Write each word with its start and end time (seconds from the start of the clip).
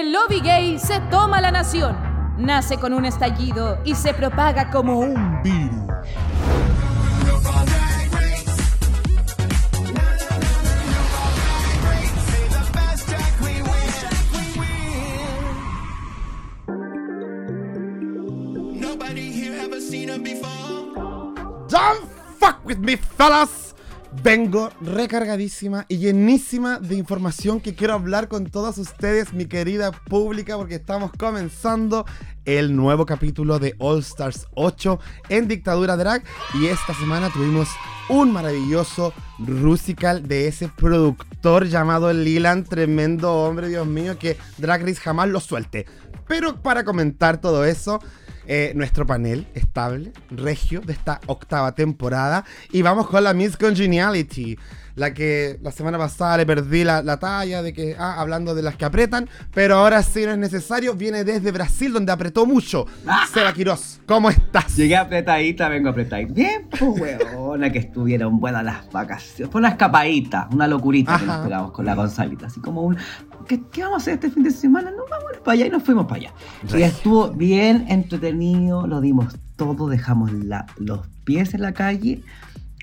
el 0.00 0.12
lobby 0.12 0.40
gay 0.40 0.78
se 0.78 0.98
toma 1.10 1.40
la 1.40 1.52
nación. 1.52 1.96
Nace 2.36 2.78
con 2.78 2.92
un 2.92 3.04
estallido 3.04 3.78
y 3.84 3.94
se 3.94 4.12
propaga 4.12 4.70
como 4.70 4.98
un 4.98 5.40
virus. 5.42 5.84
Don't 21.68 22.08
fuck 22.38 22.64
with 22.64 22.78
me, 22.78 22.96
fellas. 22.96 23.63
Vengo 24.22 24.70
recargadísima 24.80 25.84
y 25.88 25.98
llenísima 25.98 26.78
de 26.78 26.94
información 26.94 27.60
que 27.60 27.74
quiero 27.74 27.94
hablar 27.94 28.28
con 28.28 28.46
todos 28.46 28.78
ustedes, 28.78 29.34
mi 29.34 29.46
querida 29.46 29.92
pública, 29.92 30.56
porque 30.56 30.76
estamos 30.76 31.12
comenzando 31.12 32.06
el 32.44 32.74
nuevo 32.74 33.04
capítulo 33.04 33.58
de 33.58 33.74
All 33.78 34.00
Stars 34.00 34.46
8 34.54 34.98
en 35.28 35.48
Dictadura 35.48 35.96
Drag. 35.96 36.22
Y 36.54 36.66
esta 36.66 36.94
semana 36.94 37.30
tuvimos 37.30 37.68
un 38.08 38.32
maravilloso 38.32 39.12
Rusical 39.38 40.26
de 40.26 40.48
ese 40.48 40.68
productor 40.68 41.66
llamado 41.66 42.12
Lilan, 42.12 42.64
tremendo 42.64 43.32
hombre, 43.34 43.68
Dios 43.68 43.86
mío, 43.86 44.18
que 44.18 44.38
Drag 44.58 44.82
Race 44.82 45.00
jamás 45.00 45.28
lo 45.28 45.40
suelte. 45.40 45.86
Pero 46.26 46.62
para 46.62 46.84
comentar 46.84 47.40
todo 47.40 47.64
eso, 47.64 48.00
eh, 48.46 48.72
nuestro 48.74 49.06
panel 49.06 49.46
estable, 49.54 50.12
regio, 50.30 50.80
de 50.80 50.92
esta 50.92 51.20
octava 51.26 51.74
temporada. 51.74 52.44
Y 52.70 52.82
vamos 52.82 53.08
con 53.08 53.24
la 53.24 53.34
Miss 53.34 53.56
Congeniality. 53.56 54.58
La 54.96 55.12
que 55.12 55.58
la 55.60 55.72
semana 55.72 55.98
pasada 55.98 56.36
le 56.36 56.46
perdí 56.46 56.84
la, 56.84 57.02
la 57.02 57.18
talla 57.18 57.62
de 57.62 57.72
que, 57.72 57.96
ah, 57.98 58.20
hablando 58.20 58.54
de 58.54 58.62
las 58.62 58.76
que 58.76 58.84
apretan, 58.84 59.28
pero 59.52 59.74
ahora 59.76 60.02
sí 60.04 60.24
no 60.24 60.30
es 60.30 60.38
necesario, 60.38 60.94
viene 60.94 61.24
desde 61.24 61.50
Brasil 61.50 61.92
donde 61.92 62.12
apretó 62.12 62.46
mucho. 62.46 62.86
Seba 63.32 63.52
Quiroz, 63.52 64.00
¿cómo 64.06 64.30
estás? 64.30 64.76
Llegué 64.76 64.96
apretadita, 64.96 65.68
vengo 65.68 65.88
apretadita. 65.88 66.32
Bien, 66.32 66.68
pues 66.70 67.20
weona, 67.34 67.72
que 67.72 67.80
estuvieron 67.80 68.38
buenas 68.38 68.62
las 68.64 68.88
vacaciones. 68.92 69.50
Fue 69.50 69.58
una 69.60 69.70
escapadita, 69.70 70.48
una 70.52 70.68
locurita 70.68 71.18
que 71.18 71.26
nos 71.26 71.44
pegamos 71.44 71.72
con 71.72 71.84
la 71.86 71.94
Gonzalita. 71.96 72.46
Así 72.46 72.60
como 72.60 72.82
un, 72.82 72.96
¿qué, 73.48 73.60
qué 73.72 73.82
vamos 73.82 73.98
a 73.98 74.00
hacer 74.02 74.14
este 74.14 74.30
fin 74.30 74.44
de 74.44 74.52
semana? 74.52 74.92
No, 74.92 75.04
vamos 75.10 75.32
para 75.44 75.54
allá 75.54 75.66
y 75.66 75.70
nos 75.70 75.82
fuimos 75.82 76.06
para 76.06 76.20
allá. 76.20 76.32
Y 76.62 76.66
Regio. 76.68 76.86
estuvo 76.86 77.28
bien 77.32 77.86
entretenido, 77.88 78.86
lo 78.86 79.00
dimos 79.00 79.34
todo, 79.56 79.88
dejamos 79.88 80.32
la- 80.32 80.66
los 80.78 81.00
pies 81.24 81.52
en 81.54 81.62
la 81.62 81.72
calle. 81.72 82.22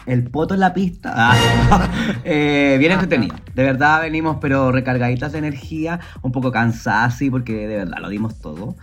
El 0.06 0.24
poto 0.24 0.54
en 0.56 0.60
la 0.60 0.74
pista. 0.74 1.14
Ah, 1.16 1.90
eh, 2.24 2.76
bien 2.80 2.92
entretenido. 2.92 3.36
De 3.56 3.64
verdad 3.64 4.02
venimos, 4.02 4.38
pero 4.42 4.72
recargaditas 4.72 5.32
de 5.32 5.38
energía, 5.40 6.00
un 6.22 6.32
poco 6.32 6.52
cansadas, 6.52 7.18
sí, 7.18 7.30
porque 7.30 7.68
de 7.68 7.78
verdad 7.78 7.98
lo 8.02 8.10
dimos 8.10 8.40
todo. 8.40 8.76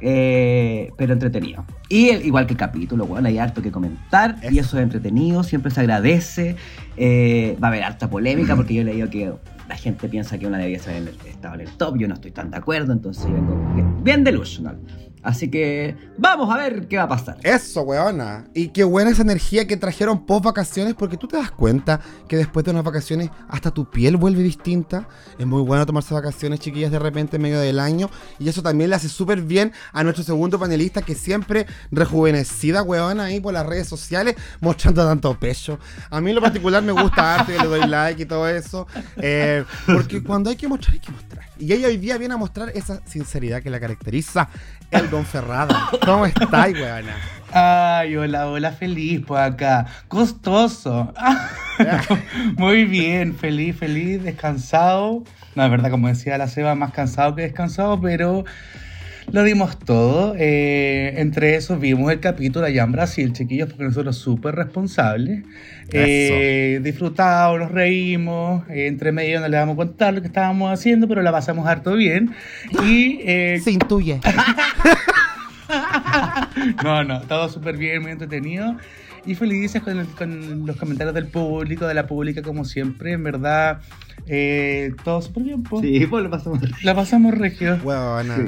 Eh, 0.00 0.90
pero 0.96 1.12
entretenido. 1.12 1.64
Y 1.88 2.08
el- 2.08 2.26
igual 2.26 2.46
que 2.46 2.54
el 2.54 2.58
capítulo, 2.58 3.06
bueno, 3.06 3.28
hay 3.28 3.38
harto 3.38 3.62
que 3.62 3.70
comentar 3.70 4.36
y 4.50 4.58
Eso. 4.58 4.76
es 4.78 4.82
entretenido, 4.82 5.44
siempre 5.44 5.70
se 5.70 5.80
agradece. 5.80 6.56
Eh, 6.96 7.56
va 7.62 7.68
a 7.68 7.70
haber 7.70 7.84
harta 7.84 8.10
polémica 8.10 8.56
porque 8.56 8.74
yo 8.74 8.82
he 8.82 8.84
leído 8.84 9.08
que 9.10 9.32
la 9.68 9.76
gente 9.76 10.08
piensa 10.08 10.38
que 10.38 10.46
una 10.48 10.58
debía 10.58 10.78
estar 10.78 10.94
en 10.96 11.06
el, 11.08 11.14
estaba 11.26 11.54
en 11.54 11.60
el 11.62 11.70
top, 11.70 11.96
yo 11.98 12.08
no 12.08 12.14
estoy 12.14 12.32
tan 12.32 12.50
de 12.50 12.56
acuerdo, 12.56 12.92
entonces 12.92 13.24
yo 13.26 13.32
vengo 13.34 13.54
bien, 13.74 14.02
bien 14.04 14.24
delusional. 14.24 14.76
Así 15.22 15.50
que 15.50 15.96
vamos 16.18 16.52
a 16.52 16.58
ver 16.58 16.88
qué 16.88 16.96
va 16.96 17.04
a 17.04 17.08
pasar. 17.08 17.38
Eso, 17.42 17.82
weona. 17.82 18.46
Y 18.54 18.68
qué 18.68 18.84
buena 18.84 19.10
esa 19.10 19.22
energía 19.22 19.66
que 19.66 19.76
trajeron 19.76 20.26
post 20.26 20.44
vacaciones, 20.44 20.94
porque 20.94 21.16
tú 21.16 21.28
te 21.28 21.36
das 21.36 21.50
cuenta 21.50 22.00
que 22.28 22.36
después 22.36 22.64
de 22.64 22.72
unas 22.72 22.84
vacaciones 22.84 23.30
hasta 23.48 23.70
tu 23.70 23.88
piel 23.88 24.16
vuelve 24.16 24.42
distinta. 24.42 25.08
Es 25.38 25.46
muy 25.46 25.62
bueno 25.62 25.86
tomarse 25.86 26.12
vacaciones, 26.12 26.60
chiquillas, 26.60 26.90
de 26.90 26.98
repente 26.98 27.36
en 27.36 27.42
medio 27.42 27.60
del 27.60 27.78
año. 27.78 28.10
Y 28.38 28.48
eso 28.48 28.62
también 28.62 28.90
le 28.90 28.96
hace 28.96 29.08
súper 29.08 29.42
bien 29.42 29.72
a 29.92 30.02
nuestro 30.02 30.24
segundo 30.24 30.58
panelista, 30.58 31.02
que 31.02 31.14
siempre 31.14 31.66
rejuvenecida, 31.90 32.82
weona, 32.82 33.24
ahí 33.24 33.40
por 33.40 33.54
las 33.54 33.66
redes 33.66 33.88
sociales, 33.88 34.36
mostrando 34.60 35.06
tanto 35.06 35.38
pecho. 35.38 35.78
A 36.10 36.20
mí 36.20 36.30
en 36.30 36.36
lo 36.36 36.42
particular 36.42 36.82
me 36.82 36.92
gusta 36.92 37.12
yo 37.48 37.62
le 37.62 37.68
doy 37.68 37.88
like 37.88 38.22
y 38.22 38.26
todo 38.26 38.48
eso. 38.48 38.86
eh, 39.16 39.64
porque 39.86 40.22
cuando 40.22 40.50
hay 40.50 40.56
que 40.56 40.68
mostrar, 40.68 40.94
hay 40.94 41.00
que 41.00 41.12
mostrar. 41.12 41.51
Y 41.58 41.72
ella 41.72 41.88
hoy 41.88 41.96
día 41.96 42.18
viene 42.18 42.34
a 42.34 42.36
mostrar 42.36 42.70
esa 42.74 43.00
sinceridad 43.06 43.62
que 43.62 43.70
la 43.70 43.80
caracteriza. 43.80 44.48
El 44.90 45.10
Don 45.10 45.24
Ferrada. 45.24 45.88
¿Cómo 46.04 46.26
estáis, 46.26 46.74
weona? 46.78 47.16
Ay, 47.52 48.16
hola, 48.16 48.48
hola, 48.48 48.72
feliz 48.72 49.24
por 49.24 49.38
acá. 49.38 49.86
Costoso. 50.08 51.12
Muy 52.56 52.84
bien, 52.84 53.36
feliz, 53.36 53.76
feliz, 53.76 54.22
descansado. 54.22 55.22
No, 55.54 55.64
es 55.64 55.70
verdad, 55.70 55.90
como 55.90 56.08
decía 56.08 56.38
la 56.38 56.48
Seba, 56.48 56.74
más 56.74 56.92
cansado 56.92 57.34
que 57.34 57.42
descansado, 57.42 58.00
pero 58.00 58.44
lo 59.30 59.42
dimos 59.44 59.78
todo. 59.78 60.34
Eh, 60.38 61.14
entre 61.18 61.56
eso 61.56 61.78
vimos 61.78 62.10
el 62.12 62.20
capítulo 62.20 62.66
allá 62.66 62.82
en 62.82 62.92
Brasil, 62.92 63.32
chiquillos, 63.32 63.68
porque 63.68 63.84
nosotros 63.84 64.16
súper 64.18 64.54
responsables. 64.54 65.44
Eh, 65.92 66.80
disfrutado, 66.82 67.58
nos 67.58 67.70
reímos. 67.70 68.68
eh, 68.70 68.86
entre 68.86 69.12
medio 69.12 69.40
no 69.40 69.48
le 69.48 69.56
vamos 69.56 69.74
a 69.74 69.76
contar 69.76 70.14
lo 70.14 70.20
que 70.22 70.26
estábamos 70.28 70.72
haciendo, 70.72 71.08
pero 71.08 71.22
la 71.22 71.32
pasamos 71.32 71.66
harto 71.66 71.94
bien. 71.94 72.32
Y 72.84 73.20
eh, 73.24 73.60
Se 73.62 73.70
intuye. 73.70 74.20
no, 76.84 77.04
no, 77.04 77.20
todo 77.22 77.48
súper 77.48 77.76
bien, 77.76 78.02
muy 78.02 78.12
entretenido. 78.12 78.76
Y 79.24 79.36
felices 79.36 79.82
con, 79.82 79.98
el- 80.00 80.06
con 80.08 80.66
los 80.66 80.76
comentarios 80.76 81.14
del 81.14 81.28
público, 81.28 81.86
de 81.86 81.94
la 81.94 82.06
pública, 82.06 82.42
como 82.42 82.64
siempre. 82.64 83.12
En 83.12 83.22
verdad, 83.22 83.78
eh, 84.26 84.92
todo 85.04 85.20
súper 85.22 85.42
bien. 85.44 85.62
po. 85.62 85.80
Sí, 85.80 86.06
pues 86.06 86.24
lo 86.24 86.30
pasamos. 86.30 86.60
La 86.82 86.94
pasamos 86.94 87.34
regio. 87.36 87.78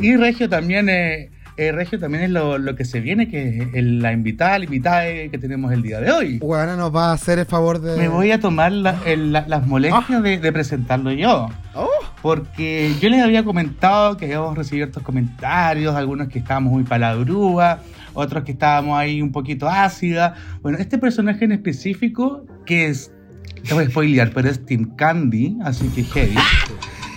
Y 0.01 0.17
regio 0.17 0.49
también, 0.49 0.89
eh, 0.89 1.31
eh, 1.57 1.71
regio 1.73 1.99
también 2.01 2.25
es 2.25 2.31
lo, 2.31 2.59
lo 2.59 2.75
que 2.77 2.85
se 2.85 3.01
viene, 3.01 3.29
que 3.29 3.59
es 3.59 3.69
el- 3.75 4.01
la 4.01 4.13
invitada, 4.13 4.59
la 4.59 4.65
invitada 4.65 5.05
que 5.05 5.39
tenemos 5.41 5.73
el 5.73 5.83
día 5.83 6.01
de 6.01 6.11
hoy. 6.11 6.39
Weona 6.43 6.77
nos 6.77 6.95
va 6.95 7.11
a 7.11 7.13
hacer 7.13 7.39
el 7.39 7.47
favor 7.47 7.81
de. 7.81 7.97
Me 7.97 8.09
voy 8.09 8.33
a 8.33 8.41
tomar 8.41 8.73
la- 8.73 8.99
el- 9.07 9.33
la- 9.33 9.47
las 9.47 9.67
molestias 9.67 10.23
de, 10.23 10.39
de 10.39 10.53
presentarlo 10.53 11.13
yo. 11.13 11.49
Oh, 11.75 11.89
Porque 12.23 12.93
yo 13.01 13.09
les 13.11 13.23
había 13.23 13.45
comentado 13.45 14.17
que 14.17 14.25
habíamos 14.25 14.57
recibido 14.57 14.87
estos 14.87 15.03
comentarios, 15.03 15.95
algunos 15.95 16.29
que 16.29 16.39
estábamos 16.39 16.73
muy 16.73 16.83
palabrúas, 16.85 17.79
otros 18.15 18.45
que 18.45 18.53
estábamos 18.53 18.97
ahí 18.99 19.21
un 19.21 19.31
poquito 19.31 19.69
ácida. 19.69 20.35
Bueno, 20.63 20.79
este 20.79 20.99
personaje 20.99 21.45
en 21.45 21.53
específico, 21.53 22.47
que 22.65 22.87
es, 22.89 23.13
te 23.67 23.75
voy 23.75 23.85
a 23.85 23.89
spoilear, 23.89 24.31
pero 24.33 24.49
es 24.49 24.65
Team 24.65 24.95
Candy, 24.97 25.57
así 25.65 25.89
que 25.89 26.05
heavy. 26.05 26.37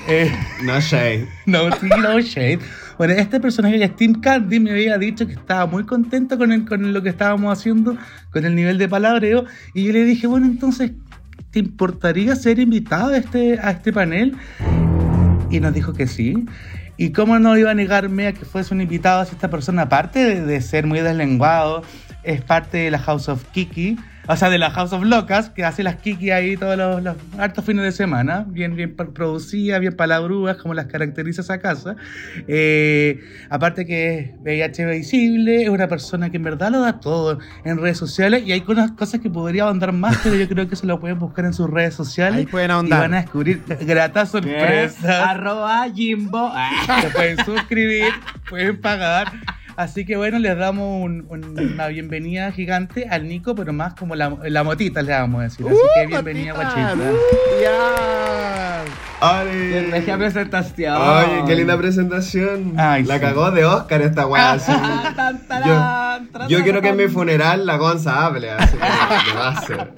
Eh, 0.07 0.31
No 0.63 0.79
shade. 0.79 1.27
no, 1.45 1.69
no 1.69 2.19
shade. 2.19 2.59
Bueno, 2.97 3.13
este 3.13 3.39
personaje 3.39 3.77
que 3.77 3.83
es 3.83 3.95
Team 3.95 4.21
Candy 4.21 4.59
me 4.59 4.71
había 4.71 4.97
dicho 4.97 5.27
que 5.27 5.33
estaba 5.33 5.65
muy 5.67 5.83
contento 5.83 6.37
con, 6.37 6.51
el, 6.51 6.65
con 6.65 6.93
lo 6.93 7.03
que 7.03 7.09
estábamos 7.09 7.57
haciendo, 7.57 7.97
con 8.31 8.45
el 8.45 8.55
nivel 8.55 8.77
de 8.77 8.87
palabreo. 8.87 9.45
Y 9.73 9.83
yo 9.83 9.93
le 9.93 10.03
dije, 10.05 10.25
bueno, 10.25 10.45
entonces, 10.47 10.91
¿te 11.51 11.59
importaría 11.59 12.35
ser 12.35 12.57
invitado 12.59 13.11
a 13.11 13.17
este, 13.17 13.59
a 13.61 13.71
este 13.71 13.93
panel? 13.93 14.35
Y 15.51 15.59
nos 15.59 15.73
dijo 15.73 15.93
que 15.93 16.07
sí. 16.07 16.45
¿Y 16.95 17.11
cómo 17.11 17.37
no 17.37 17.55
iba 17.57 17.69
a 17.71 17.75
negarme 17.75 18.27
a 18.27 18.31
que 18.33 18.45
fuese 18.45 18.73
un 18.73 18.81
invitado 18.81 19.23
si 19.25 19.33
esta 19.33 19.49
persona, 19.49 19.83
aparte 19.83 20.19
de, 20.23 20.41
de 20.41 20.61
ser 20.61 20.87
muy 20.87 20.99
deslenguado, 21.01 21.83
es 22.23 22.41
parte 22.41 22.77
de 22.77 22.91
la 22.91 22.97
House 22.99 23.29
of 23.29 23.43
Kiki? 23.51 23.97
O 24.29 24.35
sea, 24.35 24.49
de 24.49 24.57
la 24.57 24.69
House 24.71 24.91
of 24.91 25.03
Locas, 25.03 25.49
que 25.49 25.63
hace 25.63 25.83
las 25.83 25.95
Kiki 25.97 26.31
ahí 26.31 26.57
todos 26.57 26.77
los, 26.77 27.01
los 27.01 27.15
hartos 27.37 27.63
fines 27.63 27.83
de 27.83 27.91
semana, 27.93 28.45
bien, 28.47 28.75
bien 28.75 28.95
pro- 28.95 29.13
producida, 29.13 29.79
bien 29.79 29.95
palabrúas, 29.95 30.57
como 30.57 30.73
las 30.73 30.87
caracteriza 30.87 31.41
esa 31.41 31.59
casa. 31.59 31.95
Eh, 32.47 33.21
aparte 33.49 33.85
que 33.85 34.19
es 34.19 34.31
VIH 34.41 34.85
visible, 34.85 35.63
es 35.63 35.69
una 35.69 35.87
persona 35.87 36.29
que 36.29 36.37
en 36.37 36.43
verdad 36.43 36.71
lo 36.71 36.81
da 36.81 36.99
todo 36.99 37.39
en 37.63 37.77
redes 37.77 37.97
sociales 37.97 38.43
y 38.45 38.51
hay 38.51 38.63
unas 38.67 38.91
cosas 38.91 39.21
que 39.21 39.29
podría 39.29 39.63
ahondar 39.63 39.93
más, 39.93 40.17
pero 40.23 40.35
yo 40.35 40.47
creo 40.49 40.67
que 40.67 40.75
se 40.75 40.85
lo 40.87 40.99
pueden 40.99 41.19
buscar 41.19 41.45
en 41.45 41.53
sus 41.53 41.69
redes 41.69 41.93
sociales. 41.93 42.39
Ahí 42.39 42.45
pueden 42.45 42.69
Y 42.71 42.73
ahondar. 42.73 42.99
van 43.01 43.13
a 43.13 43.21
descubrir 43.21 43.61
gratas 43.81 44.29
sorpresas. 44.31 45.05
Arroba 45.05 45.85
Jimbo. 45.93 46.51
Se 47.01 47.09
pueden 47.11 47.37
suscribir, 47.45 48.11
pueden 48.49 48.79
pagar. 48.81 49.31
Así 49.77 50.05
que 50.05 50.17
bueno, 50.17 50.39
les 50.39 50.57
damos 50.57 51.03
un- 51.05 51.25
un- 51.29 51.57
una 51.73 51.87
bienvenida 51.87 52.51
gigante 52.51 53.07
al 53.09 53.27
Nico, 53.27 53.53
pero 53.55 53.71
más 53.73 53.93
como 53.93 54.15
la, 54.15 54.35
la 54.45 54.63
motita 54.63 55.01
le 55.03 55.11
vamos 55.13 55.39
a 55.39 55.43
decir. 55.43 55.65
Así 55.67 55.77
que 55.95 56.07
bienvenida, 56.07 56.53
motita. 56.55 56.95
guachita. 56.95 57.11
Ya. 57.61 58.83
Qué 59.19 59.25
Ay, 59.25 59.91
regia 59.91 60.17
presentación. 60.17 60.95
Oye, 61.01 61.43
qué 61.47 61.55
linda 61.55 61.77
presentación. 61.77 62.73
Ay, 62.77 63.03
la 63.03 63.15
sí. 63.15 63.21
cagó 63.21 63.51
de 63.51 63.65
Oscar 63.65 64.01
esta 64.01 64.25
weá. 64.27 64.59
sí. 64.59 64.71
Ah, 64.75 65.13
tarán, 65.47 66.47
Yo, 66.49 66.61
quiero 66.63 66.81
que 66.81 66.89
en 66.89 66.97
mi 66.97 67.07
funeral 67.07 67.65
la 67.65 67.77
Gonza 67.77 68.25
hable, 68.25 68.49
así 68.51 68.77
que 68.77 68.83
lo 69.33 69.39
va 69.39 69.47
a 69.47 69.51
hacer. 69.51 69.91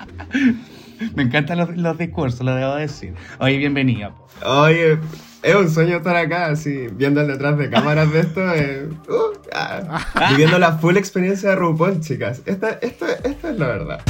Me 1.15 1.23
encantan 1.23 1.57
los, 1.57 1.75
los 1.77 1.97
discursos, 1.97 2.41
lo 2.41 2.53
debo 2.55 2.75
decir. 2.75 3.13
Oye, 3.39 3.57
bienvenida. 3.57 4.11
po. 4.11 4.27
Oye, 4.61 4.97
es 5.41 5.55
un 5.55 5.69
sueño 5.69 5.97
estar 5.97 6.15
acá, 6.15 6.47
así, 6.47 6.87
viendo 6.91 7.21
el 7.21 7.27
detrás 7.27 7.57
de 7.57 7.69
cámaras 7.69 8.11
de 8.11 8.19
esto. 8.19 8.53
eh, 8.53 8.89
uh, 9.07 9.37
ah, 9.53 10.05
viviendo 10.29 10.59
la 10.59 10.73
full 10.77 10.97
experiencia 10.97 11.49
de 11.49 11.55
RuPaul, 11.55 12.01
chicas. 12.01 12.41
Esta, 12.45 12.71
esto, 12.81 13.05
esto 13.23 13.49
es 13.49 13.57
la 13.57 13.67
verdad. 13.67 14.01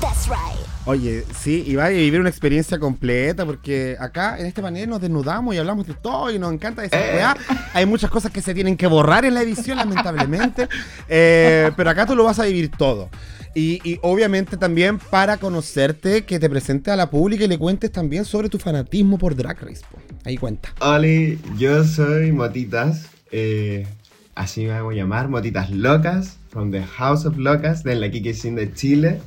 That's 0.00 0.28
right. 0.28 0.66
Oye, 0.86 1.24
sí, 1.38 1.62
y 1.66 1.76
va 1.76 1.86
a 1.86 1.88
vivir 1.90 2.20
una 2.20 2.30
experiencia 2.30 2.78
completa 2.78 3.44
porque 3.44 3.96
acá 4.00 4.38
en 4.38 4.46
este 4.46 4.62
panel 4.62 4.88
nos 4.88 5.00
desnudamos 5.00 5.54
y 5.54 5.58
hablamos 5.58 5.86
de 5.86 5.94
todo 5.94 6.30
y 6.30 6.38
nos 6.38 6.52
encanta 6.52 6.84
esa 6.84 6.96
weá. 6.96 7.36
Hay 7.74 7.84
muchas 7.84 8.10
cosas 8.10 8.32
que 8.32 8.40
se 8.40 8.54
tienen 8.54 8.76
que 8.76 8.86
borrar 8.86 9.24
en 9.26 9.34
la 9.34 9.42
edición, 9.42 9.76
lamentablemente, 9.76 10.68
Eh, 11.08 11.70
pero 11.76 11.90
acá 11.90 12.06
tú 12.06 12.14
lo 12.14 12.24
vas 12.24 12.38
a 12.38 12.44
vivir 12.44 12.70
todo. 12.70 13.10
Y, 13.54 13.80
y 13.88 13.98
obviamente 14.02 14.56
también 14.56 14.98
para 14.98 15.36
conocerte, 15.36 16.24
que 16.24 16.38
te 16.38 16.48
presentes 16.48 16.92
a 16.92 16.96
la 16.96 17.10
pública 17.10 17.44
y 17.44 17.48
le 17.48 17.58
cuentes 17.58 17.90
también 17.90 18.24
sobre 18.24 18.48
tu 18.48 18.58
fanatismo 18.58 19.18
por 19.18 19.34
Drag 19.34 19.60
Race. 19.60 19.82
po. 19.90 19.98
Ahí 20.24 20.36
cuenta. 20.36 20.70
Oli, 20.80 21.38
yo 21.58 21.84
soy 21.84 22.30
Motitas, 22.32 23.06
eh, 23.32 23.86
así 24.34 24.64
me 24.64 24.72
hago 24.72 24.92
llamar, 24.92 25.28
Motitas 25.28 25.70
Locas, 25.70 26.36
from 26.50 26.70
the 26.70 26.82
House 26.82 27.26
of 27.26 27.36
Locas, 27.38 27.82
de 27.82 27.96
la 27.96 28.10
Kiki 28.10 28.34
Scene 28.34 28.60
de 28.60 28.72
Chile, 28.72 29.20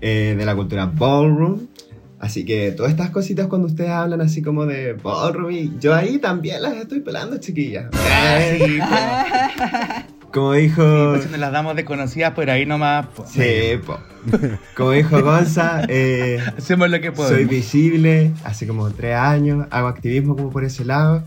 eh, 0.00 0.34
de 0.36 0.44
la 0.44 0.54
cultura 0.54 0.86
Ballroom. 0.86 1.66
Así 2.18 2.44
que 2.44 2.72
todas 2.72 2.92
estas 2.92 3.10
cositas 3.10 3.46
cuando 3.46 3.66
ustedes 3.66 3.90
hablan 3.90 4.22
así 4.22 4.40
como 4.42 4.64
de 4.64 4.94
Ballroom, 4.94 5.50
y 5.50 5.72
yo 5.78 5.94
ahí 5.94 6.18
también 6.18 6.62
las 6.62 6.74
estoy 6.74 7.00
pelando, 7.00 7.36
chiquillas. 7.38 7.86
Sí, 8.58 8.78
Como 10.32 10.52
dijo... 10.52 11.10
pues 11.12 11.24
si 11.24 11.30
nos 11.30 11.38
las 11.38 11.52
damos 11.52 11.76
desconocidas 11.76 12.32
por 12.34 12.50
ahí 12.50 12.66
nomás. 12.66 13.06
pues. 13.14 13.30
Sí, 13.30 13.78
po. 13.86 13.98
Como 14.76 14.90
dijo 14.90 15.22
Gonza, 15.22 15.82
eh, 15.88 16.38
Hacemos 16.58 16.90
lo 16.90 17.00
que 17.00 17.12
podemos. 17.12 17.36
soy 17.36 17.44
visible 17.46 18.32
hace 18.44 18.66
como 18.66 18.90
tres 18.90 19.16
años, 19.16 19.66
hago 19.70 19.88
activismo 19.88 20.36
como 20.36 20.50
por 20.50 20.64
ese 20.64 20.84
lado. 20.84 21.24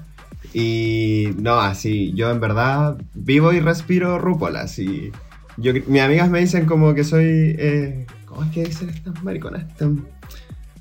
Y 0.53 1.29
no, 1.39 1.59
así, 1.59 2.13
yo 2.13 2.29
en 2.31 2.39
verdad 2.39 2.97
vivo 3.13 3.53
y 3.53 3.59
respiro 3.59 4.19
RuPaul, 4.19 4.57
así. 4.57 5.11
Yo, 5.57 5.73
mis 5.87 6.01
amigas 6.01 6.29
me 6.29 6.39
dicen 6.39 6.65
como 6.65 6.93
que 6.93 7.03
soy, 7.03 7.55
eh, 7.57 8.05
¿cómo 8.29 8.43
es 8.43 8.51
que 8.51 8.63
dicen 8.65 8.89
estas 8.89 9.21
mariconas? 9.23 9.65
Estas- 9.69 9.89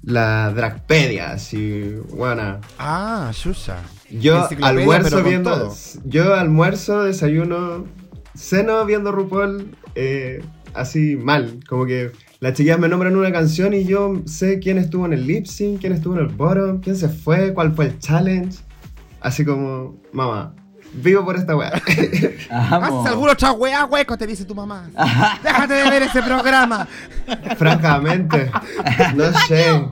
La 0.02 0.52
dragpedia, 0.52 1.32
así, 1.32 1.94
buena. 2.10 2.60
Ah, 2.78 3.30
Shusha. 3.34 3.78
Yo 4.10 4.48
almuerzo 4.62 5.22
viendo, 5.24 5.50
todo. 5.50 5.74
yo 6.04 6.34
almuerzo, 6.34 7.02
desayuno, 7.04 7.84
ceno 8.34 8.84
viendo 8.86 9.10
RuPaul, 9.12 9.76
eh, 9.96 10.42
así 10.72 11.16
mal, 11.16 11.60
como 11.68 11.84
que 11.84 12.12
las 12.40 12.54
chiquillas 12.54 12.78
me 12.78 12.88
nombran 12.88 13.16
una 13.16 13.32
canción 13.32 13.74
y 13.74 13.84
yo 13.84 14.22
sé 14.24 14.60
quién 14.60 14.78
estuvo 14.78 15.04
en 15.04 15.12
el 15.12 15.26
lip 15.26 15.46
sync, 15.46 15.80
quién 15.80 15.92
estuvo 15.92 16.14
en 16.14 16.20
el 16.20 16.28
bottom, 16.28 16.80
quién 16.80 16.96
se 16.96 17.08
fue, 17.08 17.52
cuál 17.52 17.74
fue 17.74 17.86
el 17.86 17.98
challenge, 17.98 18.58
así 19.20 19.44
como, 19.44 20.00
mamá, 20.12 20.54
vivo 20.92 21.24
por 21.24 21.36
esta 21.36 21.56
weá. 21.56 21.70
Haz 22.50 23.06
alguna 23.06 23.32
otra 23.32 23.52
weá, 23.52 23.84
hueco, 23.84 24.16
te 24.16 24.26
dice 24.26 24.44
tu 24.44 24.54
mamá. 24.54 24.88
Déjate 25.42 25.74
de 25.74 25.90
ver 25.90 26.02
ese 26.02 26.22
programa. 26.22 26.88
Francamente, 27.56 28.50
no 29.14 29.32
sé. 29.46 29.88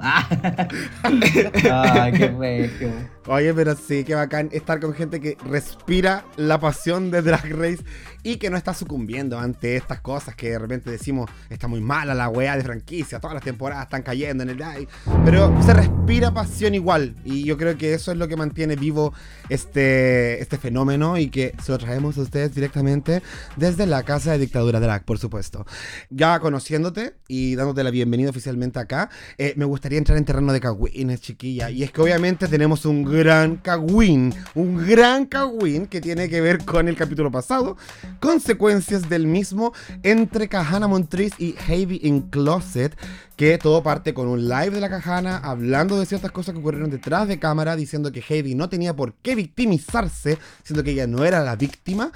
Ay, 1.03 2.13
qué 2.13 2.29
bello. 2.29 2.93
Oye, 3.29 3.53
pero 3.55 3.75
sí, 3.75 4.05
qué 4.05 4.15
bacán 4.15 4.49
estar 4.53 4.79
con 4.79 4.95
gente 4.95 5.21
que 5.21 5.37
respira 5.45 6.25
la 6.37 6.61
pasión 6.61 7.11
de 7.11 7.23
Drag 7.23 7.51
Race 7.53 7.85
y 8.23 8.37
que 8.37 8.51
no 8.51 8.57
está 8.57 8.73
sucumbiendo 8.73 9.39
ante 9.39 9.77
estas 9.77 10.01
cosas 10.01 10.37
que 10.37 10.51
de 10.51 10.59
repente 10.61 10.91
decimos, 10.91 11.29
está 11.51 11.67
muy 11.67 11.81
mala 11.81 12.15
la 12.15 12.29
weá 12.29 12.57
de 12.57 12.63
franquicia, 12.63 13.19
todas 13.19 13.35
las 13.35 13.43
temporadas 13.43 13.85
están 13.85 14.03
cayendo 14.03 14.45
en 14.45 14.51
el 14.51 14.59
live. 14.59 14.89
Pero 15.25 15.53
se 15.63 15.75
respira 15.75 16.33
pasión 16.33 16.75
igual 16.75 17.17
y 17.25 17.45
yo 17.45 17.57
creo 17.57 17.77
que 17.77 17.95
eso 17.95 18.13
es 18.13 18.19
lo 18.19 18.29
que 18.29 18.37
mantiene 18.37 18.77
vivo 18.77 19.13
este, 19.49 20.41
este 20.41 20.57
fenómeno 20.57 20.86
y 21.19 21.31
que 21.31 21.53
se 21.63 21.73
lo 21.73 21.79
traemos 21.79 22.17
a 22.17 22.21
ustedes 22.21 22.55
directamente 22.55 23.21
desde 23.57 23.87
la 23.87 24.05
Casa 24.05 24.33
de 24.33 24.39
Dictadura 24.39 24.79
Drag, 24.79 25.05
por 25.05 25.19
supuesto. 25.19 25.67
Ya 26.11 26.39
conociéndote 26.39 27.17
y 27.27 27.57
dándote 27.57 27.83
la 27.83 27.91
bienvenida 27.91 28.31
oficialmente 28.31 28.79
acá, 28.79 29.11
eh, 29.37 29.53
me 29.57 29.65
gustaría 29.65 29.99
entrar 29.99 30.17
en 30.17 30.25
terreno 30.25 30.53
de 30.53 30.61
cagüines, 30.61 31.21
chiquilla. 31.21 31.71
Y 31.71 31.83
es 31.83 31.91
que 31.91 32.01
obviamente 32.01 32.47
tenemos 32.47 32.87
un 32.87 33.03
gran 33.05 33.57
cagüín, 33.57 34.33
un 34.55 34.87
gran 34.87 35.27
cagüín 35.27 35.87
que 35.87 36.01
tiene 36.01 36.29
que 36.29 36.41
ver 36.41 36.65
con 36.65 36.87
el 36.87 36.97
capítulo 36.97 37.33
pasado, 37.33 37.77
consecuencias 38.21 39.09
del 39.09 39.27
mismo 39.27 39.73
entre 40.05 40.49
Kahana 40.49 40.87
Montriz 40.87 41.33
y 41.39 41.53
Heavy 41.53 41.99
in 42.05 42.23
Closet, 42.31 42.97
que 43.37 43.59
todo 43.59 43.83
parte 43.83 44.15
con 44.15 44.29
un 44.29 44.49
live 44.49 44.71
de 44.71 44.81
la 44.81 44.89
Kahana 44.89 45.37
hablando 45.37 46.01
de 46.01 46.07
ciertas 46.07 46.31
cosas 46.31 46.55
que 46.55 46.61
ocurrieron 46.61 46.91
detrás 46.91 47.29
de 47.29 47.39
cámara, 47.39 47.77
diciendo 47.77 48.11
que 48.11 48.23
Heavy 48.23 48.55
no 48.55 48.71
tenía 48.71 48.97
por 48.97 49.13
qué 49.15 49.35
victimizarse, 49.35 50.39
siendo 50.65 50.83
que 50.83 50.93
ella 50.93 51.07
no 51.07 51.25
era 51.25 51.45
la 51.45 51.55
víctima. 51.55 52.13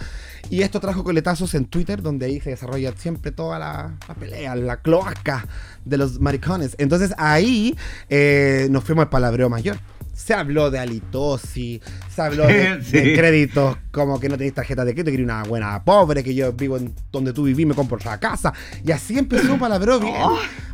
Y 0.48 0.62
esto 0.62 0.80
trajo 0.80 1.04
coletazos 1.04 1.54
en 1.54 1.66
Twitter, 1.66 2.00
donde 2.00 2.26
ahí 2.26 2.40
se 2.40 2.50
desarrolla 2.50 2.92
siempre 2.96 3.32
toda 3.32 3.58
la, 3.58 3.98
la 4.08 4.14
pelea, 4.14 4.56
la 4.56 4.80
cloaca 4.80 5.46
de 5.84 5.98
los 5.98 6.20
maricones. 6.20 6.74
Entonces 6.78 7.12
ahí 7.18 7.76
eh, 8.08 8.68
nos 8.70 8.84
fuimos 8.84 9.02
al 9.02 9.10
palabreo 9.10 9.50
mayor. 9.50 9.78
Se 10.20 10.34
habló 10.34 10.70
de 10.70 10.78
halitosis, 10.78 11.80
se 12.14 12.22
habló 12.22 12.46
de, 12.46 12.82
Sí. 12.84 12.92
de 12.98 13.14
créditos 13.16 13.76
como 13.90 14.20
que 14.20 14.28
no 14.28 14.36
tenéis 14.36 14.54
tarjeta 14.54 14.84
de 14.84 14.92
crédito, 14.92 15.10
que 15.10 15.14
eres 15.14 15.24
una 15.24 15.42
buena 15.44 15.82
pobre, 15.82 16.22
que 16.22 16.34
yo 16.34 16.52
vivo 16.52 16.76
en 16.76 16.94
donde 17.10 17.32
tú 17.32 17.44
vivís, 17.44 17.66
me 17.66 17.74
compro 17.74 17.96
otra 17.96 18.18
casa. 18.20 18.52
Y 18.84 18.92
así 18.92 19.18
empezó 19.18 19.54
un 19.54 19.58
palabreo 19.58 19.98
bien 19.98 20.14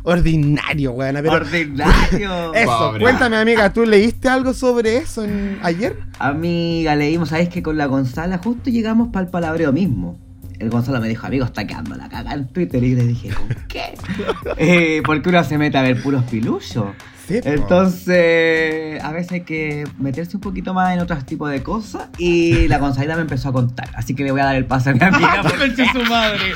ordinario, 0.03 0.91
weón. 0.91 1.15
Ordinario. 1.25 2.53
eso, 2.53 2.65
Pobre. 2.71 3.01
cuéntame, 3.01 3.37
amiga, 3.37 3.71
¿tú 3.71 3.85
leíste 3.85 4.29
algo 4.29 4.53
sobre 4.53 4.97
eso 4.97 5.23
en- 5.23 5.57
ayer? 5.63 5.97
Amiga, 6.19 6.95
leímos, 6.95 7.29
¿sabes 7.29 7.49
que 7.49 7.63
con 7.63 7.77
la 7.77 7.85
Gonzala 7.87 8.37
justo 8.37 8.69
llegamos 8.69 9.09
para 9.11 9.25
el 9.25 9.31
palabreo 9.31 9.71
mismo? 9.71 10.19
El 10.59 10.69
Gonzalo 10.69 10.99
me 10.99 11.07
dijo, 11.07 11.25
amigo, 11.27 11.45
está 11.45 11.65
quedando 11.67 11.95
la 11.95 12.09
caga 12.09 12.33
en 12.33 12.47
Twitter. 12.47 12.83
Y 12.83 12.95
le 12.95 13.03
dije, 13.03 13.29
¿con 13.29 13.47
qué? 13.67 13.93
eh, 14.57 15.01
porque 15.05 15.29
uno 15.29 15.43
se 15.43 15.57
mete 15.57 15.77
a 15.77 15.83
ver 15.83 16.01
puros 16.01 16.23
piluchos. 16.23 16.85
Sí. 17.27 17.41
Entonces, 17.43 19.03
a 19.03 19.11
veces 19.11 19.31
hay 19.33 19.41
que 19.41 19.83
meterse 19.99 20.37
un 20.37 20.41
poquito 20.41 20.73
más 20.73 20.93
en 20.93 20.99
otros 21.01 21.25
tipos 21.25 21.51
de 21.51 21.61
cosas. 21.61 22.07
Y 22.17 22.67
la 22.69 22.77
Gonzalita 22.77 23.15
me 23.15 23.21
empezó 23.23 23.49
a 23.49 23.53
contar. 23.53 23.89
Así 23.95 24.15
que 24.15 24.23
le 24.23 24.31
voy 24.31 24.39
a 24.39 24.45
dar 24.45 24.55
el 24.55 24.65
paso 24.65 24.91
a 24.91 24.93
mi 24.93 25.03
amiga. 25.03 25.41
porque- 25.43 25.85
su 25.91 26.03
madre. 26.09 26.53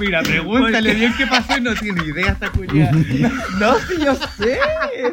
Mira, 0.00 0.22
pregúntale 0.22 0.94
bien 0.94 1.12
qué 1.16 1.26
pasó 1.26 1.58
y 1.58 1.60
no 1.60 1.74
tiene 1.74 2.04
idea 2.04 2.32
esta 2.32 2.50
culiada. 2.50 2.92
No, 3.60 3.74
sí, 3.80 3.94
yo 4.02 4.14
sé. 4.14 4.58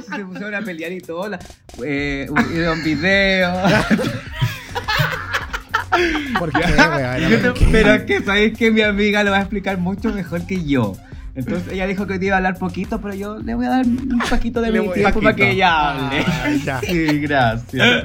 Se 0.10 0.26
pusieron 0.26 0.56
a 0.56 0.62
pelear 0.62 0.92
y 0.92 1.02
todo. 1.02 1.28
la- 1.28 1.40
eh, 1.84 2.28
un, 2.30 2.84
video. 2.84 3.54
¿Por 6.40 6.52
qué? 6.52 6.62
pero 7.72 7.94
es 7.94 8.04
que 8.04 8.22
sabéis 8.24 8.58
que 8.58 8.72
mi 8.72 8.82
amiga 8.82 9.24
lo 9.24 9.32
va 9.32 9.38
a 9.38 9.42
explicar 9.42 9.78
mucho 9.78 10.14
mejor 10.14 10.46
que 10.48 10.64
yo. 10.66 10.96
Entonces 11.42 11.74
ella 11.74 11.88
dijo 11.88 12.08
que 12.08 12.20
te 12.20 12.26
iba 12.26 12.36
a 12.36 12.38
hablar 12.38 12.58
poquito, 12.58 13.02
pero 13.02 13.14
yo 13.14 13.40
le 13.40 13.56
voy 13.56 13.66
a 13.66 13.70
dar 13.70 13.86
un 13.86 14.22
poquito 14.30 14.62
de 14.62 14.72
Le 14.72 14.82
mi 14.82 14.90
tiempo 14.90 15.22
para 15.22 15.36
que 15.36 15.52
ella 15.52 15.92
hable. 15.92 16.26
Ya. 16.64 16.82
Sí, 16.92 17.20
gracias. 17.20 18.04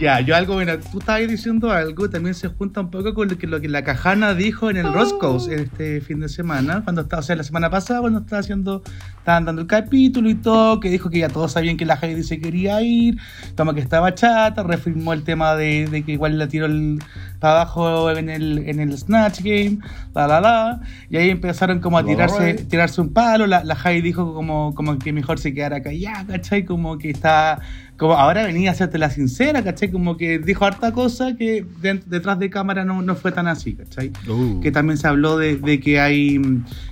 Ya, 0.00 0.20
yo 0.20 0.34
algo, 0.34 0.54
bueno, 0.54 0.72
tú 0.78 0.98
estabas 0.98 1.28
diciendo 1.28 1.70
algo, 1.70 2.08
también 2.10 2.34
se 2.34 2.48
junta 2.48 2.80
un 2.80 2.90
poco 2.90 3.14
con 3.14 3.28
lo 3.28 3.38
que, 3.38 3.46
lo 3.46 3.60
que 3.60 3.68
la 3.68 3.82
Cajana 3.84 4.34
dijo 4.34 4.70
en 4.70 4.76
el 4.76 4.92
Roscoe's 4.92 5.48
este 5.48 6.00
fin 6.00 6.20
de 6.20 6.28
semana, 6.28 6.82
cuando 6.82 7.02
estaba, 7.02 7.20
o 7.20 7.22
sea, 7.22 7.36
la 7.36 7.44
semana 7.44 7.70
pasada, 7.70 8.00
cuando 8.00 8.20
estaba 8.20 8.40
haciendo, 8.40 8.82
estaban 9.18 9.44
dando 9.44 9.62
el 9.62 9.68
capítulo 9.68 10.28
y 10.28 10.34
todo, 10.34 10.80
que 10.80 10.90
dijo 10.90 11.10
que 11.10 11.20
ya 11.20 11.28
todos 11.28 11.52
sabían 11.52 11.76
que 11.76 11.86
la 11.86 11.98
Heidi 12.00 12.22
se 12.22 12.40
quería 12.40 12.80
ir, 12.82 13.16
como 13.56 13.74
que 13.74 13.80
estaba 13.80 14.14
chata, 14.14 14.62
reafirmó 14.62 15.12
el 15.12 15.22
tema 15.22 15.54
de, 15.54 15.86
de 15.86 16.02
que 16.02 16.12
igual 16.12 16.38
la 16.38 16.48
tiró 16.48 16.66
el, 16.66 16.98
para 17.42 17.62
abajo 17.62 18.08
en 18.12 18.30
el, 18.30 18.68
en 18.68 18.78
el 18.78 18.96
Snatch 18.96 19.40
Game, 19.40 19.78
la 20.14 20.28
la 20.28 20.40
la, 20.40 20.80
y 21.10 21.16
ahí 21.16 21.28
empezaron 21.28 21.80
como 21.80 21.98
a 21.98 22.04
tirarse, 22.04 22.54
tirarse 22.54 23.00
un 23.00 23.12
palo, 23.12 23.48
la, 23.48 23.64
la 23.64 23.74
Heidi 23.74 24.00
dijo 24.00 24.32
como, 24.32 24.72
como 24.76 24.96
que 24.96 25.12
mejor 25.12 25.40
se 25.40 25.52
quedara 25.52 25.82
callada, 25.82 26.24
¿cachai? 26.24 26.64
Como 26.64 26.98
que 26.98 27.10
está 27.10 27.58
como 27.98 28.14
ahora 28.14 28.44
venía 28.44 28.70
a 28.70 28.72
hacerte 28.72 28.98
la 28.98 29.10
sincera, 29.10 29.62
¿cachai? 29.62 29.90
Como 29.90 30.16
que 30.16 30.38
dijo 30.38 30.64
harta 30.64 30.92
cosa 30.92 31.36
que 31.36 31.64
de- 31.80 32.00
detrás 32.06 32.38
de 32.38 32.50
cámara 32.50 32.84
no, 32.84 33.00
no 33.02 33.14
fue 33.14 33.30
tan 33.32 33.46
así, 33.46 33.74
¿cachai? 33.74 34.10
Uh. 34.28 34.60
Que 34.60 34.72
también 34.72 34.96
se 34.98 35.06
habló 35.06 35.36
de, 35.38 35.56
de 35.56 35.78
que 35.78 36.00
hay 36.00 36.40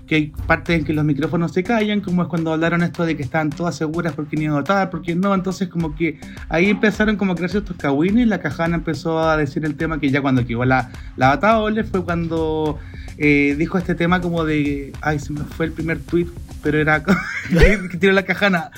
que 0.07 0.15
hay 0.15 0.27
partes 0.47 0.79
en 0.79 0.85
que 0.85 0.93
los 0.93 1.05
micrófonos 1.05 1.53
se 1.53 1.63
callan, 1.65 2.01
como 2.01 2.23
es 2.23 2.29
cuando 2.29 2.53
hablaron 2.53 2.83
esto 2.83 3.05
de 3.05 3.17
que 3.17 3.23
estaban 3.23 3.51
todas 3.51 3.75
seguras 3.77 4.13
porque 4.15 4.37
ni 4.37 4.49
votar, 4.49 4.91
porque 4.91 5.15
no, 5.15 5.35
entonces 5.35 5.69
como 5.69 5.95
que 5.97 6.19
ahí 6.49 6.71
empezaron 6.71 7.17
como 7.17 7.33
a 7.33 7.35
crearse 7.35 7.59
estos 7.59 7.77
cagüines, 7.77 8.29
la 8.29 8.39
cajana 8.41 8.77
empezó 8.77 9.19
a 9.21 9.37
decir 9.37 9.65
el 9.65 9.75
tema 9.77 9.99
que 9.99 10.11
ya 10.11 10.21
cuando 10.21 10.45
quedó 10.47 10.65
la, 10.65 10.91
la 11.17 11.29
Bataole 11.29 11.85
fue 11.85 12.05
cuando 12.05 12.79
eh, 13.19 13.55
dijo 13.59 13.79
este 13.79 13.95
tema 13.95 14.21
como 14.21 14.45
de, 14.45 14.93
ay, 15.01 15.19
se 15.19 15.33
me 15.33 15.41
fue 15.41 15.67
el 15.67 15.73
primer 15.73 15.99
tweet, 16.01 16.27
pero 16.63 16.79
era 16.79 17.03
que 17.91 17.97
tiró 17.99 18.13
la 18.13 18.25
cajana. 18.25 18.71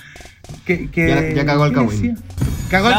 Que, 0.64 0.90
que- 0.90 1.08
Ya- 1.08 1.34
ya 1.34 1.46
cagó 1.46 1.64
el 1.66 1.70
¿qué 1.70 1.76
cagüín. 1.76 2.14
decía? 2.14 2.16
Cagó 2.70 2.88
el. 2.88 2.94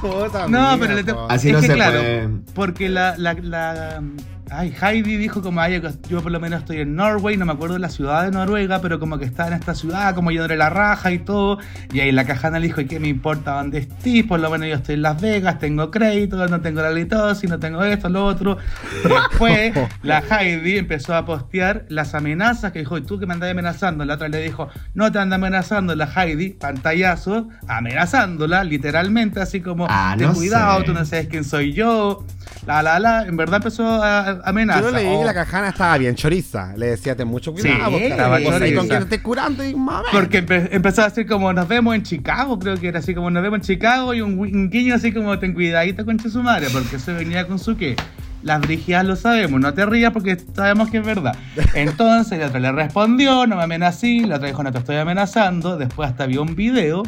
Puta, 0.00 0.48
No, 0.48 0.76
pero 0.80 0.94
le 0.94 1.04
te- 1.04 1.14
po. 1.14 1.26
Así 1.28 1.48
es 1.48 1.54
no 1.54 1.60
que 1.60 1.66
se 1.66 1.74
claro, 1.74 1.98
puede. 1.98 2.28
porque 2.54 2.88
la, 2.88 3.16
la, 3.16 3.34
la, 3.34 4.02
Ay, 4.48 4.72
Heidi 4.80 5.16
dijo 5.16 5.42
como, 5.42 5.60
ay, 5.60 5.82
yo 6.08 6.22
por 6.22 6.30
lo 6.30 6.38
menos 6.38 6.60
estoy 6.60 6.78
en 6.78 6.94
Norway, 6.94 7.36
no 7.36 7.44
me 7.44 7.52
acuerdo 7.52 7.78
la 7.78 7.88
ciudad 7.88 8.22
de 8.24 8.30
Noruega, 8.30 8.80
pero 8.80 9.00
como 9.00 9.18
que 9.18 9.24
está 9.24 9.48
en 9.48 9.54
esta 9.54 9.74
ciudad, 9.74 10.14
como 10.14 10.30
yo 10.30 10.46
de 10.46 10.56
la 10.56 10.70
raja 10.70 11.10
y 11.10 11.18
todo. 11.18 11.58
Y 11.92 11.98
ahí 11.98 12.12
la 12.12 12.24
cajana 12.24 12.60
le 12.60 12.68
dijo, 12.68 12.80
¿y 12.80 12.86
qué 12.86 13.00
me 13.00 13.08
importa 13.08 13.54
dónde 13.54 13.78
estés? 13.78 14.24
Por 14.24 14.38
lo 14.38 14.48
menos 14.48 14.68
yo 14.68 14.76
estoy 14.76 14.94
en 14.94 15.02
Las 15.02 15.20
Vegas, 15.20 15.58
tengo 15.58 15.90
crédito, 15.90 16.46
no 16.46 16.60
tengo 16.60 16.80
la 16.80 16.92
litosis, 16.92 17.50
no 17.50 17.58
tengo 17.58 17.82
esto, 17.82 18.08
lo 18.08 18.24
otro. 18.24 18.56
Después, 19.02 19.72
la 20.04 20.20
Heidi 20.30 20.78
empezó 20.78 21.16
a 21.16 21.24
postear 21.26 21.84
las 21.88 22.14
amenazas 22.14 22.70
que 22.70 22.78
dijo, 22.78 22.96
¿y 22.98 23.02
tú 23.02 23.18
que 23.18 23.26
me 23.26 23.34
andas 23.34 23.50
amenazando? 23.50 24.04
La 24.04 24.14
otra 24.14 24.28
le 24.28 24.42
dijo, 24.42 24.68
no 24.94 25.10
te 25.10 25.18
anda 25.18 25.36
amenazando. 25.36 25.96
La 25.96 26.06
Heidi, 26.14 26.50
pantallazo, 26.50 27.48
amenazándola, 27.66 28.62
literalmente, 28.62 29.40
así 29.40 29.60
como, 29.60 29.88
Ah, 29.90 30.14
ten 30.16 30.28
no 30.28 30.34
cuidado, 30.34 30.78
sé. 30.80 30.84
tú 30.86 30.92
no 30.94 31.04
sabes 31.04 31.26
quién 31.26 31.42
soy 31.42 31.72
yo. 31.72 32.24
La, 32.64 32.82
la, 32.82 32.98
la. 33.00 33.22
En 33.26 33.36
verdad 33.36 33.56
empezó 33.56 34.02
a 34.02 34.35
a 34.44 34.50
amenazar. 34.50 34.82
Yo 34.84 34.90
leí 34.90 35.06
Oh. 35.08 35.24
la 35.24 35.34
cajana 35.34 35.68
estaba 35.68 35.96
bien 35.98 36.14
choriza. 36.14 36.74
Le 36.76 36.86
decía, 36.86 37.16
ten 37.16 37.28
mucho 37.28 37.52
cuidado, 37.52 37.74
Sí, 37.74 37.90
porque 37.90 38.06
estaba 38.08 38.38
vos 38.38 38.60
ahí 38.60 38.74
con 38.74 38.90
estés 38.92 39.20
curando 39.20 39.64
y. 39.64 39.74
Porque 40.12 40.44
empe- 40.46 40.68
empezó 40.72 41.02
a 41.02 41.08
decir 41.08 41.26
como 41.26 41.52
nos 41.52 41.68
vemos 41.68 41.94
en 41.94 42.02
Chicago, 42.02 42.58
creo 42.58 42.76
que 42.78 42.88
era 42.88 42.98
así 42.98 43.14
como 43.14 43.30
nos 43.30 43.42
vemos 43.42 43.58
en 43.58 43.62
Chicago 43.62 44.14
y 44.14 44.20
un 44.20 44.68
guiño 44.70 44.94
así 44.94 45.12
como 45.12 45.38
ten 45.38 45.54
cuidadito 45.54 46.04
con 46.04 46.18
su 46.18 46.42
madre, 46.42 46.66
porque 46.72 46.98
se 46.98 47.12
venía 47.12 47.46
con 47.46 47.58
su 47.58 47.76
qué. 47.76 47.96
Las 48.42 48.60
brigias 48.60 49.04
lo 49.04 49.16
sabemos, 49.16 49.60
no 49.60 49.74
te 49.74 49.84
rías 49.86 50.12
porque 50.12 50.36
sabemos 50.54 50.88
que 50.90 50.98
es 50.98 51.06
verdad. 51.06 51.36
Entonces 51.74 52.38
la 52.38 52.46
otra 52.46 52.60
le 52.60 52.70
respondió, 52.72 53.46
no 53.46 53.56
me 53.56 53.62
amenací, 53.64 54.20
la 54.20 54.36
otra 54.36 54.46
dijo 54.48 54.62
no 54.62 54.70
te 54.72 54.78
estoy 54.78 54.96
amenazando, 54.96 55.76
después 55.76 56.10
hasta 56.10 56.26
vio 56.26 56.42
un 56.42 56.54
video 56.54 57.02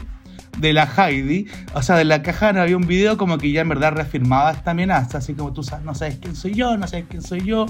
de 0.57 0.73
la 0.73 0.88
Heidi, 0.97 1.47
o 1.75 1.83
sea, 1.83 1.97
de 1.97 2.05
la 2.05 2.23
cajana 2.23 2.62
había 2.62 2.76
un 2.76 2.87
video 2.87 3.17
como 3.17 3.38
que 3.38 3.52
ya 3.52 3.61
en 3.61 3.69
verdad 3.69 3.93
reafirmaba 3.93 4.50
esta 4.50 4.73
amenaza, 4.73 5.19
así 5.19 5.35
como 5.35 5.52
tú 5.52 5.62
sabes, 5.62 5.85
no 5.85 5.95
sabes 5.95 6.19
quién 6.21 6.35
soy 6.35 6.55
yo, 6.55 6.76
no 6.76 6.87
sabes 6.87 7.07
quién 7.09 7.23
soy 7.23 7.43
yo, 7.43 7.67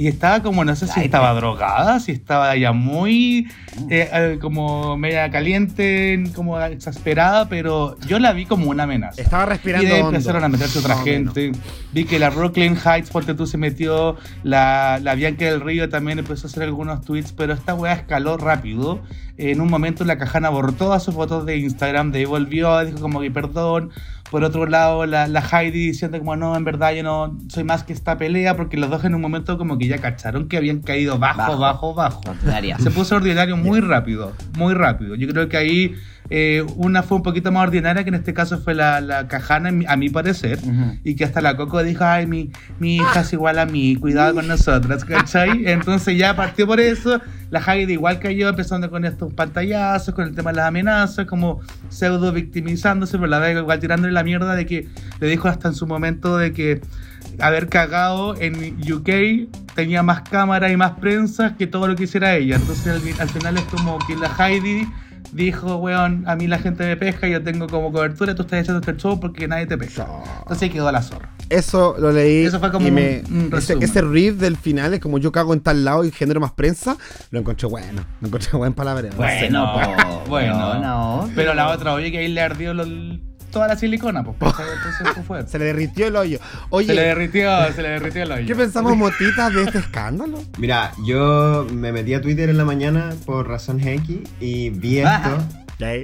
y 0.00 0.06
estaba 0.08 0.40
como, 0.42 0.64
no 0.64 0.74
sé 0.74 0.86
si 0.86 0.98
Ay, 1.00 1.04
estaba 1.04 1.34
drogada, 1.34 2.00
si 2.00 2.12
estaba 2.12 2.56
ya 2.56 2.72
muy, 2.72 3.48
eh, 3.90 4.38
como 4.40 4.96
media 4.96 5.30
caliente, 5.30 6.24
como 6.34 6.58
exasperada, 6.58 7.50
pero 7.50 7.98
yo 8.06 8.18
la 8.18 8.32
vi 8.32 8.46
como 8.46 8.70
una 8.70 8.84
amenaza. 8.84 9.20
Estaba 9.20 9.44
Y 9.44 9.48
respirando 9.48 9.94
hondo. 9.94 10.08
empezaron 10.08 10.42
a 10.42 10.48
meterse 10.48 10.78
otra 10.78 10.96
gente. 11.02 11.52
Vi 11.92 12.04
que 12.06 12.18
la 12.18 12.30
Brooklyn 12.30 12.78
Heights, 12.82 13.10
porque 13.10 13.34
tú 13.34 13.46
se 13.46 13.58
metió, 13.58 14.16
la, 14.42 14.98
la 15.02 15.14
Bianca 15.14 15.44
del 15.44 15.60
Río 15.60 15.90
también 15.90 16.18
empezó 16.18 16.46
a 16.46 16.50
hacer 16.50 16.62
algunos 16.62 17.02
tweets, 17.04 17.32
pero 17.32 17.52
esta 17.52 17.74
weá 17.74 17.92
escaló 17.92 18.38
rápido. 18.38 19.00
En 19.36 19.60
un 19.60 19.68
momento 19.68 20.04
la 20.06 20.16
cajana 20.16 20.48
borró 20.48 20.72
todas 20.72 21.02
sus 21.02 21.14
fotos 21.14 21.44
de 21.44 21.58
Instagram, 21.58 22.10
de 22.10 22.20
ahí 22.20 22.24
volvió, 22.24 22.82
dijo 22.86 23.00
como 23.00 23.20
que 23.20 23.30
perdón. 23.30 23.90
Por 24.30 24.44
otro 24.44 24.66
lado, 24.66 25.06
la, 25.06 25.26
la 25.26 25.40
Heidi 25.40 25.86
diciendo 25.88 26.18
como 26.18 26.36
no, 26.36 26.56
en 26.56 26.64
verdad 26.64 26.92
yo 26.94 27.02
no 27.02 27.36
soy 27.48 27.64
más 27.64 27.82
que 27.82 27.92
esta 27.92 28.16
pelea, 28.16 28.56
porque 28.56 28.76
los 28.76 28.88
dos 28.88 29.04
en 29.04 29.14
un 29.14 29.20
momento 29.20 29.58
como 29.58 29.76
que 29.76 29.88
ya 29.88 29.98
cacharon 29.98 30.48
que 30.48 30.56
habían 30.56 30.80
caído 30.80 31.18
bajo, 31.18 31.38
Bajo. 31.38 31.58
bajo, 31.58 31.94
bajo. 31.94 32.20
Se 32.78 32.90
puso 32.90 33.16
ordinario 33.16 33.56
muy 33.56 33.80
rápido, 33.80 34.32
muy 34.56 34.74
rápido. 34.74 35.14
Yo 35.16 35.26
creo 35.28 35.48
que 35.48 35.56
ahí 35.56 35.94
eh, 36.32 36.64
una 36.76 37.02
fue 37.02 37.16
un 37.16 37.24
poquito 37.24 37.50
más 37.50 37.64
ordinaria, 37.64 38.04
que 38.04 38.08
en 38.08 38.14
este 38.14 38.32
caso 38.32 38.58
fue 38.60 38.72
la, 38.72 39.00
la 39.00 39.26
cajana, 39.26 39.72
a 39.88 39.96
mi 39.96 40.10
parecer, 40.10 40.60
y 41.02 41.16
que 41.16 41.24
hasta 41.24 41.40
la 41.40 41.56
Coco 41.56 41.82
dijo, 41.82 42.04
ay, 42.04 42.26
mi, 42.26 42.52
mi 42.78 42.96
hija 42.96 43.20
es 43.20 43.32
igual 43.32 43.58
a 43.58 43.66
mí, 43.66 43.96
cuidado 43.96 44.34
con 44.34 44.46
nosotras, 44.46 45.04
¿cachai? 45.04 45.66
Entonces 45.66 46.16
ya 46.16 46.36
partió 46.36 46.68
por 46.68 46.78
eso, 46.78 47.20
la 47.50 47.60
Heidi 47.60 47.94
igual 47.94 48.20
cayó 48.20 48.48
empezando 48.48 48.90
con 48.90 49.04
estos 49.04 49.34
pantallazos, 49.34 50.14
con 50.14 50.24
el 50.24 50.36
tema 50.36 50.52
de 50.52 50.58
las 50.58 50.68
amenazas, 50.68 51.26
como 51.26 51.60
pseudo 51.88 52.32
victimizándose, 52.32 53.18
pero 53.18 53.26
la 53.26 53.40
Vega 53.40 53.60
igual 53.60 53.80
tirándole 53.80 54.12
la 54.12 54.22
mierda 54.22 54.54
de 54.54 54.66
que 54.66 54.88
le 55.18 55.26
dijo 55.26 55.48
hasta 55.48 55.66
en 55.66 55.74
su 55.74 55.88
momento 55.88 56.38
de 56.38 56.52
que 56.52 56.80
haber 57.40 57.68
cagado 57.68 58.36
en 58.40 58.76
UK 58.80 59.50
tenía 59.74 60.04
más 60.04 60.22
cámara 60.22 60.70
y 60.70 60.76
más 60.76 60.92
prensa 60.92 61.56
que 61.56 61.66
todo 61.66 61.88
lo 61.88 61.96
que 61.96 62.04
hiciera 62.04 62.36
ella. 62.36 62.54
Entonces 62.54 62.86
al, 62.86 63.20
al 63.20 63.28
final 63.28 63.56
es 63.56 63.64
como 63.64 63.98
que 64.06 64.14
la 64.14 64.30
Heidi 64.38 64.86
dijo, 65.32 65.76
weón, 65.76 66.24
a 66.26 66.36
mí 66.36 66.46
la 66.46 66.58
gente 66.58 66.84
me 66.84 66.96
pesca, 66.96 67.28
yo 67.28 67.42
tengo 67.42 67.66
como 67.68 67.92
cobertura, 67.92 68.34
tú 68.34 68.42
estás 68.42 68.60
haciendo 68.60 68.80
este 68.80 68.96
show 69.00 69.18
porque 69.20 69.46
nadie 69.48 69.66
te 69.66 69.76
pesca. 69.78 70.06
Entonces 70.40 70.62
ahí 70.62 70.70
quedó 70.70 70.90
la 70.90 71.02
zorra. 71.02 71.30
Eso 71.48 71.96
lo 71.98 72.12
leí. 72.12 72.44
Eso 72.44 72.60
fue 72.60 72.70
como 72.70 72.86
y 72.86 72.90
me- 72.90 73.22
un- 73.28 73.50
ese, 73.56 73.76
ese 73.80 74.02
riff 74.02 74.36
del 74.36 74.56
final 74.56 74.94
es 74.94 75.00
como 75.00 75.18
yo 75.18 75.32
cago 75.32 75.52
en 75.52 75.60
tal 75.60 75.84
lado 75.84 76.04
y 76.04 76.10
genero 76.12 76.40
más 76.40 76.52
prensa. 76.52 76.96
Lo 77.30 77.40
encontré 77.40 77.66
bueno. 77.68 78.04
Lo 78.20 78.28
encontré 78.28 78.56
buen 78.56 78.72
palabreo. 78.72 79.10
No 79.12 79.16
sé, 79.28 79.48
Bueno, 79.50 79.66
no, 79.66 80.20
bueno. 80.28 80.74
no. 80.80 81.30
Pero 81.34 81.54
la 81.54 81.68
otra, 81.68 81.92
oye, 81.94 82.10
que 82.12 82.18
ahí 82.18 82.28
le 82.28 82.40
ardió 82.40 82.72
lo- 82.74 82.84
toda 83.50 83.68
la 83.68 83.76
silicona, 83.76 84.22
pues. 84.24 84.36
¿cachai? 84.38 84.66
Entonces 84.98 85.24
fue. 85.26 85.46
Se 85.46 85.58
le 85.58 85.66
derritió 85.66 86.06
el 86.06 86.16
hoyo. 86.16 86.38
Oye, 86.70 86.86
Se 86.88 86.94
le 86.94 87.02
derritió, 87.02 87.72
se 87.72 87.82
le 87.82 87.88
derritió 87.90 88.22
el 88.22 88.32
hoyo. 88.32 88.46
¿qué 88.46 88.54
pensamos 88.54 88.96
motitas 88.96 89.54
de 89.54 89.64
este 89.64 89.78
escándalo? 89.78 90.42
Mira, 90.58 90.92
yo 91.04 91.66
me 91.72 91.92
metí 91.92 92.14
a 92.14 92.20
Twitter 92.20 92.48
en 92.48 92.56
la 92.56 92.64
mañana 92.64 93.10
por 93.26 93.48
razón 93.48 93.80
X 93.80 94.18
y 94.40 94.70
vi 94.70 94.98
esto 94.98 95.44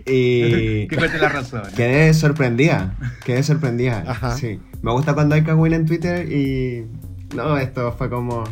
y 0.06 0.86
Que 0.88 0.96
cuente 0.96 1.18
la 1.18 1.28
razón. 1.28 1.62
quedé 1.76 2.14
sorprendida. 2.14 2.94
Quedé 3.24 3.42
sorprendida. 3.42 4.04
Ajá. 4.06 4.36
Sí. 4.36 4.60
Me 4.82 4.92
gusta 4.92 5.14
cuando 5.14 5.34
hay 5.34 5.42
cagüín 5.42 5.74
en 5.74 5.86
Twitter 5.86 6.30
y. 6.30 6.86
No, 7.34 7.56
esto 7.56 7.92
fue 7.96 8.08
como. 8.08 8.44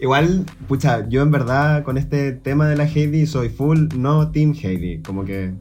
Igual, 0.00 0.44
pucha, 0.68 1.08
yo 1.08 1.22
en 1.22 1.30
verdad 1.30 1.82
con 1.84 1.96
este 1.96 2.32
tema 2.32 2.68
de 2.68 2.76
la 2.76 2.84
Heidi 2.84 3.26
soy 3.26 3.48
full 3.48 3.88
no 3.96 4.30
Team 4.30 4.54
Heidi. 4.54 5.02
Como 5.02 5.24
que. 5.24 5.54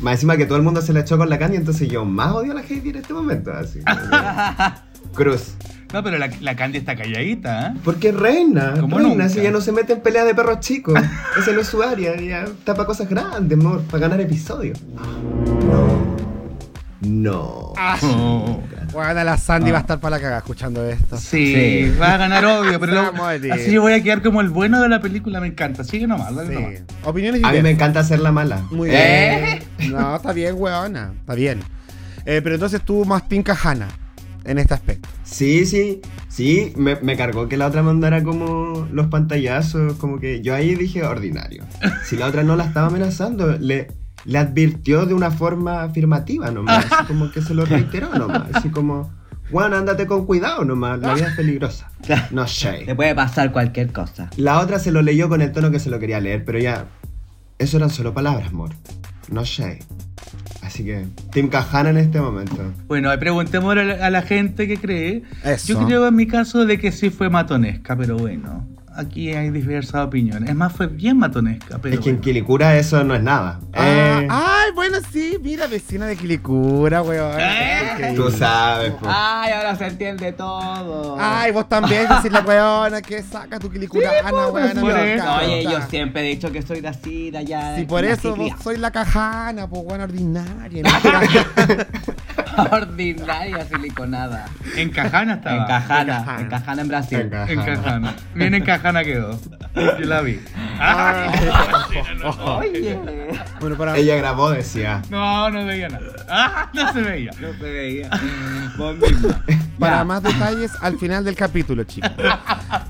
Más 0.00 0.14
encima 0.14 0.36
que 0.36 0.44
todo 0.46 0.58
el 0.58 0.62
mundo 0.64 0.82
se 0.82 0.92
la 0.92 1.00
echó 1.00 1.16
con 1.16 1.28
la 1.30 1.38
Candy, 1.38 1.56
entonces 1.56 1.88
yo 1.88 2.04
más 2.04 2.32
odio 2.34 2.52
a 2.52 2.56
la 2.56 2.60
Heidi 2.62 2.90
en 2.90 2.96
este 2.96 3.12
momento. 3.14 3.52
Así. 3.52 3.80
Cruz. 5.14 5.54
No, 5.92 6.02
pero 6.02 6.18
la, 6.18 6.28
la 6.40 6.56
Candy 6.56 6.78
está 6.78 6.96
calladita, 6.96 7.68
¿eh? 7.68 7.74
Porque 7.84 8.12
reina, 8.12 8.74
Como 8.80 8.98
reina, 8.98 9.12
nunca. 9.14 9.28
si 9.28 9.40
ya 9.40 9.50
no 9.50 9.60
se 9.60 9.72
mete 9.72 9.94
en 9.94 10.00
pelea 10.00 10.24
de 10.24 10.34
perros 10.34 10.60
chicos. 10.60 10.94
Esa 11.38 11.52
no 11.52 11.60
es 11.60 11.68
su 11.68 11.82
área, 11.82 12.14
ella 12.14 12.44
tapa 12.64 12.84
cosas 12.84 13.08
grandes, 13.08 13.58
amor, 13.58 13.80
para 13.82 14.00
ganar 14.02 14.20
episodios. 14.20 14.78
No. 15.64 16.12
No. 17.00 17.72
Bueno, 18.92 19.24
la 19.24 19.36
Sandy 19.36 19.70
va 19.70 19.78
a 19.78 19.80
estar 19.82 20.00
para 20.00 20.16
la 20.16 20.20
cagada 20.22 20.38
escuchando 20.38 20.88
esto. 20.88 21.16
Sí, 21.18 21.54
Sí. 21.54 21.96
va 22.00 22.14
a 22.14 22.16
ganar 22.16 22.44
obvio, 22.44 22.78
pero 22.80 22.92
lo- 23.12 23.24
así 23.52 23.72
yo 23.72 23.82
voy 23.82 23.92
a 23.92 24.02
quedar 24.02 24.22
como 24.22 24.40
el 24.40 24.48
bueno 24.48 24.80
de 24.80 24.88
la 24.88 25.00
película, 25.00 25.40
me 25.40 25.48
encanta. 25.48 25.84
Sigue 25.84 26.06
nomás, 26.06 26.34
dale 26.34 26.48
Sí. 26.48 26.54
nomás. 26.54 26.72
Opiniones 27.04 27.44
A 27.44 27.52
mí 27.52 27.62
me 27.62 27.70
encanta 27.70 28.00
hacer 28.00 28.20
la 28.20 28.32
mala. 28.32 28.62
Muy 28.70 28.90
¿Eh? 28.92 29.60
bien. 29.78 29.92
No, 29.92 30.16
está 30.16 30.32
bien, 30.32 30.54
weona. 30.56 31.12
Está 31.20 31.34
bien. 31.34 31.60
Eh, 32.24 32.40
pero 32.42 32.54
entonces 32.54 32.80
tú 32.82 33.04
más 33.04 33.22
pinca 33.22 33.56
Hanna 33.62 33.88
en 34.44 34.58
este 34.58 34.74
aspecto. 34.74 35.08
Sí, 35.24 35.66
sí, 35.66 36.00
sí, 36.28 36.72
me, 36.76 36.96
me 37.02 37.16
cargó 37.16 37.48
que 37.48 37.56
la 37.56 37.66
otra 37.66 37.82
mandara 37.82 38.22
como 38.22 38.88
los 38.92 39.08
pantallazos, 39.08 39.94
como 39.96 40.18
que 40.20 40.40
yo 40.40 40.54
ahí 40.54 40.74
dije 40.74 41.02
ordinario. 41.04 41.64
Si 42.04 42.16
la 42.16 42.26
otra 42.26 42.42
no 42.44 42.56
la 42.56 42.64
estaba 42.64 42.86
amenazando, 42.86 43.56
le, 43.58 43.88
le 44.26 44.38
advirtió 44.38 45.06
de 45.06 45.14
una 45.14 45.30
forma 45.30 45.84
afirmativa 45.84 46.50
nomás, 46.50 46.84
así 46.90 47.06
como 47.06 47.30
que 47.30 47.40
se 47.40 47.54
lo 47.54 47.64
reiteró 47.66 48.12
nomás, 48.12 48.42
así 48.52 48.68
como, 48.70 49.12
bueno, 49.50 49.76
ándate 49.76 50.06
con 50.06 50.26
cuidado 50.26 50.64
nomás, 50.64 50.98
la 50.98 51.14
vida 51.14 51.28
es 51.28 51.36
peligrosa. 51.36 51.90
No 52.30 52.46
sé. 52.46 52.82
Te 52.86 52.94
puede 52.94 53.14
pasar 53.14 53.52
cualquier 53.52 53.92
cosa. 53.92 54.30
La 54.36 54.60
otra 54.60 54.78
se 54.78 54.92
lo 54.92 55.02
leyó 55.02 55.28
con 55.28 55.42
el 55.42 55.52
tono 55.52 55.70
que 55.70 55.80
se 55.80 55.90
lo 55.90 55.98
quería 55.98 56.20
leer, 56.20 56.44
pero 56.44 56.58
ya, 56.58 56.86
eso 57.58 57.76
eran 57.78 57.90
solo 57.90 58.12
palabras, 58.12 58.48
amor. 58.48 58.70
No 59.30 59.44
sé. 59.44 59.80
Así 60.62 60.84
que, 60.84 61.06
Team 61.32 61.48
Cajana 61.48 61.90
en 61.90 61.96
este 61.96 62.20
momento. 62.20 62.72
Bueno, 62.86 63.10
ahí 63.10 63.18
preguntémosle 63.18 63.80
a 63.80 63.84
la, 63.84 64.06
a 64.06 64.10
la 64.10 64.22
gente 64.22 64.68
que 64.68 64.76
cree. 64.76 65.22
Eso. 65.44 65.72
Yo 65.72 65.86
creo 65.86 66.06
en 66.06 66.14
mi 66.14 66.26
caso 66.26 66.64
de 66.64 66.78
que 66.78 66.92
sí 66.92 67.10
fue 67.10 67.30
matonesca, 67.30 67.96
pero 67.96 68.16
bueno. 68.16 68.66
Aquí 68.96 69.32
hay 69.32 69.50
diversas 69.50 70.06
opiniones. 70.06 70.48
Es 70.48 70.56
más, 70.56 70.72
fue 70.72 70.86
bien 70.86 71.18
matonesca, 71.18 71.78
pero 71.82 71.94
es 71.96 72.00
que 72.00 72.10
en. 72.10 72.20
Quilicura 72.20 72.76
eso 72.76 73.04
no 73.04 73.14
es 73.14 73.22
nada. 73.22 73.60
Ah, 73.74 73.86
Eh, 74.22 74.28
ay, 74.30 74.70
bueno, 74.74 74.96
sí, 75.12 75.38
mira, 75.42 75.66
vecina 75.66 76.06
de 76.06 76.16
Quilicura, 76.16 77.02
weón. 77.02 77.36
¿Eh? 77.38 78.12
tú 78.16 78.30
sabes, 78.30 78.92
po. 78.92 79.06
Ay, 79.08 79.52
ahora 79.52 79.76
se 79.76 79.86
entiende 79.86 80.32
todo. 80.32 81.16
Ay, 81.20 81.52
vos 81.52 81.68
también 81.68 82.06
decís 82.08 82.32
la 82.32 82.40
weona 82.40 83.02
que 83.02 83.22
saca 83.22 83.58
tu 83.58 83.70
quilicurana, 83.70 84.48
weona. 84.48 84.80
por 84.80 84.94
me 84.94 85.14
eso. 85.14 85.24
encanta. 85.24 85.44
Oye, 85.46 85.62
yo 85.64 85.80
siempre 85.90 86.22
he 86.22 86.28
dicho 86.30 86.50
que 86.50 86.62
soy 86.62 86.80
de 86.80 86.88
así, 86.88 87.30
de 87.30 87.38
allá. 87.38 87.76
Sí, 87.76 87.84
por 87.84 88.04
eso 88.04 88.34
vos 88.34 88.50
soy 88.62 88.78
la 88.78 88.90
cajana, 88.90 89.68
pues 89.68 89.84
buena 89.84 90.04
ordinaria. 90.04 90.82
Ordinaria 92.70 93.64
siliconada. 93.66 94.46
En 94.76 94.90
Cajana 94.90 95.34
estaba. 95.34 95.56
En 95.56 95.66
Cajana, 95.66 96.36
en 96.40 96.48
Cajana 96.48 96.82
en 96.82 96.88
Brasil. 96.88 97.20
En 97.20 97.30
Cajana. 97.30 97.52
En 97.52 97.64
Cajana. 97.64 98.14
Bien 98.34 98.54
en 98.54 98.64
Cajana 98.64 99.04
quedó. 99.04 99.38
Yo 99.74 100.06
la 100.06 100.22
vi. 100.22 100.40
Ay. 100.78 101.30
Oye. 102.44 102.98
bueno, 103.60 103.76
para, 103.76 103.96
Ella 103.96 104.16
grabó, 104.16 104.50
decía. 104.50 105.02
No, 105.10 105.50
no 105.50 105.64
veía 105.66 105.88
nada. 105.88 106.06
Ah, 106.28 106.70
no 106.72 106.92
se 106.92 107.02
veía. 107.02 107.30
No 107.40 107.52
se 107.52 107.70
veía. 107.70 108.10
Vos 108.78 108.96
misma. 108.96 109.42
Para 109.78 110.04
más 110.04 110.22
detalles 110.22 110.72
al 110.80 110.98
final 110.98 111.24
del 111.24 111.34
capítulo, 111.34 111.84
chicos. 111.84 112.10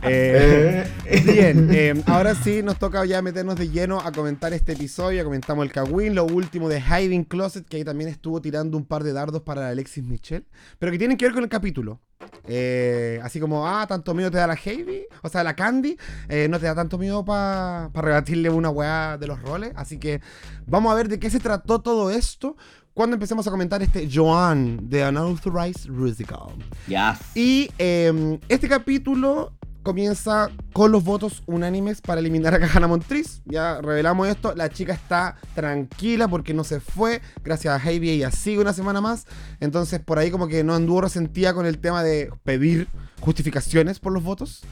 Eh, 0.09 0.89
bien, 1.25 1.69
eh, 1.73 2.03
ahora 2.07 2.37
sí 2.37 2.63
nos 2.63 2.79
toca 2.79 3.05
ya 3.05 3.21
meternos 3.23 3.57
de 3.57 3.69
lleno 3.69 3.99
a 4.01 4.13
comentar 4.13 4.53
este 4.53 4.73
episodio. 4.73 5.19
Ya 5.19 5.25
comentamos 5.25 5.67
el 5.67 5.73
Kawin, 5.73 6.15
lo 6.15 6.25
último 6.25 6.69
de 6.69 6.81
Hiding 6.81 7.25
Closet, 7.25 7.67
que 7.67 7.79
ahí 7.79 7.85
también 7.85 8.09
estuvo 8.09 8.41
tirando 8.41 8.77
un 8.77 8.87
par 8.87 9.03
de 9.03 9.13
dardos 9.13 9.43
para 9.43 9.69
Alexis 9.69 10.05
Michel, 10.05 10.47
pero 10.79 10.93
que 10.93 10.99
tienen 10.99 11.17
que 11.17 11.25
ver 11.25 11.35
con 11.35 11.43
el 11.43 11.49
capítulo. 11.49 12.01
Eh, 12.47 13.21
así 13.23 13.41
como, 13.41 13.67
ah, 13.67 13.87
tanto 13.87 14.15
miedo 14.15 14.31
te 14.31 14.39
da 14.39 14.47
la 14.47 14.57
Heavy, 14.57 15.07
o 15.23 15.29
sea, 15.29 15.43
la 15.43 15.57
Candy, 15.57 15.97
eh, 16.29 16.47
no 16.49 16.61
te 16.61 16.67
da 16.67 16.75
tanto 16.75 16.99
miedo 16.99 17.25
para 17.25 17.89
rebatirle 17.95 18.49
una 18.51 18.71
weá 18.71 19.19
de 19.19 19.27
los 19.27 19.43
roles. 19.43 19.73
Así 19.75 19.99
que 19.99 20.21
vamos 20.67 20.93
a 20.93 20.95
ver 20.95 21.09
de 21.09 21.19
qué 21.19 21.31
se 21.31 21.41
trató 21.41 21.81
todo 21.81 22.11
esto 22.11 22.57
cuando 22.97 23.13
empecemos 23.13 23.47
a 23.47 23.51
comentar 23.51 23.83
este 23.83 24.09
Joan 24.11 24.89
de 24.89 25.07
Unauthorized 25.07 25.91
Musical. 25.91 26.49
Ya. 26.89 27.19
Y 27.35 27.69
eh, 27.77 28.41
este 28.49 28.71
capítulo 28.71 29.53
comienza 29.83 30.49
con 30.73 30.93
los 30.93 31.05
votos 31.05 31.43
unánimes 31.45 32.01
para 32.01 32.21
eliminar 32.21 32.55
a 32.55 32.59
Cajana 32.59 32.87
Montriz. 32.87 33.43
Ya 33.45 33.83
revelamos 33.83 34.29
esto. 34.29 34.55
La 34.55 34.71
chica 34.71 34.95
está 34.95 35.37
tranquila 35.55 36.27
porque 36.27 36.55
no 36.55 36.65
se 36.65 36.81
fue. 36.81 37.21
Gracias 37.45 37.75
a 37.75 37.79
Heavy 37.79 38.09
ella 38.09 38.31
sigue 38.31 38.61
una 38.61 38.73
semana 38.73 39.03
más. 39.03 39.27
Entonces 39.61 40.01
por 40.01 40.19
ahí 40.19 40.31
como 40.31 40.49
que 40.49 40.65
no 40.65 40.75
anduvo 40.75 41.03
resentida 41.03 41.53
con 41.53 41.67
el 41.67 41.77
tema 41.77 42.03
de 42.03 42.31
pedir 42.45 42.89
justificaciones 43.21 44.01
por 44.01 44.15
los 44.15 44.23
votos. 44.23 44.63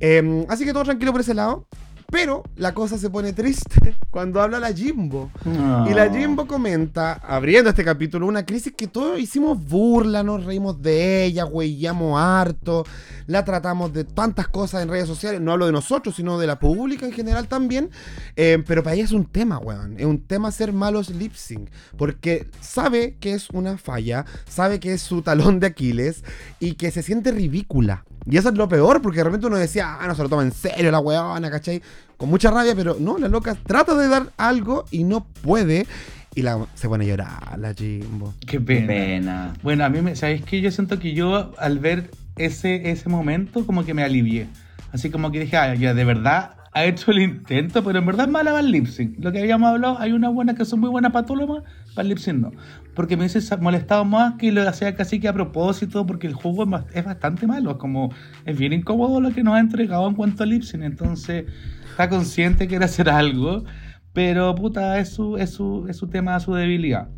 Eh, 0.00 0.44
así 0.50 0.66
que 0.66 0.74
todo 0.74 0.84
tranquilo 0.84 1.12
por 1.12 1.22
ese 1.22 1.32
lado. 1.32 1.66
Pero 2.14 2.44
la 2.54 2.72
cosa 2.74 2.96
se 2.96 3.10
pone 3.10 3.32
triste 3.32 3.96
cuando 4.08 4.40
habla 4.40 4.60
la 4.60 4.72
Jimbo. 4.72 5.32
Y 5.44 5.94
la 5.94 6.08
Jimbo 6.08 6.46
comenta, 6.46 7.14
abriendo 7.14 7.70
este 7.70 7.84
capítulo, 7.84 8.28
una 8.28 8.46
crisis 8.46 8.72
que 8.72 8.86
todos 8.86 9.18
hicimos 9.18 9.58
burla, 9.68 10.22
nos 10.22 10.44
reímos 10.44 10.80
de 10.80 11.24
ella, 11.24 11.44
huellamos 11.44 12.16
harto, 12.16 12.86
la 13.26 13.44
tratamos 13.44 13.92
de 13.92 14.04
tantas 14.04 14.46
cosas 14.46 14.84
en 14.84 14.90
redes 14.90 15.08
sociales. 15.08 15.40
No 15.40 15.50
hablo 15.50 15.66
de 15.66 15.72
nosotros, 15.72 16.14
sino 16.14 16.38
de 16.38 16.46
la 16.46 16.60
pública 16.60 17.04
en 17.04 17.10
general 17.10 17.48
también. 17.48 17.90
Eh, 18.36 18.62
pero 18.64 18.84
para 18.84 18.94
ella 18.94 19.06
es 19.06 19.10
un 19.10 19.24
tema, 19.24 19.58
weón. 19.58 19.98
Es 19.98 20.06
un 20.06 20.20
tema 20.20 20.52
ser 20.52 20.72
malos 20.72 21.10
lip 21.10 21.34
sync. 21.34 21.68
Porque 21.98 22.46
sabe 22.60 23.16
que 23.18 23.32
es 23.32 23.50
una 23.50 23.76
falla, 23.76 24.24
sabe 24.48 24.78
que 24.78 24.92
es 24.92 25.02
su 25.02 25.22
talón 25.22 25.58
de 25.58 25.66
Aquiles 25.66 26.22
y 26.60 26.74
que 26.74 26.92
se 26.92 27.02
siente 27.02 27.32
ridícula. 27.32 28.04
Y 28.28 28.36
eso 28.38 28.48
es 28.48 28.54
lo 28.56 28.68
peor, 28.68 29.02
porque 29.02 29.18
de 29.18 29.24
repente 29.24 29.46
uno 29.46 29.56
decía, 29.56 29.98
ah, 30.00 30.06
no 30.06 30.14
se 30.14 30.22
lo 30.22 30.28
toma 30.28 30.42
en 30.42 30.52
serio 30.52 30.90
la 30.90 30.98
weona, 31.00 31.50
¿cachai? 31.50 31.82
Con 32.16 32.30
mucha 32.30 32.50
rabia, 32.50 32.74
pero 32.74 32.96
no, 32.98 33.18
la 33.18 33.28
loca 33.28 33.54
trata 33.54 33.94
de 33.94 34.08
dar 34.08 34.30
algo 34.36 34.86
y 34.90 35.04
no 35.04 35.24
puede. 35.42 35.86
Y 36.34 36.42
la, 36.42 36.66
se 36.74 36.88
pone 36.88 37.04
a 37.04 37.08
llorar 37.08 37.58
la 37.58 37.74
Jimbo. 37.74 38.34
Qué 38.40 38.46
Qué 38.58 38.60
pena. 38.60 38.86
pena. 38.86 39.52
Bueno, 39.62 39.84
a 39.84 39.88
mí, 39.88 40.00
me, 40.00 40.16
¿sabéis 40.16 40.42
qué? 40.42 40.60
Yo 40.60 40.70
siento 40.70 40.98
que 40.98 41.12
yo 41.14 41.52
al 41.58 41.78
ver 41.78 42.10
ese, 42.36 42.90
ese 42.90 43.08
momento 43.08 43.64
como 43.66 43.84
que 43.84 43.94
me 43.94 44.02
alivié. 44.02 44.48
Así 44.92 45.10
como 45.10 45.30
que 45.30 45.40
dije, 45.40 45.56
ah, 45.56 45.74
ya 45.74 45.92
de 45.94 46.04
verdad 46.04 46.52
ha 46.76 46.84
hecho 46.84 47.12
el 47.12 47.20
intento, 47.20 47.84
pero 47.84 48.00
en 48.00 48.06
verdad 48.06 48.26
es 48.26 48.32
mala 48.32 48.50
para 48.50 48.60
el 48.66 48.72
lip. 48.72 48.86
Lo 49.18 49.30
que 49.30 49.38
habíamos 49.38 49.68
hablado, 49.70 49.98
hay 50.00 50.10
unas 50.12 50.34
buenas 50.34 50.56
que 50.56 50.64
son 50.64 50.80
muy 50.80 50.90
buenas 50.90 51.12
patólogas, 51.12 51.62
para 51.94 52.02
el 52.02 52.08
lip 52.08 52.18
sync 52.18 52.40
no. 52.40 52.50
Porque 52.94 53.16
me 53.16 53.24
hubiese 53.26 53.56
molestado 53.58 54.04
más 54.04 54.34
que 54.34 54.50
lo 54.50 54.68
hacía 54.68 54.94
casi 54.96 55.20
que 55.20 55.28
a 55.28 55.32
propósito, 55.32 56.04
porque 56.04 56.26
el 56.26 56.34
juego 56.34 56.64
es, 56.64 56.68
bast- 56.68 56.86
es 56.92 57.04
bastante 57.04 57.46
malo. 57.46 57.70
Es 57.70 57.76
como, 57.76 58.10
es 58.44 58.58
bien 58.58 58.72
incómodo 58.72 59.20
lo 59.20 59.30
que 59.30 59.44
nos 59.44 59.54
ha 59.54 59.60
entregado 59.60 60.08
en 60.08 60.14
cuanto 60.14 60.42
a 60.42 60.46
lip. 60.46 60.64
Entonces, 60.74 61.44
está 61.90 62.08
consciente 62.08 62.64
que 62.64 62.70
quiere 62.70 62.84
hacer 62.86 63.08
algo, 63.08 63.64
pero 64.12 64.54
puta, 64.56 64.98
es 64.98 65.10
su, 65.10 65.36
es 65.36 65.50
su, 65.50 65.86
es 65.88 65.96
su 65.96 66.08
tema, 66.08 66.38
su 66.40 66.54
debilidad. 66.54 67.08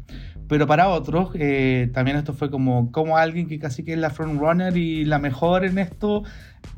Pero 0.48 0.66
para 0.66 0.88
otros, 0.88 1.30
eh, 1.34 1.90
también 1.92 2.16
esto 2.16 2.32
fue 2.32 2.50
como, 2.50 2.92
como 2.92 3.16
alguien 3.16 3.48
que 3.48 3.58
casi 3.58 3.82
que 3.82 3.94
es 3.94 3.98
la 3.98 4.10
frontrunner 4.10 4.76
y 4.76 5.04
la 5.04 5.18
mejor 5.18 5.64
en 5.64 5.78
esto, 5.78 6.22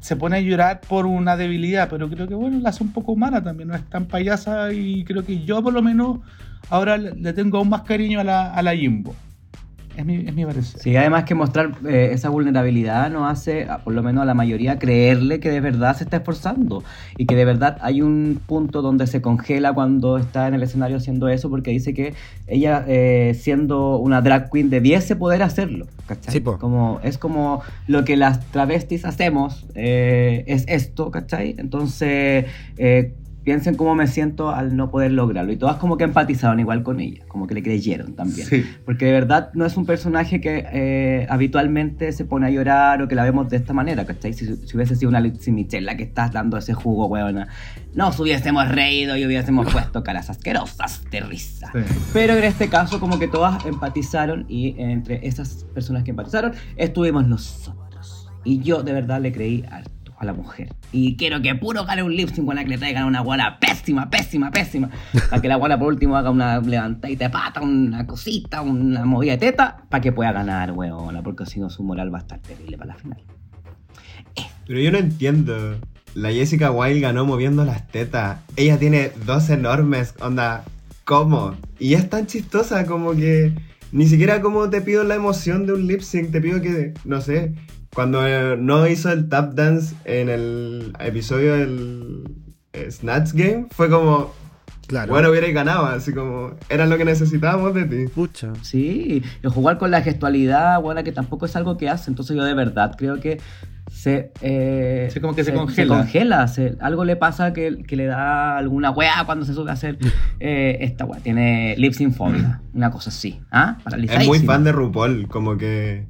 se 0.01 0.17
pone 0.17 0.37
a 0.37 0.41
llorar 0.41 0.81
por 0.81 1.05
una 1.07 1.37
debilidad, 1.37 1.89
pero 1.91 2.09
creo 2.09 2.27
que 2.27 2.35
bueno, 2.35 2.59
la 2.61 2.71
hace 2.71 2.83
un 2.83 2.93
poco 2.93 3.13
humana 3.13 3.43
también, 3.43 3.69
no 3.69 3.75
es 3.75 3.85
tan 3.91 4.07
payasa 4.07 4.73
y 4.73 5.05
creo 5.05 5.25
que 5.25 5.45
yo 5.45 5.63
por 5.63 5.75
lo 5.75 5.83
menos 5.83 6.21
ahora 6.71 6.97
le 6.97 7.33
tengo 7.35 7.59
aún 7.59 7.69
más 7.69 7.83
cariño 7.83 8.21
a 8.21 8.25
la, 8.25 8.55
a 8.55 8.63
la 8.63 8.75
Jimbo. 8.75 9.15
Es 9.99 10.07
mi, 10.07 10.15
es 10.15 10.33
mi 10.33 10.45
parecer. 10.45 10.81
Sí, 10.81 10.95
además 10.95 11.25
que 11.25 11.35
mostrar 11.35 11.73
eh, 11.85 12.11
esa 12.13 12.29
vulnerabilidad 12.29 13.11
nos 13.11 13.29
hace, 13.29 13.67
por 13.83 13.93
lo 13.95 14.05
menos 14.05 14.23
a 14.23 14.27
la 14.27 14.35
mayoría, 14.35 14.79
creerle 14.79 15.41
que 15.41 15.51
de 15.51 15.61
verdad 15.61 15.97
se 15.97 16.05
está 16.05 16.19
esforzando 16.19 16.85
y 17.17 17.27
que 17.27 17.35
de 17.35 17.45
verdad 17.45 17.79
hay 17.81 18.01
un 18.01 18.41
punto 18.47 18.81
donde 18.81 19.09
se 19.09 19.21
congela 19.21 19.73
cuando 19.73 20.17
está 20.17 20.47
en 20.47 20.55
el 20.55 20.63
escenario 20.63 20.99
haciendo 20.99 21.29
eso 21.29 21.51
porque 21.51 21.73
dice 21.73 21.95
que 21.95 22.15
ella, 22.47 22.85
eh, 22.87 23.37
siendo 23.41 23.97
una 23.97 24.21
drag 24.23 24.53
queen, 24.53 24.71
debiese 24.71 25.17
poder 25.17 25.43
hacerlo. 25.43 25.89
¿cachai? 26.07 26.33
Sí. 26.33 26.41
Como, 26.43 27.01
es 27.03 27.19
como 27.19 27.63
lo 27.89 28.05
que 28.05 28.17
las 28.17 28.47
travestis 28.53 29.05
hacemos, 29.05 29.67
eh, 29.75 30.45
es 30.47 30.65
esto, 30.69 31.11
¿cachai? 31.11 31.57
Entonces, 31.59 32.47
eh, 32.77 33.15
piensen 33.49 33.77
cómo 33.77 33.95
me 33.95 34.07
siento 34.07 34.51
al 34.51 34.77
no 34.77 34.91
poder 34.91 35.11
lograrlo. 35.11 35.51
Y 35.51 35.57
todas 35.57 35.77
como 35.77 35.97
que 35.97 36.05
empatizaron 36.05 36.61
igual 36.61 36.83
con 36.83 37.01
ella, 37.01 37.25
como 37.29 37.47
que 37.47 37.55
le 37.55 37.63
creyeron 37.63 38.13
también. 38.13 38.47
Sí. 38.47 38.63
Porque 38.85 39.07
de 39.07 39.13
verdad 39.13 39.49
no 39.55 39.65
es 39.65 39.75
un 39.79 39.87
personaje 39.87 40.39
que 40.43 40.67
eh, 40.71 41.27
habitualmente 41.31 42.13
se 42.13 42.27
pone 42.27 42.47
a 42.47 42.51
llorar 42.51 43.01
o 43.01 43.09
que 43.09 43.15
la 43.15 43.25
vemos 43.25 43.49
de 43.49 43.57
esta 43.57 43.73
manera, 43.73 44.05
¿cachai? 44.05 44.35
Si, 44.35 44.45
si 44.45 44.77
hubiese 44.77 44.97
sido 44.97 45.09
una 45.09 45.21
Lizzie 45.21 45.51
Michelle 45.51 45.87
la 45.87 45.97
que 45.97 46.03
estás 46.03 46.31
dando 46.31 46.59
ese 46.59 46.75
jugo, 46.75 47.07
weona, 47.07 47.49
nos 47.95 48.21
hubiésemos 48.21 48.69
reído 48.69 49.17
y 49.17 49.25
hubiésemos 49.25 49.67
puesto 49.73 50.05
caras 50.05 50.29
asquerosas 50.29 51.03
de 51.11 51.21
risa. 51.21 51.73
Sí. 51.73 51.79
Pero 52.13 52.35
en 52.35 52.45
este 52.45 52.69
caso 52.69 53.01
como 53.01 53.19
que 53.19 53.29
todas 53.29 53.65
empatizaron 53.65 54.45
y 54.47 54.75
entre 54.77 55.27
esas 55.27 55.65
personas 55.73 56.05
que 56.05 56.11
empatizaron 56.11 56.53
estuvimos 56.77 57.27
nosotros. 57.27 58.31
Y 58.45 58.61
yo 58.61 58.83
de 58.83 58.93
verdad 58.93 59.23
le 59.23 59.33
creí 59.33 59.65
harto 59.71 59.98
a 60.19 60.25
la 60.25 60.33
mujer. 60.33 60.75
Y 60.93 61.17
quiero 61.17 61.41
que 61.41 61.55
puro 61.55 61.85
gane 61.85 62.03
un 62.03 62.15
lip 62.15 62.31
sync 62.31 62.47
con 62.47 62.57
la 62.57 62.65
que 62.65 62.71
le 62.71 62.79
traigan 62.79 63.05
una 63.05 63.21
guana 63.21 63.59
pésima, 63.61 64.11
pésima, 64.11 64.51
pésima. 64.51 64.91
Para 65.31 65.41
que 65.41 65.49
la 65.49 65.57
guana 65.57 65.79
por 65.79 65.89
último 65.89 66.17
haga 66.17 66.31
una 66.31 66.61
levantadita 66.61 67.25
de 67.25 67.31
pata, 67.31 67.61
una 67.61 68.07
cosita, 68.07 68.63
una 68.63 69.05
movida 69.05 69.33
de 69.33 69.39
teta, 69.39 69.85
para 69.89 70.01
que 70.01 70.13
pueda 70.13 70.33
ganar, 70.33 70.73
weona, 70.73 71.23
porque 71.23 71.47
si 71.47 71.61
no 71.61 71.71
su 71.71 71.83
moral 71.83 72.13
va 72.13 72.19
a 72.19 72.21
estar 72.23 72.39
terrible 72.41 72.77
para 72.77 72.95
la 72.95 72.99
final. 72.99 73.23
Pero 74.67 74.81
yo 74.81 74.91
no 74.93 74.99
entiendo. 74.99 75.79
La 76.15 76.33
Jessica 76.33 76.71
Wilde 76.71 77.01
ganó 77.01 77.25
moviendo 77.25 77.65
las 77.65 77.87
tetas. 77.89 78.41
Ella 78.57 78.79
tiene 78.79 79.13
dos 79.25 79.51
enormes, 79.51 80.15
onda, 80.21 80.65
¿cómo? 81.05 81.55
Y 81.79 81.95
es 81.95 82.09
tan 82.11 82.27
chistosa 82.27 82.87
como 82.87 83.13
que 83.13 83.55
ni 83.93 84.07
siquiera 84.07 84.41
como 84.41 84.69
te 84.69 84.81
pido 84.81 85.05
la 85.05 85.15
emoción 85.15 85.67
de 85.67 85.73
un 85.73 85.87
lip 85.87 86.01
sync, 86.01 86.31
te 86.31 86.41
pido 86.41 86.61
que, 86.61 86.93
no 87.05 87.21
sé, 87.21 87.55
cuando 87.95 88.27
eh, 88.27 88.57
no 88.59 88.87
hizo 88.87 89.11
el 89.11 89.29
tap 89.29 89.55
dance 89.55 89.95
en 90.05 90.29
el 90.29 90.93
episodio 91.01 91.55
del 91.55 92.25
eh, 92.73 92.91
Snatch 92.91 93.33
Game, 93.33 93.67
fue 93.71 93.89
como, 93.89 94.33
Claro. 94.87 95.13
bueno, 95.13 95.31
hubierais 95.31 95.53
ganado, 95.55 95.85
así 95.87 96.13
como, 96.15 96.53
era 96.69 96.87
lo 96.87 96.97
que 96.97 97.05
necesitábamos 97.05 97.75
de 97.75 97.85
ti. 97.85 98.07
Pucha. 98.15 98.53
Sí, 98.63 99.23
y 99.43 99.49
jugar 99.49 99.79
con 99.79 99.91
la 99.91 100.01
gestualidad, 100.03 100.81
bueno, 100.81 101.03
que 101.05 101.13
tampoco 101.13 101.47
es 101.47 101.57
algo 101.57 101.77
que 101.77 101.89
hace. 101.91 102.11
Entonces 102.11 102.37
yo 102.37 102.45
de 102.45 102.55
verdad 102.55 102.95
creo 102.97 103.21
que 103.21 103.39
se... 103.91 104.33
eh, 104.43 105.09
Sí, 105.13 105.21
como 105.21 105.35
que 105.35 105.45
se 105.45 105.53
congela. 105.53 105.97
congela, 105.99 106.49
se- 106.49 106.77
algo 106.81 107.05
le 107.05 107.17
pasa 107.17 107.53
que, 107.53 107.83
que 107.87 107.97
le 107.97 108.07
da 108.07 108.57
alguna 108.59 108.91
weá 108.91 109.25
cuando 109.27 109.45
se 109.45 109.53
sube 109.55 109.71
a 109.71 109.75
hacer 109.75 109.99
eh, 110.41 110.79
esta 110.81 111.05
weá. 111.05 111.21
Tiene 111.21 111.75
lip 111.77 111.93
fobia, 112.13 112.61
una 112.73 112.91
cosa 112.91 113.11
así. 113.11 113.41
¿Ah? 113.51 113.77
Es 114.09 114.27
muy 114.27 114.39
fan 114.41 114.65
de 114.65 114.73
RuPaul, 114.73 115.27
como 115.29 115.57
que 115.59 116.07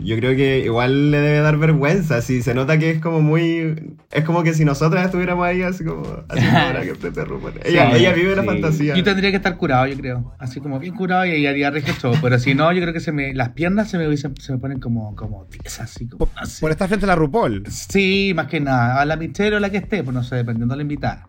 yo 0.00 0.16
creo 0.16 0.36
que 0.36 0.60
igual 0.60 1.10
le 1.10 1.18
debe 1.20 1.40
dar 1.40 1.56
vergüenza, 1.58 2.22
si 2.22 2.40
se 2.42 2.54
nota 2.54 2.78
que 2.78 2.90
es 2.92 3.00
como 3.00 3.20
muy... 3.20 3.96
Es 4.12 4.24
como 4.24 4.42
que 4.44 4.54
si 4.54 4.64
nosotras 4.64 5.04
estuviéramos 5.06 5.44
ahí 5.44 5.62
así 5.62 5.84
como 5.84 6.02
ahora 6.28 6.82
que 6.82 6.94
frente 6.94 7.20
a 7.20 7.24
RuPaul. 7.24 7.54
Ella, 7.64 7.90
Sí, 7.90 7.96
ella 7.98 8.12
vive 8.12 8.36
la 8.36 8.42
sí. 8.42 8.48
fantasía. 8.48 8.94
Yo 8.94 9.02
tendría 9.02 9.30
que 9.30 9.36
estar 9.38 9.56
curado, 9.56 9.86
yo 9.86 9.96
creo. 9.96 10.34
Así 10.38 10.60
como 10.60 10.78
bien 10.78 10.94
curado 10.94 11.26
y 11.26 11.30
ahí 11.32 11.46
haría 11.46 11.72
show. 12.00 12.14
Pero 12.22 12.38
si 12.38 12.54
no, 12.54 12.72
yo 12.72 12.80
creo 12.80 12.92
que 12.94 13.00
se 13.00 13.10
me, 13.12 13.34
las 13.34 13.50
piernas 13.50 13.90
se 13.90 13.98
me, 13.98 14.06
hubiesen- 14.08 14.38
se 14.40 14.52
me 14.52 14.58
ponen 14.58 14.78
como, 14.78 15.16
como 15.16 15.44
tiesas, 15.46 15.90
así 15.90 16.06
como 16.06 16.28
así. 16.36 16.60
Por 16.60 16.70
estar 16.70 16.86
frente 16.88 17.04
a 17.04 17.08
la 17.08 17.16
RuPaul. 17.16 17.64
Sí, 17.68 18.32
más 18.36 18.46
que 18.46 18.60
nada. 18.60 19.00
A 19.00 19.04
la 19.04 19.16
Michelle 19.16 19.56
o 19.56 19.60
la 19.60 19.70
que 19.70 19.78
esté, 19.78 20.04
pues 20.04 20.14
no 20.14 20.22
sé, 20.22 20.36
dependiendo 20.36 20.74
de 20.74 20.76
la 20.76 20.82
invitada. 20.82 21.26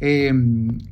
Eh, 0.00 0.32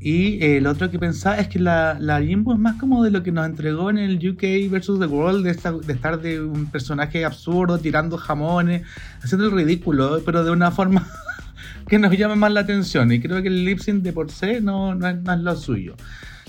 y 0.00 0.60
lo 0.60 0.70
otro 0.70 0.90
que 0.90 0.98
pensaba 0.98 1.36
es 1.38 1.46
que 1.48 1.58
la, 1.60 1.96
la 2.00 2.20
Jimbo 2.20 2.52
es 2.52 2.58
más 2.58 2.76
como 2.76 3.04
de 3.04 3.10
lo 3.12 3.22
que 3.22 3.30
nos 3.32 3.46
entregó 3.46 3.88
en 3.90 3.98
el 3.98 4.16
UK 4.16 4.70
versus 4.70 4.98
The 4.98 5.06
World, 5.06 5.44
de, 5.44 5.50
esta- 5.52 5.72
de 5.72 5.92
estar 5.92 6.20
de 6.20 6.40
un 6.40 6.66
personaje 6.66 7.24
absurdo, 7.24 7.78
tirando 7.78 8.16
jamones, 8.18 8.82
haciendo 9.22 9.46
el 9.46 9.52
ridículo, 9.52 10.20
pero 10.24 10.42
de 10.44 10.50
una 10.50 10.70
forma 10.72 11.06
que 11.88 11.98
nos 11.98 12.16
llama 12.16 12.34
más 12.36 12.52
la 12.52 12.60
atención. 12.60 13.12
Y 13.12 13.20
creo 13.20 13.40
que 13.42 13.48
el 13.48 13.64
lip 13.64 13.78
sync 13.78 14.02
de 14.02 14.12
por 14.12 14.30
sí 14.30 14.58
no, 14.60 14.94
no, 14.94 15.08
es, 15.08 15.22
no 15.22 15.32
es 15.34 15.40
lo 15.40 15.54
suyo. 15.56 15.94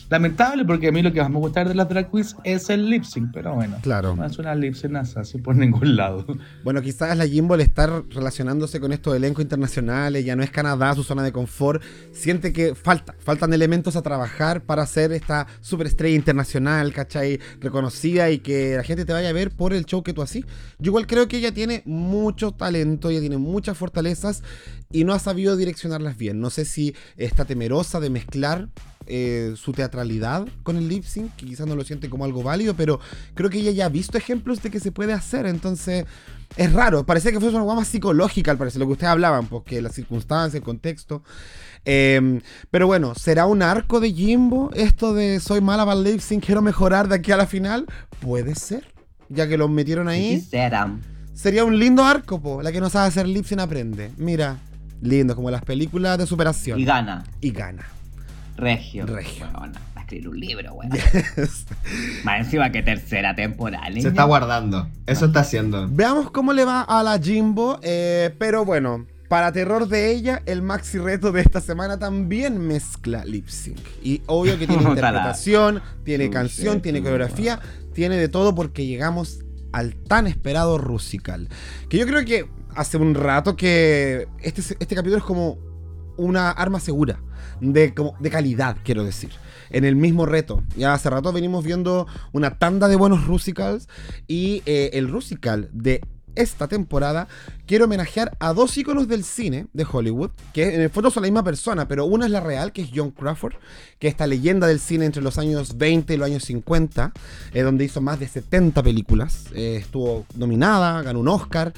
Lamentable 0.10 0.64
porque 0.64 0.88
a 0.88 0.92
mí 0.92 1.02
lo 1.02 1.12
que 1.12 1.22
más 1.22 1.30
me 1.30 1.38
gusta 1.38 1.66
de 1.66 1.76
las 1.76 1.90
drag 1.90 2.10
queens 2.10 2.36
es 2.44 2.70
el 2.70 2.90
lip 2.90 3.04
sync, 3.04 3.30
pero 3.34 3.54
bueno. 3.56 3.78
Claro. 3.82 4.16
No 4.16 4.26
es 4.26 4.38
una 4.40 4.56
lip 4.56 4.74
sync 4.74 4.96
así 4.96 5.38
por 5.38 5.56
ningún 5.56 5.96
lado. 5.96 6.26
Bueno, 6.64 6.82
quizás 6.82 7.18
la 7.18 7.26
Jimbo 7.26 7.54
al 7.54 7.62
estar 7.62 8.04
relacionándose 8.10 8.80
con 8.80 8.92
estos 8.92 9.16
elencos 9.16 9.42
internacionales, 9.42 10.26
ya 10.26 10.36
no 10.36 10.44
es 10.44 10.52
Canadá 10.52 10.94
su 10.96 11.04
zona 11.04 11.24
de 11.24 11.32
confort, 11.32 11.82
siente 12.12 12.52
que 12.52 12.76
falta, 12.76 13.16
faltan 13.20 13.54
elementos 13.54 13.96
a 13.96 14.02
trabajar 14.02 14.62
para 14.62 14.86
ser 14.86 15.12
esta 15.14 15.48
superestrella 15.62 16.16
internacional, 16.16 16.94
¿cachai? 16.94 17.40
Reconocida 17.62 18.30
y 18.30 18.40
que 18.40 18.76
la 18.76 18.84
gente 18.84 19.06
te 19.06 19.14
vaya 19.14 19.30
a 19.30 19.34
ver 19.34 19.52
por 19.52 19.74
el 19.74 19.86
show 19.86 20.04
que 20.04 20.14
tú 20.14 20.22
así. 20.22 20.44
Yo 20.80 20.90
igual 20.90 21.08
creo 21.08 21.28
que 21.28 21.38
ella 21.38 21.54
tiene 21.54 21.84
mucho 21.86 22.52
talento, 22.52 23.10
ella 23.10 23.22
tiene 23.22 23.38
muchas 23.38 23.78
fortalezas 23.78 24.44
y 24.92 25.04
no 25.04 25.14
ha 25.14 25.20
sabido 25.20 25.56
direccionarlas 25.56 26.18
bien. 26.18 26.40
No 26.40 26.50
sé 26.50 26.66
si 26.66 26.96
está 27.18 27.46
temerosa 27.46 28.00
de 28.00 28.10
mezclar 28.10 28.70
eh, 29.08 29.54
su 29.56 29.72
teatralidad 29.72 30.48
con 30.64 30.78
el 30.78 30.88
lip 30.88 31.04
sync, 31.04 31.36
que 31.36 31.46
quizás 31.46 31.68
no 31.68 31.76
lo 31.76 31.84
siente 31.84 32.10
como 32.10 32.26
algo 32.26 32.44
válido, 32.44 32.76
pero 32.76 33.00
creo 33.34 33.50
que 33.50 33.60
ella 33.60 33.72
ya 33.72 33.86
ha 33.86 33.90
visto 33.90 34.18
ejemplos 34.18 34.62
de 34.62 34.70
que 34.70 34.80
se 34.80 34.92
puede 34.92 35.14
hacer, 35.14 35.46
entonces 35.46 36.06
es 36.56 36.74
raro, 36.74 37.06
parecía 37.06 37.32
que 37.32 37.40
fue 37.40 37.50
una 37.50 37.62
guama 37.62 37.82
más 37.82 37.88
psicológica, 37.90 38.52
al 38.52 38.58
parecer, 38.58 38.80
lo 38.80 38.86
que 38.88 38.94
ustedes 38.94 39.12
hablaban, 39.12 39.48
porque 39.48 39.82
las 39.82 39.94
circunstancias, 39.94 40.56
el 40.56 40.64
contexto. 40.64 41.24
Eh, 41.86 42.42
pero 42.72 42.88
bueno, 42.88 43.16
¿será 43.16 43.46
un 43.46 43.62
arco 43.62 44.00
de 44.00 44.12
Jimbo 44.12 44.72
esto 44.74 45.14
de 45.14 45.40
soy 45.40 45.62
mala 45.62 45.86
para 45.86 45.98
el 45.98 46.04
lip 46.04 46.20
sync, 46.20 46.46
quiero 46.46 46.62
mejorar 46.62 47.08
de 47.08 47.16
aquí 47.16 47.32
a 47.32 47.38
la 47.38 47.48
final? 47.48 47.86
Puede 48.20 48.56
ser, 48.56 48.94
ya 49.30 49.48
que 49.48 49.58
lo 49.58 49.68
metieron 49.68 50.08
ahí. 50.08 50.42
Sería 51.34 51.64
un 51.64 51.78
lindo 51.78 52.04
arco, 52.04 52.42
po. 52.42 52.64
La 52.64 52.72
que 52.72 52.82
no 52.82 52.90
sabe 52.90 53.08
hacer 53.08 53.28
lip 53.28 53.46
sync 53.46 53.60
aprende. 53.60 54.12
Mira, 54.18 54.58
lindo, 55.02 55.36
como 55.36 55.52
las 55.52 55.64
películas 55.64 56.18
de 56.18 56.26
superación. 56.26 56.80
Y 56.80 56.86
gana. 56.86 57.24
Y 57.42 57.52
gana. 57.52 57.86
Regio. 58.58 59.06
Regio. 59.06 59.48
Bueno, 59.58 59.74
va 59.96 60.00
a 60.00 60.00
escribir 60.02 60.30
un 60.30 60.40
libro, 60.40 60.74
weón. 60.74 60.92
Más 62.24 62.40
encima 62.40 62.72
que 62.72 62.82
tercera 62.82 63.36
temporada. 63.36 63.88
Se 63.94 64.08
está 64.08 64.24
guardando. 64.24 64.90
Eso 65.06 65.26
está 65.28 65.42
haciendo. 65.42 65.88
Veamos 65.90 66.32
cómo 66.32 66.54
le 66.54 66.66
va 66.66 66.82
a 66.82 67.04
la 67.04 67.20
Jimbo. 67.20 67.80
eh, 67.84 68.34
pero 68.38 68.66
bueno, 68.66 69.06
para 69.28 69.52
terror 69.52 69.88
de 69.88 70.12
ella, 70.12 70.42
el 70.46 70.62
maxi 70.62 70.98
reto 70.98 71.32
de 71.32 71.42
esta 71.42 71.62
semana 71.62 72.00
también 72.00 72.60
mezcla 72.60 73.26
lip 73.26 73.48
sync. 73.48 73.80
Y 74.02 74.22
obvio 74.26 74.58
que 74.58 74.68
tiene 74.68 74.84
interpretación, 74.90 75.82
tiene 76.04 76.30
canción, 76.30 76.82
tiene 76.82 77.02
coreografía, 77.02 77.60
tiene 77.94 78.16
de 78.16 78.30
todo 78.30 78.56
porque 78.56 78.86
llegamos 78.86 79.40
al 79.74 79.96
tan 79.96 80.28
esperado 80.28 80.78
Rusical. 80.78 81.50
Que 81.90 81.98
yo 81.98 82.08
creo 82.08 82.24
que 82.26 82.50
hace 82.76 82.98
un 82.98 83.16
rato 83.16 83.56
que 83.56 84.28
este, 84.42 84.62
este 84.62 84.96
capítulo 84.96 85.18
es 85.18 85.24
como 85.24 85.58
una 86.18 86.52
arma 86.52 86.80
segura, 86.80 87.20
de, 87.62 87.94
como, 87.94 88.16
de 88.20 88.30
calidad, 88.30 88.78
quiero 88.84 89.04
decir. 89.04 89.32
En 89.70 89.84
el 89.84 89.96
mismo 89.96 90.26
reto. 90.26 90.64
Ya 90.78 90.94
hace 90.94 91.10
rato 91.10 91.34
venimos 91.34 91.66
viendo 91.66 92.08
una 92.32 92.58
tanda 92.58 92.88
de 92.88 92.96
buenos 92.96 93.26
Rusicals 93.26 93.90
y 94.28 94.64
eh, 94.66 94.92
el 94.94 95.10
Rusical 95.10 95.70
de 95.74 96.02
esta 96.38 96.68
temporada 96.68 97.28
quiero 97.66 97.86
homenajear 97.86 98.38
a 98.40 98.54
dos 98.54 98.78
íconos 98.78 99.08
del 99.08 99.24
cine 99.24 99.68
de 99.74 99.86
Hollywood, 99.92 100.32
que 100.54 100.76
en 100.76 100.82
el 100.82 100.90
fondo 100.90 101.10
son 101.10 101.24
la 101.24 101.28
misma 101.28 101.44
persona, 101.44 101.88
pero 101.88 102.06
una 102.06 102.26
es 102.26 102.32
la 102.32 102.40
real, 102.40 102.72
que 102.72 102.84
es 102.84 102.90
John 102.94 103.12
Crawford, 103.12 103.56
que 104.00 104.08
es 104.08 104.14
esta 104.14 104.28
leyenda 104.28 104.68
del 104.68 104.80
cine 104.80 105.06
entre 105.06 105.22
los 105.22 105.38
años 105.38 105.78
20 105.78 106.14
y 106.14 106.18
los 106.18 106.28
años 106.28 106.44
50, 106.44 107.12
eh, 107.54 107.62
donde 107.62 107.86
hizo 107.86 108.02
más 108.02 108.20
de 108.20 108.28
70 108.28 108.82
películas, 108.84 109.46
eh, 109.54 109.78
estuvo 109.82 110.26
nominada, 110.36 111.02
ganó 111.02 111.20
un 111.20 111.28
Oscar. 111.28 111.74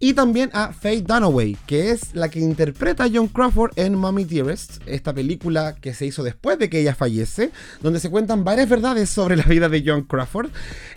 Y 0.00 0.14
también 0.14 0.50
a 0.52 0.72
Faye 0.72 1.02
Dunaway, 1.02 1.56
que 1.66 1.90
es 1.90 2.14
la 2.14 2.28
que 2.28 2.38
interpreta 2.38 3.04
a 3.04 3.10
John 3.12 3.26
Crawford 3.26 3.72
en 3.74 3.96
Mommy 3.96 4.24
Dearest, 4.24 4.80
esta 4.86 5.12
película 5.12 5.74
que 5.74 5.92
se 5.92 6.06
hizo 6.06 6.22
después 6.22 6.56
de 6.58 6.70
que 6.70 6.80
ella 6.80 6.94
fallece, 6.94 7.50
donde 7.82 7.98
se 7.98 8.08
cuentan 8.08 8.44
varias 8.44 8.68
verdades 8.68 9.10
sobre 9.10 9.34
la 9.34 9.42
vida 9.42 9.68
de 9.68 9.82
John 9.84 10.02
Crawford. 10.02 10.50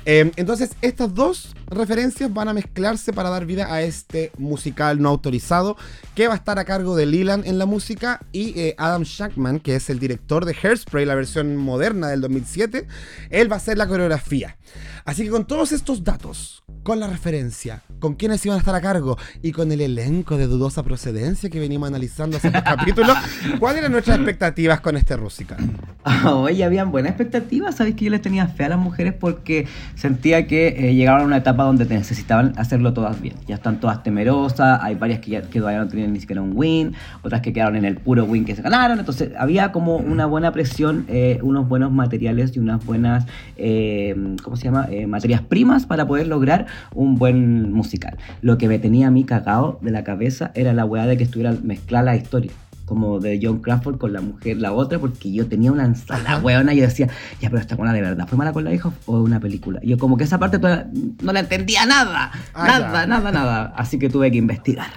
Eh, 0.05 0.31
entonces, 0.35 0.75
estas 0.83 1.15
dos 1.15 1.55
referencias 1.65 2.31
van 2.31 2.49
a 2.49 2.53
mezclarse 2.53 3.11
para 3.11 3.31
dar 3.31 3.47
vida 3.47 3.73
a 3.73 3.81
este 3.81 4.31
musical 4.37 5.01
no 5.01 5.09
autorizado, 5.09 5.77
que 6.13 6.27
va 6.27 6.35
a 6.35 6.37
estar 6.37 6.59
a 6.59 6.65
cargo 6.65 6.95
de 6.95 7.07
Leland 7.07 7.47
en 7.47 7.57
la 7.57 7.65
música 7.65 8.19
y 8.31 8.59
eh, 8.59 8.75
Adam 8.77 9.01
Shackman, 9.01 9.61
que 9.61 9.77
es 9.77 9.89
el 9.89 9.97
director 9.97 10.45
de 10.45 10.55
Hairspray, 10.61 11.05
la 11.05 11.15
versión 11.15 11.57
moderna 11.57 12.09
del 12.09 12.21
2007, 12.21 12.87
él 13.31 13.51
va 13.51 13.55
a 13.55 13.57
hacer 13.57 13.79
la 13.79 13.87
coreografía. 13.87 14.57
Así 15.05 15.23
que 15.23 15.31
con 15.31 15.47
todos 15.47 15.71
estos 15.71 16.03
datos, 16.03 16.63
con 16.83 16.99
la 16.99 17.07
referencia, 17.07 17.83
con 17.99 18.15
quienes 18.15 18.45
iban 18.45 18.57
a 18.57 18.59
estar 18.59 18.75
a 18.75 18.81
cargo 18.91 19.17
y 19.41 19.53
con 19.53 19.71
el 19.71 19.79
elenco 19.79 20.37
de 20.37 20.47
dudosa 20.47 20.83
procedencia 20.83 21.49
que 21.49 21.59
venimos 21.59 21.87
analizando 21.87 22.35
hace 22.35 22.47
estos 22.47 22.61
capítulos, 22.75 23.15
¿cuáles 23.57 23.79
eran 23.79 23.93
nuestras 23.93 24.17
expectativas 24.17 24.81
con 24.81 24.97
este 24.97 25.15
Rusical? 25.15 25.59
Oye, 26.25 26.63
habían 26.63 26.91
buenas 26.91 27.11
expectativas. 27.11 27.75
Sabéis 27.75 27.95
que 27.95 28.05
yo 28.05 28.11
les 28.11 28.21
tenía 28.21 28.47
fe 28.47 28.65
a 28.65 28.69
las 28.69 28.79
mujeres 28.79 29.13
porque 29.13 29.67
sentía 29.95 30.45
que 30.45 30.67
eh, 30.67 30.93
llegaban 30.93 31.21
a 31.21 31.25
una 31.25 31.37
etapa 31.37 31.63
donde 31.63 31.85
necesitaban 31.85 32.53
hacerlo 32.57 32.93
todas 32.93 33.21
bien. 33.21 33.35
Ya 33.47 33.55
están 33.55 33.79
todas 33.79 34.03
temerosas. 34.03 34.79
Hay 34.81 34.95
varias 34.95 35.19
que, 35.19 35.31
ya, 35.31 35.41
que 35.41 35.59
todavía 35.59 35.79
no 35.79 35.87
tenían 35.87 36.11
ni 36.11 36.19
siquiera 36.19 36.41
un 36.41 36.51
win. 36.53 36.93
Otras 37.21 37.41
que 37.41 37.53
quedaron 37.53 37.77
en 37.77 37.85
el 37.85 37.95
puro 37.95 38.25
win 38.25 38.43
que 38.43 38.55
se 38.55 38.61
ganaron. 38.61 38.99
Entonces 38.99 39.31
había 39.37 39.71
como 39.71 39.97
una 39.97 40.25
buena 40.25 40.51
presión, 40.51 41.05
eh, 41.07 41.39
unos 41.43 41.69
buenos 41.69 41.91
materiales 41.91 42.55
y 42.55 42.59
unas 42.59 42.85
buenas, 42.85 43.25
eh, 43.55 44.35
¿cómo 44.43 44.57
se 44.57 44.65
llama? 44.65 44.87
Eh, 44.91 45.07
materias 45.07 45.41
primas 45.41 45.85
para 45.85 46.05
poder 46.05 46.27
lograr 46.27 46.65
un 46.93 47.17
buen 47.17 47.71
musical. 47.71 48.17
Lo 48.41 48.57
que 48.57 48.67
tenía 48.81 49.07
a 49.07 49.11
mí 49.11 49.23
cagado 49.23 49.79
de 49.81 49.91
la 49.91 50.03
cabeza 50.03 50.51
era 50.55 50.73
la 50.73 50.83
weá 50.85 51.05
de 51.05 51.17
que 51.17 51.23
estuviera 51.23 51.53
mezclada 51.63 52.05
la 52.05 52.15
historia 52.17 52.51
como 52.85 53.19
de 53.21 53.39
John 53.41 53.61
Crawford 53.61 53.97
con 53.97 54.11
la 54.11 54.19
mujer, 54.19 54.57
la 54.57 54.73
otra, 54.73 54.99
porque 54.99 55.31
yo 55.31 55.47
tenía 55.47 55.71
una 55.71 55.85
ensalada 55.85 56.39
weona 56.43 56.73
y 56.73 56.77
yo 56.77 56.83
decía, 56.83 57.07
ya, 57.39 57.49
pero 57.49 57.61
esta 57.61 57.77
buena 57.77 57.93
de 57.93 58.01
verdad, 58.01 58.27
¿fue 58.27 58.37
mala 58.37 58.51
con 58.51 58.65
la 58.65 58.73
hija 58.73 58.91
o 59.05 59.21
una 59.21 59.39
película? 59.39 59.79
Y 59.81 59.87
yo 59.91 59.97
como 59.97 60.17
que 60.17 60.25
esa 60.25 60.39
parte 60.39 60.59
toda- 60.59 60.87
no 61.23 61.31
la 61.31 61.39
entendía 61.39 61.85
nada, 61.85 62.31
Ah, 62.53 62.67
nada, 62.67 63.01
ya. 63.01 63.07
nada, 63.07 63.31
nada. 63.31 63.73
Así 63.77 63.97
que 63.97 64.09
tuve 64.09 64.29
que 64.29 64.37
investigar. 64.39 64.89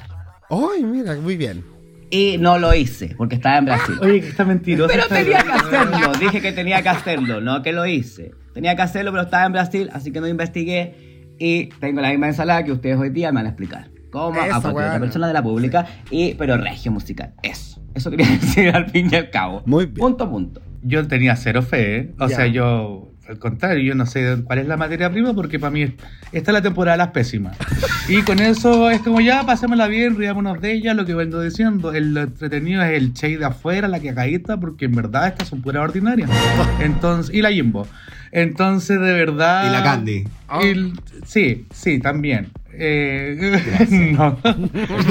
¡Ay, 0.51 0.83
mira, 0.83 1.15
muy 1.15 1.37
bien! 1.37 1.63
Y 2.11 2.37
no 2.39 2.59
lo 2.59 2.75
hice, 2.75 3.15
porque 3.17 3.37
estaba 3.37 3.59
en 3.59 3.65
Brasil. 3.67 3.95
Oye, 4.01 4.21
que 4.21 4.29
está 4.29 4.45
mentiroso. 4.45 4.93
Pero 4.93 5.07
tenía 5.09 5.43
que 5.45 5.53
hacerlo, 5.53 6.13
dije 6.19 6.41
que 6.41 6.51
tenía 6.53 6.83
que 6.83 6.89
hacerlo, 6.89 7.41
no 7.41 7.63
que 7.63 7.73
lo 7.73 7.87
hice. 7.87 8.33
Tenía 8.55 8.75
que 8.75 8.83
hacerlo, 8.83 9.13
pero 9.13 9.23
estaba 9.23 9.47
en 9.47 9.53
Brasil, 9.53 9.91
así 9.93 10.11
que 10.11 10.21
no 10.21 10.27
investigué 10.27 11.14
y 11.39 11.67
tengo 11.81 12.01
la 12.01 12.11
misma 12.11 12.29
ensalada 12.29 12.65
que 12.65 12.73
ustedes 12.73 12.97
hoy 12.99 13.11
día 13.11 13.31
me 13.33 13.37
van 13.37 13.47
a 13.47 13.49
explicar. 13.51 13.89
Como 14.11 14.31
Eso, 14.41 14.43
a 14.43 14.61
cualquier 14.61 14.71
otra 14.71 14.73
bueno. 14.91 15.01
persona 15.01 15.27
de 15.27 15.33
la 15.33 15.43
pública, 15.43 15.87
y, 16.11 16.35
pero 16.35 16.57
regio 16.57 16.93
musical. 16.93 17.35
Eso. 17.43 17.83
Eso 17.95 18.11
quería 18.11 18.27
decir 18.41 18.69
al 18.75 18.87
fin 18.91 19.09
y 19.11 19.17
al 19.17 19.31
cabo. 19.31 19.63
Muy 19.67 19.87
bien. 19.87 19.97
Punto, 19.99 20.31
punto. 20.31 20.63
Yo 20.83 21.07
tenía 21.09 21.35
cero 21.37 21.63
fe, 21.63 21.97
¿eh? 21.97 22.15
O 22.21 22.29
Ya. 22.29 22.37
sea, 22.37 22.47
yo, 22.47 23.11
al 23.29 23.39
contrario, 23.39 23.83
yo 23.83 23.95
no 23.95 24.07
sé 24.07 24.37
cuál 24.45 24.59
es 24.61 24.67
la 24.69 24.77
materia 24.77 25.11
prima 25.11 25.33
porque 25.35 25.59
para 25.59 25.71
mí 25.71 25.83
es- 25.83 25.93
esta 26.31 26.51
es 26.51 26.53
la 26.53 26.63
temporada 26.63 26.97
de 26.97 26.99
las 26.99 27.09
pésimas. 27.13 27.57
Y 28.07 28.21
con 28.21 28.39
eso 28.39 28.91
es 28.91 29.01
como 29.01 29.23
ya, 29.23 29.45
pasémosla 29.47 29.87
bien, 29.89 30.15
riámonos 30.17 30.61
de 30.61 30.73
ella, 30.75 30.93
lo 30.93 31.07
que 31.07 31.15
vengo 31.15 31.41
diciendo. 31.41 31.95
El 31.95 32.15
entretenido 32.15 32.83
es 32.83 32.93
el 33.01 33.15
Che 33.15 33.39
de 33.39 33.47
afuera, 33.47 33.89
la 33.89 33.99
cagadita, 33.99 34.61
porque 34.61 34.85
en 34.85 34.93
verdad 34.93 35.29
estas 35.29 35.49
son 35.49 35.63
puras 35.63 35.83
ordinarias. 35.83 36.29
Entonces, 36.81 37.35
y 37.35 37.41
la 37.41 37.51
Jimbo. 37.51 37.87
Entonces, 38.35 39.01
de 39.01 39.13
verdad. 39.13 39.69
Y 39.69 39.73
la 39.73 39.83
Candy. 39.85 40.25
el- 40.61 40.93
sí, 41.25 41.67
sí, 41.73 42.01
también. 42.01 42.49
Eh, 42.77 43.61
no. 44.19 44.37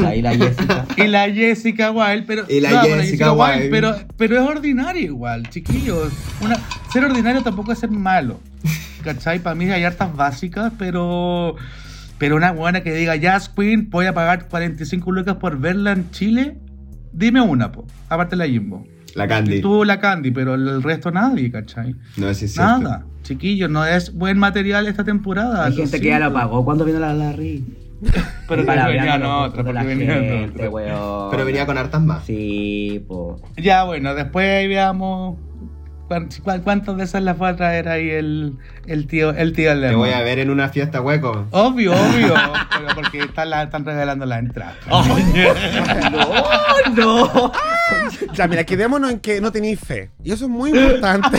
Ahí 0.05 0.21
la 0.21 0.35
Jessica. 0.35 0.85
Y 0.97 1.07
la 1.07 1.29
Jessica 1.31 1.91
Wilde, 1.91 2.25
pero. 2.27 2.43
Y 2.49 2.59
la 2.59 2.71
no, 2.71 2.81
Jessica 2.81 3.31
Wilde. 3.31 3.69
pero, 3.71 3.95
pero 4.17 4.35
es 4.41 4.41
ordinaria 4.47 5.01
igual, 5.03 5.49
chiquillos. 5.49 6.11
Una, 6.41 6.57
ser 6.91 7.05
ordinario 7.05 7.41
tampoco 7.41 7.71
es 7.71 7.79
ser 7.79 7.91
malo. 7.91 8.41
¿Cachai? 9.05 9.39
Para 9.39 9.55
mí 9.55 9.69
hay 9.71 9.85
hartas 9.85 10.13
básicas, 10.13 10.73
pero. 10.77 11.55
Pero 12.17 12.35
una 12.35 12.51
buena 12.51 12.83
que 12.83 12.93
diga, 12.93 13.15
Jazz 13.15 13.47
Queen, 13.49 13.89
voy 13.89 14.05
a 14.05 14.13
pagar 14.13 14.47
45 14.49 15.11
lucas 15.13 15.35
por 15.37 15.57
verla 15.59 15.93
en 15.93 16.11
Chile. 16.11 16.57
Dime 17.13 17.39
una, 17.41 17.71
po. 17.71 17.85
Aparte 18.09 18.35
la 18.35 18.47
Jimbo. 18.47 18.85
La 19.15 19.27
Candy. 19.27 19.61
Tú 19.61 19.83
la 19.83 19.99
Candy, 19.99 20.31
pero 20.31 20.55
el 20.55 20.81
resto 20.81 21.11
nadie, 21.11 21.51
¿cachai? 21.51 21.95
No 22.17 22.29
es 22.29 22.37
cierto. 22.37 22.61
Nada. 22.61 23.05
Chiquillos, 23.23 23.69
no 23.69 23.85
es 23.85 24.13
buen 24.13 24.37
material 24.37 24.87
esta 24.87 25.03
temporada. 25.03 25.65
Hay 25.65 25.73
gente 25.75 26.01
que 26.01 26.07
ya 26.07 26.19
lo 26.19 26.33
pagó 26.33 26.65
cuando 26.65 26.83
vino 26.83 26.99
la 26.99 27.13
Larry. 27.13 27.63
Pero 28.49 28.65
Para 28.65 28.87
de 28.87 29.19
los 29.19 29.47
otra, 29.49 29.63
porque 29.63 29.79
gente, 29.79 30.49
otra. 30.51 31.29
Pero 31.31 31.45
venía 31.45 31.65
con 31.65 31.77
hartas 31.77 32.01
más. 32.01 32.25
Sí, 32.25 33.01
po. 33.07 33.41
Ya, 33.55 33.85
bueno, 33.85 34.13
después 34.13 34.45
ahí 34.45 34.67
veamos 34.67 35.37
cuántas 36.63 36.97
de 36.97 37.03
esas 37.03 37.21
las 37.23 37.37
fue 37.37 37.49
a 37.49 37.55
traer 37.55 37.87
ahí 37.89 38.09
el, 38.09 38.57
el 38.87 39.07
tío 39.07 39.31
el 39.31 39.53
tío 39.53 39.69
Te 39.71 39.75
Lemon. 39.75 39.97
voy 39.99 40.09
a 40.11 40.21
ver 40.21 40.39
en 40.39 40.49
una 40.49 40.69
fiesta 40.69 41.01
hueco. 41.01 41.47
Obvio, 41.51 41.91
obvio, 41.93 42.33
pero 42.77 42.95
porque 42.95 43.19
están, 43.19 43.49
la- 43.49 43.63
están 43.63 43.85
regalando 43.85 44.25
la 44.25 44.39
entrada. 44.39 44.75
¡No, 46.11 46.25
no! 46.95 47.51
Ya, 48.33 48.47
mira, 48.47 48.63
quedémonos 48.63 49.11
en 49.11 49.19
que 49.19 49.39
no 49.41 49.51
tenéis 49.51 49.79
fe. 49.79 50.09
Y 50.23 50.31
eso 50.31 50.45
es 50.45 50.49
muy 50.51 50.71
importante 50.71 51.37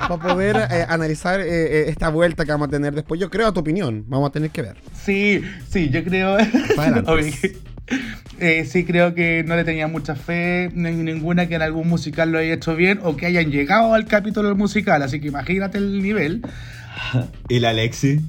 para 0.00 0.16
poder 0.18 0.56
eh, 0.70 0.84
analizar 0.88 1.40
eh, 1.40 1.46
eh, 1.48 1.84
esta 1.88 2.08
vuelta 2.10 2.44
que 2.44 2.52
vamos 2.52 2.68
a 2.68 2.70
tener 2.70 2.94
después. 2.94 3.18
Yo 3.20 3.30
creo 3.30 3.46
a 3.48 3.52
tu 3.52 3.60
opinión. 3.60 4.04
Vamos 4.08 4.28
a 4.28 4.32
tener 4.32 4.50
que 4.50 4.62
ver. 4.62 4.76
Sí, 4.92 5.42
sí, 5.68 5.88
yo 5.90 6.02
creo. 6.04 6.36
adelante. 6.76 7.56
Eh, 8.40 8.64
sí, 8.64 8.84
creo 8.84 9.14
que 9.14 9.44
no 9.46 9.54
le 9.54 9.62
tenía 9.62 9.86
mucha 9.86 10.16
fe, 10.16 10.68
ni 10.74 10.90
ninguna 10.90 11.46
que 11.46 11.54
en 11.54 11.62
algún 11.62 11.86
musical 11.88 12.32
lo 12.32 12.38
haya 12.38 12.54
hecho 12.54 12.74
bien 12.74 12.98
o 13.04 13.16
que 13.16 13.26
hayan 13.26 13.52
llegado 13.52 13.94
al 13.94 14.06
capítulo 14.06 14.48
del 14.48 14.56
musical. 14.56 15.00
Así 15.02 15.20
que 15.20 15.28
imagínate 15.28 15.78
el 15.78 16.02
nivel. 16.02 16.42
Y 17.48 17.60
la 17.60 17.72
Lexi. 17.72 18.20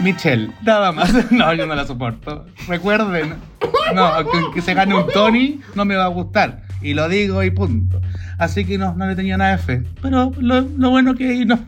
Michelle, 0.00 0.50
nada 0.64 0.90
más. 0.90 1.12
No, 1.30 1.54
yo 1.54 1.66
no 1.66 1.76
la 1.76 1.86
soporto. 1.86 2.46
Recuerden, 2.66 3.34
no, 3.94 4.30
que, 4.30 4.54
que 4.54 4.62
se 4.62 4.74
gane 4.74 4.96
un 4.96 5.06
Tony 5.12 5.60
no 5.76 5.84
me 5.84 5.94
va 5.94 6.06
a 6.06 6.08
gustar. 6.08 6.62
Y 6.82 6.94
lo 6.94 7.08
digo 7.08 7.44
y 7.44 7.50
punto. 7.50 8.00
Así 8.38 8.64
que 8.64 8.78
no, 8.78 8.94
no 8.94 9.06
le 9.06 9.14
tenía 9.14 9.36
nada 9.36 9.52
de 9.52 9.58
fe. 9.58 9.82
Pero 10.02 10.32
lo, 10.38 10.62
lo 10.62 10.90
bueno 10.90 11.14
que 11.14 11.44
no, 11.44 11.58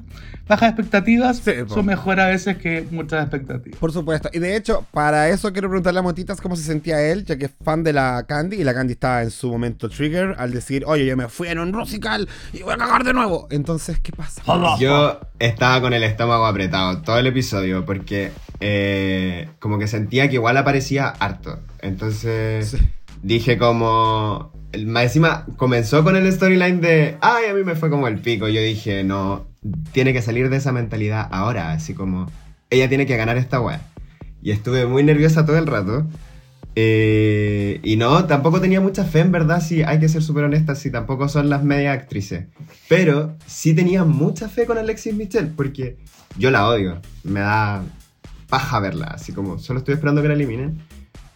bajas 0.49 0.71
expectativas 0.71 1.37
Sí, 1.39 1.53
son 1.69 1.87
mejor 1.87 2.19
a 2.21 2.27
veces 2.29 2.57
que 2.57 2.87
muchas 2.91 3.23
expectativas. 3.23 3.79
Por 3.79 3.93
supuesto. 3.93 4.29
Y 4.33 4.39
de 4.39 4.57
hecho, 4.57 4.87
para 4.93 5.29
eso 5.29 5.53
quiero 5.53 5.69
preguntarle 5.69 6.01
a 6.01 6.03
Motitas 6.03 6.41
cómo 6.41 6.57
se 6.57 6.63
sentía 6.63 7.01
él, 7.03 7.25
ya 7.25 7.37
que 7.37 7.47
es 7.47 7.53
fan 7.63 7.83
de 7.85 7.93
la 7.93 8.25
Candy. 8.27 8.57
Y 8.57 8.65
la 8.65 8.75
Candy 8.75 8.93
estaba 8.95 9.23
en 9.23 9.31
su 9.31 9.51
momento 9.51 9.89
trigger 9.89 10.35
al 10.39 10.53
decir, 10.53 10.85
oye, 10.87 11.07
yo 11.07 11.17
me 11.17 11.29
fui 11.29 11.49
en 11.49 11.59
un 11.59 11.71
musical 11.71 12.29
y 12.53 12.63
voy 12.63 12.75
a 12.75 12.77
cagar 12.77 13.05
de 13.05 13.13
nuevo. 13.13 13.47
Entonces, 13.51 14.01
¿qué 14.01 14.13
pasa? 14.13 14.43
Yo 14.81 15.21
estaba 15.39 15.81
con 15.81 15.93
el 15.93 16.03
estómago 16.03 16.47
apretado 16.47 17.03
todo 17.03 17.19
el 17.19 17.27
episodio 17.27 17.85
porque 17.85 18.33
eh, 18.61 19.49
como 19.59 19.79
que 19.79 19.87
sentía 19.87 20.29
que 20.29 20.35
igual 20.35 20.57
aparecía 20.57 21.09
harto. 21.09 21.61
Entonces 21.81 22.71
Sí. 22.71 22.79
dije 23.23 23.59
como... 23.59 24.53
Más 24.85 25.05
encima 25.05 25.47
comenzó 25.57 26.05
con 26.05 26.15
el 26.15 26.31
storyline 26.31 26.83
de... 26.83 27.17
Ay, 27.23 27.47
a 27.51 27.55
mí 27.55 27.65
me 27.65 27.75
fue 27.75 27.89
como 27.89 28.07
el 28.07 28.19
pico. 28.19 28.49
Yo 28.49 28.61
dije, 28.61 29.03
no, 29.03 29.47
tiene 29.93 30.13
que 30.13 30.23
salir 30.23 30.51
de 30.51 30.57
esa 30.57 30.73
mentalidad 30.73 31.29
ahora. 31.31 31.73
Así 31.73 31.95
como, 31.95 32.31
ella 32.71 32.89
tiene 32.89 33.07
que 33.07 33.17
ganar 33.17 33.37
esta 33.37 33.61
weá. 33.61 33.81
Y 34.43 34.53
estuve 34.53 34.87
muy 34.87 35.03
nerviosa 35.03 35.45
todo 35.45 35.59
el 35.59 35.67
rato. 35.67 36.07
Eh, 36.81 37.81
y 37.83 37.97
no, 37.97 38.27
tampoco 38.27 38.61
tenía 38.61 38.81
mucha 38.81 39.05
fe, 39.05 39.19
en 39.19 39.33
verdad, 39.33 39.61
si 39.61 39.83
hay 39.83 39.99
que 39.99 40.09
ser 40.09 40.23
súper 40.23 40.45
honestas, 40.45 40.79
si 40.79 40.93
tampoco 40.93 41.29
son 41.29 41.51
las 41.51 41.65
media 41.65 41.93
actrices. 41.93 42.47
Pero 42.89 43.37
sí 43.47 43.75
tenía 43.75 44.05
mucha 44.05 44.49
fe 44.49 44.65
con 44.65 44.79
Alexis 44.79 45.15
Michelle, 45.15 45.51
porque 45.57 45.97
yo 46.37 46.53
la 46.53 46.69
odio. 46.69 47.01
Me 47.25 47.41
da 47.41 47.83
paja 48.49 48.79
verla, 48.79 49.07
así 49.07 49.33
como 49.33 49.59
solo 49.59 49.81
estoy 49.81 49.95
esperando 49.95 50.23
que 50.23 50.29
la 50.29 50.35
eliminen. 50.35 50.81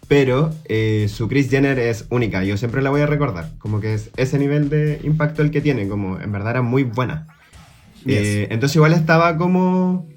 Pero 0.07 0.55
eh, 0.67 1.07
su 1.09 1.27
Chris 1.29 1.49
Jenner 1.51 1.79
es 1.79 2.07
única, 2.11 2.45
yo 2.45 2.57
siempre 2.57 2.83
la 2.83 2.91
voy 2.91 3.01
a 3.01 3.07
recordar. 3.07 3.51
Como 3.59 3.81
que 3.81 3.95
es 3.95 4.11
ese 4.17 4.39
nivel 4.39 4.69
de 4.69 5.01
impacto 5.03 5.43
el 5.43 5.51
que 5.51 5.61
tiene, 5.61 5.89
como 5.89 6.21
en 6.21 6.31
verdad 6.31 6.53
era 6.53 6.63
muy 6.63 6.85
buena. 6.85 7.27
Eh, 8.07 8.49
entonces 8.51 8.77
igual 8.77 8.93
estaba 8.93 9.37
como 9.37 10.09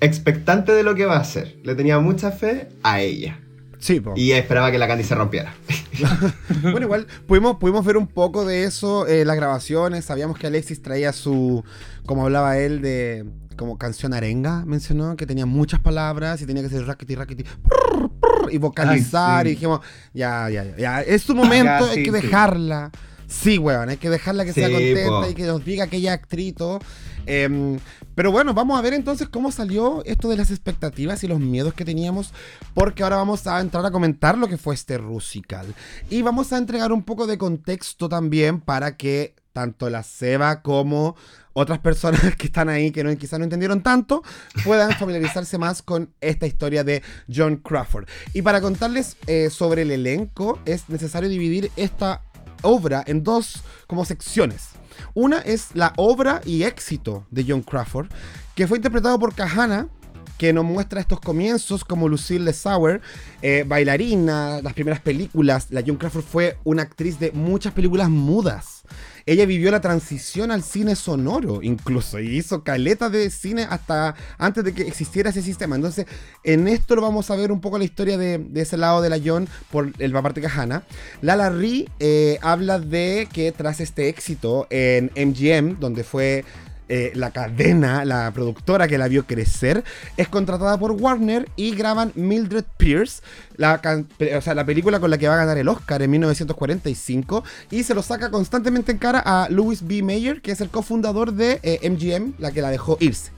expectante 0.00 0.72
de 0.72 0.82
lo 0.82 0.94
que 0.94 1.06
va 1.06 1.16
a 1.16 1.20
hacer. 1.20 1.56
Le 1.62 1.74
tenía 1.74 1.98
mucha 1.98 2.30
fe 2.30 2.68
a 2.82 3.00
ella. 3.00 3.38
Sí, 3.78 4.00
po. 4.00 4.12
Y 4.14 4.32
esperaba 4.32 4.70
que 4.70 4.78
la 4.78 4.86
Candy 4.88 5.04
se 5.04 5.14
rompiera. 5.14 5.54
Bueno, 6.62 6.82
igual 6.82 7.06
pudimos, 7.26 7.56
pudimos 7.56 7.84
ver 7.84 7.96
un 7.96 8.06
poco 8.06 8.44
de 8.44 8.64
eso 8.64 9.06
en 9.08 9.26
las 9.26 9.36
grabaciones. 9.36 10.04
Sabíamos 10.04 10.38
que 10.38 10.46
Alexis 10.46 10.82
traía 10.82 11.12
su, 11.12 11.64
como 12.06 12.24
hablaba 12.24 12.58
él, 12.58 12.82
de 12.82 13.24
como 13.56 13.76
canción 13.76 14.14
arenga, 14.14 14.64
mencionó, 14.64 15.16
que 15.16 15.26
tenía 15.26 15.44
muchas 15.44 15.80
palabras 15.80 16.40
y 16.40 16.46
tenía 16.46 16.62
que 16.62 16.70
ser 16.70 16.86
rackety, 16.86 17.14
rackety, 17.14 17.42
prr, 17.44 18.10
prr, 18.18 18.52
y 18.52 18.56
vocalizar. 18.58 19.40
Ay, 19.40 19.44
sí. 19.44 19.48
Y 19.48 19.54
dijimos, 19.54 19.80
ya, 20.14 20.48
ya, 20.48 20.64
ya, 20.64 20.76
ya, 20.78 21.00
es 21.02 21.22
su 21.22 21.34
momento, 21.34 21.64
Ya, 21.84 21.90
hay 21.90 21.94
sí, 21.96 22.02
que 22.02 22.10
sí. 22.10 22.22
dejarla. 22.22 22.90
Sí, 23.26 23.58
weón, 23.58 23.90
hay 23.90 23.98
que 23.98 24.08
dejarla 24.10 24.44
que 24.44 24.52
sea 24.54 24.66
Sí, 24.68 24.72
contenta 24.72 25.08
po. 25.10 25.28
y 25.30 25.34
que 25.34 25.44
nos 25.44 25.64
diga 25.64 25.86
que 25.88 25.98
ella 25.98 26.14
es 26.14 26.20
actrito. 26.20 26.80
Em, 27.26 27.78
pero 28.14 28.32
bueno, 28.32 28.54
vamos 28.54 28.78
a 28.78 28.82
ver 28.82 28.94
entonces 28.94 29.28
cómo 29.28 29.52
salió 29.52 30.04
esto 30.04 30.28
de 30.28 30.36
las 30.36 30.50
expectativas 30.50 31.22
y 31.24 31.28
los 31.28 31.40
miedos 31.40 31.74
que 31.74 31.84
teníamos, 31.84 32.32
porque 32.74 33.02
ahora 33.02 33.16
vamos 33.16 33.46
a 33.46 33.60
entrar 33.60 33.84
a 33.84 33.90
comentar 33.90 34.36
lo 34.36 34.48
que 34.48 34.58
fue 34.58 34.74
este 34.74 34.98
Rusical. 34.98 35.74
Y 36.08 36.22
vamos 36.22 36.52
a 36.52 36.58
entregar 36.58 36.92
un 36.92 37.02
poco 37.02 37.26
de 37.26 37.38
contexto 37.38 38.08
también 38.08 38.60
para 38.60 38.96
que 38.96 39.34
tanto 39.52 39.90
la 39.90 40.02
Seba 40.02 40.62
como 40.62 41.16
otras 41.52 41.78
personas 41.80 42.20
que 42.36 42.46
están 42.46 42.68
ahí 42.68 42.90
que 42.90 43.04
no, 43.04 43.16
quizás 43.16 43.38
no 43.38 43.44
entendieron 43.44 43.82
tanto 43.82 44.22
puedan 44.64 44.92
familiarizarse 44.92 45.58
más 45.58 45.82
con 45.82 46.14
esta 46.20 46.46
historia 46.46 46.84
de 46.84 47.02
John 47.32 47.56
Crawford. 47.56 48.06
Y 48.32 48.42
para 48.42 48.60
contarles 48.60 49.16
eh, 49.26 49.50
sobre 49.50 49.82
el 49.82 49.90
elenco 49.90 50.60
es 50.64 50.88
necesario 50.88 51.28
dividir 51.28 51.70
esta 51.76 52.22
obra 52.62 53.02
en 53.06 53.24
dos 53.24 53.62
como 53.86 54.04
secciones. 54.04 54.79
Una 55.14 55.38
es 55.38 55.68
la 55.74 55.92
obra 55.96 56.40
y 56.44 56.62
éxito 56.62 57.26
de 57.30 57.44
John 57.46 57.62
Crawford, 57.62 58.08
que 58.54 58.66
fue 58.66 58.78
interpretado 58.78 59.18
por 59.18 59.34
Kahana, 59.34 59.88
que 60.38 60.52
nos 60.54 60.64
muestra 60.64 61.00
estos 61.00 61.20
comienzos 61.20 61.84
como 61.84 62.08
Lucille 62.08 62.44
Lesauer, 62.44 63.02
eh, 63.42 63.64
bailarina, 63.66 64.62
las 64.62 64.72
primeras 64.72 65.00
películas. 65.00 65.66
La 65.70 65.82
John 65.86 65.96
Crawford 65.96 66.24
fue 66.24 66.58
una 66.64 66.82
actriz 66.82 67.18
de 67.18 67.30
muchas 67.32 67.74
películas 67.74 68.08
mudas. 68.08 68.82
Ella 69.26 69.46
vivió 69.46 69.70
la 69.70 69.80
transición 69.80 70.50
al 70.50 70.62
cine 70.62 70.96
sonoro, 70.96 71.62
incluso, 71.62 72.18
y 72.20 72.36
hizo 72.36 72.62
caleta 72.62 73.08
de 73.10 73.30
cine 73.30 73.66
hasta 73.68 74.14
antes 74.38 74.64
de 74.64 74.72
que 74.72 74.82
existiera 74.82 75.30
ese 75.30 75.42
sistema. 75.42 75.76
Entonces, 75.76 76.06
en 76.44 76.68
esto 76.68 76.96
lo 76.96 77.02
vamos 77.02 77.30
a 77.30 77.36
ver 77.36 77.52
un 77.52 77.60
poco 77.60 77.78
la 77.78 77.84
historia 77.84 78.18
de, 78.18 78.38
de 78.38 78.60
ese 78.60 78.76
lado 78.76 79.02
de 79.02 79.10
la 79.10 79.20
John 79.24 79.48
por 79.70 79.92
el 79.98 80.12
paparte 80.12 80.40
Kahana. 80.40 80.84
Lala 81.22 81.50
Ri 81.50 81.88
eh, 81.98 82.38
habla 82.42 82.78
de 82.78 83.28
que 83.32 83.52
tras 83.52 83.80
este 83.80 84.08
éxito 84.08 84.66
en 84.70 85.10
MGM, 85.16 85.78
donde 85.80 86.04
fue 86.04 86.44
eh, 86.90 87.12
la 87.14 87.30
cadena, 87.30 88.04
la 88.04 88.30
productora 88.32 88.88
que 88.88 88.98
la 88.98 89.06
vio 89.06 89.24
crecer, 89.24 89.84
es 90.16 90.26
contratada 90.28 90.76
por 90.76 90.90
Warner 90.92 91.48
y 91.54 91.74
graban 91.74 92.10
Mildred 92.16 92.64
Pierce, 92.76 93.22
la, 93.56 93.80
o 94.36 94.40
sea, 94.40 94.54
la 94.54 94.66
película 94.66 94.98
con 94.98 95.08
la 95.10 95.16
que 95.16 95.28
va 95.28 95.34
a 95.34 95.38
ganar 95.38 95.56
el 95.56 95.68
Oscar 95.68 96.02
en 96.02 96.10
1945, 96.10 97.44
y 97.70 97.84
se 97.84 97.94
lo 97.94 98.02
saca 98.02 98.30
constantemente 98.30 98.90
en 98.90 98.98
cara 98.98 99.22
a 99.24 99.48
Louis 99.50 99.86
B. 99.86 100.02
Mayer, 100.02 100.42
que 100.42 100.50
es 100.50 100.60
el 100.60 100.68
cofundador 100.68 101.32
de 101.32 101.60
eh, 101.62 101.88
MGM, 101.88 102.34
la 102.38 102.50
que 102.50 102.60
la 102.60 102.70
dejó 102.70 102.96
irse. 102.98 103.30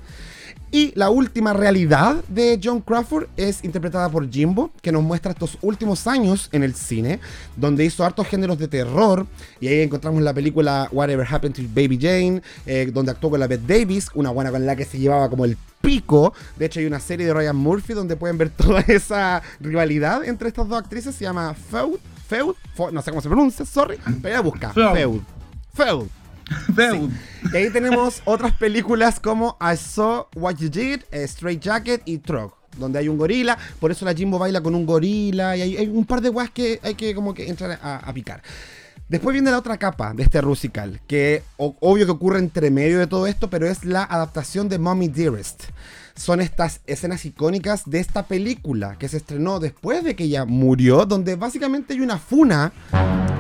Y 0.75 0.91
la 0.97 1.11
última 1.11 1.53
realidad 1.53 2.17
de 2.29 2.59
John 2.63 2.81
Crawford 2.81 3.27
es 3.37 3.63
interpretada 3.63 4.09
por 4.09 4.29
Jimbo, 4.31 4.71
que 4.81 4.91
nos 4.91 5.03
muestra 5.03 5.33
estos 5.33 5.59
últimos 5.61 6.07
años 6.07 6.49
en 6.51 6.63
el 6.63 6.75
cine, 6.75 7.21
donde 7.57 7.85
hizo 7.85 8.03
hartos 8.07 8.27
géneros 8.27 8.57
de 8.59 8.69
terror. 8.69 9.27
Y 9.61 9.69
ahí 9.69 9.81
encontramos 9.83 10.23
la 10.23 10.33
película 10.33 10.89
Whatever 10.91 11.27
Happened 11.31 11.55
to 11.57 11.63
Baby 11.75 11.99
Jane, 12.01 12.43
eh, 12.65 12.91
donde 12.93 13.13
actuó 13.13 13.29
con 13.29 13.39
la 13.41 13.47
Bette 13.49 13.67
Davis, 13.67 14.09
una 14.15 14.31
buena 14.31 14.51
con 14.51 14.65
la 14.65 14.75
que 14.75 14.87
se 14.87 14.99
llevaba 14.99 15.29
como 15.29 15.45
el 15.45 15.59
pico. 15.83 16.33
De 16.57 16.65
hecho, 16.65 16.81
hay 16.81 16.87
una 16.87 17.01
serie 17.01 17.27
de 17.27 17.35
Ryan 17.35 17.57
Murphy 17.57 17.93
donde 17.93 18.17
pueden 18.17 18.39
ver 18.39 18.49
toda 18.57 18.81
esa 18.81 19.43
rivalidad 19.61 20.25
entre 20.25 20.49
estas 20.49 20.67
dos 20.69 20.79
actrices. 20.79 21.15
Se 21.15 21.25
llama 21.25 21.53
Feud, 21.53 21.99
Feud, 22.29 22.55
Fo- 22.75 22.91
no 22.91 23.03
sé 23.03 23.11
cómo 23.11 23.21
se 23.21 23.29
pronuncia, 23.29 23.67
sorry, 23.67 23.99
pero 24.23 24.37
ya 24.37 24.41
busca. 24.41 24.71
Feud. 24.95 25.21
Feud. 25.75 26.07
Y 27.53 27.57
ahí 27.57 27.71
tenemos 27.71 28.23
otras 28.25 28.55
películas 28.55 29.21
como 29.21 29.59
I 29.61 29.77
Saw 29.77 30.27
What 30.37 30.57
You 30.57 30.69
Did, 30.69 31.03
eh, 31.11 31.25
Straight 31.25 31.61
Jacket 31.61 32.03
y 32.05 32.19
Trog, 32.19 32.55
donde 32.79 32.99
hay 32.99 33.09
un 33.09 33.19
gorila. 33.19 33.59
Por 33.81 33.91
eso 33.91 34.05
la 34.05 34.15
Jimbo 34.15 34.39
baila 34.39 34.61
con 34.63 34.75
un 34.75 34.87
gorila. 34.87 35.57
Y 35.57 35.77
hay, 35.77 35.89
un 35.89 36.05
par 36.05 36.21
de 36.21 36.31
weas 36.31 36.51
que 36.51 36.81
hay 36.83 36.95
que 36.95 37.15
como 37.15 37.35
que 37.35 37.49
entrar 37.49 37.79
a, 37.83 38.13
picar. 38.15 38.43
Después 39.09 39.35
viene 39.35 39.51
la 39.51 39.59
otra 39.59 39.77
capa 39.77 40.15
de 40.15 40.23
este 40.23 40.41
Rusical, 40.41 41.01
que 41.07 41.43
obvio 41.59 42.07
que 42.07 42.13
ocurre 42.13 42.39
entre 42.39 42.71
medio 42.71 42.99
de 42.99 43.07
todo 43.07 43.27
esto, 43.27 43.51
pero 43.51 43.67
es 43.69 43.85
la 43.85 44.05
adaptación 44.05 44.69
de 44.69 44.79
Mommy 44.79 45.09
Dearest. 45.09 45.65
Son 46.15 46.41
estas 46.41 46.81
escenas 46.87 47.25
icónicas 47.25 47.83
de 47.85 47.99
esta 47.99 48.23
película 48.23 48.97
que 48.99 49.09
se 49.09 49.19
estrenó 49.19 49.61
después 49.61 50.05
de 50.05 50.15
que 50.15 50.25
ella 50.25 50.45
murió, 50.45 51.05
donde 51.05 51.37
básicamente 51.37 51.95
hay 51.95 52.01
una 52.01 52.19
funa 52.19 52.73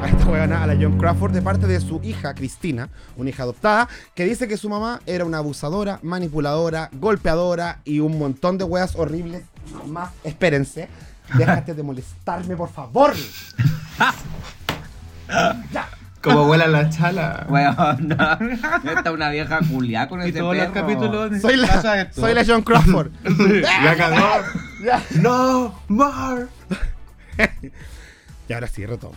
a 0.02 0.08
esta 0.08 0.26
weona, 0.26 0.62
a 0.62 0.66
la 0.66 0.74
John 0.74 0.98
Crawford, 0.98 1.32
de 1.32 1.42
parte 1.42 1.66
de 1.66 1.80
su 1.80 2.00
hija 2.02 2.34
Cristina, 2.34 2.88
una 3.16 3.30
hija 3.30 3.44
adoptada, 3.44 3.88
que 4.14 4.24
dice 4.24 4.48
que 4.48 4.56
su 4.56 4.68
mamá 4.68 5.00
era 5.06 5.24
una 5.24 5.38
abusadora, 5.38 6.00
manipuladora, 6.02 6.88
golpeadora 6.92 7.80
y 7.84 8.00
un 8.00 8.18
montón 8.18 8.58
de 8.58 8.64
weas 8.64 8.96
horribles. 8.96 9.44
Más, 9.86 10.10
espérense, 10.24 10.88
déjate 11.34 11.74
de 11.74 11.82
molestarme, 11.82 12.56
por 12.56 12.70
favor. 12.70 13.14
Como 16.20 16.44
vuela 16.46 16.66
la 16.68 16.88
chala. 16.88 17.46
Bueno, 17.48 17.74
no. 17.98 18.38
Esta 18.92 19.10
una 19.12 19.30
vieja 19.30 19.58
culia 19.68 20.08
con 20.08 20.20
Y 20.20 20.28
ese 20.30 20.38
todos 20.38 20.56
los 20.56 20.66
perro. 20.66 20.74
capítulos 20.86 21.40
Soy 21.42 21.56
la, 21.56 22.00
esto. 22.02 22.20
soy 22.20 22.34
la 22.34 22.44
John 22.46 22.62
Crawford. 22.62 23.10
La 23.82 23.96
cagó. 23.96 24.44
Ya. 24.84 25.02
No, 25.20 25.74
Mar. 25.88 26.46
Y 28.48 28.52
ahora 28.52 28.68
cierro 28.68 28.98
todo. 28.98 29.14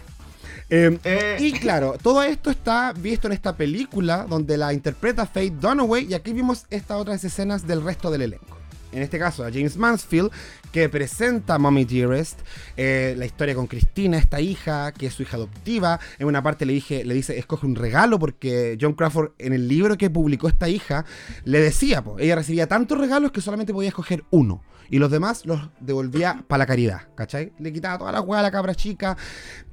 Eh, 0.69 0.97
Eh. 1.03 1.37
Y 1.39 1.51
claro, 1.53 1.95
todo 2.01 2.23
esto 2.23 2.49
está 2.49 2.93
visto 2.93 3.27
en 3.27 3.33
esta 3.33 3.55
película 3.55 4.25
donde 4.27 4.57
la 4.57 4.73
interpreta 4.73 5.25
Faye 5.25 5.51
Dunaway 5.51 6.07
y 6.09 6.13
aquí 6.13 6.33
vimos 6.33 6.65
estas 6.69 6.97
otras 6.97 7.23
escenas 7.23 7.67
del 7.67 7.83
resto 7.83 8.09
del 8.11 8.23
elenco. 8.23 8.57
En 8.95 9.01
este 9.01 9.19
caso, 9.19 9.43
a 9.43 9.51
James 9.51 9.75
Mansfield, 9.75 10.31
que 10.71 10.87
presenta 10.87 11.55
a 11.55 11.57
Mommy 11.59 11.83
Dearest, 11.83 12.39
eh, 12.77 13.13
la 13.17 13.25
historia 13.25 13.53
con 13.53 13.67
Cristina, 13.67 14.17
esta 14.17 14.39
hija, 14.39 14.93
que 14.93 15.07
es 15.07 15.13
su 15.13 15.23
hija 15.23 15.35
adoptiva. 15.35 15.99
En 16.17 16.27
una 16.27 16.41
parte 16.41 16.65
le, 16.65 16.71
dije, 16.71 17.03
le 17.03 17.13
dice, 17.13 17.37
escoge 17.37 17.65
un 17.65 17.75
regalo, 17.75 18.19
porque 18.19 18.77
John 18.79 18.93
Crawford, 18.93 19.31
en 19.37 19.51
el 19.51 19.67
libro 19.67 19.97
que 19.97 20.09
publicó 20.09 20.47
esta 20.47 20.69
hija, 20.69 21.03
le 21.43 21.59
decía, 21.59 22.05
po, 22.05 22.17
ella 22.19 22.35
recibía 22.35 22.67
tantos 22.67 22.97
regalos 22.97 23.33
que 23.33 23.41
solamente 23.41 23.73
podía 23.73 23.89
escoger 23.89 24.23
uno. 24.29 24.63
Y 24.89 24.99
los 24.99 25.11
demás 25.11 25.45
los 25.45 25.59
devolvía 25.79 26.45
para 26.47 26.59
la 26.59 26.65
caridad, 26.65 27.01
¿cachai? 27.15 27.51
Le 27.59 27.73
quitaba 27.73 27.97
toda 27.97 28.11
la 28.11 28.21
hueá 28.21 28.39
a 28.39 28.43
la 28.43 28.51
cabra 28.51 28.75
chica. 28.75 29.17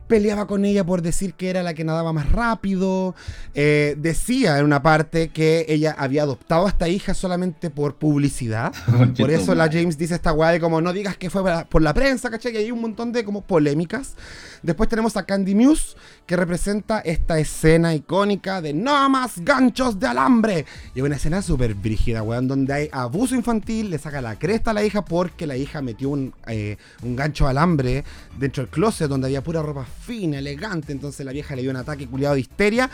Peleaba 0.06 0.46
con 0.46 0.64
ella 0.64 0.84
por 0.84 1.00
decir 1.02 1.34
que 1.34 1.48
era 1.50 1.62
la 1.62 1.74
que 1.74 1.84
nadaba 1.84 2.12
más 2.12 2.30
rápido. 2.30 3.14
Eh, 3.54 3.94
decía 3.98 4.58
en 4.58 4.64
una 4.64 4.82
parte 4.82 5.28
que 5.28 5.64
ella 5.68 5.94
había 5.98 6.22
adoptado 6.22 6.66
a 6.66 6.68
esta 6.68 6.88
hija 6.88 7.14
solamente 7.14 7.70
por 7.70 7.96
publicidad. 7.96 8.72
por 9.18 9.30
eso 9.30 9.54
la 9.54 9.66
James 9.70 9.96
dice 9.98 10.14
esta 10.14 10.32
weá 10.32 10.50
de 10.50 10.60
como 10.60 10.80
no 10.80 10.92
digas 10.92 11.16
que 11.16 11.30
fue 11.30 11.42
por 11.66 11.82
la- 11.82 11.92
prensa, 11.94 12.30
¿cachai? 12.30 12.54
Y 12.54 12.56
hay 12.56 12.70
un 12.70 12.80
montón 12.80 13.12
de 13.12 13.24
como 13.24 13.42
polémicas. 13.42 14.14
Después 14.62 14.88
tenemos 14.88 15.16
a 15.16 15.24
Candy 15.24 15.54
Muse, 15.54 15.96
que 16.24 16.36
representa 16.36 17.00
esta 17.00 17.38
escena 17.38 17.94
icónica 17.94 18.62
de 18.62 18.72
no 18.72 19.08
más 19.10 19.32
ganchos 19.44 19.98
de 19.98 20.06
alambre. 20.06 20.66
Y 20.94 21.00
una 21.00 21.16
escena 21.16 21.42
súper 21.42 21.74
brígida, 21.74 22.22
weón, 22.22 22.48
donde 22.48 22.72
hay 22.72 22.88
abuso 22.92 23.34
infantil, 23.34 23.90
le 23.90 23.98
saca 23.98 24.22
la 24.22 24.38
cresta 24.38 24.70
a 24.70 24.74
la 24.74 24.84
hija 24.84 25.04
porque 25.04 25.46
la 25.46 25.56
hija 25.56 25.82
metió 25.82 26.10
un, 26.10 26.32
eh, 26.46 26.76
un 27.02 27.16
gancho 27.16 27.44
de 27.44 27.50
alambre 27.50 28.04
dentro 28.38 28.62
del 28.62 28.70
closet 28.70 29.08
donde 29.08 29.26
había 29.26 29.42
pura 29.42 29.62
ropa 29.62 29.84
fina, 29.92 30.38
elegante. 30.38 30.92
Entonces 30.92 31.24
la 31.24 31.32
vieja 31.32 31.54
le 31.54 31.62
dio 31.62 31.70
un 31.70 31.76
ataque 31.76 32.06
culiado 32.06 32.34
de 32.34 32.40
histeria 32.40 32.90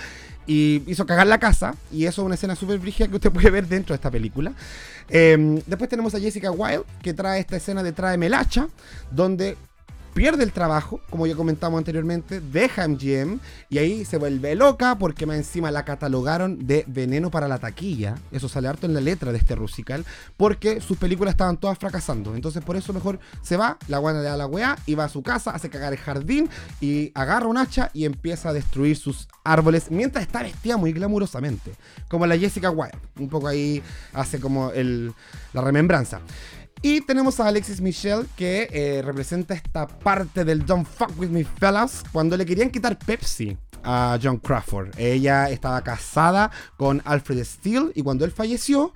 y 0.47 0.83
hizo 0.87 1.07
cagar 1.07 1.27
la 1.27 1.39
casa. 1.39 1.75
Y 1.93 2.05
eso 2.05 2.23
es 2.23 2.27
una 2.27 2.35
escena 2.35 2.57
súper 2.57 2.79
brígida 2.79 3.09
que 3.09 3.17
usted 3.17 3.33
puede 3.33 3.51
ver 3.51 3.67
dentro 3.67 3.95
de 3.95 3.97
esta 3.97 4.11
película. 4.11 4.53
Eh, 5.09 5.63
después 5.67 5.89
tenemos 5.89 6.15
a 6.15 6.21
Jessica 6.21 6.51
Wilde, 6.51 6.85
que 7.03 7.15
trae 7.15 7.41
esta 7.41 7.57
escena 7.57 7.83
de 7.83 7.93
Tráeme 7.93 8.27
el 8.27 8.35
donde 9.11 9.57
pierde 10.19 10.43
el 10.43 10.51
trabajo, 10.51 11.01
como 11.11 11.29
ya 11.29 11.37
comentamos 11.37 11.79
anteriormente, 11.79 12.41
deja 12.41 12.89
MGM 12.89 13.39
y 13.71 13.79
ahí 13.79 14.05
se 14.05 14.17
vuelve 14.17 14.57
loca 14.57 14.99
porque 14.99 15.27
más 15.27 15.37
encima 15.37 15.71
la 15.71 15.85
catalogaron 15.85 16.67
de 16.67 16.83
veneno 16.89 17.31
para 17.31 17.47
la 17.47 17.59
taquilla. 17.59 18.17
Eso 18.33 18.49
sale 18.49 18.67
harto 18.67 18.87
en 18.87 18.95
la 18.95 19.01
letra 19.01 19.31
de 19.31 19.39
este 19.39 19.55
Rusical, 19.55 20.05
porque 20.37 20.81
sus 20.81 20.99
películas 20.99 21.35
estaban 21.35 21.57
todas 21.57 21.79
fracasando. 21.79 22.35
Entonces 22.35 22.65
por 22.65 22.75
eso 22.75 22.93
mejor 22.93 23.21
se 23.43 23.57
va, 23.57 23.79
la 23.87 23.99
guana 23.99 24.19
le 24.19 24.25
da 24.25 24.37
la 24.37 24.47
weá 24.47 24.77
y 24.87 24.97
va 24.97 25.05
a 25.05 25.09
su 25.09 25.23
casa, 25.23 25.53
hace 25.53 25.71
cagar 25.71 25.93
el 25.93 26.01
jardín 26.01 26.51
y 26.81 27.13
agarra 27.15 27.47
un 27.47 27.57
hacha 27.57 27.93
y 27.95 28.05
empieza 28.05 28.49
a 28.49 28.53
destruir 28.53 28.97
sus 28.97 29.29
árboles 29.45 29.89
mientras 29.89 30.27
está 30.27 30.43
vestida 30.43 30.77
muy 30.77 30.93
glamurosamente, 30.93 31.75
como 32.09 32.27
la 32.27 32.37
Jessica 32.37 32.71
Wilde. 32.71 32.99
Un 33.21 33.29
poco 33.29 33.47
ahí 33.47 33.85
hace 34.15 34.41
como 34.41 34.73
el, 34.73 35.13
la 35.53 35.61
remembranza. 35.61 36.21
Y 36.81 37.01
tenemos 37.01 37.41
a 37.41 37.49
Alexis 37.49 37.81
Michelle 37.81 38.25
que 38.37 38.69
eh, 38.71 39.03
representa 39.03 39.55
esta 39.55 39.89
parte 39.89 40.45
del 40.45 40.65
Don't 40.65 40.87
Fuck 40.87 41.19
With 41.19 41.29
Me 41.29 41.45
Fellas 41.45 42.05
cuando 42.13 42.37
le 42.37 42.47
querían 42.47 42.71
quitar 42.71 42.97
Pepsi 42.99 43.57
a 43.83 44.19
John 44.23 44.39
Crawford. 44.39 44.91
Ella 44.97 45.51
estaba 45.51 45.83
casada 45.83 46.51
con 46.77 47.03
Alfred 47.05 47.43
Steele 47.45 47.91
y 47.95 48.03
cuando 48.03 48.25
él 48.25 48.31
falleció, 48.31 48.93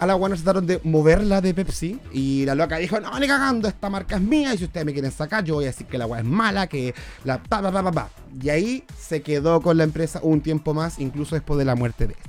a 0.00 0.06
la 0.06 0.16
Warner 0.16 0.38
trataron 0.38 0.66
de 0.66 0.80
moverla 0.82 1.40
de 1.40 1.52
Pepsi 1.54 2.00
y 2.10 2.44
la 2.46 2.54
loca 2.54 2.78
dijo, 2.78 2.98
no, 3.00 3.16
ni 3.20 3.28
cagando, 3.28 3.68
esta 3.68 3.90
marca 3.90 4.16
es 4.16 4.22
mía 4.22 4.54
y 4.54 4.58
si 4.58 4.64
ustedes 4.64 4.86
me 4.86 4.92
quieren 4.92 5.12
sacar, 5.12 5.44
yo 5.44 5.54
voy 5.54 5.64
a 5.64 5.68
decir 5.68 5.86
que 5.86 5.98
la 5.98 6.06
weá 6.06 6.20
es 6.20 6.26
mala, 6.26 6.66
que 6.68 6.94
la 7.24 7.40
pa, 7.42 7.60
pa, 7.62 7.92
pa. 7.92 8.08
Y 8.42 8.48
ahí 8.48 8.84
se 8.98 9.20
quedó 9.20 9.60
con 9.60 9.76
la 9.76 9.84
empresa 9.84 10.18
un 10.22 10.40
tiempo 10.40 10.72
más, 10.72 10.98
incluso 10.98 11.34
después 11.34 11.58
de 11.58 11.66
la 11.66 11.76
muerte 11.76 12.06
de 12.06 12.14
él. 12.14 12.20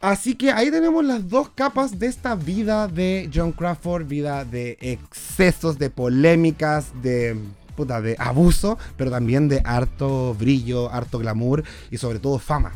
Así 0.00 0.34
que 0.34 0.50
ahí 0.50 0.70
tenemos 0.70 1.04
las 1.04 1.28
dos 1.28 1.50
capas 1.50 1.98
de 1.98 2.06
esta 2.06 2.34
vida 2.34 2.88
de 2.88 3.28
John 3.32 3.52
Crawford, 3.52 4.06
vida 4.06 4.46
de 4.46 4.78
excesos, 4.80 5.78
de 5.78 5.90
polémicas, 5.90 6.90
de 7.02 7.36
puta, 7.76 8.00
de 8.00 8.16
abuso, 8.18 8.78
pero 8.96 9.10
también 9.10 9.46
de 9.48 9.60
harto 9.62 10.34
brillo, 10.38 10.90
harto 10.90 11.18
glamour 11.18 11.64
y 11.90 11.98
sobre 11.98 12.18
todo 12.18 12.38
fama. 12.38 12.72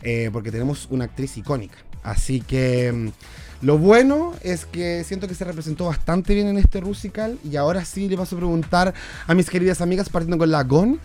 Eh, 0.00 0.30
porque 0.32 0.50
tenemos 0.50 0.88
una 0.90 1.04
actriz 1.04 1.36
icónica. 1.36 1.76
Así 2.02 2.40
que 2.40 2.90
mm, 2.90 3.08
lo 3.60 3.76
bueno 3.76 4.32
es 4.40 4.64
que 4.64 5.04
siento 5.04 5.28
que 5.28 5.34
se 5.34 5.44
representó 5.44 5.84
bastante 5.84 6.32
bien 6.32 6.46
en 6.46 6.56
este 6.56 6.80
musical 6.80 7.38
y 7.44 7.56
ahora 7.56 7.84
sí 7.84 8.08
le 8.08 8.16
paso 8.16 8.34
a 8.34 8.38
preguntar 8.38 8.94
a 9.26 9.34
mis 9.34 9.50
queridas 9.50 9.82
amigas, 9.82 10.08
partiendo 10.08 10.38
con 10.38 10.50
la 10.50 10.62
GON, 10.62 10.98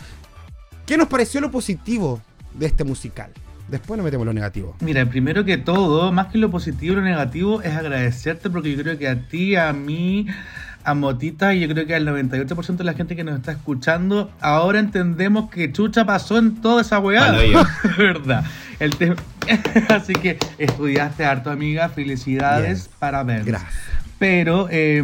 ¿qué 0.85 0.95
nos 0.95 1.09
pareció 1.09 1.41
lo 1.41 1.51
positivo 1.51 2.21
de 2.53 2.67
este 2.67 2.85
musical? 2.85 3.33
Después 3.71 3.97
nos 3.97 4.03
metemos 4.03 4.25
lo 4.25 4.33
negativo. 4.33 4.75
Mira, 4.81 5.05
primero 5.05 5.45
que 5.45 5.57
todo, 5.57 6.11
más 6.11 6.27
que 6.27 6.37
lo 6.37 6.51
positivo 6.51 6.93
y 6.93 6.95
lo 6.97 7.01
negativo, 7.01 7.61
es 7.61 7.73
agradecerte 7.75 8.49
porque 8.49 8.75
yo 8.75 8.83
creo 8.83 8.97
que 8.97 9.07
a 9.07 9.15
ti, 9.27 9.55
a 9.55 9.71
mí, 9.73 10.27
a 10.83 10.93
Motita 10.93 11.55
y 11.55 11.61
yo 11.61 11.69
creo 11.69 11.87
que 11.87 11.95
al 11.95 12.05
98% 12.05 12.75
de 12.75 12.83
la 12.83 12.93
gente 12.93 13.15
que 13.15 13.23
nos 13.23 13.35
está 13.39 13.53
escuchando, 13.53 14.29
ahora 14.41 14.79
entendemos 14.79 15.49
que 15.49 15.71
Chucha 15.71 16.05
pasó 16.05 16.37
en 16.37 16.55
toda 16.61 16.81
esa 16.81 16.99
weá. 16.99 17.31
¿Verdad? 17.97 18.43
El 18.79 18.95
te- 18.97 19.15
Así 19.89 20.13
que 20.13 20.37
estudiaste 20.57 21.23
harto, 21.25 21.49
amiga. 21.49 21.87
Felicidades 21.89 22.85
Yes. 22.85 22.89
para 22.99 23.23
ver. 23.23 23.43
Gracias. 23.45 23.71
Pero 24.19 24.67
eh, 24.69 25.01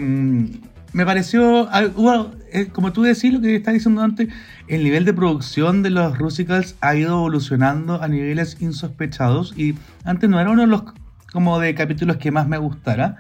me 0.97 1.05
pareció, 1.05 1.69
ah, 1.71 1.83
hubo, 1.95 2.31
eh, 2.51 2.67
como 2.73 2.91
tú 2.91 3.03
decís, 3.03 3.31
lo 3.31 3.39
que 3.39 3.55
estás 3.55 3.73
diciendo 3.73 4.01
antes, 4.01 4.27
el 4.67 4.83
nivel 4.83 5.05
de 5.05 5.13
producción 5.13 5.83
de 5.83 5.91
los 5.91 6.19
musicals 6.19 6.75
ha 6.81 6.95
ido 6.95 7.11
evolucionando 7.17 8.01
a 8.01 8.07
niveles 8.07 8.57
insospechados 8.59 9.53
y 9.57 9.75
antes 10.03 10.29
no 10.29 10.39
era 10.39 10.49
uno 10.49 10.61
de 10.63 10.67
los 10.67 10.83
como 11.31 11.59
de 11.59 11.75
capítulos 11.75 12.17
que 12.17 12.31
más 12.31 12.47
me 12.47 12.57
gustara, 12.57 13.17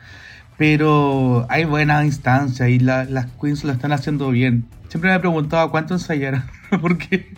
pero 0.57 1.45
hay 1.49 1.65
buena 1.65 2.03
instancia 2.03 2.67
y 2.67 2.79
la- 2.79 3.05
las 3.05 3.27
queens 3.39 3.63
lo 3.63 3.71
están 3.71 3.91
haciendo 3.91 4.29
bien. 4.31 4.65
Siempre 4.89 5.11
me 5.11 5.15
he 5.17 5.19
preguntado 5.19 5.69
cuánto 5.69 5.93
ensayaron, 5.93 6.43
porque 6.81 7.31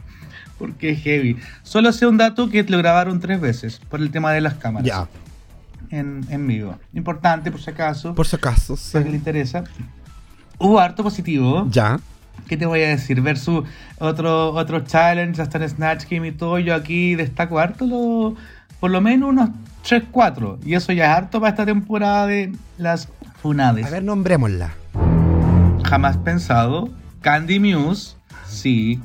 porque 0.57 0.89
es 0.91 1.01
heavy. 1.03 1.37
Solo 1.63 1.91
sé 1.93 2.05
un 2.05 2.17
dato 2.17 2.49
que 2.49 2.63
lo 2.63 2.77
grabaron 2.77 3.19
tres 3.21 3.39
veces 3.39 3.79
por 3.89 4.01
el 4.01 4.11
tema 4.11 4.31
de 4.33 4.41
las 4.41 4.55
cámaras 4.55 4.85
Ya, 4.87 5.07
en, 5.89 6.25
en 6.29 6.47
vivo. 6.47 6.77
Importante 6.93 7.49
por 7.51 7.61
si 7.61 7.69
acaso 7.71 8.13
por 8.15 8.27
si 8.27 8.35
acaso. 8.35 8.75
sí. 8.77 8.89
para 8.93 9.05
que 9.05 9.11
le 9.11 9.17
interesa. 9.17 9.63
Hubo 10.59 10.79
harto 10.79 11.03
positivo. 11.03 11.67
Ya. 11.71 11.99
¿Qué 12.47 12.57
te 12.57 12.65
voy 12.65 12.81
a 12.81 12.89
decir? 12.89 13.21
Versus 13.21 13.63
otro, 13.99 14.51
otro 14.53 14.81
challenge, 14.81 15.41
hasta 15.41 15.57
en 15.59 15.69
Snatch 15.69 16.05
Game 16.09 16.27
y 16.27 16.31
todo. 16.31 16.59
Yo 16.59 16.75
aquí 16.75 17.15
destaco 17.15 17.59
harto, 17.59 17.85
lo- 17.85 18.35
por 18.79 18.91
lo 18.91 19.01
menos 19.01 19.29
unos 19.29 19.49
3-4. 19.83 20.57
Y 20.65 20.73
eso 20.73 20.91
ya 20.93 21.05
es 21.05 21.17
harto 21.17 21.39
para 21.39 21.51
esta 21.51 21.65
temporada 21.65 22.27
de 22.27 22.51
las 22.77 23.07
Funades. 23.41 23.85
A 23.85 23.89
ver, 23.89 24.03
nombrémosla. 24.03 24.73
Jamás 25.85 26.17
pensado. 26.17 26.89
Candy 27.21 27.59
Muse, 27.59 28.15
sí. 28.47 28.99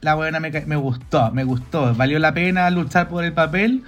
La 0.00 0.14
buena 0.14 0.40
me, 0.40 0.50
me 0.66 0.76
gustó, 0.76 1.30
me 1.32 1.44
gustó. 1.44 1.94
Valió 1.94 2.18
la 2.18 2.32
pena 2.34 2.68
luchar 2.70 3.08
por 3.08 3.24
el 3.24 3.32
papel. 3.32 3.84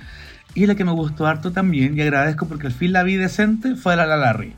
Y 0.55 0.67
la 0.67 0.75
que 0.75 0.85
me 0.85 0.93
gustó 0.93 1.27
harto 1.27 1.51
también, 1.53 1.97
y 1.97 2.03
agradezco 2.03 2.47
porque 2.47 2.67
al 2.67 2.75
fin 2.75 2.93
la 2.93 3.03
vi 3.05 3.17
decente, 3.17 3.75
fue 3.75 3.97
la 3.97 4.05
La 4.05 4.19
Larry. 4.19 4.55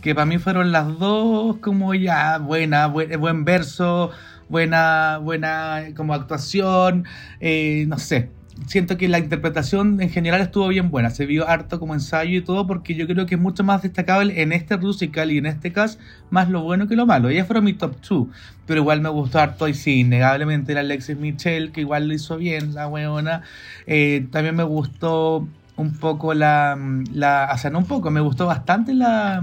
Que 0.00 0.14
para 0.14 0.26
mí 0.26 0.38
fueron 0.38 0.72
las 0.72 0.98
dos 0.98 1.56
como 1.58 1.94
ya 1.94 2.38
buena, 2.38 2.86
buen, 2.86 3.20
buen 3.20 3.44
verso, 3.44 4.10
buena, 4.48 5.18
buena 5.18 5.86
como 5.96 6.14
actuación, 6.14 7.04
eh, 7.40 7.84
no 7.88 7.98
sé. 7.98 8.30
Siento 8.66 8.96
que 8.96 9.08
la 9.08 9.20
interpretación 9.20 10.00
en 10.00 10.10
general 10.10 10.40
estuvo 10.40 10.66
bien 10.68 10.90
buena, 10.90 11.10
se 11.10 11.26
vio 11.26 11.48
harto 11.48 11.78
como 11.78 11.94
ensayo 11.94 12.38
y 12.38 12.42
todo, 12.42 12.66
porque 12.66 12.96
yo 12.96 13.06
creo 13.06 13.24
que 13.24 13.36
es 13.36 13.40
mucho 13.40 13.62
más 13.62 13.82
destacable 13.82 14.42
en 14.42 14.52
este 14.52 14.76
musical 14.76 15.30
y 15.30 15.38
en 15.38 15.46
este 15.46 15.72
cast, 15.72 16.00
más 16.30 16.50
lo 16.50 16.62
bueno 16.62 16.88
que 16.88 16.96
lo 16.96 17.06
malo. 17.06 17.28
Ellas 17.28 17.46
fueron 17.46 17.64
mi 17.64 17.72
top 17.74 17.96
2, 18.06 18.26
pero 18.66 18.80
igual 18.80 19.00
me 19.00 19.08
gustó 19.10 19.38
harto 19.38 19.68
y 19.68 19.74
sí, 19.74 20.00
innegablemente 20.00 20.72
era 20.72 20.80
Alexis 20.80 21.16
Michelle, 21.16 21.70
que 21.70 21.82
igual 21.82 22.08
lo 22.08 22.14
hizo 22.14 22.36
bien, 22.36 22.74
la 22.74 22.88
weona. 22.88 23.42
Eh, 23.86 24.26
también 24.32 24.56
me 24.56 24.64
gustó 24.64 25.46
un 25.76 25.92
poco 25.94 26.34
la, 26.34 26.76
la, 27.12 27.50
o 27.54 27.58
sea, 27.58 27.70
no 27.70 27.78
un 27.78 27.86
poco, 27.86 28.10
me 28.10 28.20
gustó 28.20 28.46
bastante 28.46 28.92
la 28.92 29.42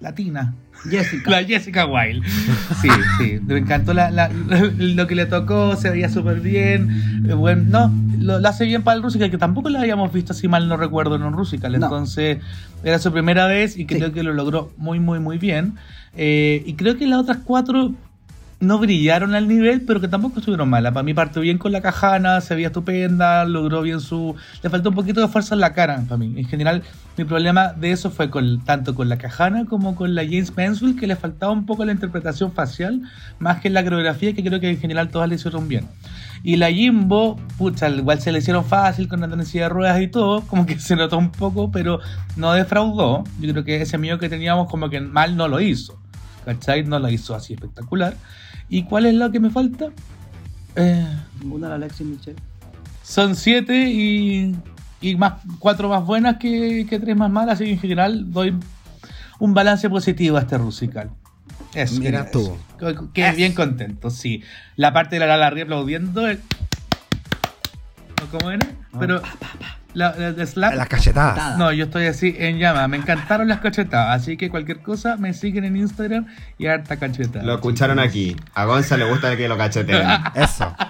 latina. 0.00 0.54
Jessica. 0.90 1.30
La 1.30 1.42
Jessica 1.44 1.86
Wilde. 1.86 2.26
Sí, 2.82 2.88
sí. 3.18 3.38
Me 3.46 3.58
encantó 3.58 3.94
la, 3.94 4.10
la- 4.10 4.28
lo 4.78 5.06
que 5.06 5.14
le 5.14 5.26
tocó, 5.26 5.74
se 5.76 5.90
veía 5.90 6.08
súper 6.08 6.40
bien. 6.40 7.24
Eh, 7.28 7.34
Bueno, 7.34 7.62
no, 7.88 7.92
lo, 8.20 8.38
lo 8.38 8.48
hace 8.48 8.64
bien 8.66 8.82
para 8.82 8.96
el 8.96 9.02
Rusical, 9.02 9.30
que 9.30 9.38
tampoco 9.38 9.68
la 9.70 9.80
habíamos 9.80 10.12
visto, 10.12 10.34
si 10.34 10.48
mal 10.48 10.68
no 10.68 10.76
recuerdo, 10.76 11.16
en 11.16 11.22
un 11.22 11.32
Rusical. 11.32 11.72
No. 11.78 11.86
Entonces, 11.86 12.38
era 12.84 12.98
su 12.98 13.10
primera 13.10 13.46
vez 13.46 13.76
y 13.78 13.86
creo 13.86 14.08
Sí. 14.08 14.14
que 14.14 14.22
lo 14.22 14.32
logró 14.34 14.70
muy, 14.76 15.00
muy, 15.00 15.18
muy 15.18 15.38
bien. 15.38 15.74
Eh, 16.14 16.62
y 16.66 16.74
creo 16.74 16.96
que 16.96 17.06
las 17.06 17.18
otras 17.20 17.38
cuatro 17.44 17.92
no 18.58 18.78
brillaron 18.78 19.34
al 19.34 19.48
nivel, 19.48 19.82
pero 19.82 20.00
que 20.00 20.08
tampoco 20.08 20.38
estuvieron 20.38 20.70
malas. 20.70 20.92
Para 20.92 21.02
mí 21.02 21.12
partió 21.12 21.42
bien 21.42 21.58
con 21.58 21.72
la 21.72 21.82
cajana, 21.82 22.40
se 22.40 22.54
veía 22.54 22.68
estupenda, 22.68 23.44
logró 23.44 23.82
bien 23.82 24.00
su... 24.00 24.34
Le 24.62 24.70
faltó 24.70 24.88
un 24.88 24.94
poquito 24.94 25.20
de 25.20 25.28
fuerza 25.28 25.54
en 25.54 25.60
la 25.60 25.74
cara, 25.74 26.02
para 26.08 26.16
mí. 26.16 26.32
En 26.36 26.46
general, 26.46 26.82
mi 27.18 27.24
problema 27.24 27.74
de 27.74 27.92
eso 27.92 28.10
fue 28.10 28.30
con 28.30 28.64
tanto 28.64 28.94
con 28.94 29.08
la 29.08 29.18
cajana 29.18 29.66
como 29.66 29.94
con 29.94 30.14
la 30.14 30.24
James 30.24 30.56
Mansfield, 30.56 30.98
que 30.98 31.06
le 31.06 31.16
faltaba 31.16 31.52
un 31.52 31.66
poco 31.66 31.84
la 31.84 31.92
interpretación 31.92 32.52
facial, 32.52 33.02
más 33.38 33.60
que 33.60 33.68
la 33.68 33.84
coreografía, 33.84 34.32
que 34.32 34.42
creo 34.42 34.58
que 34.58 34.70
en 34.70 34.78
general 34.78 35.10
todas 35.10 35.28
le 35.28 35.34
hicieron 35.34 35.68
bien. 35.68 35.86
Y 36.42 36.56
la 36.56 36.70
Jimbo, 36.70 37.38
pucha, 37.58 37.90
igual 37.90 38.20
se 38.20 38.32
le 38.32 38.38
hicieron 38.38 38.64
fácil 38.64 39.08
con 39.08 39.20
la 39.20 39.28
tenencia 39.28 39.64
de 39.64 39.68
ruedas 39.68 40.00
y 40.00 40.08
todo, 40.08 40.42
como 40.42 40.64
que 40.64 40.78
se 40.78 40.96
notó 40.96 41.18
un 41.18 41.30
poco, 41.30 41.70
pero 41.70 42.00
no 42.36 42.52
defraudó. 42.52 43.24
Yo 43.40 43.52
creo 43.52 43.64
que 43.64 43.82
ese 43.82 43.98
mío 43.98 44.18
que 44.18 44.28
teníamos 44.28 44.70
como 44.70 44.88
que 44.88 45.00
mal 45.00 45.36
no 45.36 45.46
lo 45.46 45.60
hizo. 45.60 45.98
¿Cachai? 46.44 46.84
No 46.84 47.00
lo 47.00 47.10
hizo 47.10 47.34
así 47.34 47.54
espectacular. 47.54 48.14
¿Y 48.68 48.84
cuál 48.84 49.06
es 49.06 49.14
lo 49.14 49.30
que 49.30 49.40
me 49.40 49.50
falta? 49.50 49.86
Eh, 50.74 51.06
Una 51.44 51.68
la 51.68 51.76
Alexis 51.76 52.06
Michelle. 52.06 52.36
son 53.02 53.34
siete 53.36 53.88
y, 53.90 54.54
y 55.00 55.16
más 55.16 55.34
cuatro 55.58 55.88
más 55.88 56.04
buenas 56.04 56.36
que, 56.38 56.86
que 56.88 56.98
tres 56.98 57.16
más 57.16 57.30
malas. 57.30 57.54
Así 57.54 57.64
que 57.64 57.72
en 57.72 57.78
general 57.78 58.32
doy 58.32 58.54
un 59.38 59.54
balance 59.54 59.88
positivo 59.88 60.36
a 60.36 60.40
este 60.40 60.58
musical. 60.58 61.10
Eso, 61.74 62.00
Mira 62.00 62.22
eso. 62.30 62.56
tú. 62.78 63.08
Quedé 63.12 63.32
bien 63.32 63.52
contento, 63.54 64.10
sí. 64.10 64.42
La 64.76 64.92
parte 64.92 65.16
de 65.16 65.20
la 65.20 65.26
Lala 65.26 65.50
Rí 65.50 65.60
aplaudiendo. 65.62 66.26
el- 66.26 66.40
¿o 68.22 68.38
¿Cómo 68.38 68.50
era? 68.50 68.66
Pero. 68.98 69.20
La, 69.96 70.14
la 70.14 70.32
de 70.32 70.46
slap. 70.46 70.74
Las 70.74 70.88
cachetadas. 70.88 71.56
No, 71.56 71.72
yo 71.72 71.84
estoy 71.86 72.06
así 72.06 72.34
en 72.38 72.58
llama. 72.58 72.86
Me 72.86 72.98
encantaron 72.98 73.48
las 73.48 73.60
cachetadas. 73.60 74.20
Así 74.20 74.36
que 74.36 74.50
cualquier 74.50 74.80
cosa 74.80 75.16
me 75.16 75.32
siguen 75.32 75.64
en 75.64 75.76
Instagram 75.76 76.26
y 76.58 76.66
harta 76.66 76.98
cachetada. 76.98 77.44
Lo 77.44 77.54
escucharon 77.54 77.98
aquí. 77.98 78.36
A 78.54 78.66
Gonza 78.66 78.98
le 78.98 79.06
gusta 79.08 79.34
que 79.38 79.48
lo 79.48 79.56
cacheteen. 79.56 80.06
Eso. 80.34 80.70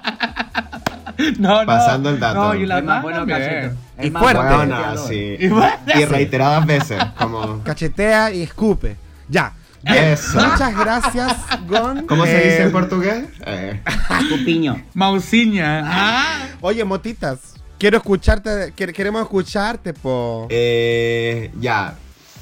No, 1.39 1.61
no. 1.61 1.67
Pasando 1.67 2.11
el 2.11 2.21
dato. 2.21 2.35
No, 2.49 2.55
y 2.55 2.67
la 2.67 2.79
Es 2.79 2.85
más 2.85 3.03
bueno 3.03 3.27
cachete. 3.27 3.73
Y 3.99 4.07
Es 4.07 4.13
más 4.13 4.23
fuerte. 4.23 4.99
sí. 5.09 5.37
Y 5.41 5.99
Y 6.01 6.05
reiteradas 6.05 6.67
veces. 6.67 7.03
Como. 7.19 7.63
Cachetea 7.63 8.33
y 8.33 8.43
escupe. 8.43 8.97
Ya. 9.29 9.53
Eso. 9.83 10.39
Muchas 10.39 10.77
gracias, 10.77 11.35
Gon. 11.69 12.07
¿Cómo 12.07 12.25
se 12.27 12.37
Eh, 12.37 12.51
dice 12.51 12.63
en 12.65 12.73
portugués? 12.73 13.25
Eh. 13.47 13.81
Cupiño. 14.29 14.83
Mausiña. 14.93 15.83
Ah. 15.87 16.47
Oye, 16.61 16.85
motitas, 16.85 17.55
quiero 17.79 17.99
escucharte, 17.99 18.73
quer- 18.77 18.93
queremos 18.93 19.23
escucharte, 19.23 19.93
po. 19.93 20.47
Eh, 20.51 21.51
ya. 21.61 21.95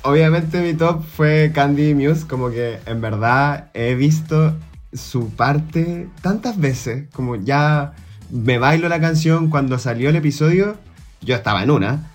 Obviamente 0.02 0.60
mi 0.60 0.74
top 0.74 1.02
fue 1.04 1.50
Candy 1.54 1.94
Muse. 1.94 2.26
Como 2.26 2.50
que 2.50 2.78
en 2.86 3.00
verdad 3.00 3.70
he 3.74 3.94
visto 3.94 4.54
su 4.92 5.30
parte 5.30 6.08
tantas 6.20 6.58
veces. 6.58 7.08
Como 7.12 7.36
ya 7.36 7.92
me 8.30 8.58
bailo 8.58 8.88
la 8.88 9.00
canción 9.00 9.48
cuando 9.48 9.78
salió 9.78 10.10
el 10.10 10.16
episodio. 10.16 10.76
Yo 11.22 11.34
estaba 11.34 11.62
en 11.62 11.70
una. 11.70 12.10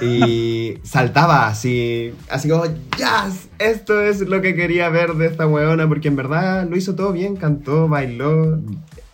Y 0.00 0.74
saltaba 0.84 1.48
así, 1.48 2.14
así 2.30 2.48
como, 2.48 2.66
yes, 2.66 3.48
esto 3.58 4.00
es 4.00 4.20
lo 4.20 4.40
que 4.40 4.54
quería 4.54 4.88
ver 4.90 5.14
de 5.14 5.26
esta 5.26 5.48
weona, 5.48 5.88
porque 5.88 6.06
en 6.06 6.14
verdad 6.14 6.68
lo 6.70 6.76
hizo 6.76 6.94
todo 6.94 7.12
bien, 7.12 7.34
cantó, 7.34 7.88
bailó, 7.88 8.60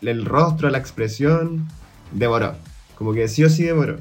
el 0.02 0.24
rostro, 0.26 0.68
la 0.68 0.76
expresión, 0.76 1.66
devoró, 2.12 2.54
como 2.98 3.12
que 3.14 3.28
sí 3.28 3.44
o 3.44 3.48
sí 3.48 3.62
devoró. 3.62 3.98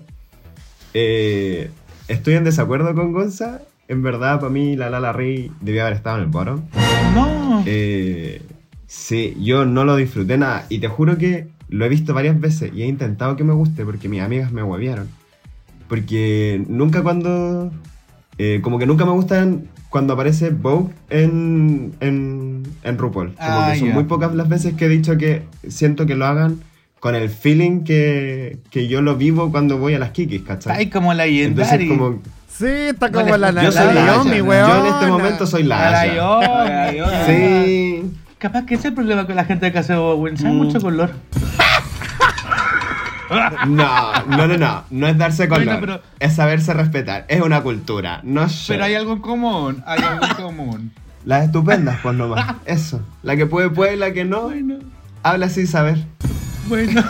Eh, 0.94 1.70
estoy 2.08 2.34
en 2.34 2.44
desacuerdo 2.44 2.96
con 2.96 3.14
Gonza, 3.14 3.62
en 3.88 4.02
verdad 4.02 4.40
para 4.40 4.52
mí 4.52 4.76
la 4.76 4.90
Lala 4.90 5.14
Rey 5.14 5.52
debió 5.62 5.84
haber 5.84 5.94
estado 5.94 6.18
en 6.18 6.24
el 6.24 6.30
bottom. 6.30 6.62
No. 7.14 7.64
Eh, 7.68 8.42
sí, 8.88 9.38
yo 9.40 9.66
no 9.66 9.86
lo 9.86 9.96
disfruté 9.96 10.38
nada. 10.38 10.66
Y 10.70 10.80
te 10.80 10.88
juro 10.88 11.18
que 11.18 11.48
lo 11.70 11.86
he 11.86 11.90
visto 11.90 12.14
varias 12.14 12.40
veces 12.40 12.72
y 12.74 12.82
he 12.84 12.88
intentado 12.88 13.36
que 13.36 13.44
me 13.44 13.54
guste 13.54 13.86
porque 13.86 14.10
mis 14.10 14.22
amigas 14.22 14.52
me 14.52 14.64
huevearon. 14.64 15.08
Porque 15.88 16.64
nunca 16.68 17.02
cuando... 17.04 17.72
eh, 18.38 18.60
como 18.62 18.80
que 18.80 18.86
nunca 18.86 19.06
me 19.06 19.12
gustan 19.12 19.68
cuando 19.90 20.14
aparece 20.14 20.50
Vogue 20.50 20.94
en, 21.10 21.94
en, 22.02 22.64
en 22.84 22.98
RuPaul. 22.98 23.34
Como 23.36 23.38
Ah, 23.40 23.70
que 23.74 23.80
son 23.80 23.88
ya. 23.90 23.94
muy 23.94 24.04
pocas 24.04 24.34
las 24.36 24.50
veces 24.50 24.74
que 24.74 24.86
he 24.86 24.90
dicho 24.90 25.18
que 25.18 25.44
siento 25.70 26.06
que 26.06 26.16
lo 26.16 26.26
hagan 26.26 26.60
con 27.00 27.16
el 27.16 27.30
feeling 27.30 27.84
que, 27.84 28.58
que 28.72 28.88
yo 28.88 29.02
lo 29.02 29.16
vivo 29.16 29.52
cuando 29.52 29.78
voy 29.78 29.94
a 29.94 30.00
las 30.00 30.12
Kikis, 30.12 30.42
¿cachai? 30.44 30.78
Ay, 30.78 30.90
como 30.90 31.14
la 31.14 31.26
Entonces 31.26 31.72
Yendari. 31.80 31.88
como... 31.98 32.22
Sí, 32.50 32.66
está 32.66 33.12
como 33.12 33.38
le- 33.38 33.52
la 33.52 33.64
Yo 33.64 33.72
soy 33.72 33.94
la 33.94 34.04
Nayomi, 34.06 34.32
Aya. 34.32 34.44
weón. 34.44 34.68
Yo 34.70 34.80
en 34.88 34.94
este 34.94 35.06
momento 35.08 35.46
soy 35.48 35.64
la 35.64 35.92
La 35.92 36.00
Aya. 36.02 36.12
Nayomi. 36.92 37.12
Sí. 37.28 38.12
Capaz 38.40 38.66
que 38.66 38.74
ese 38.76 38.82
es 38.82 38.86
el 38.86 38.94
problema 38.96 39.26
con 39.28 39.36
la 39.36 39.46
gente 39.46 39.72
que 39.72 39.78
hace 39.78 39.94
Owen. 39.94 40.38
Sabe 40.38 40.54
Mm. 40.54 40.58
mucho 40.58 40.80
color. 40.82 41.12
No, 43.68 44.24
no, 44.26 44.48
no, 44.48 44.58
no. 44.58 44.84
No 44.90 45.08
es 45.08 45.18
darse 45.18 45.48
color. 45.50 45.66
Bueno, 45.66 45.80
pero- 45.82 46.02
Es 46.20 46.34
saberse 46.36 46.74
respetar. 46.74 47.26
Es 47.28 47.42
una 47.42 47.62
cultura. 47.62 48.22
No 48.24 48.48
sé. 48.48 48.74
Pero 48.74 48.86
hay 48.86 48.96
algo 48.96 49.14
en 49.14 49.20
común. 49.20 49.84
Hay 49.86 50.00
algo 50.02 50.26
en 50.26 50.34
común. 50.36 50.92
Las 51.26 51.44
estupendas, 51.46 52.00
pues 52.02 52.16
nomás. 52.16 52.56
Eso. 52.66 53.02
La 53.24 53.36
que 53.36 53.46
puede, 53.46 53.70
puede, 53.70 53.96
y 53.96 53.98
la 53.98 54.14
que 54.14 54.24
no. 54.26 54.44
Bueno, 54.44 54.76
Habla 55.24 55.50
sin 55.50 55.68
saber. 55.68 55.98
Bueno. 56.68 57.02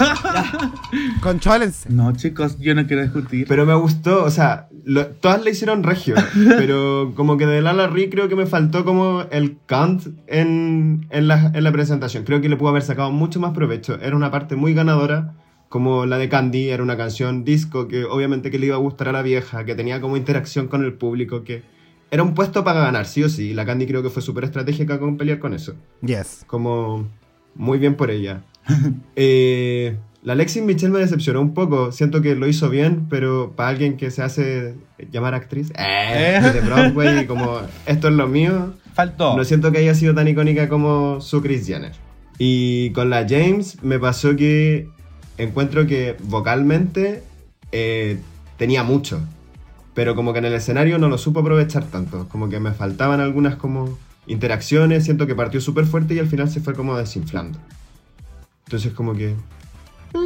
Conchólense. 1.22 1.90
No, 1.90 2.12
chicos, 2.14 2.58
yo 2.60 2.76
no 2.76 2.86
quiero 2.88 3.04
discutir. 3.04 3.46
Pero 3.48 3.66
me 3.66 3.76
gustó, 3.76 4.24
o 4.24 4.32
sea, 4.32 4.68
lo- 4.86 5.08
todas 5.08 5.44
le 5.44 5.52
hicieron 5.52 5.84
regio. 5.84 6.16
pero 6.58 7.14
como 7.16 7.38
que 7.38 7.46
de 7.46 7.62
Lala 7.62 7.88
Ri 7.88 8.10
creo 8.10 8.28
que 8.28 8.36
me 8.36 8.46
faltó 8.46 8.86
como 8.86 9.24
el 9.32 9.58
cant 9.66 10.04
en, 10.28 11.08
en, 11.10 11.28
la, 11.28 11.52
en 11.54 11.64
la 11.64 11.72
presentación. 11.72 12.24
Creo 12.24 12.42
que 12.42 12.50
le 12.50 12.58
pudo 12.58 12.70
haber 12.70 12.84
sacado 12.84 13.12
mucho 13.12 13.40
más 13.40 13.54
provecho. 13.54 14.00
Era 14.02 14.16
una 14.16 14.32
parte 14.32 14.56
muy 14.56 14.74
ganadora. 14.74 15.34
Como 15.70 16.06
la 16.06 16.18
de 16.18 16.30
Candy, 16.30 16.70
era 16.70 16.82
una 16.82 16.96
canción 16.96 17.44
disco 17.44 17.90
que 17.90 18.06
obviamente 18.06 18.50
que 18.52 18.58
le 18.58 18.68
iba 18.68 18.76
a 18.78 18.80
gustar 18.80 19.10
a 19.10 19.12
la 19.12 19.22
vieja, 19.22 19.66
que 19.66 19.76
tenía 19.76 20.00
como 20.00 20.16
interacción 20.16 20.70
con 20.70 20.86
el 20.86 20.94
público, 20.94 21.44
que 21.44 21.62
era 22.10 22.24
un 22.24 22.34
puesto 22.34 22.64
para 22.64 22.80
ganar, 22.80 23.06
sí 23.06 23.22
o 23.22 23.28
sí. 23.28 23.50
Y 23.50 23.54
la 23.54 23.66
Candy 23.66 23.86
creo 23.86 24.02
que 24.02 24.10
fue 24.10 24.22
súper 24.22 24.46
estratégica 24.46 24.98
con 24.98 25.18
pelear 25.18 25.40
con 25.40 25.54
eso. 25.54 25.74
Yes. 26.02 26.46
Como 26.48 27.10
muy 27.54 27.80
bien 27.80 27.96
por 27.96 28.12
ella. 28.12 28.44
Eh, 29.16 29.98
la 30.24 30.34
Alexis 30.34 30.62
Michelle 30.62 30.92
me 30.92 31.00
decepcionó 31.00 31.42
un 31.42 31.54
poco. 31.54 31.92
Siento 31.92 32.22
que 32.22 32.36
lo 32.36 32.48
hizo 32.48 32.70
bien, 32.70 33.08
pero 33.10 33.54
para 33.56 33.70
alguien 33.70 33.98
que 33.98 34.12
se 34.12 34.22
hace 34.22 34.76
llamar 35.12 35.34
actriz 35.34 35.72
eh, 35.78 36.42
de 36.54 36.62
Broadway, 36.62 37.26
como 37.28 37.62
esto 37.86 38.10
es 38.10 38.14
lo 38.14 38.28
mío, 38.28 38.74
Faltó. 38.94 39.38
no 39.38 39.46
siento 39.46 39.72
que 39.72 39.78
haya 39.78 39.96
sido 39.96 40.14
tan 40.14 40.28
icónica 40.28 40.68
como 40.68 41.22
su 41.22 41.42
Chris 41.42 41.66
Jenner. 41.66 41.94
Y 42.38 42.92
con 42.92 43.10
la 43.10 43.26
James 43.28 43.82
me 43.84 44.00
pasó 44.00 44.36
que 44.36 44.90
encuentro 45.38 45.88
que 45.88 46.18
vocalmente 46.24 47.24
eh, 47.72 48.20
tenía 48.58 48.84
mucho, 48.84 49.22
pero 49.94 50.16
como 50.16 50.34
que 50.34 50.40
en 50.40 50.46
el 50.46 50.54
escenario 50.54 50.98
no 50.98 51.10
lo 51.10 51.18
supo 51.18 51.40
aprovechar 51.40 51.86
tanto. 51.86 52.28
Como 52.30 52.50
que 52.50 52.60
me 52.60 52.74
faltaban 52.74 53.22
algunas 53.22 53.56
como 53.56 53.98
interacciones, 54.28 55.06
siento 55.06 55.26
que 55.26 55.36
partió 55.36 55.62
súper 55.62 55.86
fuerte 55.86 56.14
y 56.16 56.20
al 56.20 56.28
final 56.28 56.50
se 56.50 56.60
fue 56.60 56.74
como 56.74 56.98
desinflando. 56.98 57.60
Entonces 58.68 58.94
como 58.94 59.14
que... 59.16 59.34
mm, 60.14 60.20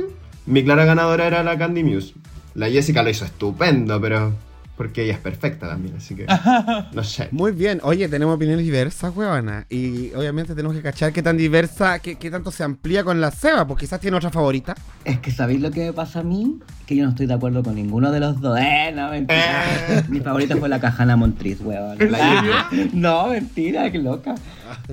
Mi 0.48 0.64
clara 0.64 0.84
ganadora 0.86 1.28
era 1.28 1.44
la 1.44 1.58
Candy 1.58 1.84
Muse. 1.84 2.14
La 2.56 2.70
Jessica 2.70 3.04
lo 3.04 3.10
hizo 3.10 3.24
estupendo, 3.26 4.00
pero... 4.02 4.34
Porque 4.78 5.04
ella 5.04 5.14
es 5.14 5.20
perfecta 5.20 5.68
también, 5.70 5.96
así 5.98 6.16
que... 6.16 6.26
No 6.94 7.04
sé. 7.04 7.28
Muy 7.32 7.52
bien. 7.52 7.80
Oye, 7.84 8.08
tenemos 8.10 8.36
opiniones 8.36 8.66
diversas, 8.66 9.16
weona. 9.16 9.68
Y 9.70 10.12
obviamente 10.16 10.56
tenemos 10.56 10.76
que 10.76 10.82
cachar 10.82 11.14
qué 11.14 11.22
tan 11.22 11.38
diversa, 11.38 12.00
qué, 12.00 12.16
qué 12.16 12.32
tanto 12.32 12.50
se 12.50 12.64
amplía 12.64 13.04
con 13.04 13.22
la 13.22 13.30
Seba, 13.30 13.68
porque 13.68 13.86
quizás 13.86 14.00
tiene 14.00 14.18
otra 14.18 14.32
favorita. 14.32 14.74
Es 15.06 15.20
que 15.20 15.30
¿sabéis 15.30 15.62
lo 15.62 15.70
que 15.70 15.82
me 15.86 15.94
pasa 15.94 16.22
a 16.22 16.24
mí? 16.24 16.58
Que 16.88 16.96
yo 16.96 17.04
no 17.04 17.12
estoy 17.12 17.28
de 17.28 17.34
acuerdo 17.36 17.62
con 17.62 17.76
ninguno 17.76 18.12
de 18.12 18.22
los 18.22 18.42
dos. 18.42 18.58
Eh, 18.60 18.92
no, 18.96 19.12
mentira. 19.12 20.04
Mi 20.10 20.20
favorita 20.20 20.58
fue 20.58 20.68
la 20.68 20.80
Cajana 20.80 21.16
Montriz, 21.16 21.60
weón. 21.62 22.02
¿En 22.02 22.10
serio? 22.10 22.90
No, 22.94 23.28
mentira, 23.28 23.92
qué 23.92 24.00
loca. 24.00 24.34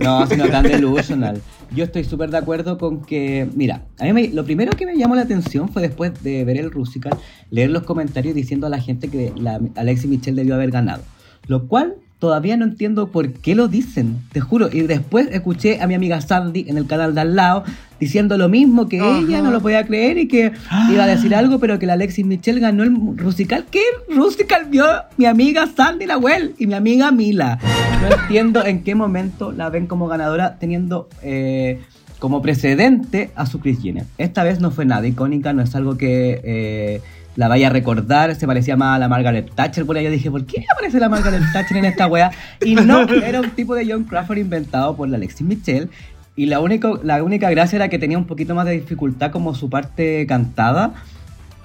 No, 0.00 0.26
sino 0.26 0.48
tan 0.48 0.64
delusional. 0.64 1.40
Yo 1.74 1.84
estoy 1.84 2.04
súper 2.04 2.30
de 2.30 2.38
acuerdo 2.38 2.78
con 2.78 3.02
que, 3.02 3.48
mira, 3.54 3.82
a 3.98 4.04
mí 4.04 4.12
me- 4.12 4.28
lo 4.28 4.44
primero 4.44 4.72
que 4.72 4.86
me 4.86 4.96
llamó 4.96 5.14
la 5.14 5.22
atención 5.22 5.68
fue 5.68 5.82
después 5.82 6.22
de 6.22 6.44
ver 6.44 6.56
el 6.58 6.70
Rusical, 6.70 7.16
leer 7.50 7.70
los 7.70 7.82
comentarios 7.82 8.34
diciendo 8.34 8.66
a 8.66 8.70
la 8.70 8.80
gente 8.80 9.08
que 9.08 9.32
la 9.36 9.60
Alexis 9.76 10.08
Michelle 10.08 10.36
debió 10.36 10.54
haber 10.54 10.70
ganado. 10.70 11.02
Lo 11.46 11.66
cual 11.68 11.96
todavía 12.18 12.56
no 12.56 12.64
entiendo 12.64 13.08
por 13.08 13.32
qué 13.32 13.54
lo 13.54 13.68
dicen, 13.68 14.18
te 14.32 14.40
juro. 14.40 14.68
Y 14.72 14.82
después 14.82 15.28
escuché 15.30 15.80
a 15.80 15.86
mi 15.86 15.94
amiga 15.94 16.20
Sandy 16.20 16.66
en 16.68 16.76
el 16.76 16.86
canal 16.86 17.14
de 17.14 17.20
al 17.20 17.36
lado 17.36 17.64
diciendo 18.00 18.38
lo 18.38 18.48
mismo, 18.48 18.88
que 18.88 19.00
Ajá. 19.00 19.18
ella 19.18 19.42
no 19.42 19.50
lo 19.50 19.60
podía 19.60 19.84
creer 19.84 20.18
y 20.18 20.28
que 20.28 20.52
iba 20.90 21.04
a 21.04 21.06
decir 21.06 21.34
algo, 21.34 21.58
pero 21.58 21.78
que 21.78 21.86
la 21.86 21.94
Alexis 21.94 22.24
Michelle 22.24 22.60
ganó 22.60 22.84
el 22.84 22.96
Rusical. 23.16 23.66
¿Qué 23.70 23.80
Rusical 24.08 24.66
vio 24.66 24.84
mi 25.16 25.26
amiga 25.26 25.66
Sandy 25.66 26.06
Lawell 26.06 26.54
y 26.58 26.66
mi 26.66 26.74
amiga 26.74 27.10
Mila? 27.10 27.58
No 28.02 28.16
entiendo 28.22 28.64
en 28.64 28.84
qué 28.84 28.94
momento 28.94 29.52
la 29.52 29.68
ven 29.70 29.86
como 29.86 30.06
ganadora 30.06 30.58
teniendo 30.58 31.08
eh, 31.22 31.80
como 32.18 32.42
precedente 32.42 33.30
a 33.34 33.46
su 33.46 33.60
Chris 33.60 33.80
Jenner. 33.80 34.04
Esta 34.16 34.44
vez 34.44 34.60
no 34.60 34.70
fue 34.70 34.84
nada 34.84 35.06
icónica, 35.06 35.52
no 35.52 35.62
es 35.62 35.74
algo 35.74 35.96
que 35.96 36.40
eh, 36.44 37.00
la 37.38 37.46
vaya 37.46 37.68
a 37.68 37.70
recordar, 37.70 38.34
se 38.34 38.48
parecía 38.48 38.76
más 38.76 38.96
a 38.96 38.98
la 38.98 39.08
Margaret 39.08 39.48
Thatcher, 39.54 39.86
por 39.86 39.96
ahí 39.96 40.02
yo 40.02 40.10
dije, 40.10 40.28
¿por 40.28 40.44
qué 40.44 40.64
aparece 40.74 40.98
la 40.98 41.08
Margaret 41.08 41.40
Thatcher 41.52 41.76
en 41.76 41.84
esta 41.84 42.08
wea? 42.08 42.32
Y 42.60 42.74
no, 42.74 43.02
era 43.02 43.40
un 43.40 43.50
tipo 43.50 43.76
de 43.76 43.88
John 43.88 44.02
Crawford 44.02 44.38
inventado 44.38 44.96
por 44.96 45.08
la 45.08 45.18
Alexis 45.18 45.46
Michelle. 45.46 45.88
Y 46.34 46.46
la, 46.46 46.58
único, 46.58 46.98
la 47.04 47.22
única 47.22 47.48
gracia 47.50 47.76
era 47.76 47.88
que 47.88 48.00
tenía 48.00 48.18
un 48.18 48.24
poquito 48.24 48.56
más 48.56 48.66
de 48.66 48.72
dificultad 48.72 49.30
como 49.30 49.54
su 49.54 49.70
parte 49.70 50.26
cantada, 50.26 50.94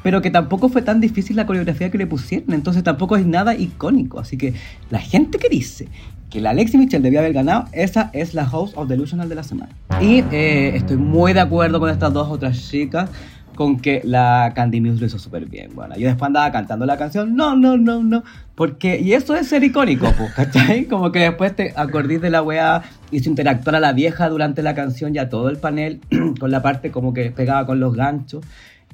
pero 0.04 0.22
que 0.22 0.30
tampoco 0.30 0.70
fue 0.70 0.84
tan 0.84 1.02
difícil 1.02 1.36
la 1.36 1.48
coreografía 1.48 1.90
que 1.90 1.98
le 1.98 2.06
pusieron, 2.06 2.54
entonces 2.54 2.84
tampoco 2.84 3.16
es 3.18 3.26
nada 3.26 3.56
icónico. 3.56 4.20
Así 4.20 4.38
que 4.38 4.54
la 4.92 5.00
gente 5.00 5.40
que 5.40 5.50
dice 5.50 5.88
que 6.30 6.40
la 6.40 6.52
Alexis 6.52 6.80
Michelle 6.80 7.02
debía 7.02 7.22
haber 7.22 7.34
ganado, 7.34 7.66
esa 7.72 8.12
es 8.14 8.36
la 8.36 8.48
host 8.48 8.78
of 8.78 8.88
Delusional 8.88 9.28
de 9.28 9.34
la 9.34 9.44
semana. 9.44 9.72
Y 10.00 10.24
eh, 10.32 10.76
estoy 10.76 10.98
muy 10.98 11.34
de 11.34 11.40
acuerdo 11.40 11.80
con 11.80 11.90
estas 11.90 12.14
dos 12.14 12.30
otras 12.30 12.70
chicas, 12.70 13.10
con 13.56 13.80
que 13.80 14.02
la 14.04 14.52
Candy 14.56 14.82
Muse 14.82 15.00
lo 15.02 15.06
hizo 15.08 15.20
súper 15.20 15.46
bien. 15.46 15.72
Bueno, 15.76 15.96
yo 15.96 16.08
después 16.08 16.28
andaba 16.28 16.52
cantando 16.52 16.86
la 16.86 16.98
canción, 16.98 17.36
no, 17.36 17.56
no, 17.56 17.78
no, 17.78 18.04
no, 18.04 18.24
porque, 18.56 19.00
y 19.00 19.14
eso 19.14 19.36
es 19.36 19.48
ser 19.48 19.64
icónico, 19.64 20.12
pues, 20.18 20.32
¿cachai? 20.36 20.86
Como 20.86 21.12
que 21.12 21.20
después 21.20 21.56
te 21.56 21.74
acordís 21.76 22.22
de 22.22 22.30
la 22.30 22.42
wea, 22.42 22.84
hizo 23.12 23.30
interactuar 23.30 23.76
a 23.76 23.80
la 23.80 23.94
vieja 23.94 24.30
durante 24.30 24.62
la 24.64 24.74
canción 24.76 25.16
y 25.16 25.20
a 25.20 25.30
todo 25.30 25.50
el 25.50 25.58
panel, 25.58 26.02
con 26.40 26.52
la 26.52 26.62
parte 26.62 26.92
como 26.92 27.14
que 27.14 27.32
pegaba 27.32 27.66
con 27.66 27.80
los 27.80 27.96
ganchos. 27.96 28.44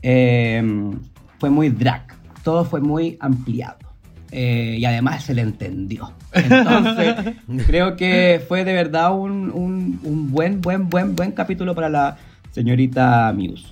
Eh, 0.01 0.61
fue 1.39 1.49
muy 1.49 1.69
drag, 1.69 2.03
todo 2.43 2.65
fue 2.65 2.81
muy 2.81 3.17
ampliado. 3.19 3.77
eh, 4.31 4.75
y 4.77 4.85
además 4.85 5.23
se 5.23 5.33
le 5.33 5.41
entendió. 5.41 6.11
Entonces, 6.33 7.15
creo 7.65 7.95
que 7.95 8.39
fue 8.47 8.63
de 8.63 8.73
verdad 8.73 9.17
un, 9.17 9.49
un- 9.51 9.99
un 10.03 10.31
buen, 10.31 10.61
buen, 10.61 10.87
buen, 10.89 11.15
buen 11.15 11.31
capítulo 11.31 11.73
para 11.73 11.89
la 11.89 12.17
señorita 12.51 13.33
Muse. 13.35 13.67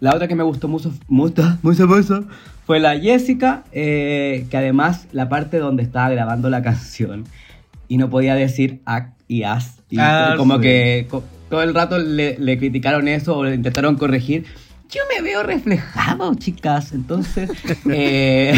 La 0.00 0.14
otra 0.14 0.28
que 0.28 0.34
me 0.34 0.42
gustó 0.44 0.68
mucho, 0.68 0.92
mucho, 1.08 1.58
mucho, 1.62 1.86
mucho 1.88 2.24
fue 2.66 2.78
la 2.80 2.98
Jessica, 2.98 3.64
eh, 3.72 4.46
que 4.50 4.56
además 4.56 5.06
la 5.12 5.28
parte 5.28 5.58
donde 5.58 5.82
estaba 5.82 6.08
grabando 6.10 6.50
la 6.50 6.62
canción 6.62 7.24
y 7.88 7.96
no 7.96 8.10
podía 8.10 8.34
decir 8.34 8.80
ac 8.84 9.14
y 9.26 9.42
as. 9.44 9.80
Y 9.90 9.96
Ah, 9.98 10.34
como 10.36 10.56
sí. 10.56 10.60
que 10.60 11.06
co- 11.10 11.24
todo 11.48 11.62
el 11.62 11.74
rato 11.74 11.98
le, 11.98 12.38
le 12.38 12.58
criticaron 12.58 13.08
eso 13.08 13.36
o 13.38 13.44
le 13.44 13.54
intentaron 13.54 13.96
corregir. 13.96 14.44
Yo 14.90 15.02
me 15.14 15.22
veo 15.22 15.42
reflejado, 15.42 16.34
chicas. 16.36 16.92
Entonces, 16.92 17.50
eh, 17.90 18.54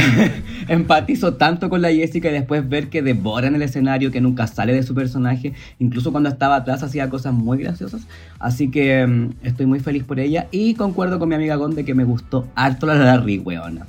empatizo 0.68 1.34
tanto 1.34 1.68
con 1.68 1.82
la 1.82 1.90
Jessica 1.90 2.28
y 2.28 2.32
después 2.32 2.68
ver 2.68 2.88
que 2.88 3.02
devora 3.02 3.48
en 3.48 3.56
el 3.56 3.62
escenario, 3.62 4.12
que 4.12 4.20
nunca 4.20 4.46
sale 4.46 4.72
de 4.72 4.84
su 4.84 4.94
personaje. 4.94 5.54
Incluso 5.80 6.12
cuando 6.12 6.28
estaba 6.28 6.54
atrás 6.56 6.84
hacía 6.84 7.10
cosas 7.10 7.32
muy 7.32 7.58
graciosas. 7.58 8.02
Así 8.38 8.70
que 8.70 9.04
mm, 9.04 9.30
estoy 9.42 9.66
muy 9.66 9.80
feliz 9.80 10.04
por 10.04 10.20
ella. 10.20 10.46
Y 10.52 10.74
concuerdo 10.74 11.18
con 11.18 11.28
mi 11.28 11.34
amiga 11.34 11.56
Gonde 11.56 11.84
que 11.84 11.94
me 11.96 12.04
gustó 12.04 12.46
harto 12.54 12.86
la 12.86 12.94
Larry, 12.94 13.40
weona. 13.40 13.88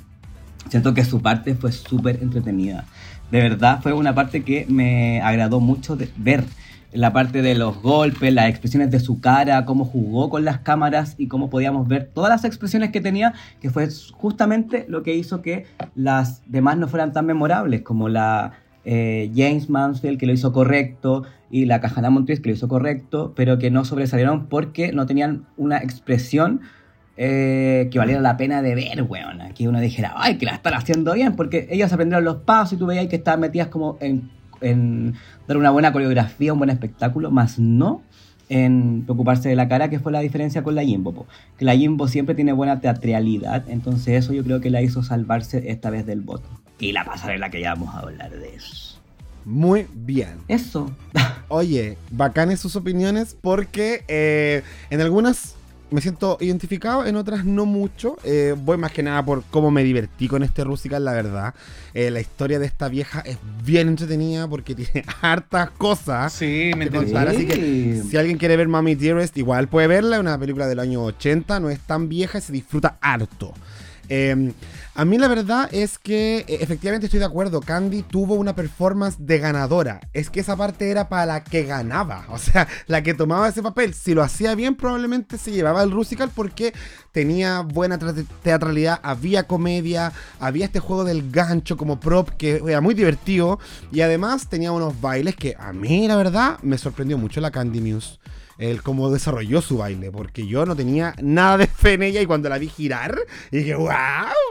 Siento 0.68 0.94
que 0.94 1.04
su 1.04 1.22
parte 1.22 1.54
fue 1.54 1.70
súper 1.70 2.18
entretenida. 2.22 2.86
De 3.30 3.40
verdad, 3.40 3.80
fue 3.82 3.92
una 3.92 4.14
parte 4.14 4.42
que 4.42 4.66
me 4.68 5.20
agradó 5.20 5.60
mucho 5.60 5.94
de 5.94 6.08
ver. 6.16 6.44
La 6.92 7.12
parte 7.12 7.42
de 7.42 7.54
los 7.54 7.80
golpes, 7.80 8.32
las 8.34 8.48
expresiones 8.48 8.90
de 8.90 9.00
su 9.00 9.20
cara, 9.20 9.64
cómo 9.64 9.84
jugó 9.84 10.28
con 10.28 10.44
las 10.44 10.58
cámaras 10.58 11.14
y 11.18 11.28
cómo 11.28 11.48
podíamos 11.48 11.88
ver 11.88 12.10
todas 12.12 12.30
las 12.30 12.44
expresiones 12.44 12.90
que 12.90 13.00
tenía, 13.00 13.32
que 13.60 13.70
fue 13.70 13.88
justamente 14.12 14.84
lo 14.88 15.02
que 15.02 15.14
hizo 15.14 15.40
que 15.40 15.66
las 15.94 16.42
demás 16.46 16.76
no 16.76 16.88
fueran 16.88 17.12
tan 17.12 17.26
memorables, 17.26 17.82
como 17.82 18.08
la 18.08 18.52
eh, 18.84 19.30
James 19.34 19.70
Mansfield, 19.70 20.18
que 20.18 20.26
lo 20.26 20.32
hizo 20.32 20.52
correcto, 20.52 21.24
y 21.50 21.66
la 21.66 21.80
Cajana 21.80 22.10
Montres, 22.10 22.40
que 22.40 22.48
lo 22.48 22.54
hizo 22.54 22.68
correcto, 22.68 23.32
pero 23.36 23.58
que 23.58 23.70
no 23.70 23.84
sobresalieron 23.84 24.46
porque 24.46 24.92
no 24.92 25.06
tenían 25.06 25.46
una 25.56 25.78
expresión 25.78 26.62
eh, 27.18 27.88
que 27.92 27.98
valiera 27.98 28.20
la 28.22 28.38
pena 28.38 28.62
de 28.62 28.74
ver, 28.74 29.02
weón. 29.02 29.38
Que 29.54 29.68
uno 29.68 29.80
dijera, 29.80 30.14
ay, 30.16 30.38
que 30.38 30.46
la 30.46 30.52
están 30.54 30.74
haciendo 30.74 31.12
bien, 31.12 31.36
porque 31.36 31.68
ellas 31.70 31.92
aprendieron 31.92 32.24
los 32.24 32.38
pasos 32.38 32.74
y 32.74 32.76
tú 32.76 32.86
veías 32.86 33.06
que 33.06 33.16
estaban 33.16 33.40
metidas 33.40 33.68
como 33.68 33.98
en, 34.00 34.30
en 34.62 35.14
dar 35.46 35.56
una 35.56 35.70
buena 35.70 35.92
coreografía, 35.92 36.52
un 36.52 36.58
buen 36.58 36.70
espectáculo, 36.70 37.30
más 37.30 37.58
no 37.58 38.02
en 38.48 39.02
preocuparse 39.04 39.48
de 39.48 39.56
la 39.56 39.68
cara, 39.68 39.88
que 39.88 39.98
fue 39.98 40.12
la 40.12 40.20
diferencia 40.20 40.62
con 40.62 40.74
la 40.74 40.84
Jimbo. 40.84 41.12
po. 41.12 41.26
Que 41.56 41.64
la 41.64 41.74
Jimbo 41.74 42.06
siempre 42.06 42.34
tiene 42.34 42.52
buena 42.52 42.80
teatralidad, 42.80 43.64
entonces 43.68 44.24
eso 44.24 44.32
yo 44.34 44.44
creo 44.44 44.60
que 44.60 44.70
la 44.70 44.82
hizo 44.82 45.02
salvarse 45.02 45.70
esta 45.70 45.90
vez 45.90 46.04
del 46.04 46.20
voto. 46.20 46.48
Y 46.78 46.92
la 46.92 47.04
pasarela 47.04 47.50
que 47.50 47.60
ya 47.60 47.74
vamos 47.74 47.94
a 47.94 48.00
hablar 48.00 48.30
de 48.30 48.54
eso. 48.54 49.00
Muy 49.44 49.86
bien. 49.94 50.38
Eso. 50.48 50.90
Oye, 51.48 51.96
bacanes 52.10 52.60
sus 52.60 52.76
opiniones 52.76 53.36
porque 53.40 54.04
eh, 54.08 54.62
en 54.90 55.00
algunas 55.00 55.56
me 55.92 56.00
siento 56.00 56.38
identificado, 56.40 57.06
en 57.06 57.16
otras 57.16 57.44
no 57.44 57.66
mucho. 57.66 58.16
Eh, 58.24 58.54
voy 58.56 58.76
más 58.78 58.92
que 58.92 59.02
nada 59.02 59.24
por 59.24 59.44
cómo 59.44 59.70
me 59.70 59.84
divertí 59.84 60.28
con 60.28 60.42
este 60.42 60.64
Rusical, 60.64 61.04
la 61.04 61.12
verdad. 61.12 61.54
Eh, 61.94 62.10
la 62.10 62.20
historia 62.20 62.58
de 62.58 62.66
esta 62.66 62.88
vieja 62.88 63.20
es 63.20 63.38
bien 63.64 63.88
entretenida 63.88 64.48
porque 64.48 64.74
tiene 64.74 65.04
hartas 65.20 65.70
cosas. 65.70 66.32
Sí, 66.32 66.70
me 66.76 66.88
contar, 66.90 67.28
así 67.28 67.40
Sí. 67.40 67.46
que 67.46 68.02
si 68.08 68.16
alguien 68.16 68.38
quiere 68.38 68.56
ver 68.56 68.68
Mommy 68.68 68.94
Dearest, 68.94 69.36
igual 69.38 69.68
puede 69.68 69.86
verla, 69.86 70.16
es 70.16 70.20
una 70.20 70.38
película 70.38 70.66
del 70.66 70.78
año 70.80 71.02
80, 71.04 71.60
no 71.60 71.70
es 71.70 71.80
tan 71.80 72.08
vieja 72.08 72.38
y 72.38 72.40
se 72.40 72.52
disfruta 72.52 72.96
harto. 73.00 73.52
Eh, 74.08 74.52
a 74.94 75.04
mí 75.06 75.16
la 75.16 75.28
verdad 75.28 75.68
es 75.72 75.98
que 75.98 76.38
eh, 76.40 76.58
efectivamente 76.60 77.06
estoy 77.06 77.20
de 77.20 77.24
acuerdo, 77.26 77.60
Candy 77.60 78.02
tuvo 78.02 78.34
una 78.34 78.54
performance 78.54 79.16
de 79.18 79.38
ganadora, 79.38 80.00
es 80.12 80.28
que 80.28 80.40
esa 80.40 80.54
parte 80.56 80.90
era 80.90 81.08
para 81.08 81.24
la 81.24 81.44
que 81.44 81.62
ganaba, 81.64 82.26
o 82.28 82.36
sea, 82.36 82.68
la 82.88 83.02
que 83.02 83.14
tomaba 83.14 83.48
ese 83.48 83.62
papel, 83.62 83.94
si 83.94 84.12
lo 84.12 84.22
hacía 84.22 84.54
bien 84.54 84.74
probablemente 84.74 85.38
se 85.38 85.50
llevaba 85.52 85.82
el 85.82 85.92
Rusical 85.92 86.30
porque 86.34 86.74
tenía 87.12 87.60
buena 87.60 87.98
tra- 87.98 88.26
teatralidad, 88.42 89.00
había 89.02 89.44
comedia, 89.44 90.12
había 90.40 90.66
este 90.66 90.80
juego 90.80 91.04
del 91.04 91.30
gancho 91.30 91.78
como 91.78 91.98
prop 91.98 92.28
que 92.30 92.60
era 92.66 92.82
muy 92.82 92.94
divertido 92.94 93.58
y 93.92 94.02
además 94.02 94.48
tenía 94.48 94.72
unos 94.72 95.00
bailes 95.00 95.36
que 95.36 95.56
a 95.58 95.72
mí 95.72 96.06
la 96.06 96.16
verdad 96.16 96.58
me 96.62 96.76
sorprendió 96.76 97.16
mucho 97.16 97.40
la 97.40 97.50
Candy 97.50 97.80
Muse. 97.80 98.18
El 98.62 98.80
cómo 98.80 99.10
desarrolló 99.10 99.60
su 99.60 99.78
baile, 99.78 100.12
porque 100.12 100.46
yo 100.46 100.64
no 100.64 100.76
tenía 100.76 101.16
nada 101.20 101.58
de 101.58 101.66
fe 101.66 101.94
en 101.94 102.04
ella 102.04 102.20
y 102.20 102.26
cuando 102.26 102.48
la 102.48 102.58
vi 102.58 102.68
girar, 102.68 103.18
dije, 103.50 103.74
wow, 103.74 103.90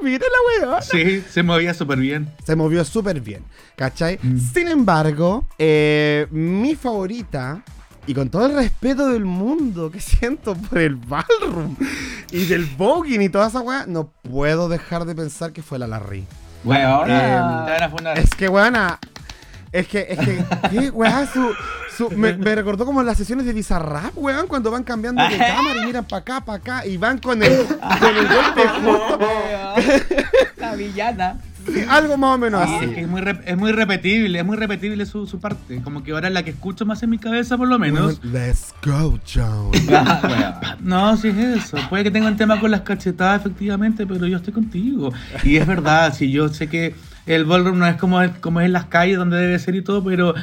mira 0.04 0.26
la 0.60 0.68
weona. 0.68 0.82
Sí, 0.82 1.24
se 1.30 1.44
movía 1.44 1.74
súper 1.74 1.98
bien. 1.98 2.30
Se 2.46 2.58
movió 2.58 2.84
súper 2.84 3.22
bien, 3.22 3.46
¿cachai? 3.78 4.20
Sin 4.54 4.68
embargo, 4.68 5.48
eh, 5.58 6.28
mi 6.30 6.76
favorita, 6.76 7.64
y 8.06 8.14
con 8.14 8.30
todo 8.30 8.48
el 8.48 8.56
respeto 8.56 9.08
del 9.08 9.24
mundo 9.24 9.90
que 9.90 10.00
siento 10.02 10.56
por 10.56 10.80
el 10.80 10.98
ballroom 10.98 11.78
y 12.32 12.44
del 12.48 12.66
voguing 12.66 13.22
y 13.22 13.30
toda 13.30 13.48
esa 13.48 13.62
weá, 13.62 13.86
no 13.88 14.12
puedo 14.30 14.68
dejar 14.68 15.06
de 15.06 15.16
pensar 15.16 15.54
que 15.54 15.62
fue 15.62 15.80
la 15.80 15.88
Larry. 15.88 16.26
Weón. 16.66 17.06
Te 17.06 17.14
van 17.14 17.84
a 17.84 17.90
funar. 17.90 18.20
Es 18.20 18.30
que, 18.32 18.50
weona, 18.50 19.00
es 19.72 19.88
que, 19.88 20.06
es 20.10 20.20
que, 20.20 20.46
¿qué, 20.70 20.90
weá? 20.90 21.26
Su, 21.28 21.54
su- 22.10 22.18
me, 22.18 22.36
me 22.38 22.56
recordó 22.56 22.86
como 22.86 23.02
las 23.04 23.18
sesiones 23.18 23.46
de 23.46 23.54
Bizarrap, 23.54 24.12
weón, 24.16 24.48
cuando 24.48 24.72
van 24.72 24.84
cambiando 24.84 25.22
de 25.24 25.38
cámara 25.38 25.82
y 25.82 25.86
miran 25.86 26.06
para 26.06 26.20
acá, 26.22 26.42
para 26.46 26.58
acá, 26.58 26.86
y 26.86 26.98
van 26.98 27.18
con 27.20 27.42
el, 27.44 27.66
con 27.66 28.18
el 28.18 28.28
golpe 28.28 28.62
justo. 28.84 29.20
La 30.58 30.76
villana. 30.76 31.38
Sí, 31.64 31.84
algo 31.88 32.18
más 32.18 32.36
o 32.36 32.38
menos 32.40 32.68
Sí, 32.68 32.74
así. 32.76 32.86
es, 32.86 32.92
que 32.96 33.02
es, 33.02 33.08
muy 33.08 33.22
es 33.46 33.56
muy 33.58 33.72
repetible, 33.72 34.40
es 34.40 34.44
muy 34.46 34.58
repetible 34.58 35.06
su, 35.06 35.28
su 35.28 35.40
parte. 35.40 35.80
Como 35.84 36.04
que 36.04 36.12
ahora 36.12 36.28
es 36.30 36.34
la 36.34 36.42
que 36.42 36.50
escucho 36.50 36.88
más 36.88 37.04
en 37.04 37.12
mi 37.12 37.20
cabeza, 37.20 37.56
por 37.56 37.68
lo 37.68 37.78
menos. 37.78 38.20
Let's 38.24 38.74
go, 38.84 39.20
John. 39.32 39.70
No, 40.80 41.16
sí 41.18 41.28
es 41.28 41.38
eso. 41.38 41.78
Puede 41.90 42.04
que 42.06 42.10
tenga 42.12 42.28
un 42.28 42.36
tema 42.36 42.60
con 42.60 42.72
las 42.72 42.82
cachetadas, 42.82 43.42
efectivamente, 43.42 44.08
pero 44.08 44.26
yo 44.26 44.38
estoy 44.38 44.54
contigo. 44.54 45.14
Y 45.44 45.58
es 45.58 45.68
verdad, 45.68 46.12
sí, 46.16 46.32
yo 46.32 46.50
sé 46.50 46.68
que 46.68 46.96
el 47.28 47.46
ballroom 47.46 47.78
no 47.78 47.86
es 47.86 47.96
como, 47.98 48.20
es 48.24 48.32
como 48.40 48.60
es 48.60 48.66
en 48.66 48.74
las 48.74 48.86
calles 48.86 49.18
donde 49.18 49.38
debe 49.38 49.60
ser 49.60 49.76
y 49.76 49.84
todo, 49.84 50.04
pero, 50.04 50.34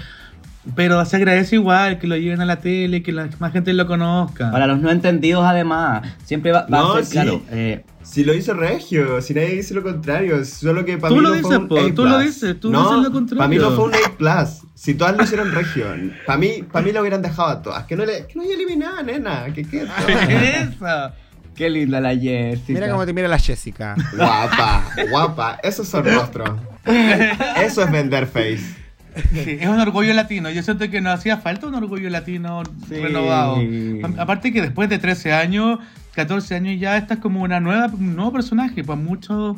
pero 0.74 1.04
se 1.04 1.16
agradece 1.16 1.56
igual 1.56 1.98
que 1.98 2.06
lo 2.06 2.16
lleven 2.16 2.40
a 2.40 2.44
la 2.44 2.56
tele, 2.60 3.02
que 3.02 3.12
la 3.12 3.28
más 3.38 3.52
gente 3.52 3.72
lo 3.72 3.86
conozca. 3.86 4.50
Para 4.50 4.66
los 4.66 4.80
no 4.80 4.90
entendidos, 4.90 5.44
además, 5.44 6.02
siempre 6.24 6.52
va, 6.52 6.62
va 6.62 6.68
No, 6.68 6.92
a 6.92 6.96
ser 6.96 7.04
sí. 7.06 7.10
claro. 7.12 7.42
eh, 7.50 7.84
Si 8.02 8.24
lo 8.24 8.34
hizo 8.34 8.52
Regio, 8.54 9.20
si 9.22 9.34
nadie 9.34 9.54
dice 9.56 9.72
lo 9.74 9.82
contrario, 9.82 10.44
solo 10.44 10.84
que 10.84 10.98
para 10.98 11.08
Tú 11.10 11.16
mí 11.16 11.22
lo 11.22 11.28
no 11.30 11.34
dices, 11.36 11.48
fue 11.48 11.58
un 11.58 11.68
po, 11.68 11.78
A+. 11.78 11.94
tú 11.94 12.04
lo 12.04 12.18
dices, 12.18 12.60
tú 12.60 12.70
no, 12.70 12.82
dices 12.82 13.02
lo 13.04 13.12
contrario. 13.12 13.38
Para 13.38 13.48
mí 13.48 13.56
no 13.56 13.70
fue 13.72 13.84
un 13.86 13.92
A+. 13.94 14.46
Si 14.74 14.94
todas 14.94 15.16
lo 15.16 15.24
hicieron 15.24 15.52
Regio, 15.52 15.86
para 16.26 16.38
mí, 16.38 16.62
para 16.70 16.84
mí 16.84 16.92
lo 16.92 17.00
hubieran 17.00 17.22
dejado 17.22 17.48
a 17.48 17.62
todas. 17.62 17.84
Que 17.84 17.96
no, 17.96 18.04
le, 18.04 18.26
que 18.26 18.34
no 18.36 18.42
haya 18.42 18.54
eliminado, 18.54 19.02
nena. 19.02 19.46
Que 19.54 19.64
todas. 19.64 19.88
Esa. 20.28 21.14
qué 21.56 21.68
linda 21.70 22.00
la 22.00 22.14
Jessica. 22.14 22.72
Mira 22.72 22.90
cómo 22.90 23.04
te 23.04 23.12
mira 23.12 23.26
la 23.28 23.38
Jessica. 23.38 23.96
Guapa, 24.16 24.84
guapa. 25.10 25.58
Esos 25.62 25.88
son 25.88 26.04
rostros. 26.04 26.50
Eso 27.60 27.82
es 27.82 27.90
vender 27.90 28.26
face. 28.26 28.76
Sí, 29.32 29.58
es 29.60 29.66
un 29.68 29.80
orgullo 29.80 30.12
latino. 30.14 30.50
Yo 30.50 30.62
siento 30.62 30.88
que 30.90 31.00
nos 31.00 31.14
hacía 31.14 31.38
falta 31.38 31.66
un 31.66 31.74
orgullo 31.74 32.08
latino 32.10 32.62
Sí. 32.88 32.94
renovado. 32.96 33.58
Aparte 34.18 34.52
que 34.52 34.62
después 34.62 34.88
de 34.88 34.98
13 34.98 35.32
años, 35.32 35.78
14 36.14 36.54
años 36.56 36.78
ya, 36.80 36.96
esta 36.96 37.14
es 37.14 37.20
como 37.20 37.42
una 37.42 37.60
nueva, 37.60 37.86
un 37.86 38.16
nuevo 38.16 38.32
personaje. 38.32 38.84
Pues 38.84 38.98
muchos... 38.98 39.56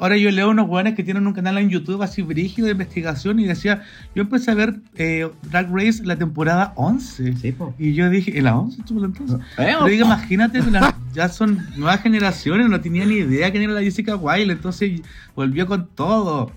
Ahora 0.00 0.16
yo 0.16 0.30
leo 0.30 0.50
unos 0.50 0.68
weones 0.68 0.94
que 0.94 1.02
tienen 1.02 1.26
un 1.26 1.32
canal 1.32 1.58
en 1.58 1.68
YouTube 1.70 2.02
así 2.02 2.22
brígido 2.22 2.66
de 2.66 2.72
investigación 2.72 3.38
y 3.40 3.44
decía, 3.44 3.82
yo 4.14 4.22
empecé 4.22 4.50
a 4.50 4.54
ver 4.54 4.76
eh, 4.96 5.28
Drag 5.50 5.68
Race 5.72 6.04
la 6.04 6.16
temporada 6.16 6.72
11. 6.76 7.36
Sí, 7.36 7.52
po. 7.52 7.74
Y 7.78 7.94
yo 7.94 8.08
dije, 8.10 8.36
¿en 8.38 8.44
la 8.44 8.56
11 8.56 8.82
tú 8.86 9.04
entonces? 9.04 9.36
Eh, 9.36 9.42
Pero 9.56 9.84
digo, 9.86 10.04
imagínate, 10.06 10.62
la- 10.70 10.96
ya 11.12 11.28
son 11.28 11.66
nuevas 11.76 12.00
generaciones, 12.02 12.68
no 12.68 12.80
tenía 12.80 13.04
ni 13.06 13.14
idea 13.16 13.50
quién 13.50 13.62
era 13.62 13.72
la 13.72 13.82
Jessica 13.82 14.16
Wilde, 14.16 14.52
entonces 14.52 15.00
volvió 15.34 15.66
con 15.66 15.86
todo. 15.88 16.50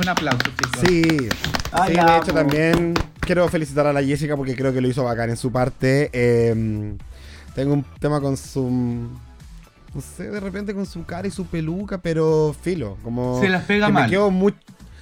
Un 0.00 0.08
aplauso, 0.08 0.38
chicos. 0.56 0.80
Sí. 0.86 1.28
Ay, 1.72 1.94
sí, 1.94 2.00
de 2.00 2.16
hecho 2.16 2.32
también 2.32 2.94
quiero 3.20 3.46
felicitar 3.48 3.86
a 3.86 3.92
la 3.92 4.02
Jessica 4.02 4.36
porque 4.36 4.56
creo 4.56 4.72
que 4.72 4.80
lo 4.80 4.88
hizo 4.88 5.04
bacán 5.04 5.28
en 5.30 5.36
su 5.36 5.52
parte. 5.52 6.08
Eh, 6.12 6.96
tengo 7.54 7.74
un 7.74 7.84
tema 7.98 8.20
con 8.20 8.36
su... 8.36 9.08
No 9.94 10.00
sé, 10.00 10.30
de 10.30 10.38
repente 10.40 10.72
con 10.74 10.86
su 10.86 11.04
cara 11.04 11.26
y 11.26 11.30
su 11.30 11.46
peluca, 11.46 11.98
pero 11.98 12.54
filo, 12.62 12.96
como... 13.02 13.40
Se 13.40 13.48
las 13.48 13.64
pega 13.64 13.86
que 13.86 13.92
mal. 13.92 14.04
Me 14.04 14.10
quedo 14.10 14.30
muy... 14.30 14.54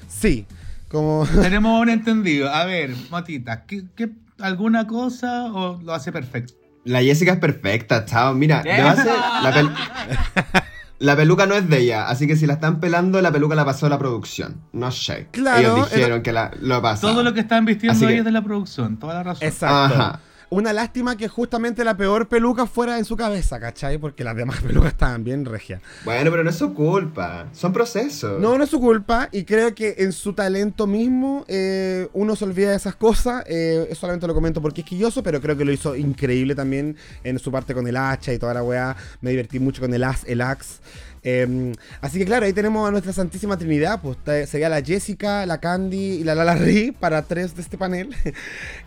Sí, 0.08 0.46
como... 0.88 1.26
Tenemos 1.42 1.80
un 1.80 1.90
entendido. 1.90 2.48
A 2.52 2.64
ver, 2.64 2.94
Matita, 3.10 3.64
¿qué, 3.66 3.84
qué- 3.94 4.10
alguna 4.40 4.86
cosa 4.86 5.52
o 5.52 5.78
lo 5.82 5.92
hace 5.92 6.10
perfecto? 6.10 6.54
La 6.84 7.02
Jessica 7.02 7.32
es 7.32 7.38
perfecta, 7.38 8.06
chao. 8.06 8.32
Mira, 8.34 8.62
la, 8.64 9.52
pel- 9.54 9.74
la 11.00 11.16
peluca 11.16 11.44
no 11.44 11.54
es 11.54 11.68
de 11.68 11.80
ella, 11.80 12.08
así 12.08 12.26
que 12.26 12.34
si 12.36 12.46
la 12.46 12.54
están 12.54 12.80
pelando, 12.80 13.20
la 13.20 13.30
peluca 13.30 13.54
la 13.54 13.66
pasó 13.66 13.90
la 13.90 13.98
producción. 13.98 14.62
No 14.72 14.90
sé. 14.90 15.26
Claro, 15.32 15.60
Ellos 15.76 15.90
dijeron 15.92 16.22
que 16.22 16.32
la, 16.32 16.50
lo 16.62 16.80
pasó. 16.80 17.08
Todo 17.10 17.22
lo 17.22 17.34
que 17.34 17.40
están 17.40 17.66
vistiendo 17.66 18.06
que- 18.06 18.14
ellos 18.14 18.24
de 18.24 18.32
la 18.32 18.42
producción, 18.42 18.96
toda 18.98 19.14
la 19.14 19.22
razón. 19.22 19.46
Exacto. 19.46 19.94
Ajá. 19.94 20.20
Una 20.50 20.72
lástima 20.72 21.16
que 21.16 21.28
justamente 21.28 21.84
la 21.84 21.96
peor 21.96 22.26
peluca 22.26 22.66
fuera 22.66 22.96
en 22.98 23.04
su 23.04 23.16
cabeza, 23.16 23.60
¿cachai? 23.60 23.98
Porque 23.98 24.24
las 24.24 24.34
demás 24.34 24.60
pelucas 24.66 24.92
estaban 24.92 25.22
bien 25.22 25.44
regias. 25.44 25.82
Bueno, 26.04 26.30
pero 26.30 26.42
no 26.42 26.48
es 26.48 26.56
su 26.56 26.72
culpa. 26.72 27.48
Son 27.52 27.72
procesos. 27.72 28.40
No, 28.40 28.56
no 28.56 28.64
es 28.64 28.70
su 28.70 28.80
culpa 28.80 29.28
y 29.30 29.44
creo 29.44 29.74
que 29.74 29.96
en 29.98 30.12
su 30.12 30.32
talento 30.32 30.86
mismo 30.86 31.44
eh, 31.48 32.08
uno 32.14 32.34
se 32.34 32.44
olvida 32.44 32.70
de 32.70 32.76
esas 32.76 32.96
cosas. 32.96 33.44
Eh, 33.46 33.94
solamente 33.94 34.26
lo 34.26 34.34
comento 34.34 34.62
porque 34.62 34.80
es 34.80 34.86
quilloso, 34.86 35.22
pero 35.22 35.40
creo 35.40 35.56
que 35.56 35.66
lo 35.66 35.72
hizo 35.72 35.94
increíble 35.94 36.54
también 36.54 36.96
en 37.24 37.38
su 37.38 37.52
parte 37.52 37.74
con 37.74 37.86
el 37.86 37.96
hacha 37.96 38.32
y 38.32 38.38
toda 38.38 38.54
la 38.54 38.62
weá. 38.62 38.96
Me 39.20 39.30
divertí 39.30 39.58
mucho 39.58 39.82
con 39.82 39.92
el 39.92 40.02
as, 40.02 40.24
el 40.26 40.40
axe. 40.40 40.78
Eh, 41.22 41.72
así 42.00 42.18
que 42.18 42.24
claro, 42.24 42.46
ahí 42.46 42.52
tenemos 42.52 42.86
a 42.88 42.90
nuestra 42.90 43.12
Santísima 43.12 43.56
Trinidad, 43.56 44.00
pues 44.00 44.16
sería 44.48 44.68
la 44.68 44.82
Jessica, 44.82 45.46
la 45.46 45.58
Candy 45.58 46.20
y 46.20 46.24
la 46.24 46.34
Lala 46.34 46.54
Ri 46.54 46.92
para 46.92 47.22
tres 47.22 47.54
de 47.56 47.62
este 47.62 47.78
panel. 47.78 48.14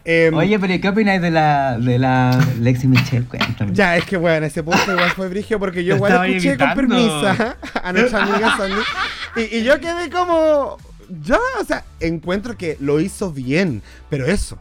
Em, 0.03 0.33
Oye, 0.33 0.57
pero 0.57 0.81
¿qué 0.81 0.89
opináis 0.89 1.21
de 1.21 1.29
la, 1.29 1.77
de 1.77 1.99
la 1.99 2.43
Lexi 2.59 2.87
Michelle? 2.87 3.25
Cuéntame. 3.25 3.71
Ya, 3.73 3.97
es 3.97 4.05
que 4.05 4.17
bueno, 4.17 4.47
ese 4.47 4.63
punto 4.63 4.91
igual 4.91 5.11
fue 5.11 5.29
brigio 5.29 5.59
porque 5.59 5.83
yo 5.83 5.95
igual 5.95 6.25
escuché 6.25 6.57
con 6.57 6.73
permisa 6.73 7.55
a 7.83 7.93
nuestra 7.93 8.23
amiga 8.23 8.57
Sandy. 8.57 8.81
Y, 9.35 9.57
y 9.57 9.63
yo 9.63 9.79
quedé 9.79 10.09
como. 10.09 10.77
Ya, 11.23 11.37
o 11.59 11.65
sea, 11.65 11.83
encuentro 11.99 12.57
que 12.57 12.77
lo 12.79 12.99
hizo 12.99 13.31
bien, 13.31 13.83
pero 14.09 14.25
eso. 14.25 14.57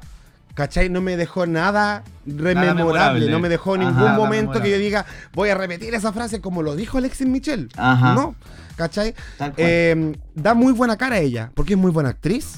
¿Cachai? 0.60 0.90
No 0.90 1.00
me 1.00 1.16
dejó 1.16 1.46
nada 1.46 2.02
rememorable, 2.26 2.74
memorable. 2.74 3.30
no 3.30 3.38
me 3.40 3.48
dejó 3.48 3.76
Ajá, 3.76 3.82
ningún 3.84 4.04
nada 4.04 4.16
momento 4.18 4.60
que 4.60 4.70
yo 4.70 4.76
diga, 4.76 5.06
voy 5.32 5.48
a 5.48 5.54
repetir 5.54 5.94
esa 5.94 6.12
frase 6.12 6.42
como 6.42 6.62
lo 6.62 6.76
dijo 6.76 6.98
Alexis 6.98 7.26
Michel. 7.26 7.70
Ajá. 7.78 8.12
No, 8.12 8.34
¿cachai? 8.76 9.14
Eh, 9.56 10.14
da 10.34 10.52
muy 10.52 10.74
buena 10.74 10.98
cara 10.98 11.16
a 11.16 11.20
ella, 11.20 11.50
porque 11.54 11.72
es 11.72 11.78
muy 11.78 11.90
buena 11.90 12.10
actriz, 12.10 12.56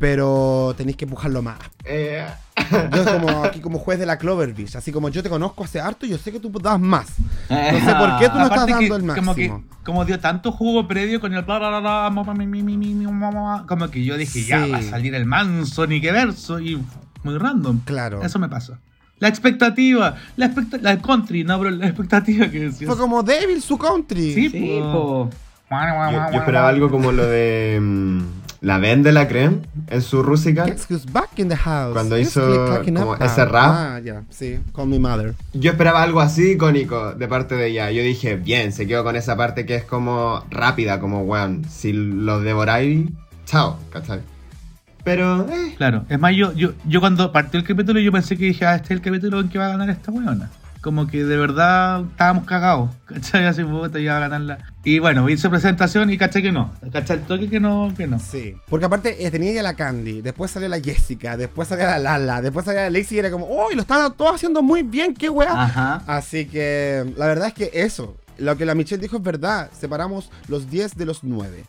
pero 0.00 0.74
tenéis 0.76 0.96
que 0.96 1.04
empujarlo 1.04 1.40
más. 1.40 1.58
Eh, 1.84 2.26
Yo 2.92 3.04
como 3.04 3.44
aquí 3.44 3.60
como 3.60 3.78
juez 3.78 4.00
de 4.00 4.06
la 4.06 4.18
Cloverfish, 4.18 4.76
así 4.76 4.90
como 4.90 5.08
yo 5.08 5.22
te 5.22 5.28
conozco 5.28 5.62
hace 5.62 5.78
harto, 5.78 6.04
yo 6.04 6.18
sé 6.18 6.32
que 6.32 6.40
tú 6.40 6.50
das 6.50 6.80
más. 6.80 7.06
Eh, 7.48 7.70
No 7.74 7.78
sé 7.78 7.94
por 7.94 8.18
qué 8.18 8.28
tú 8.28 8.38
no 8.38 8.44
estás 8.46 8.62
Aparte 8.64 8.66
que 8.66 8.88
dando 8.90 8.96
el 8.96 9.02
como 9.02 9.34
que 9.36 9.48
máximo. 9.50 9.64
como 9.84 10.04
dio 10.04 10.18
tanto 10.18 10.50
jugo 10.50 10.88
previo 10.88 11.20
con 11.20 11.32
el 11.32 11.42
bla, 11.42 11.58
bla, 11.60 11.78
bla, 11.78 13.64
como 13.68 13.88
que 13.88 14.02
yo 14.02 14.16
dije 14.16 14.44
ya 14.44 14.64
Sí. 14.64 14.70
va 14.72 14.78
a 14.78 14.82
salir 14.82 15.14
el 15.14 15.26
manso 15.26 15.86
ni 15.86 16.00
qué 16.00 16.10
verso 16.10 16.58
y 16.58 16.82
muy 17.22 17.38
random. 17.38 17.80
Claro. 17.84 18.22
Eso 18.22 18.38
me 18.38 18.48
pasó. 18.48 18.76
La 19.18 19.28
expectativa, 19.28 20.16
la, 20.36 20.46
expecta 20.46 20.76
la 20.78 20.98
country, 20.98 21.42
no, 21.42 21.58
pero 21.58 21.70
la 21.70 21.86
expectativa 21.86 22.50
que 22.50 22.60
decías. 22.60 22.88
Fue 22.88 22.98
como 22.98 23.22
débil 23.22 23.62
su 23.62 23.78
country. 23.78 24.34
Sí, 24.34 24.50
Sí, 24.50 24.78
po. 24.82 25.30
po. 25.30 25.30
yo, 25.70 26.32
yo 26.32 26.38
esperaba 26.38 26.68
algo 26.68 26.90
como 26.90 27.12
lo 27.12 27.26
de 27.26 27.78
mm, 27.80 28.20
la 28.60 28.78
Ben 28.78 29.02
de 29.02 29.12
la 29.12 29.26
Creme 29.26 29.62
en 29.88 30.02
su 30.02 30.22
back 31.12 31.30
in 31.38 31.48
the 31.48 31.56
house. 31.56 31.94
Cuando 31.94 32.18
hizo 32.18 32.82
como 32.84 33.16
ese 33.16 33.44
rap. 33.46 33.74
Ah, 33.74 34.00
ya, 34.04 34.22
sí. 34.28 34.58
Call 34.74 34.88
me 34.88 34.98
mother. 34.98 35.34
Yo 35.54 35.70
esperaba 35.70 36.02
algo 36.02 36.20
así 36.20 36.52
icónico 36.52 37.14
de 37.14 37.26
parte 37.26 37.54
de 37.54 37.68
ella. 37.68 37.90
Yo 37.90 38.02
dije, 38.02 38.36
bien, 38.36 38.72
se 38.72 38.86
quedó 38.86 39.02
con 39.02 39.16
esa 39.16 39.34
parte 39.34 39.64
que 39.64 39.76
es 39.76 39.84
como 39.84 40.44
rápida, 40.50 41.00
como, 41.00 41.22
weón, 41.22 41.64
si 41.70 41.94
lo 41.94 42.40
devoráis, 42.40 43.08
chao, 43.46 43.78
¿cachai? 43.90 44.20
Pero, 45.06 45.48
eh, 45.48 45.74
Claro, 45.76 46.04
es 46.08 46.18
más, 46.18 46.34
yo, 46.34 46.52
yo, 46.54 46.72
yo 46.84 46.98
cuando 46.98 47.30
partió 47.30 47.60
el 47.60 47.64
capítulo 47.64 48.00
yo 48.00 48.10
pensé 48.10 48.36
que 48.36 48.46
dije, 48.46 48.66
ah, 48.66 48.74
este 48.74 48.86
es 48.86 48.90
el 48.90 49.00
capítulo 49.00 49.38
en 49.38 49.48
que 49.48 49.56
va 49.56 49.66
a 49.66 49.68
ganar 49.68 49.88
esta 49.88 50.10
weona. 50.10 50.50
Como 50.80 51.06
que 51.06 51.22
de 51.22 51.36
verdad 51.36 52.02
estábamos 52.10 52.44
cagados, 52.44 52.90
¿cachai? 53.06 53.46
Así, 53.46 53.62
puta, 53.62 54.00
va 54.00 54.16
a 54.16 54.20
ganarla. 54.20 54.58
Y 54.82 54.98
bueno, 54.98 55.28
hice 55.28 55.48
presentación 55.48 56.10
y 56.10 56.18
caché 56.18 56.42
que 56.42 56.50
no. 56.50 56.72
Caché 56.92 57.14
el 57.14 57.20
toque 57.20 57.48
que 57.48 57.60
no, 57.60 57.94
que 57.96 58.08
no. 58.08 58.18
Sí. 58.18 58.56
Porque 58.68 58.86
aparte 58.86 59.24
eh, 59.24 59.30
tenía 59.30 59.52
ya 59.52 59.62
la 59.62 59.74
Candy, 59.74 60.22
después 60.22 60.50
salió 60.50 60.68
la 60.68 60.80
Jessica, 60.80 61.36
después 61.36 61.68
salió 61.68 61.86
la 61.86 62.00
Lala, 62.00 62.42
después 62.42 62.64
salió 62.64 62.80
la 62.80 62.90
Lexi 62.90 63.14
y 63.14 63.18
era 63.20 63.30
como, 63.30 63.46
¡oh! 63.46 63.70
Lo 63.72 63.82
están 63.82 64.12
todos 64.14 64.34
haciendo 64.34 64.60
muy 64.60 64.82
bien, 64.82 65.14
qué 65.14 65.30
weá. 65.30 65.52
Ajá. 65.52 66.02
Así 66.08 66.46
que 66.46 67.04
la 67.16 67.26
verdad 67.26 67.46
es 67.46 67.54
que 67.54 67.70
eso, 67.72 68.16
lo 68.38 68.56
que 68.56 68.66
la 68.66 68.74
Michelle 68.74 69.00
dijo 69.00 69.18
es 69.18 69.22
verdad. 69.22 69.70
Separamos 69.72 70.32
los 70.48 70.68
10 70.68 70.96
de 70.96 71.06
los 71.06 71.22
9. 71.22 71.64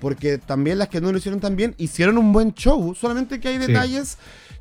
Porque 0.00 0.38
también 0.38 0.78
las 0.78 0.88
que 0.88 1.00
no 1.00 1.10
lo 1.12 1.18
hicieron 1.18 1.40
tan 1.40 1.56
bien 1.56 1.74
hicieron 1.78 2.18
un 2.18 2.32
buen 2.32 2.54
show. 2.54 2.94
Solamente 2.94 3.40
que 3.40 3.48
hay 3.48 3.58
Sí. 3.60 3.66
detalles 3.66 4.18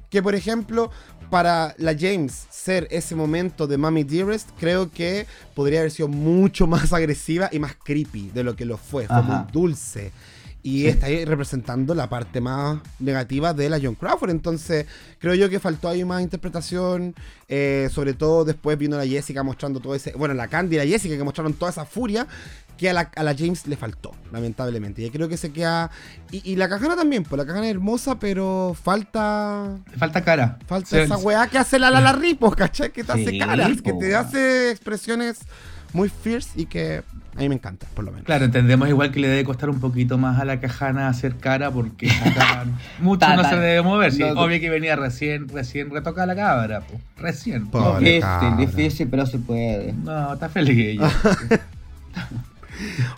que, 0.09 0.23
por 0.23 0.35
ejemplo, 0.35 0.89
para 1.29 1.75
la 1.77 1.93
James 1.97 2.47
ser 2.49 2.87
ese 2.91 3.13
momento 3.15 3.67
de 3.67 3.77
Mommy 3.77 4.03
Dearest, 4.03 4.49
creo 4.59 4.89
que 4.91 5.27
podría 5.53 5.79
haber 5.79 5.91
sido 5.91 6.07
mucho 6.07 6.65
más 6.67 6.93
agresiva 6.93 7.49
y 7.51 7.59
más 7.59 7.75
creepy 7.83 8.31
de 8.33 8.43
lo 8.43 8.55
que 8.55 8.65
lo 8.65 8.77
fue. 8.77 9.05
Fue 9.07 9.15
Ajá. 9.17 9.21
muy 9.43 9.51
dulce. 9.51 10.11
Y 10.63 10.81
Sí. 10.81 10.87
está 10.87 11.05
ahí 11.05 11.23
representando 11.23 11.93
la 11.95 12.09
parte 12.09 12.41
más 12.41 12.79
negativa 12.99 13.53
de 13.53 13.69
la 13.69 13.79
John 13.81 13.95
Crawford. 13.95 14.31
Entonces, 14.31 14.85
creo 15.19 15.33
yo 15.35 15.49
que 15.49 15.59
faltó 15.59 15.87
ahí 15.89 16.03
más 16.03 16.21
interpretación. 16.21 17.13
eh, 17.49 17.87
sobre 17.93 18.13
todo 18.13 18.43
después 18.43 18.77
vino 18.77 18.97
la 18.97 19.07
Jessica 19.07 19.41
mostrando 19.41 19.79
todo 19.79 19.95
ese. 19.95 20.11
Bueno, 20.17 20.33
la 20.33 20.49
Candy 20.49 20.75
y 20.75 20.79
la 20.79 20.85
Jessica 20.85 21.15
que 21.15 21.23
mostraron 21.23 21.53
toda 21.53 21.71
esa 21.71 21.85
furia 21.85 22.27
que 22.77 22.89
a 22.89 22.93
la, 22.93 23.11
a 23.15 23.23
la 23.23 23.35
James 23.37 23.65
le 23.67 23.75
faltó, 23.75 24.13
lamentablemente. 24.31 25.01
Y 25.03 25.09
creo 25.09 25.27
que 25.27 25.37
se 25.37 25.51
queda. 25.51 25.89
Y, 26.31 26.49
y 26.51 26.55
la 26.55 26.69
cajana 26.69 26.95
también, 26.95 27.23
pues 27.23 27.37
la 27.37 27.45
cajana 27.45 27.65
es 27.65 27.71
hermosa, 27.71 28.19
pero 28.19 28.75
falta. 28.81 29.77
Falta 29.97 30.23
cara. 30.23 30.57
Falta 30.67 30.89
Se- 30.89 31.03
esa 31.03 31.17
weá 31.17 31.47
que 31.47 31.57
hace 31.57 31.79
la 31.79 31.89
Lala 31.89 32.13
Ripos, 32.13 32.55
¿cachai? 32.57 32.91
Que 32.91 33.03
te 33.03 33.11
hace 33.11 33.29
Sí, 33.31 33.39
caras, 33.39 33.81
que 33.81 33.93
te 33.93 34.15
hace 34.15 34.71
expresiones 34.71 35.39
muy 35.93 36.09
fierce 36.09 36.51
y 36.61 36.65
que 36.65 37.01
a 37.35 37.39
mí 37.39 37.49
me 37.49 37.55
encanta, 37.55 37.85
por 37.93 38.03
lo 38.03 38.11
menos. 38.11 38.25
Claro, 38.25 38.45
entendemos 38.45 38.89
igual 38.89 39.11
que 39.11 39.19
le 39.19 39.27
debe 39.27 39.43
costar 39.43 39.69
un 39.69 39.79
poquito 39.79 40.17
más 40.17 40.39
a 40.39 40.45
la 40.45 40.59
cajana 40.59 41.07
hacer 41.07 41.35
cara 41.37 41.71
porque 41.71 42.11
mucho 42.99 43.19
Ta, 43.19 43.35
no 43.35 43.43
se 43.47 43.55
debe 43.55 43.81
mover. 43.83 44.11
Sí, 44.11 44.19
No, 44.21 44.41
obvio 44.41 44.59
que 44.59 44.69
venía 44.69 44.95
recién, 44.95 45.47
recién 45.47 45.89
retocada 45.89 46.27
la 46.27 46.35
cabra, 46.35 46.81
po. 46.81 46.99
recién. 47.17 47.67
Pobre 47.67 48.15
Difícil, 48.21 48.57
difícil, 48.57 49.07
pero 49.07 49.25
se 49.25 49.37
puede. 49.39 49.93
No, 49.93 50.33
está 50.33 50.49
feliz 50.49 50.77
ella. 50.99 51.11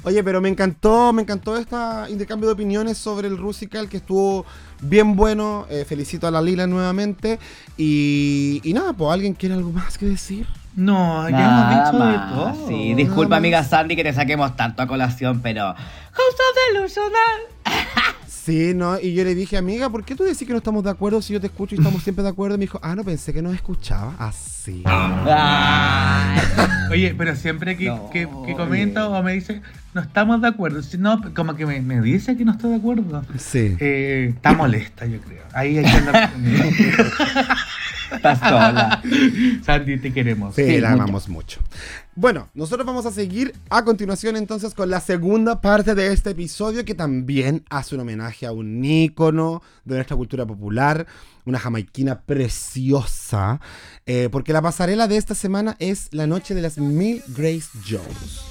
Oye, 0.03 0.23
pero 0.23 0.41
me 0.41 0.49
encantó, 0.49 1.11
me 1.13 1.21
encantó 1.21 1.57
este 1.57 1.75
intercambio 2.09 2.47
de 2.47 2.53
opiniones 2.53 2.97
sobre 2.97 3.27
el 3.27 3.37
Rusical 3.37 3.89
que 3.89 3.97
estuvo 3.97 4.45
bien 4.81 5.15
bueno. 5.15 5.65
Eh, 5.69 5.85
felicito 5.87 6.27
a 6.27 6.31
la 6.31 6.41
Lila 6.41 6.67
nuevamente. 6.67 7.39
Y, 7.77 8.61
y 8.63 8.73
nada, 8.73 8.93
pues 8.93 9.11
alguien 9.11 9.33
quiere 9.33 9.55
algo 9.55 9.71
más 9.71 9.97
que 9.97 10.05
decir. 10.05 10.47
No, 10.75 11.27
ya 11.29 11.37
Nada 11.37 11.89
hemos 11.89 11.91
dicho 11.91 12.05
de 12.05 12.17
más. 12.17 12.33
todo. 12.33 12.67
Sí, 12.69 12.93
disculpa, 12.93 13.29
Nada 13.29 13.37
amiga. 13.37 13.63
Sandy, 13.63 13.95
que 13.95 14.03
te 14.03 14.13
saquemos 14.13 14.55
tanto 14.55 14.81
a 14.81 14.87
colación, 14.87 15.41
pero. 15.41 15.73
Justo 16.13 16.43
delusional. 16.73 17.39
Sí, 18.49 18.73
¿no? 18.73 18.99
Y 18.99 19.13
yo 19.13 19.23
le 19.23 19.35
dije, 19.35 19.57
amiga, 19.57 19.89
¿por 19.89 20.03
qué 20.03 20.15
tú 20.15 20.23
decís 20.23 20.39
que 20.47 20.53
no 20.53 20.57
estamos 20.57 20.83
de 20.83 20.89
acuerdo 20.89 21.21
si 21.21 21.33
yo 21.33 21.39
te 21.39 21.45
escucho 21.47 21.75
y 21.75 21.77
estamos 21.77 22.01
siempre 22.01 22.23
de 22.23 22.29
acuerdo? 22.29 22.55
Y 22.55 22.57
me 22.59 22.63
dijo, 22.63 22.79
ah, 22.81 22.95
no 22.95 23.03
pensé 23.03 23.31
que 23.31 23.41
nos 23.43 23.53
escuchaba. 23.53 24.15
Así. 24.17 24.83
Oye, 26.91 27.13
pero 27.17 27.35
siempre 27.35 27.77
que, 27.77 27.85
No, 27.85 28.09
que, 28.09 28.21
que 28.21 28.25
oye. 28.25 28.55
comenta 28.55 29.07
o 29.07 29.21
me 29.23 29.33
dice, 29.33 29.61
no 29.93 30.01
estamos 30.01 30.41
de 30.41 30.47
acuerdo. 30.47 30.81
Si 30.81 30.97
no, 30.97 31.21
como 31.35 31.55
que 31.55 31.65
me, 31.65 31.79
me 31.81 32.01
dice 32.01 32.35
que 32.35 32.43
no 32.45 32.51
está 32.53 32.67
de 32.67 32.75
acuerdo. 32.75 33.23
Sí. 33.37 33.75
Eh, 33.79 34.33
está 34.35 34.53
molesta, 34.53 35.05
yo 35.05 35.19
creo. 35.21 35.43
Ahí 35.53 35.77
hay 35.77 35.85
que 35.85 35.91
andar. 35.91 36.31
Estás 38.11 38.39
sola. 38.39 39.01
Sandy, 39.63 39.97
te 39.99 40.11
queremos. 40.11 40.55
Sí, 40.55 40.63
Sí, 40.65 40.79
la 40.79 40.89
mucho. 40.89 41.03
amamos 41.03 41.29
mucho. 41.29 41.59
Bueno, 42.21 42.49
nosotros 42.53 42.85
vamos 42.85 43.05
a 43.05 43.13
seguir 43.13 43.55
a 43.69 43.85
continuación 43.85 44.35
entonces 44.35 44.73
con 44.73 44.89
la 44.89 44.99
segunda 44.99 45.61
parte 45.61 45.95
de 45.95 46.11
este 46.11 46.31
episodio 46.31 46.83
que 46.83 46.93
también 46.93 47.63
hace 47.69 47.95
un 47.95 48.01
homenaje 48.01 48.45
a 48.45 48.51
un 48.51 48.83
ícono 48.83 49.63
de 49.85 49.95
nuestra 49.95 50.17
cultura 50.17 50.45
popular, 50.45 51.07
una 51.45 51.59
jamaiquina 51.59 52.19
preciosa, 52.19 53.61
eh, 54.05 54.27
porque 54.33 54.51
la 54.51 54.61
pasarela 54.61 55.07
de 55.07 55.15
esta 55.15 55.33
semana 55.33 55.77
es 55.79 56.09
la 56.11 56.27
noche 56.27 56.53
de 56.55 56.61
las 56.61 56.77
mil 56.77 57.23
Grace 57.29 57.69
Jones. 57.89 58.41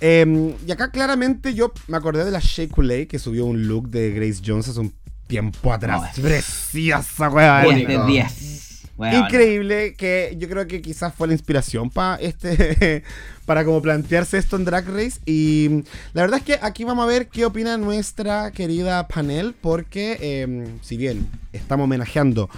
Eh, 0.00 0.54
y 0.64 0.70
acá 0.70 0.92
claramente 0.92 1.54
yo 1.54 1.72
me 1.88 1.96
acordé 1.96 2.24
de 2.24 2.30
la 2.30 2.38
Shea 2.38 2.68
Coulee 2.68 3.06
que 3.06 3.18
subió 3.18 3.46
un 3.46 3.66
look 3.66 3.88
de 3.88 4.12
Grace 4.12 4.40
Jones 4.46 4.68
hace 4.68 4.78
un 4.78 4.94
tiempo 5.26 5.72
atrás. 5.72 6.16
No, 6.16 6.22
Preciosa, 6.22 7.28
weá. 7.30 7.62
10 7.62 7.74
Único. 7.74 8.04
de 8.04 8.12
10. 8.12 8.51
Increíble 8.98 9.94
que 9.94 10.36
yo 10.38 10.48
creo 10.48 10.66
que 10.66 10.82
quizás 10.82 11.14
fue 11.14 11.26
la 11.26 11.32
inspiración 11.32 11.90
para 11.90 12.16
este 12.16 13.02
para 13.46 13.64
como 13.64 13.82
plantearse 13.82 14.38
esto 14.38 14.56
en 14.56 14.64
Drag 14.64 14.86
Race. 14.88 15.20
Y 15.26 15.84
la 16.12 16.22
verdad 16.22 16.38
es 16.38 16.44
que 16.44 16.58
aquí 16.62 16.84
vamos 16.84 17.04
a 17.04 17.08
ver 17.08 17.28
qué 17.28 17.44
opina 17.44 17.76
nuestra 17.78 18.50
querida 18.52 19.08
panel 19.08 19.54
porque 19.60 20.18
eh, 20.20 20.68
si 20.82 20.96
bien 20.96 21.28
estamos 21.52 21.84
homenajeando 21.84 22.48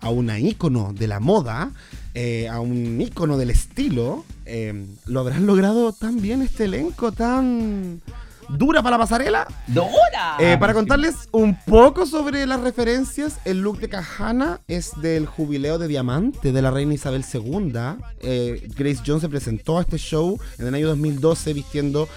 a 0.00 0.10
una 0.10 0.38
ícono 0.38 0.92
de 0.92 1.08
la 1.08 1.20
moda 1.20 1.70
eh, 2.14 2.48
a 2.48 2.60
un 2.60 3.00
ícono 3.00 3.38
del 3.38 3.50
estilo 3.50 4.24
eh, 4.44 4.86
lo 5.06 5.20
habrán 5.20 5.46
logrado 5.46 5.92
tan 5.92 6.20
bien 6.20 6.42
este 6.42 6.64
elenco 6.64 7.10
tan 7.10 8.02
dura 8.48 8.82
para 8.82 8.96
la 8.96 9.02
pasarela 9.02 9.46
¡Dora! 9.66 10.36
eh, 10.38 10.56
para 10.58 10.74
contarles 10.74 11.14
un 11.32 11.56
poco 11.64 12.06
sobre 12.06 12.46
las 12.46 12.60
referencias, 12.60 13.38
el 13.44 13.60
look 13.60 13.78
de 13.80 13.88
Kahana 13.88 14.60
es 14.68 14.92
del 15.00 15.26
jubileo 15.26 15.78
de 15.78 15.88
diamante 15.88 16.52
de 16.52 16.62
la 16.62 16.70
reina 16.70 16.94
Isabel 16.94 17.24
II. 17.32 17.72
Eh, 18.20 18.68
Grace 18.76 19.02
Jones 19.06 19.22
se 19.22 19.28
presentó 19.28 19.78
a 19.78 19.82
este 19.82 19.98
show 19.98 20.38
en 20.58 20.66
el 20.66 20.74
año 20.74 20.88
2012 20.88 21.52
vistiendo 21.52 22.08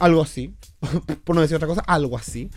Algo 0.00 0.22
así. 0.22 0.54
Por 1.24 1.34
no 1.34 1.42
decir 1.42 1.56
otra 1.56 1.68
cosa, 1.68 1.82
algo 1.86 2.16
así. 2.16 2.50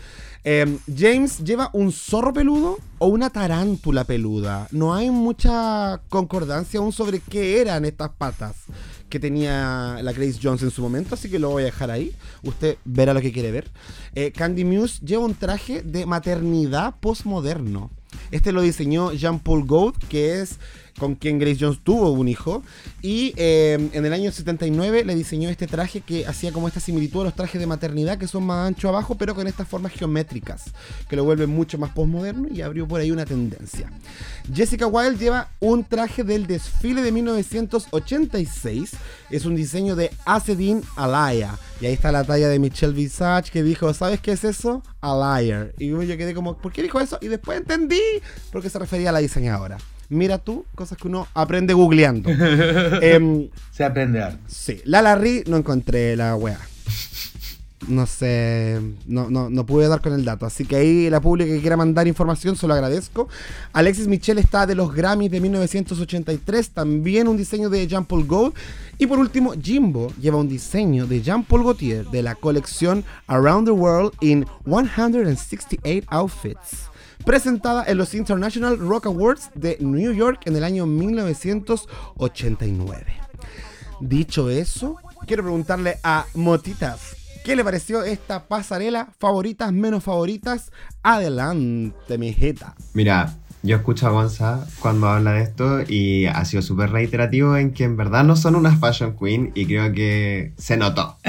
Eh, 0.44 0.78
James 0.96 1.38
lleva 1.38 1.70
un 1.72 1.92
zorro 1.92 2.32
peludo 2.32 2.78
o 2.98 3.08
una 3.08 3.30
tarántula 3.30 4.04
peluda. 4.04 4.68
No 4.70 4.94
hay 4.94 5.10
mucha 5.10 6.00
concordancia 6.08 6.80
aún 6.80 6.92
sobre 6.92 7.20
qué 7.20 7.60
eran 7.60 7.84
estas 7.84 8.10
patas 8.10 8.56
que 9.08 9.20
tenía 9.20 9.98
la 10.02 10.12
Grace 10.12 10.38
Jones 10.42 10.62
en 10.62 10.70
su 10.70 10.82
momento, 10.82 11.14
así 11.14 11.28
que 11.28 11.38
lo 11.38 11.50
voy 11.50 11.62
a 11.62 11.66
dejar 11.66 11.90
ahí. 11.90 12.14
Usted 12.42 12.76
verá 12.84 13.14
lo 13.14 13.20
que 13.20 13.32
quiere 13.32 13.50
ver. 13.50 13.70
Eh, 14.14 14.32
Candy 14.32 14.64
Muse 14.64 15.04
lleva 15.04 15.24
un 15.24 15.34
traje 15.34 15.82
de 15.82 16.06
maternidad 16.06 16.96
postmoderno. 17.00 17.90
Este 18.30 18.52
lo 18.52 18.62
diseñó 18.62 19.12
Jean-Paul 19.12 19.66
Gault, 19.66 20.04
que 20.08 20.40
es 20.40 20.58
con 20.98 21.14
quien 21.14 21.38
Grace 21.38 21.58
Jones 21.60 21.78
tuvo 21.82 22.10
un 22.10 22.28
hijo. 22.28 22.62
Y 23.00 23.32
eh, 23.36 23.88
en 23.92 24.04
el 24.04 24.12
año 24.12 24.30
79 24.30 25.04
le 25.04 25.14
diseñó 25.14 25.48
este 25.48 25.66
traje 25.66 26.00
que 26.00 26.26
hacía 26.26 26.52
como 26.52 26.68
esta 26.68 26.80
similitud 26.80 27.22
a 27.22 27.24
los 27.24 27.34
trajes 27.34 27.60
de 27.60 27.66
maternidad, 27.66 28.18
que 28.18 28.26
son 28.26 28.44
más 28.44 28.66
ancho 28.66 28.88
abajo, 28.88 29.16
pero 29.16 29.34
con 29.34 29.46
estas 29.46 29.68
formas 29.68 29.92
geométricas, 29.92 30.64
que 31.08 31.16
lo 31.16 31.24
vuelven 31.24 31.50
mucho 31.50 31.78
más 31.78 31.90
postmoderno 31.90 32.48
y 32.52 32.60
abrió 32.62 32.86
por 32.86 33.00
ahí 33.00 33.10
una 33.10 33.24
tendencia. 33.24 33.90
Jessica 34.52 34.86
Wilde 34.86 35.18
lleva 35.18 35.48
un 35.60 35.84
traje 35.84 36.24
del 36.24 36.46
desfile 36.46 37.02
de 37.02 37.12
1986. 37.12 38.90
Es 39.30 39.44
un 39.44 39.54
diseño 39.54 39.96
de 39.96 40.10
Acedine 40.24 40.82
Alaya. 40.96 41.56
Y 41.80 41.86
ahí 41.86 41.92
está 41.92 42.10
la 42.10 42.24
talla 42.24 42.48
de 42.48 42.58
Michelle 42.58 42.92
Visage 42.92 43.50
que 43.52 43.62
dijo, 43.62 43.92
¿sabes 43.94 44.20
qué 44.20 44.32
es 44.32 44.42
eso? 44.44 44.82
A 45.00 45.40
liar. 45.40 45.72
Y 45.78 45.88
yo 45.88 45.98
quedé 45.98 46.34
como, 46.34 46.56
¿por 46.56 46.72
qué 46.72 46.82
dijo 46.82 46.98
eso? 47.00 47.18
Y 47.20 47.28
después 47.28 47.58
entendí 47.58 48.00
porque 48.50 48.68
se 48.68 48.78
refería 48.78 49.10
a 49.10 49.12
la 49.12 49.20
diseñadora. 49.20 49.78
Mira 50.10 50.38
tú, 50.38 50.64
cosas 50.74 50.96
que 50.96 51.06
uno 51.08 51.26
aprende 51.34 51.74
googleando. 51.74 52.30
Em, 53.02 53.48
Se 53.70 53.84
aprende 53.84 54.22
arte. 54.22 54.38
sí, 54.46 54.80
la 54.84 55.02
Larry 55.02 55.44
no 55.46 55.56
encontré 55.56 56.16
la 56.16 56.34
wea. 56.36 56.58
No 57.86 58.06
sé, 58.06 58.78
no, 59.06 59.30
no, 59.30 59.48
no 59.48 59.64
pude 59.64 59.88
dar 59.88 60.02
con 60.02 60.12
el 60.12 60.24
dato. 60.24 60.44
Así 60.44 60.66
que 60.66 60.76
ahí 60.76 61.08
la 61.08 61.20
pública 61.20 61.50
que 61.54 61.60
quiera 61.60 61.76
mandar 61.76 62.06
información, 62.08 62.54
se 62.56 62.66
lo 62.66 62.74
agradezco. 62.74 63.28
Alexis 63.72 64.08
Michel 64.08 64.38
está 64.38 64.66
de 64.66 64.74
los 64.74 64.92
Grammys 64.92 65.30
de 65.30 65.40
1983, 65.40 66.70
también 66.70 67.28
un 67.28 67.36
diseño 67.36 67.70
de 67.70 67.86
Jean-Paul 67.86 68.26
Gault. 68.26 68.56
Y 68.98 69.06
por 69.06 69.18
último, 69.18 69.52
Jimbo 69.62 70.12
lleva 70.20 70.36
un 70.36 70.48
diseño 70.48 71.06
de 71.06 71.22
Jean-Paul 71.22 71.62
Gaultier 71.64 72.04
de 72.06 72.22
la 72.22 72.34
colección 72.34 73.04
Around 73.26 73.68
the 73.68 73.72
World 73.72 74.12
in 74.20 74.44
168 74.66 76.04
Outfits 76.10 76.90
presentada 77.28 77.84
en 77.86 77.98
los 77.98 78.14
International 78.14 78.78
Rock 78.78 79.04
Awards 79.04 79.50
de 79.54 79.76
New 79.80 80.14
York 80.14 80.40
en 80.46 80.56
el 80.56 80.64
año 80.64 80.86
1989. 80.86 83.04
Dicho 84.00 84.48
eso, 84.48 84.96
quiero 85.26 85.42
preguntarle 85.42 85.98
a 86.02 86.24
Motitas, 86.32 87.16
¿qué 87.44 87.54
le 87.54 87.62
pareció 87.64 88.02
esta 88.02 88.48
pasarela? 88.48 89.08
¿Favoritas, 89.18 89.70
menos 89.74 90.04
favoritas? 90.04 90.72
Adelante, 91.02 92.16
mi 92.16 92.32
jeta. 92.32 92.74
Mira, 92.94 93.34
yo 93.62 93.76
escucho 93.76 94.06
a 94.06 94.10
Gonza 94.10 94.66
cuando 94.80 95.06
habla 95.08 95.32
de 95.32 95.42
esto 95.42 95.80
y 95.86 96.24
ha 96.24 96.42
sido 96.46 96.62
súper 96.62 96.92
reiterativo 96.92 97.58
en 97.58 97.74
que 97.74 97.84
en 97.84 97.98
verdad 97.98 98.24
no 98.24 98.36
son 98.36 98.54
unas 98.54 98.80
fashion 98.80 99.14
queen 99.18 99.52
y 99.54 99.66
creo 99.66 99.92
que 99.92 100.54
se 100.56 100.78
notó. 100.78 101.18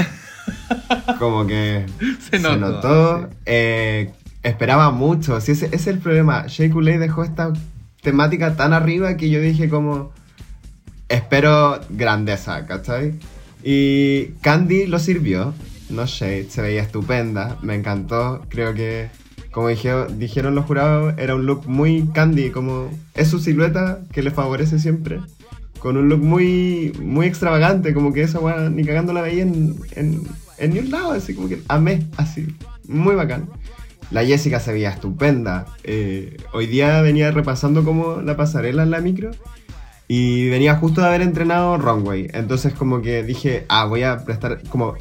Como 1.20 1.46
que 1.46 1.86
Se 2.32 2.38
se 2.38 2.40
notó, 2.40 2.58
notó. 2.58 3.20
sí. 3.24 3.28
eh, 3.48 4.14
esperaba 4.44 4.92
mucho. 4.92 5.40
Sí, 5.42 5.52
ese, 5.54 5.66
ese 5.68 5.76
es 5.76 5.88
el 5.88 6.00
problema. 6.00 6.46
Shea 6.48 6.70
dejó 6.70 7.24
esta 7.24 7.54
temática 8.02 8.56
tan 8.56 8.74
arriba 8.74 9.18
que 9.18 9.30
yo 9.30 9.40
dije 9.42 9.70
como 9.70 10.12
espero 11.08 11.80
grandeza, 11.90 12.66
¿cachai? 12.66 13.14
Y 13.64 14.28
Candy 14.42 14.86
lo 14.88 15.00
sirvió. 15.00 15.54
No 15.90 16.06
Shade, 16.06 16.50
se 16.50 16.62
veía 16.62 16.84
estupenda, 16.84 17.58
me 17.64 17.74
encantó. 17.74 18.46
Creo 18.50 18.74
que, 18.76 19.10
como 19.52 19.70
dije- 19.70 20.06
dijeron 20.18 20.54
los 20.54 20.66
jurados, 20.66 21.16
era 21.18 21.34
un 21.36 21.46
look 21.48 21.68
muy 21.68 22.08
Candy, 22.14 22.52
como 22.52 22.90
es 23.16 23.28
su 23.30 23.40
silueta 23.40 24.00
que 24.12 24.22
le 24.22 24.30
favorece 24.32 24.78
siempre. 24.78 25.20
Con 25.80 25.98
un 25.98 26.08
look 26.10 26.22
muy, 26.22 26.94
muy 27.02 27.26
extravagante, 27.26 27.94
como 27.94 28.14
que 28.14 28.22
esa 28.22 28.40
weá 28.40 28.70
ni 28.70 28.84
cagando 28.86 29.14
la 29.14 29.22
veía 29.22 29.42
en, 29.44 29.78
en, 29.96 30.22
en 30.60 30.74
ni 30.74 30.80
un 30.80 30.92
lado, 30.92 31.12
así 31.14 31.34
como 31.34 31.48
que 31.50 31.62
amé, 31.68 32.06
así, 32.18 32.56
muy 32.88 33.16
bacán. 33.16 33.50
La 34.12 34.26
Jessica 34.26 34.60
se 34.60 34.74
veía 34.74 34.90
estupenda. 34.90 35.66
Eh, 35.84 36.38
hoy 36.54 36.66
día 36.66 37.02
venía 37.02 37.32
repasando 37.32 37.84
como 37.84 38.22
la 38.22 38.36
pasarela 38.36 38.84
en 38.84 38.92
la 38.92 39.02
micro 39.02 39.32
y 40.08 40.50
venía 40.50 40.76
justo 40.76 41.02
de 41.02 41.08
haber 41.08 41.22
entrenado 41.22 41.78
runway. 41.78 42.28
Entonces 42.34 42.74
como 42.74 43.02
que 43.02 43.24
dije, 43.24 43.66
ah, 43.70 43.86
voy 43.86 44.04
a 44.04 44.26
prestar 44.26 44.64
como 44.70 44.96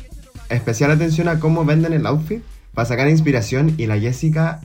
especial 0.51 0.91
atención 0.91 1.29
a 1.29 1.41
cómo 1.41 1.65
venden 1.65 1.95
el 1.95 2.07
outfit 2.07 2.43
para 2.75 2.87
sacar 2.87 3.09
inspiración 3.09 3.75
y 3.79 3.87
la 3.87 3.99
Jessica 3.99 4.61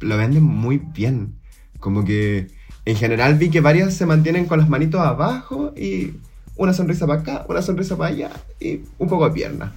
lo 0.00 0.16
vende 0.16 0.40
muy 0.40 0.78
bien. 0.78 1.34
Como 1.78 2.04
que 2.04 2.48
en 2.86 2.96
general 2.96 3.34
vi 3.34 3.50
que 3.50 3.60
varias 3.60 3.94
se 3.94 4.06
mantienen 4.06 4.46
con 4.46 4.58
las 4.58 4.68
manitos 4.68 5.00
abajo 5.00 5.74
y 5.76 6.14
una 6.56 6.72
sonrisa 6.72 7.06
para 7.06 7.20
acá, 7.20 7.46
una 7.48 7.60
sonrisa 7.60 7.96
para 7.96 8.10
allá 8.10 8.30
y 8.58 8.80
un 8.98 9.08
poco 9.08 9.28
de 9.28 9.34
pierna. 9.34 9.72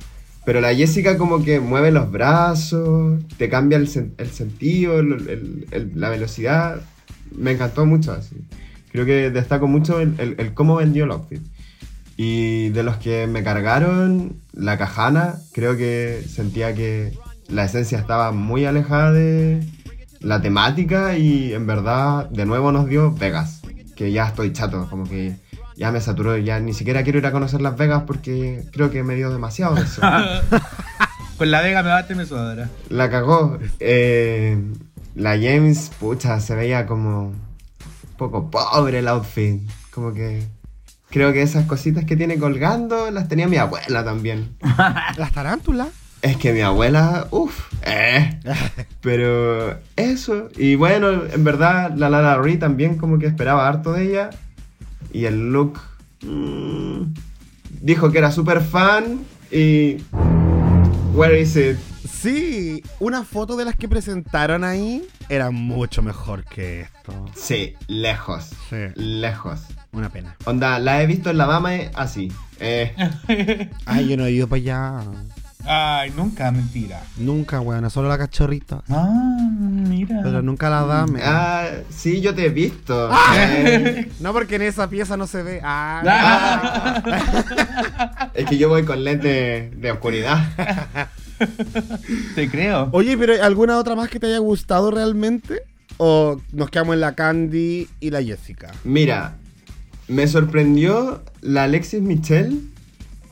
Pero 0.47 0.61
la 0.61 0.73
Jessica 0.73 1.17
como 1.17 1.43
que 1.43 1.59
mueve 1.59 1.91
los 1.91 2.09
brazos, 2.09 3.21
te 3.35 3.49
cambia 3.49 3.77
el, 3.77 4.13
el 4.17 4.29
sentido, 4.29 5.03
la 5.03 6.09
velocidad. 6.09 6.79
Me 7.35 7.51
encantó 7.51 7.85
mucho 7.85 8.13
así. 8.13 8.37
Creo 8.93 9.05
que 9.05 9.29
destaco 9.29 9.67
mucho 9.67 9.99
el 9.99 10.53
cómo 10.53 10.77
vendió 10.77 11.03
el 11.03 11.11
outfit. 11.11 11.41
Y 12.15 12.69
de 12.69 12.83
los 12.83 12.95
que 12.95 13.27
me 13.27 13.43
cargaron, 13.43 14.37
la 14.53 14.77
cajana, 14.77 15.35
creo 15.51 15.75
que 15.75 16.23
sentía 16.25 16.73
que 16.73 17.11
la 17.49 17.65
esencia 17.65 17.99
estaba 17.99 18.31
muy 18.31 18.63
alejada 18.63 19.11
de 19.11 19.67
la 20.21 20.41
temática 20.41 21.17
y 21.17 21.51
en 21.51 21.67
verdad 21.67 22.29
de 22.29 22.45
nuevo 22.45 22.71
nos 22.71 22.87
dio 22.87 23.11
Vegas, 23.11 23.63
que 23.97 24.13
ya 24.13 24.27
estoy 24.27 24.53
chato, 24.53 24.87
como 24.89 25.03
que 25.03 25.35
ya 25.77 25.91
me 25.91 26.01
saturó, 26.01 26.35
ya 26.37 26.59
ni 26.59 26.73
siquiera 26.73 27.03
quiero 27.03 27.19
ir 27.19 27.25
a 27.27 27.31
conocer 27.31 27.61
Las 27.61 27.77
Vegas 27.77 28.03
porque 28.07 28.63
creo 28.71 28.89
que 28.89 29.03
me 29.03 29.15
dio 29.15 29.31
demasiado 29.31 29.75
de 29.75 29.83
eso. 29.83 30.01
Con 31.37 31.51
la 31.51 31.61
Vega 31.61 31.83
me 31.83 31.89
bate 31.89 32.15
me 32.15 32.25
sobra. 32.25 32.67
La 32.89 33.11
cagó. 33.11 33.59
Eh, 33.79 34.57
la 35.13 35.31
James, 35.31 35.91
pucha, 35.99 36.39
se 36.39 36.55
veía 36.55 36.87
como 36.87 37.27
un 37.27 37.37
poco 38.17 38.49
pobre 38.49 38.99
el 38.99 39.07
outfit. 39.07 39.61
Como 39.91 40.13
que 40.13 40.47
creo 41.11 41.33
que 41.33 41.43
esas 41.43 41.65
cositas 41.65 42.05
que 42.05 42.17
tiene 42.17 42.39
colgando 42.39 43.11
las 43.11 43.27
tenía 43.27 43.47
mi 43.47 43.57
abuela 43.57 44.03
también. 44.03 44.55
Las 45.17 45.31
tarántulas. 45.31 45.89
Es 46.23 46.37
que 46.37 46.51
mi 46.51 46.61
abuela, 46.61 47.27
uff, 47.29 47.71
eh. 47.83 48.39
Pero 49.01 49.77
eso. 49.95 50.49
Y 50.57 50.73
bueno, 50.73 51.09
en 51.31 51.43
verdad, 51.43 51.93
la 51.95 52.09
Lala 52.09 52.37
Ree 52.37 52.57
también 52.57 52.97
como 52.97 53.19
que 53.19 53.27
esperaba 53.27 53.67
harto 53.67 53.93
de 53.93 54.09
ella. 54.09 54.29
Y 55.17 55.25
el 55.25 55.51
look. 55.51 55.79
mm, 56.21 57.01
dijo 57.81 58.11
que 58.11 58.19
era 58.19 58.31
súper 58.31 58.61
fan. 58.61 59.21
Y. 59.51 59.97
Where 61.15 61.41
is 61.41 61.55
it? 61.55 61.77
Sí, 62.07 62.83
una 62.99 63.23
foto 63.23 63.55
de 63.57 63.65
las 63.65 63.75
que 63.75 63.87
presentaron 63.87 64.63
ahí 64.63 65.07
era 65.27 65.49
mucho 65.49 66.03
mejor 66.03 66.43
que 66.43 66.81
esto. 66.81 67.25
Sí, 67.35 67.73
lejos. 67.87 68.51
Sí, 68.69 68.75
Lejos. 68.95 69.61
una 69.91 70.09
pena. 70.09 70.35
Onda, 70.45 70.77
la 70.77 71.01
he 71.01 71.07
visto 71.07 71.31
en 71.31 71.37
la 71.39 71.47
dama 71.47 71.75
eh, 71.75 71.91
así. 71.95 72.31
Eh, 72.59 72.93
Ay, 73.85 74.07
yo 74.09 74.17
no 74.17 74.25
he 74.27 74.31
ido 74.31 74.47
para 74.47 74.59
allá. 74.61 75.01
Ay, 75.69 76.11
nunca, 76.15 76.49
mentira. 76.51 77.01
Nunca, 77.17 77.59
weón, 77.59 77.89
solo 77.89 78.07
la 78.07 78.17
cachorrita. 78.17 78.81
Ah, 78.89 79.37
mira. 79.59 80.21
Pero 80.23 80.41
nunca 80.41 80.69
la 80.69 80.85
dame. 80.85 81.19
ah, 81.23 81.67
sí, 81.89 82.21
yo 82.21 82.33
te 82.33 82.45
he 82.45 82.49
visto. 82.49 83.09
Eh, 83.35 84.09
No, 84.19 84.31
porque 84.33 84.55
en 84.55 84.61
esa 84.63 84.89
pieza 84.89 85.17
no 85.17 85.27
se 85.27 85.43
ve. 85.43 85.59
Ah, 85.63 87.01
es 88.33 88.45
que 88.45 88.57
yo 88.57 88.69
voy 88.69 88.83
con 88.83 89.03
lente 89.03 89.71
de 89.75 89.91
oscuridad. 89.91 90.37
Te 92.35 92.49
creo. 92.49 92.89
Oye, 92.93 93.15
pero 93.17 93.33
¿alguna 93.43 93.77
otra 93.77 93.93
más 93.95 94.09
que 94.09 94.19
te 94.19 94.25
haya 94.27 94.39
gustado 94.39 94.89
realmente? 94.89 95.61
¿O 95.97 96.41
nos 96.51 96.69
quedamos 96.71 96.95
en 96.95 97.01
la 97.01 97.13
Candy 97.13 97.87
y 97.99 98.09
la 98.09 98.23
Jessica? 98.23 98.71
Mira, 98.83 99.35
me 100.07 100.25
sorprendió 100.27 101.21
la 101.41 101.63
Alexis 101.63 102.01
Michelle, 102.01 102.57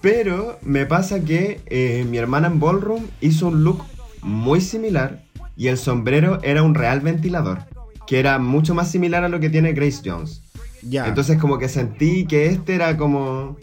pero 0.06 0.60
me 0.62 0.86
pasa 0.86 1.24
que 1.24 1.62
eh, 1.66 2.06
mi 2.08 2.20
hermana 2.20 2.46
en 2.46 2.60
Ballroom 2.60 3.08
hizo 3.22 3.48
un 3.48 3.64
look 3.64 3.84
muy 4.22 4.62
similar 4.62 5.24
y 5.58 5.70
el 5.70 5.80
sombrero 5.80 6.38
era 6.44 6.62
un 6.62 6.76
real 6.76 7.00
ventilador, 7.00 7.64
que 8.06 8.20
era 8.20 8.38
mucho 8.38 8.76
más 8.76 8.92
similar 8.92 9.24
a 9.24 9.30
lo 9.30 9.40
que 9.40 9.50
tiene 9.50 9.74
Grace 9.74 10.04
Jones. 10.06 10.44
Ya. 10.84 11.08
Entonces 11.08 11.40
como 11.40 11.58
que 11.58 11.70
sentí 11.70 12.28
que 12.28 12.46
este 12.46 12.76
era 12.76 12.98
como 12.98 13.58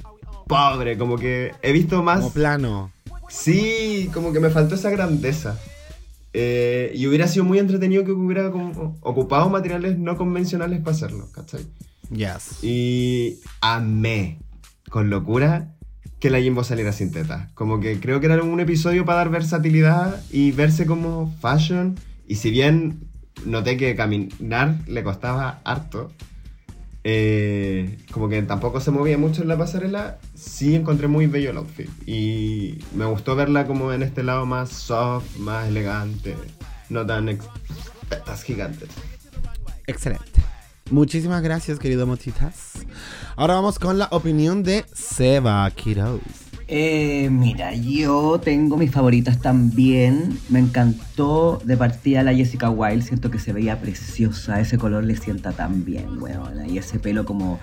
pobre, 0.49 0.99
como 0.99 1.17
que 1.17 1.53
he 1.63 1.71
visto 1.71 2.03
más... 2.03 2.19
como 2.19 2.33
plano. 2.33 2.91
Sí, 3.29 4.11
como 4.13 4.33
que 4.33 4.41
me 4.41 4.51
faltó 4.51 4.75
esa 4.75 4.91
grandeza. 4.91 5.61
Eh, 6.33 6.91
y 6.93 7.07
hubiera 7.07 7.29
sido 7.29 7.45
muy 7.45 7.61
entretenido 7.61 8.03
que 8.03 8.11
hubiera 8.11 8.49
ocupado 8.49 9.49
materiales 9.49 9.97
no 9.97 10.17
convencionales 10.17 10.81
para 10.81 10.97
hacerlo, 10.97 11.29
¿cachai? 11.31 11.65
Yes. 12.11 12.65
Y 12.65 13.39
amé 13.61 14.41
con 14.91 15.09
locura 15.09 15.77
que 16.23 16.31
la 16.31 16.41
Jimbo 16.41 16.63
saliera 16.63 16.93
sin 16.93 17.11
teta. 17.11 17.51
Como 17.55 17.81
que 17.81 17.99
creo 17.99 18.21
que 18.21 18.27
era 18.27 18.41
un 18.41 18.61
episodio 18.61 19.05
para 19.05 19.19
dar 19.19 19.31
versatilidad 19.31 20.23
y 20.31 20.53
verse 20.53 20.87
como 20.87 21.35
fashion. 21.41 21.97
Y 22.29 22.37
si 22.37 22.53
bien 22.53 23.01
noté 23.45 23.77
que 23.77 23.97
caminar 23.97 24.79
le 24.87 25.03
costaba 25.03 25.61
harto, 25.65 26.13
eh, 27.03 27.99
como 28.13 28.29
que 28.29 28.41
tampoco 28.43 28.81
se 28.81 28.93
movía 28.93 29.19
mucho 29.19 29.43
en 29.43 29.49
la 29.49 29.59
pasarela, 29.59 30.21
sí 30.37 30.77
encontré 30.77 31.09
muy 31.09 31.27
bello 31.27 31.51
el 31.51 31.57
outfit. 31.57 31.91
Y 32.07 32.79
me 32.95 33.05
gustó 33.05 33.35
verla 33.35 33.67
como 33.67 33.93
en 33.93 34.05
este 34.05 34.23
lado 34.23 34.47
más 34.47 34.69
soft, 34.71 35.39
más 35.39 35.67
elegante, 35.67 36.37
no 36.89 37.05
tan 37.05 37.37
tetas 38.09 38.45
gigantes. 38.45 38.91
Excelente. 39.89 40.41
Muchísimas 40.93 41.41
gracias, 41.41 41.79
querido 41.79 42.07
Motitas. 42.07 42.73
Ahora 43.35 43.55
vamos 43.55 43.79
con 43.79 43.99
la 43.99 44.09
opinión 44.11 44.63
de 44.63 44.85
Seba 44.93 45.71
Quiroz. 45.71 46.21
Eh, 46.69 47.31
mira, 47.31 47.75
yo 47.75 48.39
tengo 48.39 48.77
mis 48.77 48.91
favoritas 48.91 49.41
también. 49.41 50.39
Me 50.51 50.59
encantó 50.59 51.63
de 51.65 51.79
partida 51.79 52.23
la 52.23 52.35
Jessica 52.35 52.69
Wilde. 52.69 53.07
Siento 53.07 53.31
que 53.31 53.39
se 53.39 53.55
veía 53.55 53.81
preciosa. 53.81 54.61
Ese 54.61 54.77
color 54.77 55.05
le 55.05 55.17
sienta 55.17 55.53
tan 55.53 55.87
bien, 55.87 56.23
weón. 56.23 56.69
Y 56.69 56.77
ese 56.77 56.99
pelo 56.99 57.25
como 57.25 57.59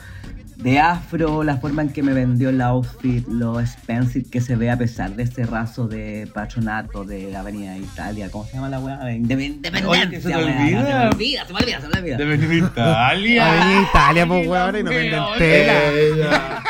de 0.60 0.78
afro, 0.78 1.44
la 1.44 1.56
forma 1.58 1.82
en 1.84 1.90
que 1.90 2.04
me 2.04 2.12
vendió 2.14 2.50
el 2.50 2.60
outfit, 2.62 3.26
lo 3.30 3.62
expensive 3.62 4.30
que 4.30 4.42
se 4.42 4.58
ve 4.58 4.70
a 4.70 4.78
pesar 4.78 5.16
de 5.16 5.24
ese 5.24 5.46
raso 5.46 5.88
de 5.88 6.30
patronato 6.34 7.06
de 7.06 7.32
la 7.32 7.40
Avenida 7.40 7.72
de 7.74 7.80
Italia. 7.80 8.30
¿Cómo 8.30 8.46
se 8.46 8.56
llama 8.56 8.68
la 8.68 8.80
weá? 8.80 8.98
De 8.98 9.16
Independencia. 9.16 9.88
Oye, 9.88 10.10
que 10.10 10.20
se 10.20 10.28
te 10.30 10.36
olvida. 10.36 10.60
Se 10.84 10.94
me 10.94 11.08
olvida, 11.08 11.46
se 11.46 11.54
me 11.54 11.60
olvida, 11.60 11.82
se 11.82 11.88
me 11.88 11.98
olvida. 12.00 12.18
De 12.18 12.58
Italia. 12.58 13.62
Ay, 13.78 13.84
Italia, 13.90 14.28
pues, 14.28 14.48
weón, 14.48 14.76
y 14.76 14.84
no 14.84 14.90
venden 14.90 15.24
tela. 15.38 16.62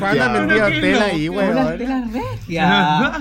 ¿Cuándo 0.00 0.22
han 0.24 0.32
vendido 0.32 0.66
tela 0.68 1.04
ahí, 1.04 1.26
Como 1.28 1.40
las 1.42 1.54
weón? 1.66 1.78
telas 1.78 2.12
regias. 2.12 3.12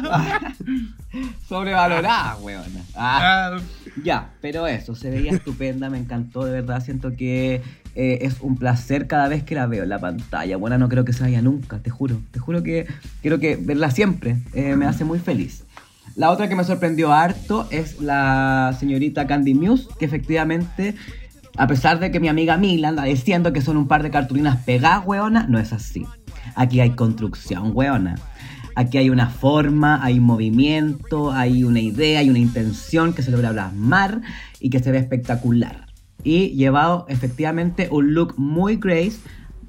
Sobrevalorada, 1.47 2.37
weón. 2.37 2.63
Ah, 2.95 3.51
Ah, 3.55 3.57
ya, 4.03 4.29
pero 4.41 4.65
eso, 4.67 4.95
se 4.95 5.09
veía 5.09 5.31
estupenda, 5.31 5.89
me 5.89 5.97
encantó, 5.99 6.45
de 6.45 6.51
verdad. 6.53 6.81
Siento 6.83 7.11
que 7.15 7.61
eh, 7.95 8.19
es 8.21 8.41
un 8.41 8.57
placer 8.57 9.07
cada 9.07 9.27
vez 9.27 9.43
que 9.43 9.55
la 9.55 9.67
veo 9.67 9.83
en 9.83 9.89
la 9.89 9.99
pantalla. 9.99 10.57
Bueno, 10.57 10.77
no 10.77 10.89
creo 10.89 11.05
que 11.05 11.13
se 11.13 11.23
vaya 11.23 11.41
nunca, 11.41 11.79
te 11.79 11.89
juro. 11.89 12.21
Te 12.31 12.39
juro 12.39 12.63
que 12.63 12.87
quiero 13.21 13.39
que 13.39 13.55
verla 13.55 13.91
siempre. 13.91 14.37
eh, 14.53 14.75
me 14.75 14.85
hace 14.85 15.05
muy 15.05 15.19
feliz. 15.19 15.65
La 16.15 16.29
otra 16.29 16.47
que 16.47 16.55
me 16.55 16.63
sorprendió 16.63 17.11
harto 17.11 17.67
es 17.71 17.99
la 17.99 18.75
señorita 18.79 19.25
Candy 19.25 19.55
Muse, 19.55 19.87
que 19.97 20.05
efectivamente, 20.05 20.93
a 21.57 21.65
pesar 21.65 21.99
de 21.99 22.11
que 22.11 22.19
mi 22.19 22.27
amiga 22.27 22.55
Mila 22.57 22.89
anda 22.89 23.03
diciendo 23.03 23.51
que 23.51 23.61
son 23.61 23.77
un 23.77 23.87
par 23.87 24.03
de 24.03 24.11
cartulinas 24.11 24.57
pegadas, 24.63 25.03
weona, 25.05 25.47
no 25.47 25.57
es 25.57 25.73
así. 25.73 26.05
Aquí 26.55 26.79
hay 26.81 26.91
construcción, 26.91 27.71
weona. 27.73 28.15
Aquí 28.75 28.97
hay 28.97 29.09
una 29.09 29.29
forma, 29.29 30.03
hay 30.03 30.19
movimiento, 30.19 31.31
hay 31.31 31.63
una 31.63 31.79
idea, 31.79 32.19
hay 32.19 32.29
una 32.29 32.39
intención 32.39 33.13
que 33.13 33.21
se 33.21 33.31
logra 33.31 33.51
plasmar 33.51 34.21
y 34.59 34.69
que 34.69 34.79
se 34.79 34.91
ve 34.91 34.97
espectacular. 34.97 35.82
Y 36.23 36.49
llevado 36.49 37.05
efectivamente 37.09 37.87
un 37.91 38.13
look 38.13 38.35
muy 38.37 38.77
Grace, 38.77 39.17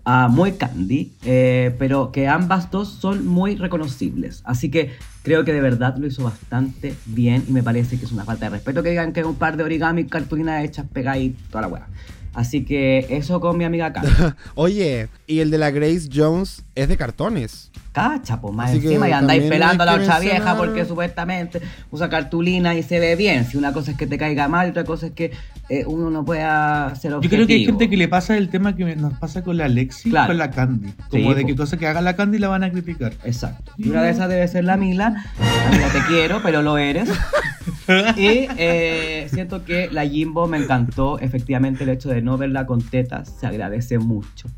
ah, 0.04 0.28
muy 0.30 0.52
Candy, 0.52 1.12
eh, 1.24 1.74
pero 1.78 2.12
que 2.12 2.28
ambas 2.28 2.70
dos 2.70 2.88
son 2.88 3.26
muy 3.26 3.56
reconocibles. 3.56 4.42
Así 4.44 4.70
que 4.70 4.92
creo 5.22 5.44
que 5.44 5.52
de 5.52 5.60
verdad 5.60 5.96
lo 5.96 6.06
hizo 6.06 6.22
bastante 6.22 6.94
bien 7.06 7.44
y 7.48 7.52
me 7.52 7.62
parece 7.62 7.98
que 7.98 8.04
es 8.04 8.12
una 8.12 8.24
falta 8.24 8.46
de 8.46 8.50
respeto 8.50 8.82
que 8.82 8.90
digan 8.90 9.12
que 9.12 9.20
es 9.20 9.26
un 9.26 9.36
par 9.36 9.56
de 9.56 9.64
origami, 9.64 10.04
cartulinas 10.04 10.64
hechas, 10.64 10.86
pegadas 10.92 11.20
y 11.20 11.30
toda 11.50 11.62
la 11.62 11.68
weá. 11.68 11.86
Así 12.34 12.64
que 12.64 13.06
eso 13.10 13.40
con 13.40 13.56
mi 13.56 13.64
amiga 13.64 13.92
Candy. 13.92 14.10
Oye, 14.54 15.08
y 15.26 15.40
el 15.40 15.50
de 15.50 15.58
la 15.58 15.70
Grace 15.70 16.08
Jones 16.12 16.64
es 16.74 16.88
de 16.88 16.96
cartones. 16.96 17.70
Cacha, 17.92 18.40
pues 18.40 18.52
más 18.52 18.70
Así 18.70 18.78
encima 18.78 19.08
y 19.08 19.12
andáis 19.12 19.44
pelando 19.44 19.84
a 19.84 19.86
la 19.86 19.94
otra 19.94 20.18
vieja 20.18 20.56
porque 20.56 20.84
supuestamente 20.84 21.60
usa 21.92 22.08
cartulina 22.10 22.74
y 22.74 22.82
se 22.82 22.98
ve 22.98 23.14
bien. 23.14 23.46
Si 23.46 23.56
una 23.56 23.72
cosa 23.72 23.92
es 23.92 23.96
que 23.96 24.08
te 24.08 24.18
caiga 24.18 24.48
mal, 24.48 24.70
otra 24.70 24.82
cosa 24.82 25.06
es 25.06 25.12
que 25.12 25.30
eh, 25.68 25.84
uno 25.86 26.10
no 26.10 26.24
pueda 26.24 26.92
ser 26.96 27.12
Yo 27.12 27.18
objetivo. 27.18 27.36
creo 27.36 27.46
que 27.46 27.54
hay 27.54 27.64
gente 27.66 27.88
que 27.88 27.96
le 27.96 28.08
pasa 28.08 28.36
el 28.36 28.48
tema 28.48 28.74
que 28.74 28.96
nos 28.96 29.12
pasa 29.14 29.44
con 29.44 29.56
la 29.56 29.68
Lexi 29.68 30.10
Claro. 30.10 30.26
con 30.26 30.38
la 30.38 30.50
Candy. 30.50 30.92
Como 31.08 31.28
Sí, 31.30 31.34
de 31.36 31.40
po. 31.42 31.46
que 31.46 31.54
cosa 31.56 31.76
que 31.76 31.86
haga 31.86 32.00
la 32.00 32.16
Candy 32.16 32.38
la 32.40 32.48
van 32.48 32.64
a 32.64 32.72
criticar. 32.72 33.12
Exacto. 33.24 33.70
Y 33.78 33.88
una 33.90 34.02
de 34.02 34.10
esas 34.10 34.28
debe 34.28 34.48
ser 34.48 34.64
la 34.64 34.76
Mila. 34.76 35.24
Amiga, 35.68 35.88
te 35.92 36.00
quiero, 36.08 36.40
pero 36.42 36.62
lo 36.62 36.76
eres. 36.78 37.08
Y 38.16 38.46
eh, 38.58 39.26
siento 39.32 39.64
que 39.64 39.88
la 39.90 40.06
Jimbo 40.06 40.46
me 40.46 40.56
encantó. 40.58 41.18
Efectivamente, 41.18 41.84
el 41.84 41.90
hecho 41.90 42.08
de 42.08 42.22
no 42.24 42.36
verla 42.38 42.66
con 42.66 42.82
tetas 42.82 43.32
se 43.38 43.46
agradece 43.46 43.98
mucho. 43.98 44.48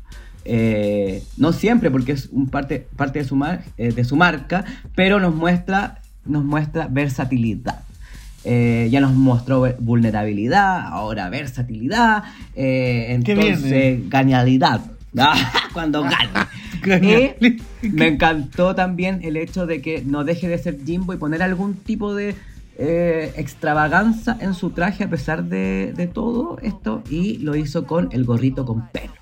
Eh, 0.45 1.23
no 1.35 1.51
siempre, 1.51 1.91
porque 1.91 2.13
es 2.13 2.29
un 2.31 2.47
parte, 2.47 2.87
parte 2.95 3.19
de, 3.19 3.25
su 3.25 3.35
mar- 3.35 3.63
eh, 3.77 3.91
de 3.91 4.03
su 4.05 4.15
marca, 4.15 4.63
pero 4.95 5.19
nos 5.19 5.35
muestra, 5.35 5.99
nos 6.25 6.43
muestra 6.45 6.87
versatilidad. 6.87 7.81
Eh, 8.45 8.87
ya 8.89 9.01
nos 9.01 9.13
mostró 9.13 9.65
vulnerabilidad, 9.79 10.87
ahora 10.87 11.29
versatilidad, 11.29 12.23
entonces 12.55 13.59
genialidad. 14.09 14.81
Cuando 15.73 16.03
gane. 16.03 16.29
Genial. 16.83 17.35
Y 17.81 17.89
me 17.89 18.07
encantó 18.07 18.75
también 18.75 19.19
el 19.23 19.35
hecho 19.35 19.65
de 19.65 19.81
que 19.81 20.03
no 20.05 20.23
deje 20.23 20.47
de 20.47 20.57
ser 20.59 20.77
Jimbo 20.85 21.13
y 21.13 21.17
poner 21.17 21.41
algún 21.41 21.73
tipo 21.73 22.13
de 22.15 22.35
eh, 22.79 23.33
extravaganza 23.37 24.37
en 24.39 24.53
su 24.53 24.69
traje 24.69 25.03
a 25.03 25.09
pesar 25.09 25.45
de, 25.45 26.09
todo 26.13 26.59
esto. 26.61 27.03
Y 27.09 27.37
lo 27.39 27.55
hizo 27.55 27.85
con 27.85 28.09
el 28.11 28.23
gorrito 28.23 28.65
con 28.65 28.87
pelo. 28.89 29.13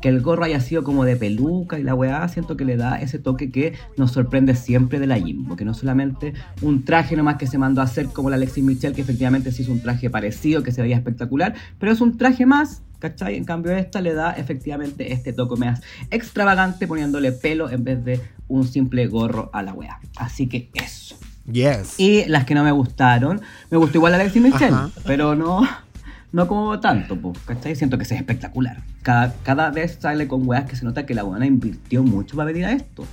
Que 0.00 0.10
el 0.10 0.20
gorro 0.20 0.44
haya 0.44 0.60
sido 0.60 0.84
como 0.84 1.04
de 1.06 1.16
peluca 1.16 1.78
y 1.78 1.82
la 1.82 1.94
weá, 1.94 2.28
siento 2.28 2.58
que 2.58 2.66
le 2.66 2.76
da 2.76 3.00
ese 3.00 3.18
toque 3.18 3.50
que 3.50 3.72
nos 3.96 4.12
sorprende 4.12 4.54
siempre 4.54 5.00
de 5.00 5.06
la 5.06 5.18
Jimbo. 5.18 5.56
Que 5.56 5.64
no 5.64 5.72
solamente 5.72 6.34
un 6.60 6.84
traje 6.84 7.16
nomás 7.16 7.36
que 7.36 7.46
se 7.46 7.56
mandó 7.56 7.80
a 7.80 7.84
hacer 7.84 8.08
como 8.08 8.28
la 8.28 8.36
Alexis 8.36 8.62
Michelle, 8.62 8.94
que 8.94 9.00
efectivamente 9.00 9.50
sí 9.50 9.62
hizo 9.62 9.72
un 9.72 9.80
traje 9.80 10.10
parecido, 10.10 10.62
que 10.62 10.72
se 10.72 10.82
veía 10.82 10.96
espectacular, 10.96 11.54
pero 11.78 11.90
es 11.90 12.02
un 12.02 12.18
traje 12.18 12.44
más, 12.44 12.82
¿cachai? 12.98 13.36
En 13.36 13.44
cambio 13.44 13.72
esta 13.72 14.02
le 14.02 14.12
da 14.12 14.32
efectivamente 14.32 15.14
este 15.14 15.32
toque 15.32 15.58
más 15.58 15.80
extravagante 16.10 16.86
poniéndole 16.86 17.32
pelo 17.32 17.70
en 17.70 17.84
vez 17.84 18.04
de 18.04 18.20
un 18.48 18.66
simple 18.66 19.06
gorro 19.06 19.48
a 19.54 19.62
la 19.62 19.72
weá. 19.72 20.00
Así 20.16 20.48
que 20.48 20.70
eso. 20.74 21.16
Yes. 21.50 21.98
Y 21.98 22.24
las 22.26 22.44
que 22.44 22.54
no 22.54 22.64
me 22.64 22.72
gustaron, 22.72 23.40
me 23.70 23.76
gustó 23.78 23.98
igual 23.98 24.14
Alexis 24.14 24.42
Michelle, 24.42 24.74
Ajá. 24.74 24.90
pero 25.06 25.34
no, 25.34 25.60
no 26.32 26.48
como 26.48 26.80
tanto, 26.80 27.16
po, 27.20 27.32
¿cachai? 27.44 27.76
Siento 27.76 27.98
que 27.98 28.04
es 28.04 28.12
espectacular. 28.12 28.82
Cada, 29.02 29.34
cada 29.42 29.70
vez 29.70 29.98
sale 30.00 30.26
con 30.26 30.48
weas 30.48 30.64
que 30.64 30.76
se 30.76 30.84
nota 30.84 31.04
que 31.04 31.14
la 31.14 31.22
buena 31.22 31.46
invirtió 31.46 32.02
mucho 32.02 32.36
para 32.36 32.46
venir 32.46 32.64
a 32.64 32.72
esto. 32.72 33.06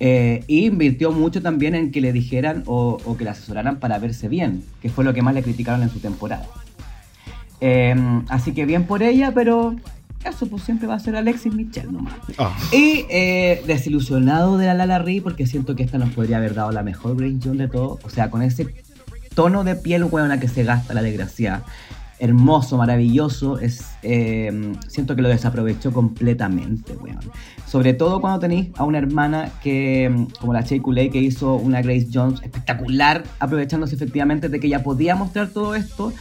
Eh, 0.00 0.44
y 0.48 0.66
invirtió 0.66 1.12
mucho 1.12 1.40
también 1.40 1.74
en 1.74 1.90
que 1.90 2.00
le 2.00 2.12
dijeran 2.12 2.64
o, 2.66 2.98
o 3.04 3.16
que 3.16 3.24
le 3.24 3.30
asesoraran 3.30 3.76
para 3.78 3.98
verse 3.98 4.28
bien, 4.28 4.62
que 4.82 4.90
fue 4.90 5.04
lo 5.04 5.14
que 5.14 5.22
más 5.22 5.34
le 5.34 5.42
criticaron 5.42 5.82
en 5.82 5.88
su 5.88 6.00
temporada. 6.00 6.46
Eh, 7.60 7.94
así 8.28 8.52
que 8.52 8.66
bien 8.66 8.84
por 8.84 9.02
ella, 9.02 9.32
pero 9.34 9.76
eso 10.24 10.46
pues 10.46 10.62
siempre 10.62 10.86
va 10.86 10.94
a 10.94 10.98
ser 10.98 11.16
Alexis 11.16 11.54
Michelle 11.54 11.92
nomás. 11.92 12.14
Ah. 12.38 12.56
Y 12.72 13.06
eh, 13.10 13.62
desilusionado 13.66 14.58
de 14.58 14.66
la 14.66 14.74
Lala 14.74 14.98
Ri 14.98 15.20
porque 15.20 15.46
siento 15.46 15.76
que 15.76 15.82
esta 15.82 15.98
nos 15.98 16.10
podría 16.10 16.38
haber 16.38 16.54
dado 16.54 16.72
la 16.72 16.82
mejor 16.82 17.16
Green 17.16 17.40
Jones 17.42 17.58
de 17.58 17.68
todo. 17.68 17.98
O 18.02 18.10
sea, 18.10 18.30
con 18.30 18.42
ese 18.42 18.74
tono 19.34 19.64
de 19.64 19.76
piel 19.76 20.04
buena 20.04 20.40
que 20.40 20.48
se 20.48 20.64
gasta 20.64 20.94
la 20.94 21.02
desgracia. 21.02 21.62
Hermoso, 22.18 22.78
maravilloso. 22.78 23.58
Es, 23.58 23.84
eh, 24.02 24.72
siento 24.88 25.16
que 25.16 25.22
lo 25.22 25.28
desaprovechó 25.28 25.92
completamente, 25.92 26.94
weón. 26.94 27.20
Sobre 27.66 27.92
todo 27.92 28.20
cuando 28.20 28.38
tenéis 28.38 28.68
a 28.76 28.84
una 28.84 28.98
hermana 28.98 29.50
que, 29.62 30.08
mm, 30.08 30.26
como 30.40 30.52
la 30.52 30.62
Shea 30.62 30.80
Coulee, 30.80 31.10
que 31.10 31.18
hizo 31.18 31.56
una 31.56 31.82
Grace 31.82 32.08
Jones 32.12 32.40
espectacular, 32.42 33.24
aprovechándose 33.40 33.96
efectivamente 33.96 34.48
de 34.48 34.60
que 34.60 34.68
ella 34.68 34.82
podía 34.82 35.16
mostrar 35.16 35.48
todo 35.48 35.74
esto. 35.74 36.12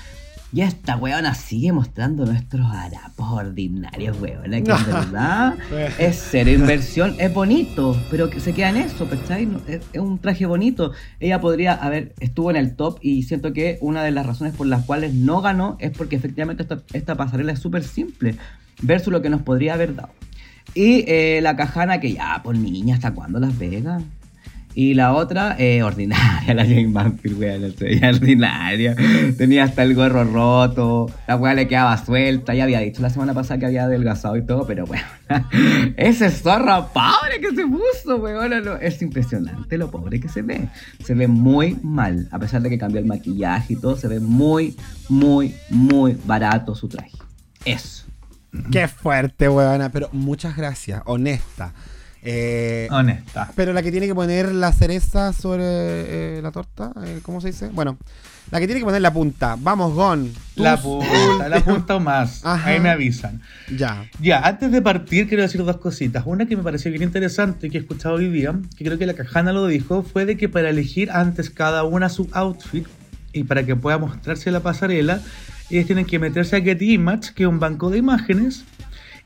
Y 0.54 0.62
esta 0.62 0.97
weona 0.97 1.34
sigue 1.34 1.72
mostrando 1.72 2.28
nuestros 2.28 2.68
harapos 2.72 3.28
ordinarios, 3.28 4.22
weona, 4.22 4.62
que 4.62 4.72
en 4.72 4.86
verdad 4.86 5.56
es 5.97 6.28
cero 6.30 6.51
inversión, 6.51 7.16
es 7.18 7.34
bonito, 7.34 7.99
pero 8.12 8.30
que 8.30 8.39
se 8.39 8.54
queda 8.54 8.70
en 8.70 8.78
eso, 8.78 9.10
¿cachai? 9.10 9.47
Es, 9.68 9.82
es 9.91 9.99
un 9.99 10.20
traje 10.20 10.45
bonito. 10.45 10.91
Ella 11.20 11.41
podría 11.41 11.74
haber, 11.74 12.14
estuvo 12.20 12.51
en 12.51 12.58
el 12.58 12.76
top 12.76 12.99
y 13.01 13.24
siento 13.24 13.51
que 13.51 13.80
una 13.82 14.04
de 14.04 14.12
las 14.12 14.28
razones 14.28 14.54
por 14.54 14.68
las 14.68 14.86
cuales 14.86 15.16
no 15.16 15.41
ganó 15.41 15.76
es 15.80 15.89
porque 15.89 16.18
efectivamente 16.18 16.62
esta, 16.62 16.84
esta 16.93 17.16
pasarela 17.16 17.51
es 17.51 17.60
súper 17.60 17.84
simple, 17.84 18.36
versus 18.84 19.12
lo 19.12 19.24
que 19.24 19.32
nos 19.32 19.41
podría 19.41 19.74
haber 19.74 19.95
dado. 19.95 20.12
Y 20.76 21.04
eh, 21.08 21.39
la 21.41 21.56
cajana 21.56 21.99
que 21.99 22.14
ya, 22.14 22.41
por 22.43 22.56
niña, 22.56 22.93
¿hasta 22.93 23.16
cuándo 23.16 23.39
Las 23.39 23.58
Vegas? 23.58 24.04
Y 24.76 24.96
la 24.96 25.14
otra, 25.14 25.56
eh, 25.60 25.84
ordinaria, 25.84 26.54
la 26.54 26.64
Jane 26.64 26.88
Banfield, 26.88 27.40
weón, 27.40 27.62
no 27.62 27.70
sé, 27.70 28.02
ordinaria. 28.08 28.96
Tenía 29.38 29.66
hasta 29.66 29.84
el 29.84 29.94
gorro 29.94 30.24
roto, 30.24 31.12
la 31.28 31.36
weá 31.36 31.54
le 31.54 31.68
quedaba 31.68 31.96
suelta. 32.04 32.56
Ya 32.56 32.64
había 32.64 32.80
dicho 32.80 33.02
la 33.02 33.10
semana 33.10 33.34
pasada 33.34 33.60
que 33.60 33.66
había 33.68 33.84
adelgazado 33.84 34.36
y 34.36 34.46
todo, 34.46 34.66
pero 34.66 34.86
bueno, 34.86 35.04
ese 35.98 36.32
zorro 36.32 36.90
pobre 36.94 37.40
que 37.40 37.56
se 37.56 37.68
puso, 37.68 38.18
weón, 38.18 38.54
es 38.82 39.02
impresionante 39.02 39.78
lo 39.78 39.92
pobre 39.92 40.20
que 40.20 40.30
se 40.30 40.42
ve. 40.42 40.68
Se 41.04 41.14
ve 41.14 41.28
muy 41.28 41.78
mal, 41.84 42.28
a 42.32 42.40
pesar 42.40 42.62
de 42.62 42.70
que 42.70 42.80
cambió 42.80 43.00
el 43.00 43.06
maquillaje 43.06 43.74
y 43.74 43.76
todo, 43.76 43.96
se 43.96 44.08
ve 44.08 44.20
muy, 44.20 44.76
muy, 45.08 45.54
muy 45.70 46.18
barato 46.26 46.74
su 46.74 46.88
traje. 46.88 47.12
Eso. 47.64 48.06
Qué 48.72 48.88
fuerte, 48.88 49.50
huevona. 49.50 49.90
Pero 49.90 50.10
muchas 50.12 50.56
gracias, 50.56 51.02
honesta. 51.06 51.74
Eh, 52.26 52.88
Honesta. 52.90 53.52
pero 53.56 53.74
la 53.74 53.84
que 53.84 53.92
tiene 53.92 54.08
que 54.08 54.16
poner 54.16 54.54
la 54.54 54.72
cereza 54.72 55.34
sobre 55.34 55.64
eh, 55.66 56.40
la 56.42 56.52
torta, 56.52 56.94
eh, 57.06 57.20
¿cómo 57.22 57.42
se 57.42 57.48
dice? 57.48 57.70
Bueno, 57.74 57.98
la 58.50 58.60
que 58.60 58.66
tiene 58.68 58.80
que 58.80 58.86
poner 58.86 59.02
la 59.02 59.12
punta. 59.12 59.58
Vamos, 59.60 59.94
Gon. 59.94 60.32
La 60.56 60.78
punta, 60.78 61.50
la 61.50 61.60
punta 61.60 61.96
o 61.96 62.00
más. 62.00 62.46
Ajá. 62.46 62.70
Ahí 62.70 62.80
me 62.80 62.90
avisan. 62.90 63.42
Ya. 63.76 64.06
Ya, 64.22 64.40
antes 64.40 64.72
de 64.72 64.82
partir 64.82 65.28
quiero 65.28 65.44
decir 65.44 65.64
dos 65.64 65.78
cositas. 65.78 66.24
Una 66.26 66.46
que 66.46 66.56
me 66.56 66.64
pareció 66.64 66.92
bien 66.92 67.04
interesante 67.04 67.70
que 67.70 67.78
he 67.78 67.82
escuchado 67.82 68.16
hoy 68.16 68.30
día, 68.30 68.54
que 68.78 68.86
creo 68.86 68.98
que 68.98 69.06
la 69.06 69.16
Cajana 69.16 69.52
lo 69.52 69.68
dijo, 69.68 70.04
fue 70.04 70.26
de 70.26 70.38
que 70.38 70.48
para 70.50 70.70
elegir 70.70 71.12
antes 71.12 71.50
cada 71.50 71.84
una 71.84 72.10
su 72.10 72.30
outfit 72.32 72.88
y 73.34 73.44
para 73.44 73.66
que 73.66 73.76
pueda 73.76 73.98
mostrarse 73.98 74.52
la 74.52 74.62
pasarela, 74.62 75.22
ellos 75.70 75.88
tienen 75.88 76.06
que 76.06 76.20
meterse 76.20 76.56
a 76.56 76.62
Getty 76.62 76.94
Image, 76.94 77.34
que 77.34 77.44
es 77.44 77.50
un 77.50 77.60
banco 77.60 77.90
de 77.90 77.98
imágenes, 77.98 78.64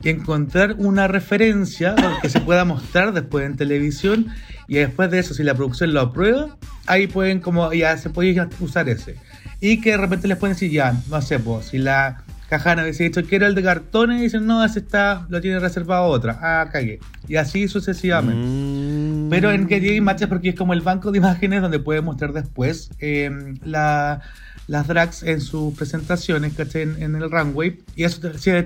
y 0.04 0.10
encontrar 0.10 0.76
una 0.78 1.08
referencia 1.08 1.96
que 2.22 2.30
se 2.30 2.40
pueda 2.40 2.66
mostrar 2.66 3.14
después 3.14 3.46
en 3.46 3.56
televisión 3.58 4.28
y 4.68 4.76
después 4.76 5.10
de 5.12 5.20
eso, 5.20 5.34
si 5.34 5.44
la 5.44 5.56
producción 5.56 5.94
lo 5.94 6.02
aprueba, 6.02 6.58
ahí 6.86 7.08
pueden 7.08 7.40
como 7.40 7.74
ya 7.74 7.98
se 7.98 8.10
puede 8.10 8.48
usar 8.60 8.90
ese. 8.90 9.16
Y 9.60 9.82
que 9.82 9.92
de 9.92 9.98
repente 9.98 10.28
les 10.28 10.38
pueden 10.38 10.56
decir 10.56 10.72
ya, 10.72 10.94
no 11.10 11.22
sé, 11.22 11.40
pues, 11.40 11.68
si 11.68 11.78
la 11.80 12.24
Cajana 12.50 12.84
hubiese 12.84 13.04
dicho 13.04 13.24
quiero 13.24 13.46
el 13.46 13.56
de 13.56 13.64
cartones 13.64 14.20
y 14.20 14.24
dicen 14.24 14.46
no, 14.46 14.64
ese 14.64 14.80
está, 14.80 15.26
lo 15.30 15.42
tiene 15.42 15.60
reservado 15.60 16.06
otra. 16.06 16.38
Ah, 16.42 16.70
cagué. 16.72 17.00
Y 17.28 17.36
así 17.36 17.68
sucesivamente. 17.68 18.42
Mm. 18.48 19.30
Pero 19.30 19.52
en 19.52 19.68
Getty 19.68 19.96
Images 19.96 20.22
es 20.22 20.28
porque 20.30 20.50
es 20.50 20.56
como 20.56 20.72
el 20.74 20.80
banco 20.82 21.12
de 21.12 21.18
imágenes 21.18 21.62
donde 21.62 21.80
puede 21.80 22.02
mostrar 22.02 22.32
después 22.34 22.90
eh, 23.00 23.30
la- 23.66 24.22
las 24.68 24.88
drags 24.88 25.24
en 25.24 25.40
sus 25.42 25.74
presentaciones, 25.76 26.54
¿cachai? 26.54 26.82
En, 26.84 27.02
en 27.02 27.16
el 27.16 27.32
runway. 27.32 27.80
Y 27.96 28.04
eso 28.04 28.20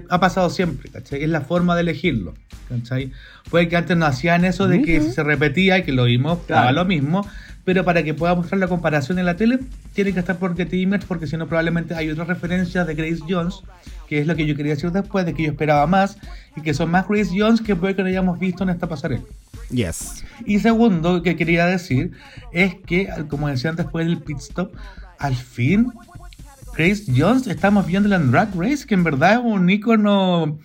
ha 0.10 0.20
pasado 0.20 0.50
siempre, 0.50 0.90
¿cachai? 0.90 1.24
Es 1.24 1.30
la 1.30 1.42
forma 1.42 1.76
de 1.76 1.82
elegirlo, 1.82 2.34
¿cachai? 2.70 3.12
Puede 3.50 3.70
que 3.70 3.78
antes 3.78 3.96
no 3.96 4.06
hacían 4.06 4.44
eso 4.46 4.68
de 4.68 4.82
que 4.82 5.02
se 5.02 5.24
repetía 5.24 5.78
y 5.78 5.84
que 5.84 5.92
lo 5.92 6.06
vimos, 6.06 6.40
Claro. 6.48 6.62
daba 6.62 6.72
lo 6.72 6.86
mismo. 6.86 7.26
Pero 7.64 7.86
para 7.86 8.02
que 8.02 8.16
pueda 8.16 8.34
mostrar 8.34 8.60
la 8.60 8.68
comparación 8.68 9.20
en 9.20 9.26
la 9.28 9.36
tele, 9.36 9.60
tiene 9.94 10.14
que 10.14 10.20
estar 10.20 10.38
por 10.40 10.58
Getty 10.58 10.82
Images 10.82 11.06
porque 11.06 11.28
si 11.28 11.38
no 11.38 11.46
probablemente 11.48 11.94
hay 11.94 12.10
otras 12.10 12.28
referencias 12.28 12.88
de 12.88 12.96
Grace 12.96 13.20
Jones, 13.30 13.62
que 14.10 14.20
es 14.20 14.26
lo 14.26 14.36
que 14.36 14.48
yo 14.48 14.56
quería 14.56 14.74
decir 14.74 14.92
después, 14.92 15.28
de 15.28 15.36
que 15.36 15.44
yo 15.44 15.52
esperaba 15.52 15.86
más, 15.86 16.18
y 16.58 16.62
que 16.62 16.74
son 16.74 16.90
más 16.90 17.08
Grace 17.08 17.30
Jones 17.38 17.62
que 17.62 17.76
puede 17.76 17.96
que 17.96 18.02
no 18.02 18.08
hayamos 18.10 18.40
visto 18.40 18.64
en 18.64 18.72
esta 18.72 18.88
pasarela. 18.90 19.22
Yes. 19.70 20.24
Y 20.48 20.58
segundo 20.58 21.22
que 21.22 21.36
quería 21.36 21.68
decir 21.68 22.12
es 22.52 22.74
que, 22.88 23.08
como 23.30 23.48
decían 23.48 23.76
después 23.76 24.08
del 24.08 24.18
pit 24.18 24.40
stop, 24.40 24.74
al 25.22 25.36
fin 25.36 25.92
Grace 26.76 27.04
Jones 27.16 27.48
estamos 27.48 27.86
viendo 27.86 28.14
en 28.16 28.32
Drag 28.32 28.50
Race, 28.56 28.86
que 28.88 28.94
en 28.94 29.04
verdad 29.04 29.34
es 29.34 29.40
un 29.44 29.70
ícono 29.70 30.60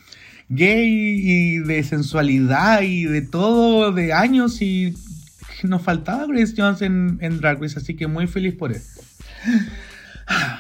gay 0.49 0.89
y 0.89 1.59
de 1.59 1.83
sensualidad 1.83 2.83
y 2.83 3.05
de 3.05 3.23
todo 3.23 3.93
de 3.93 4.13
años 4.13 4.63
y 4.63 4.95
nos 5.63 5.83
faltaba 5.83 6.27
Grace 6.27 6.55
Jones 6.57 6.83
en, 6.83 7.19
en 7.21 7.41
Drag 7.41 7.61
Race, 7.61 7.79
así 7.79 7.95
que 7.95 8.07
muy 8.07 8.27
feliz 8.27 8.55
por 8.55 8.73
esto. 8.73 9.03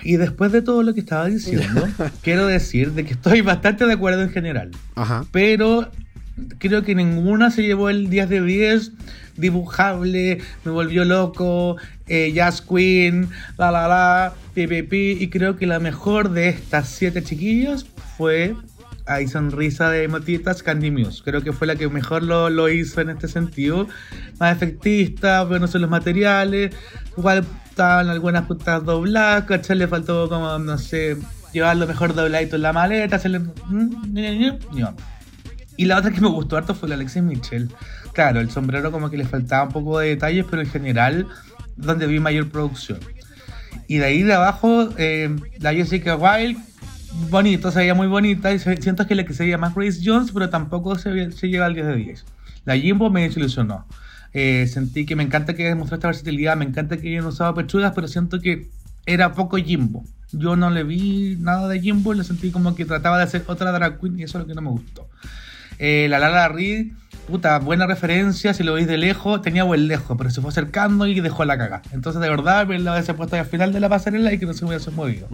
Y 0.02 0.16
después 0.16 0.52
de 0.52 0.62
todo 0.62 0.82
lo 0.82 0.94
que 0.94 1.00
estaba 1.00 1.26
diciendo, 1.26 1.88
quiero 2.22 2.46
decir 2.46 2.92
de 2.92 3.04
que 3.04 3.14
estoy 3.14 3.40
bastante 3.40 3.86
de 3.86 3.94
acuerdo 3.94 4.22
en 4.22 4.30
general 4.30 4.70
Ajá. 4.94 5.24
pero 5.32 5.90
creo 6.58 6.82
que 6.82 6.94
ninguna 6.94 7.50
se 7.50 7.62
llevó 7.62 7.90
el 7.90 8.10
10 8.10 8.28
de 8.28 8.42
10 8.42 8.92
dibujable, 9.36 10.38
me 10.64 10.72
volvió 10.72 11.04
loco, 11.04 11.76
eh, 12.06 12.32
Jazz 12.32 12.62
Queen, 12.62 13.28
la 13.58 13.70
la 13.70 13.88
la, 13.88 14.34
pi, 14.54 15.16
y 15.20 15.28
creo 15.28 15.56
que 15.56 15.66
la 15.66 15.78
mejor 15.78 16.30
de 16.30 16.48
estas 16.48 16.88
siete 16.88 17.22
chiquillas 17.22 17.84
fue 18.16 18.54
Hay 19.06 19.28
Sonrisa 19.28 19.90
de 19.90 20.08
Motitas 20.08 20.62
Candy 20.62 20.90
Muse. 20.90 21.22
Creo 21.22 21.42
que 21.42 21.52
fue 21.52 21.66
la 21.66 21.76
que 21.76 21.88
mejor 21.88 22.22
lo, 22.22 22.48
lo 22.48 22.68
hizo 22.68 23.00
en 23.00 23.10
este 23.10 23.28
sentido. 23.28 23.88
Más 24.38 24.56
efectista, 24.56 25.44
buenos 25.44 25.70
son 25.70 25.82
los 25.82 25.90
materiales, 25.90 26.74
igual 27.16 27.44
estaban 27.68 28.08
algunas 28.08 28.46
puntas 28.46 28.84
dobladas, 28.84 29.44
¿cachai? 29.44 29.76
Le 29.76 29.86
faltó 29.86 30.28
como, 30.30 30.58
no 30.58 30.78
sé, 30.78 31.18
llevarlo 31.52 31.86
mejor 31.86 32.14
dobladito 32.14 32.56
en 32.56 32.62
la 32.62 32.72
maleta, 32.72 33.16
hacerle... 33.16 33.40
No. 33.68 34.96
Y 35.76 35.84
la 35.84 35.98
otra 35.98 36.10
que 36.10 36.20
me 36.20 36.28
gustó 36.28 36.56
harto 36.56 36.74
fue 36.74 36.88
la 36.88 36.94
Alexis 36.94 37.22
Michel. 37.22 37.70
Claro, 38.12 38.40
el 38.40 38.50
sombrero 38.50 38.90
como 38.92 39.10
que 39.10 39.16
le 39.16 39.24
faltaba 39.26 39.64
un 39.64 39.72
poco 39.72 39.98
de 39.98 40.08
detalles, 40.08 40.46
pero 40.48 40.62
en 40.62 40.68
general 40.68 41.26
donde 41.76 42.06
vi 42.06 42.18
mayor 42.20 42.48
producción. 42.48 42.98
Y 43.88 43.98
de 43.98 44.06
ahí 44.06 44.22
de 44.22 44.34
abajo, 44.34 44.88
eh, 44.96 45.34
la 45.58 45.74
Jessica 45.74 46.16
Wilde, 46.16 46.60
bonito, 47.30 47.70
se 47.70 47.80
veía 47.80 47.94
muy 47.94 48.06
bonita. 48.06 48.52
Y 48.52 48.58
siento 48.58 49.06
que 49.06 49.14
la 49.14 49.24
que 49.24 49.34
se 49.34 49.44
veía 49.44 49.58
más 49.58 49.74
Grace 49.74 50.00
Jones, 50.02 50.32
pero 50.32 50.50
tampoco 50.50 50.96
se, 50.98 51.30
se 51.32 51.48
llega 51.48 51.66
al 51.66 51.74
10 51.74 51.86
de 51.86 51.96
10. 51.96 52.24
La 52.64 52.76
Jimbo 52.76 53.10
me 53.10 53.22
desilusionó. 53.22 53.86
Eh, 54.32 54.66
sentí 54.66 55.06
que 55.06 55.16
me 55.16 55.22
encanta 55.22 55.54
que 55.54 55.64
demostró 55.64 55.94
esta 55.94 56.08
versatilidad, 56.08 56.56
me 56.56 56.64
encanta 56.64 56.98
que 56.98 57.08
hayan 57.08 57.24
usado 57.26 57.54
pechugas, 57.54 57.92
pero 57.94 58.08
siento 58.08 58.40
que 58.40 58.68
era 59.06 59.32
poco 59.32 59.56
Jimbo. 59.56 60.04
Yo 60.32 60.56
no 60.56 60.68
le 60.68 60.82
vi 60.82 61.36
nada 61.40 61.68
de 61.68 61.80
Jimbo, 61.80 62.12
le 62.12 62.24
sentí 62.24 62.50
como 62.50 62.74
que 62.74 62.84
trataba 62.84 63.16
de 63.18 63.24
hacer 63.24 63.44
otra 63.46 63.72
drag 63.72 63.98
queen 64.00 64.18
y 64.18 64.24
eso 64.24 64.38
es 64.38 64.42
lo 64.42 64.48
que 64.48 64.54
no 64.54 64.62
me 64.62 64.70
gustó. 64.70 65.08
Eh, 65.78 66.06
la 66.08 66.18
Lala 66.18 66.48
Reed, 66.48 66.92
puta, 67.26 67.58
buena 67.58 67.86
referencia, 67.86 68.54
si 68.54 68.62
lo 68.62 68.74
veis 68.74 68.86
de 68.86 68.96
lejos, 68.96 69.42
tenía 69.42 69.64
buen 69.64 69.88
lejos, 69.88 70.16
pero 70.16 70.30
se 70.30 70.40
fue 70.40 70.50
acercando 70.50 71.06
y 71.06 71.20
dejó 71.20 71.44
la 71.44 71.58
caga. 71.58 71.82
Entonces, 71.92 72.22
de 72.22 72.30
verdad, 72.30 72.66
me 72.66 72.78
la 72.78 72.92
hubiese 72.92 73.14
puesto 73.14 73.36
al 73.36 73.46
final 73.46 73.72
de 73.72 73.80
la 73.80 73.88
pasarela 73.88 74.32
y 74.32 74.38
que 74.38 74.46
no 74.46 74.54
se 74.54 74.64
hubiese 74.64 74.90
movido. 74.90 75.28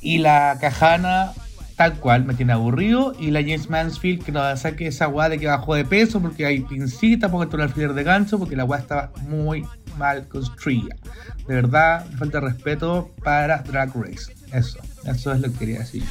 Y 0.00 0.18
la 0.18 0.56
Cajana, 0.60 1.32
tal 1.76 1.94
cual, 1.94 2.24
me 2.24 2.34
tiene 2.34 2.52
aburrido. 2.52 3.14
Y 3.18 3.30
la 3.30 3.40
James 3.40 3.68
Mansfield, 3.68 4.24
que 4.24 4.32
no 4.32 4.56
saque 4.56 4.86
esa 4.86 5.08
weá 5.08 5.28
de 5.28 5.38
que 5.38 5.46
bajó 5.46 5.74
de 5.74 5.84
peso 5.84 6.20
porque 6.20 6.46
hay 6.46 6.60
pincita, 6.60 7.30
porque 7.30 7.56
el 7.56 7.62
alfiler 7.62 7.94
de 7.94 8.04
gancho, 8.04 8.38
porque 8.38 8.56
la 8.56 8.64
weá 8.64 8.80
estaba 8.80 9.12
muy 9.28 9.66
mal 9.98 10.28
construida. 10.28 10.94
De 11.46 11.54
verdad, 11.54 12.06
falta 12.18 12.40
de 12.40 12.48
respeto 12.48 13.10
para 13.24 13.58
Drag 13.58 13.92
Race. 13.94 14.32
Eso, 14.52 14.78
eso 15.04 15.32
es 15.32 15.40
lo 15.40 15.50
que 15.52 15.58
quería 15.58 15.80
decir. 15.80 16.04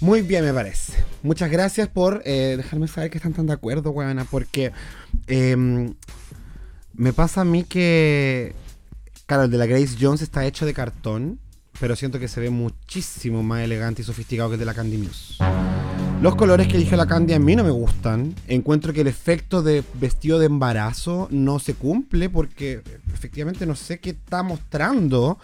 Muy 0.00 0.22
bien, 0.22 0.44
me 0.44 0.52
parece. 0.52 0.92
Muchas 1.22 1.50
gracias 1.50 1.88
por 1.88 2.22
eh, 2.24 2.54
dejarme 2.56 2.86
saber 2.86 3.10
que 3.10 3.18
están 3.18 3.32
tan 3.32 3.46
de 3.46 3.54
acuerdo, 3.54 3.90
weona, 3.90 4.24
porque 4.24 4.72
em, 5.26 5.94
me 6.94 7.12
pasa 7.12 7.40
a 7.40 7.44
mí 7.44 7.64
que, 7.64 8.54
claro, 9.26 9.44
el 9.44 9.50
de 9.50 9.58
la 9.58 9.66
Grace 9.66 9.96
Jones 9.98 10.22
está 10.22 10.44
hecho 10.44 10.66
de 10.66 10.74
cartón, 10.74 11.40
pero 11.80 11.96
siento 11.96 12.18
que 12.18 12.28
se 12.28 12.40
ve 12.40 12.50
muchísimo 12.50 13.42
más 13.42 13.62
elegante 13.62 14.02
y 14.02 14.04
sofisticado 14.04 14.50
que 14.50 14.54
el 14.54 14.60
de 14.60 14.66
la 14.66 14.74
Candy 14.74 14.98
Muse. 14.98 15.36
Los 16.20 16.34
colores 16.36 16.68
que 16.68 16.76
eligió 16.76 16.96
la 16.96 17.06
Candy 17.06 17.34
a 17.34 17.38
mí 17.38 17.56
no 17.56 17.64
me 17.64 17.70
gustan. 17.70 18.34
Encuentro 18.48 18.92
que 18.92 19.02
el 19.02 19.06
efecto 19.06 19.62
de 19.62 19.82
vestido 19.94 20.38
de 20.38 20.46
embarazo 20.46 21.28
no 21.30 21.58
se 21.58 21.74
cumple 21.74 22.30
porque 22.30 22.82
efectivamente 23.12 23.66
no 23.66 23.74
sé 23.76 23.98
qué 23.98 24.10
está 24.10 24.42
mostrando. 24.42 25.38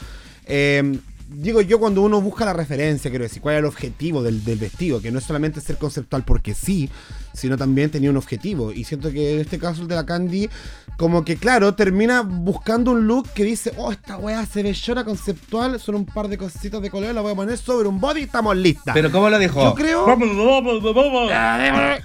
Eh, 0.47 0.99
digo 1.35 1.61
yo 1.61 1.79
cuando 1.79 2.03
uno 2.03 2.21
busca 2.21 2.45
la 2.45 2.53
referencia, 2.53 3.11
quiero 3.11 3.25
decir, 3.25 3.41
cuál 3.43 3.55
es 3.57 3.59
el 3.61 3.65
objetivo 3.67 4.23
del, 4.23 4.45
del 4.45 4.59
vestido, 4.59 5.01
que 5.01 5.11
no 5.11 5.19
es 5.19 5.25
solamente 5.25 5.61
ser 5.61 5.77
conceptual 5.79 6.25
porque 6.25 6.55
sí, 6.55 6.91
sino 7.33 7.57
también 7.57 7.91
tenía 7.91 8.11
un 8.11 8.17
objetivo. 8.17 8.73
Y 8.73 8.85
siento 8.85 9.11
que 9.11 9.35
en 9.35 9.41
este 9.41 9.59
caso 9.59 9.83
el 9.83 9.89
de 9.89 9.95
la 9.95 10.07
Candy, 10.07 10.49
como 10.97 11.25
que 11.25 11.37
claro, 11.37 11.75
termina 11.75 12.23
buscando 12.23 12.91
un 12.93 13.07
look 13.07 13.29
que 13.35 13.45
dice, 13.45 13.73
oh, 13.77 13.93
esta 13.93 14.17
weá 14.19 14.45
se 14.47 14.63
ve 14.63 14.73
llora 14.73 15.05
conceptual, 15.05 15.81
son 15.81 15.95
un 15.97 16.07
par 16.07 16.29
de 16.29 16.39
cositas 16.39 16.81
de 16.83 16.91
color, 16.91 17.15
la 17.15 17.21
voy 17.21 17.33
a 17.33 17.35
poner 17.37 17.57
sobre 17.59 17.89
un 17.89 18.01
body 18.01 18.21
y 18.21 18.25
estamos 18.25 18.57
listas. 18.57 18.95
Pero 18.95 19.11
¿cómo 19.11 19.29
lo 19.31 19.39
dijo? 19.39 19.63
Yo 19.63 19.75
creo- 19.75 20.07
Vamos, 20.07 20.29
vamos, 20.37 20.83
vamos. 20.95 21.33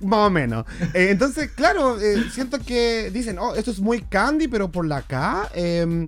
Más 0.00 0.18
o 0.26 0.30
menos. 0.30 0.64
Eh, 0.94 1.08
entonces, 1.10 1.50
claro, 1.50 2.00
eh, 2.00 2.24
siento 2.32 2.58
que 2.60 3.10
dicen, 3.12 3.38
oh, 3.38 3.54
esto 3.54 3.70
es 3.70 3.80
muy 3.80 4.02
candy, 4.02 4.48
pero 4.48 4.70
por 4.70 4.86
la 4.86 5.04
eh, 5.54 6.06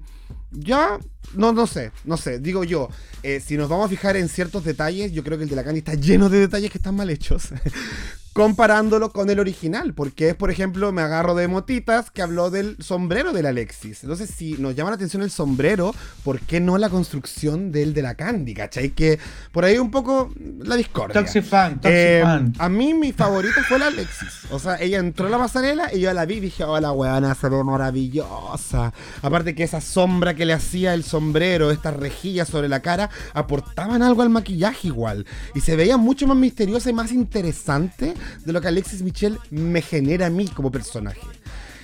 ya, 0.51 0.99
no, 1.35 1.53
no 1.53 1.67
sé, 1.67 1.93
no 2.05 2.17
sé, 2.17 2.39
digo 2.39 2.65
yo, 2.65 2.89
eh, 3.23 3.41
si 3.41 3.57
nos 3.57 3.69
vamos 3.69 3.87
a 3.87 3.89
fijar 3.89 4.17
en 4.17 4.29
ciertos 4.29 4.65
detalles, 4.65 5.13
yo 5.13 5.23
creo 5.23 5.39
que 5.39 5.45
el 5.45 5.51
de 5.51 5.57
la 5.57 5.65
candy 5.65 5.79
está 5.79 5.95
lleno 5.95 6.29
de 6.29 6.41
detalles 6.41 6.71
que 6.71 6.79
están 6.79 6.97
mal 6.97 7.11
hechos. 7.11 7.51
Comparándolo 8.41 9.13
con 9.13 9.29
el 9.29 9.39
original, 9.39 9.93
porque 9.93 10.31
es, 10.31 10.35
por 10.35 10.51
ejemplo, 10.51 10.91
me 10.93 11.03
agarro 11.03 11.35
de 11.35 11.47
motitas 11.47 12.11
que 12.11 12.23
habló 12.23 12.49
del 12.49 12.79
sombrero 12.81 13.35
del 13.35 13.45
Alexis. 13.45 14.03
Entonces, 14.03 14.31
si 14.35 14.55
nos 14.55 14.75
llama 14.75 14.89
la 14.89 14.97
atención 14.97 15.23
el 15.23 15.31
sombrero, 15.31 15.95
¿por 16.25 16.41
qué 16.41 16.59
no 16.59 16.79
la 16.79 16.89
construcción 16.89 17.71
del 17.71 17.93
de 17.93 18.01
la 18.01 18.15
Candy? 18.15 18.55
¿Cachai? 18.55 18.93
Que 18.93 19.19
por 19.53 19.67
ahí 19.67 19.77
un 19.77 19.91
poco 19.91 20.33
la 20.63 20.77
discordia. 20.77 21.21
Toxic 21.21 21.45
fan, 21.45 21.75
toxic 21.83 21.91
Eh, 21.95 22.21
fan. 22.23 22.55
a 22.59 22.71
mí 22.71 22.95
mi 22.95 23.13
favorita 23.13 23.63
fue 23.69 23.79
la 23.79 23.89
Alexis. 23.89 24.47
O 24.51 24.59
sea, 24.59 24.77
ella 24.81 25.01
entró 25.01 25.27
a 25.27 25.31
la 25.31 25.37
pasarela 25.37 25.95
y 25.95 26.01
yo 26.01 26.11
la 26.15 26.25
vi 26.25 26.37
y 26.37 26.41
dije, 26.41 26.65
oh, 26.65 26.81
la 26.81 26.93
weona 26.93 27.35
se 27.35 27.47
ve 27.47 27.63
maravillosa. 27.63 28.95
Aparte 29.21 29.55
que 29.55 29.65
esa 29.65 29.83
sombra 29.83 30.33
que 30.35 30.47
le 30.47 30.55
hacía 30.55 30.95
el 30.95 31.05
sombrero, 31.05 31.71
estas 31.71 31.95
rejillas 31.95 32.49
sobre 32.49 32.69
la 32.71 32.81
cara, 32.81 33.11
aportaban 33.35 34.03
algo 34.03 34.23
al 34.23 34.31
maquillaje 34.31 34.89
igual. 34.89 35.27
Y 35.55 35.61
se 35.61 35.77
veía 35.77 35.99
mucho 35.99 36.27
más 36.27 36.39
misteriosa 36.39 36.89
y 36.89 36.95
más 36.95 37.13
interesante 37.13 38.15
de 38.45 38.53
lo 38.53 38.61
que 38.61 38.69
Alexis 38.69 39.03
Michel 39.03 39.39
me 39.51 39.83
genera 39.83 40.27
a 40.27 40.31
mí 40.31 40.49
como 40.49 40.71
personaje. 40.71 41.21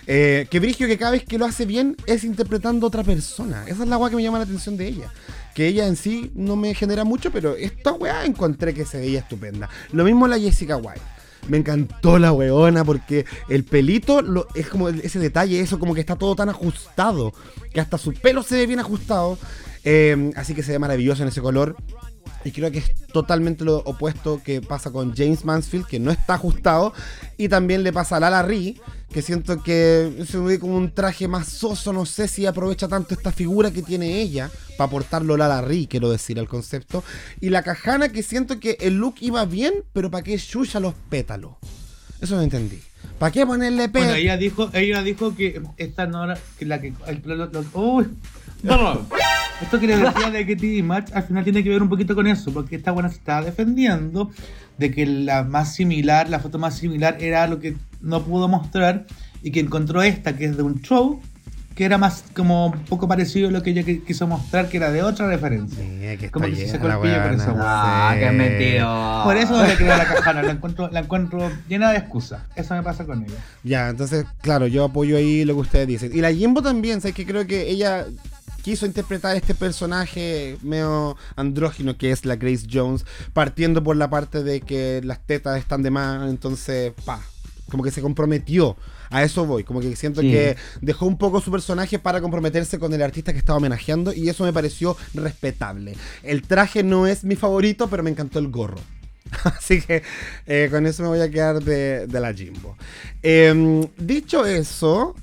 Eh, 0.08 0.46
que 0.50 0.60
Brigio 0.60 0.86
que 0.86 0.98
cada 0.98 1.10
vez 1.12 1.24
que 1.24 1.36
lo 1.36 1.46
hace 1.46 1.66
bien 1.66 1.96
es 2.06 2.22
interpretando 2.22 2.86
a 2.86 2.88
otra 2.88 3.02
persona. 3.02 3.64
Esa 3.66 3.82
es 3.82 3.88
la 3.88 3.96
weá 3.98 4.08
que 4.10 4.16
me 4.16 4.22
llama 4.22 4.38
la 4.38 4.44
atención 4.44 4.76
de 4.76 4.86
ella. 4.86 5.10
Que 5.54 5.66
ella 5.66 5.86
en 5.86 5.96
sí 5.96 6.30
no 6.34 6.54
me 6.54 6.74
genera 6.74 7.02
mucho, 7.04 7.32
pero 7.32 7.56
esta 7.56 7.92
weá 7.92 8.24
encontré 8.24 8.72
que 8.72 8.84
se 8.84 8.98
veía 8.98 9.20
estupenda. 9.20 9.68
Lo 9.92 10.04
mismo 10.04 10.28
la 10.28 10.38
Jessica 10.38 10.76
White. 10.76 11.00
Me 11.48 11.56
encantó 11.58 12.18
la 12.18 12.32
weona 12.32 12.84
porque 12.84 13.24
el 13.48 13.64
pelito 13.64 14.20
lo- 14.22 14.48
es 14.54 14.68
como 14.68 14.88
ese 14.88 15.18
detalle, 15.18 15.60
eso 15.60 15.78
como 15.78 15.94
que 15.94 16.00
está 16.00 16.16
todo 16.16 16.34
tan 16.36 16.48
ajustado, 16.48 17.32
que 17.72 17.80
hasta 17.80 17.98
su 17.98 18.12
pelo 18.14 18.42
se 18.42 18.56
ve 18.56 18.66
bien 18.66 18.80
ajustado. 18.80 19.38
Eh, 19.84 20.32
así 20.36 20.54
que 20.54 20.62
se 20.64 20.72
ve 20.72 20.78
maravilloso 20.80 21.22
en 21.22 21.28
ese 21.28 21.40
color. 21.40 21.76
Y 22.46 22.52
creo 22.52 22.70
que 22.70 22.78
es 22.78 22.92
totalmente 23.12 23.64
lo 23.64 23.78
opuesto 23.78 24.40
que 24.40 24.60
pasa 24.60 24.92
con 24.92 25.16
James 25.16 25.44
Mansfield, 25.44 25.84
que 25.86 25.98
no 25.98 26.12
está 26.12 26.34
ajustado. 26.34 26.92
Y 27.36 27.48
también 27.48 27.82
le 27.82 27.92
pasa 27.92 28.18
a 28.18 28.20
Lala 28.20 28.42
Ri, 28.42 28.80
que 29.12 29.20
siento 29.20 29.62
que 29.64 30.24
se 30.30 30.38
ve 30.38 30.60
como 30.60 30.76
un 30.76 30.92
traje 30.94 31.26
más 31.26 31.48
soso. 31.48 31.92
No 31.92 32.06
sé 32.06 32.28
si 32.28 32.46
aprovecha 32.46 32.86
tanto 32.86 33.14
esta 33.14 33.32
figura 33.32 33.72
que 33.72 33.82
tiene 33.82 34.20
ella 34.20 34.48
para 34.78 34.86
aportarlo 34.86 35.36
Lala 35.36 35.60
Ri, 35.60 35.88
quiero 35.88 36.08
decir, 36.08 36.38
al 36.38 36.46
concepto. 36.46 37.02
Y 37.40 37.48
la 37.50 37.64
Cajana, 37.64 38.10
que 38.10 38.22
siento 38.22 38.60
que 38.60 38.76
el 38.80 38.94
look 38.98 39.16
iba 39.22 39.44
bien, 39.44 39.82
pero 39.92 40.08
¿para 40.10 40.22
qué 40.22 40.38
chucha 40.38 40.78
los 40.78 40.94
pétalos? 41.10 41.54
Eso 42.20 42.36
no 42.36 42.42
entendí. 42.42 42.78
¿Para 43.18 43.32
qué 43.32 43.44
ponerle 43.44 43.88
pétalos? 43.88 44.06
Bueno, 44.10 44.14
ella 44.22 44.36
dijo, 44.36 44.70
ella 44.72 45.02
dijo 45.02 45.34
que 45.34 45.60
esta 45.78 46.06
no 46.06 46.22
era 46.22 46.38
que 46.60 46.64
la 46.64 46.80
que 46.80 46.92
el- 47.08 47.22
lo- 47.24 47.46
lo- 47.46 47.64
uy, 47.74 48.06
perdón. 48.62 49.08
Esto 49.62 49.80
que 49.80 49.86
le 49.86 49.96
decía 49.96 50.30
de 50.30 50.44
que 50.46 50.54
TV 50.56 50.82
Match 50.82 51.10
al 51.14 51.22
final 51.22 51.42
tiene 51.44 51.62
que 51.64 51.70
ver 51.70 51.82
un 51.82 51.88
poquito 51.88 52.14
con 52.14 52.26
eso, 52.26 52.52
porque 52.52 52.76
esta 52.76 52.90
buena 52.92 53.08
se 53.08 53.16
estaba 53.16 53.42
defendiendo 53.42 54.30
de 54.76 54.90
que 54.90 55.06
la 55.06 55.44
más 55.44 55.74
similar, 55.74 56.28
la 56.28 56.40
foto 56.40 56.58
más 56.58 56.76
similar 56.76 57.16
era 57.20 57.46
lo 57.46 57.58
que 57.58 57.74
no 58.02 58.22
pudo 58.24 58.48
mostrar 58.48 59.06
y 59.42 59.50
que 59.52 59.60
encontró 59.60 60.02
esta 60.02 60.36
que 60.36 60.44
es 60.44 60.56
de 60.56 60.62
un 60.62 60.82
show 60.82 61.20
que 61.74 61.84
era 61.84 61.98
más 61.98 62.24
como 62.34 62.66
un 62.68 62.84
poco 62.84 63.06
parecido 63.06 63.48
a 63.48 63.50
lo 63.50 63.62
que 63.62 63.68
ella 63.70 63.82
qui- 63.82 64.02
quiso 64.02 64.26
mostrar 64.26 64.68
que 64.70 64.78
era 64.78 64.90
de 64.90 65.02
otra 65.02 65.26
referencia. 65.28 65.78
Sí, 65.78 66.16
que 66.18 66.30
Como 66.30 66.46
que 66.46 66.52
se 66.56 66.60
llena 66.66 66.72
sacó 66.72 66.86
el 66.88 66.98
pillo 67.00 67.22
con 67.22 67.34
esa 67.34 67.54
Ah, 67.58 68.16
qué 68.18 68.30
mentido. 68.30 69.24
Por 69.24 69.36
eso 69.36 69.52
no 69.56 69.66
le 69.66 69.74
creo 69.76 69.92
a 69.92 69.98
la 69.98 70.04
cajana, 70.06 70.42
la 70.42 70.52
encuentro, 70.52 70.88
la 70.90 71.00
encuentro 71.00 71.50
llena 71.68 71.90
de 71.92 71.98
excusas. 71.98 72.42
Eso 72.56 72.74
me 72.74 72.82
pasa 72.82 73.04
con 73.04 73.22
ella. 73.24 73.34
Ya, 73.62 73.90
entonces, 73.90 74.24
claro, 74.40 74.66
yo 74.66 74.84
apoyo 74.84 75.18
ahí 75.18 75.44
lo 75.44 75.52
que 75.54 75.60
ustedes 75.60 75.86
dicen. 75.86 76.12
Y 76.14 76.22
la 76.22 76.32
Jimbo 76.32 76.62
también, 76.62 77.02
¿sabes? 77.02 77.14
Que 77.14 77.26
creo 77.26 77.46
que 77.46 77.68
ella 77.70 78.06
quiso 78.66 78.84
interpretar 78.84 79.36
este 79.36 79.54
personaje 79.54 80.58
medio 80.60 81.16
andrógino 81.36 81.96
que 81.96 82.10
es 82.10 82.24
la 82.24 82.34
Grace 82.34 82.66
Jones, 82.68 83.04
partiendo 83.32 83.80
por 83.80 83.94
la 83.96 84.10
parte 84.10 84.42
de 84.42 84.60
que 84.60 85.00
las 85.04 85.24
tetas 85.24 85.56
están 85.60 85.84
de 85.84 85.92
más, 85.92 86.28
entonces, 86.28 86.92
pa, 87.04 87.22
como 87.70 87.84
que 87.84 87.92
se 87.92 88.02
comprometió. 88.02 88.76
A 89.08 89.22
eso 89.22 89.46
voy, 89.46 89.62
como 89.62 89.78
que 89.80 89.94
siento 89.94 90.20
Sí. 90.20 90.32
que 90.32 90.56
dejó 90.80 91.06
un 91.06 91.16
poco 91.16 91.40
su 91.40 91.52
personaje 91.52 92.00
para 92.00 92.20
comprometerse 92.20 92.80
con 92.80 92.92
el 92.92 93.02
artista 93.02 93.32
que 93.32 93.38
estaba 93.38 93.58
homenajeando 93.58 94.12
y 94.12 94.28
eso 94.28 94.42
me 94.42 94.52
pareció 94.52 94.96
respetable. 95.14 95.94
El 96.24 96.42
traje 96.42 96.82
no 96.82 97.06
es 97.06 97.22
mi 97.22 97.36
favorito, 97.36 97.86
pero 97.88 98.02
me 98.02 98.10
encantó 98.10 98.40
el 98.40 98.48
gorro. 98.48 98.80
Así 99.44 99.80
que 99.80 100.02
eh, 100.46 100.66
con 100.72 100.86
eso 100.86 101.04
me 101.04 101.08
voy 101.10 101.20
a 101.20 101.30
quedar 101.30 101.62
de, 101.62 102.08
de 102.08 102.18
la 102.20 102.34
Jimbo. 102.34 102.76
Em, 103.22 103.86
dicho 103.96 104.44
eso, 104.44 105.14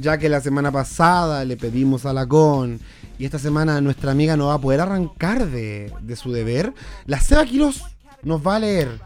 ya 0.00 0.18
que 0.18 0.28
la 0.28 0.40
semana 0.40 0.70
pasada 0.72 1.44
le 1.44 1.56
pedimos 1.56 2.06
a 2.06 2.12
la 2.12 2.26
Con 2.26 2.80
y 3.18 3.24
esta 3.24 3.38
semana 3.38 3.80
nuestra 3.80 4.12
amiga 4.12 4.36
no 4.36 4.46
va 4.46 4.54
a 4.54 4.60
poder 4.60 4.80
arrancar 4.80 5.46
de, 5.46 5.92
de 6.00 6.16
su 6.16 6.32
deber, 6.32 6.72
la 7.06 7.20
Seba 7.20 7.44
Quiroz 7.44 7.82
nos 8.22 8.46
va 8.46 8.56
a 8.56 8.60
leer 8.60 9.00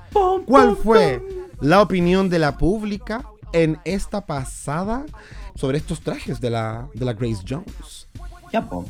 cuál 0.47 0.77
fue 0.77 1.23
la 1.61 1.81
opinión 1.81 2.29
de 2.29 2.39
la 2.39 2.59
pública 2.59 3.25
en 3.53 3.79
esta 3.85 4.27
pasada 4.27 5.05
sobre 5.55 5.79
estos 5.79 6.01
trajes 6.01 6.41
de 6.41 6.51
la, 6.51 6.89
de 6.95 7.05
la 7.05 7.13
Grace 7.13 7.43
Jones. 7.49 8.09
Ya, 8.53 8.69
po. 8.69 8.85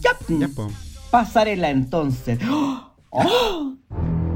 Ya, 0.00 0.10
Ya, 0.28 0.48
po. 0.48 0.68
Pasarela 1.10 1.70
entonces. 1.70 2.38
¡Oh! 2.50 2.90
¡Oh! 3.10 4.35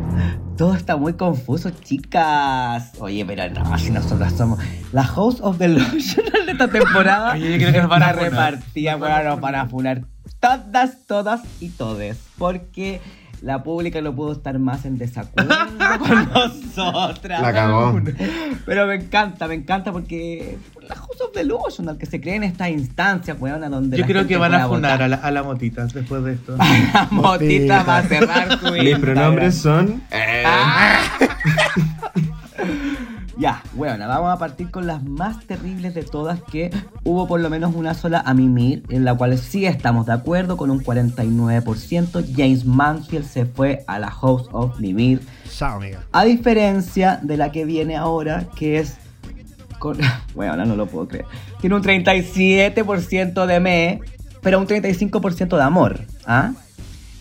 Todo 0.57 0.75
está 0.75 0.97
muy 0.97 1.15
confuso, 1.15 1.71
chicas. 1.71 2.93
Oye, 2.99 3.25
pero 3.25 3.49
no, 3.51 3.79
si 3.79 3.91
nosotras 3.91 4.35
somos 4.35 4.59
la 4.93 5.03
host 5.03 5.41
of 5.43 5.59
the 5.59 5.65
Illusional 5.69 6.47
de 6.47 6.53
esta 6.53 6.69
temporada. 6.69 7.33
Oye, 7.33 7.53
yo 7.53 7.59
creo 7.59 7.73
que 7.73 7.81
nos 7.81 7.89
van 7.89 8.03
a 8.03 8.09
a 8.11 8.97
bueno, 8.97 9.25
nos 9.25 9.41
van 9.41 9.55
a 9.55 9.67
funar 9.67 10.03
todas, 10.41 11.07
todas 11.07 11.43
y 11.61 11.71
todes. 11.71 12.19
Porque 12.37 13.01
la 13.43 13.63
pública 13.63 14.01
no 14.03 14.15
pudo 14.15 14.33
estar 14.33 14.59
más 14.59 14.85
en 14.85 14.99
desacuerdo 14.99 15.55
con 15.99 16.33
nosotras. 16.33 17.41
La 17.41 17.53
cagó. 17.53 18.01
Pero 18.67 18.87
me 18.87 18.97
encanta, 18.97 19.49
me 19.49 19.55
encanta 19.55 19.93
porque 19.93 20.59
la 20.91 20.97
House 20.97 21.21
of 21.21 21.33
the 21.33 21.41
Illusional 21.43 21.97
que 21.99 22.07
se 22.07 22.21
cree 22.21 22.37
en 22.37 22.45
estas 22.45 22.69
instancias, 22.69 23.37
weón, 23.41 23.61
donde 23.71 23.97
Yo 23.97 24.03
la 24.03 24.07
creo 24.07 24.21
gente 24.21 24.35
que 24.35 24.39
van 24.39 24.55
a 24.55 24.69
funar 24.69 25.03
a 25.03 25.09
la, 25.09 25.17
a 25.17 25.31
la 25.31 25.43
motita 25.43 25.87
después 25.87 26.23
de 26.25 26.35
esto. 26.35 26.57
La 26.93 27.09
motita 27.11 27.83
va 27.85 27.99
a 27.99 28.03
cerrar 28.03 28.59
su 28.61 28.73
Mis 28.73 28.99
pronombres 28.99 29.55
son. 29.57 30.03
eh, 30.11 30.45
Ya, 33.39 33.63
bueno, 33.73 34.07
vamos 34.07 34.31
a 34.35 34.39
partir 34.39 34.71
con 34.71 34.87
las 34.87 35.03
más 35.03 35.41
terribles 35.47 35.95
de 35.95 36.03
todas 36.03 36.43
que 36.43 36.71
hubo 37.05 37.27
por 37.27 37.41
lo 37.41 37.49
menos 37.49 37.75
una 37.75 37.95
sola 37.95 38.23
a 38.27 38.35
mimir, 38.35 38.83
en 38.91 39.07
la 39.07 39.15
cual 39.15 39.39
sí 39.39 39.65
estamos 39.65 40.05
de 40.05 40.13
acuerdo 40.13 40.59
con 40.59 40.71
un 40.71 40.85
49%. 40.85 42.27
James 42.37 42.67
Mansfield 42.67 43.25
se 43.27 43.47
fue 43.47 43.83
a 43.87 43.99
la 43.99 44.13
host 44.21 44.51
of 44.53 44.79
Mimir. 44.79 45.23
Chao, 45.51 45.77
amiga. 45.77 46.01
A 46.13 46.25
diferencia 46.25 47.19
de 47.23 47.39
la 47.39 47.51
que 47.51 47.65
viene 47.65 47.97
ahora, 47.97 48.45
que 48.57 48.79
es. 48.79 48.99
Con, 49.81 49.99
bueno, 50.37 50.53
ahora 50.53 50.65
no 50.67 50.77
lo 50.77 50.87
puedo 50.87 51.09
creer. 51.09 51.25
Tiene 51.61 51.75
un 51.75 51.83
37% 51.83 53.47
de 53.47 53.59
me, 53.61 54.01
pero 54.43 54.61
un 54.61 54.67
35% 54.69 55.57
de 55.57 55.63
amor. 55.63 56.01
¿Ah? 56.25 56.53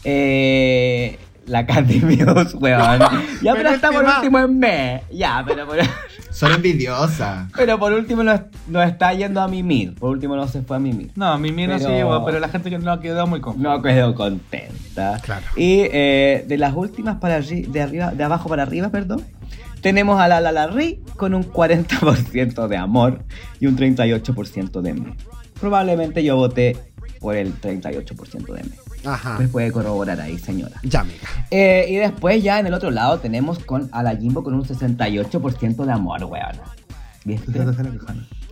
Eh, 0.03 1.17
la 1.47 1.65
Candy 1.65 1.99
Muse, 2.01 2.55
weón. 2.57 2.99
Ya, 3.41 3.53
pero 3.53 3.55
Pero 3.55 3.69
está 3.69 3.91
por 3.91 4.03
último 4.03 4.39
en 4.39 4.59
me. 4.59 5.01
Ya, 5.11 5.43
pero 5.47 5.65
por, 5.65 5.77
son 6.31 6.51
envidiosas. 6.51 7.49
pero 7.55 7.79
por 7.79 7.93
último 7.93 8.21
no, 8.23 8.39
no 8.67 8.83
está 8.83 9.13
yendo 9.13 9.41
a 9.41 9.47
mimir. 9.47 9.95
Por 9.95 10.09
último 10.11 10.35
no 10.35 10.47
se 10.47 10.61
fue 10.61 10.75
a 10.75 10.79
mimir. 10.79 11.11
No, 11.15 11.37
mi 11.39 11.51
mía 11.51 11.67
no 11.67 11.79
se 11.79 11.85
Pero- 11.85 11.95
llevó, 11.97 12.25
pero 12.25 12.39
la 12.39 12.49
gente 12.49 12.69
que 12.69 12.77
no 12.77 12.99
quedó 12.99 13.25
muy 13.25 13.39
confusa. 13.39 13.63
No 13.67 13.81
quedó 13.81 14.13
contenta. 14.13 15.17
Claro. 15.23 15.45
Y 15.55 15.83
eh, 15.91 16.43
de 16.47 16.57
las 16.57 16.75
últimas 16.75 17.15
para 17.17 17.39
de 17.39 17.81
arriba, 17.81 18.11
de 18.11 18.23
abajo 18.23 18.49
para 18.49 18.63
arriba, 18.63 18.89
perdón, 18.89 19.23
tenemos 19.81 20.19
a 20.19 20.27
la 20.27 20.41
La 20.41 20.51
La 20.51 20.67
Ri 20.67 21.01
con 21.15 21.33
un 21.33 21.43
40% 21.43 22.67
de 22.67 22.77
amor 22.77 23.23
y 23.59 23.67
un 23.67 23.77
38% 23.77 24.81
de 24.81 24.93
me. 24.93 25.15
Probablemente 25.59 26.23
yo 26.23 26.35
voté 26.35 26.77
por 27.19 27.35
el 27.35 27.59
38% 27.59 28.53
de 28.53 28.63
me. 28.63 29.09
Ajá. 29.09 29.35
Pues 29.37 29.49
puede 29.49 29.71
corroborar 29.71 30.19
ahí, 30.19 30.37
señora. 30.37 30.75
Ya, 30.83 31.01
amiga. 31.01 31.19
Eh, 31.51 31.85
y 31.89 31.95
después 31.95 32.43
ya 32.43 32.59
en 32.59 32.67
el 32.67 32.73
otro 32.73 32.91
lado 32.91 33.19
tenemos 33.19 33.59
con 33.59 33.89
a 33.91 34.03
la 34.03 34.15
Jimbo 34.15 34.43
con 34.43 34.53
un 34.53 34.63
68% 34.63 35.85
de 35.85 35.91
amor, 35.91 36.23
weón. 36.25 36.57
¿Viste? 37.25 37.51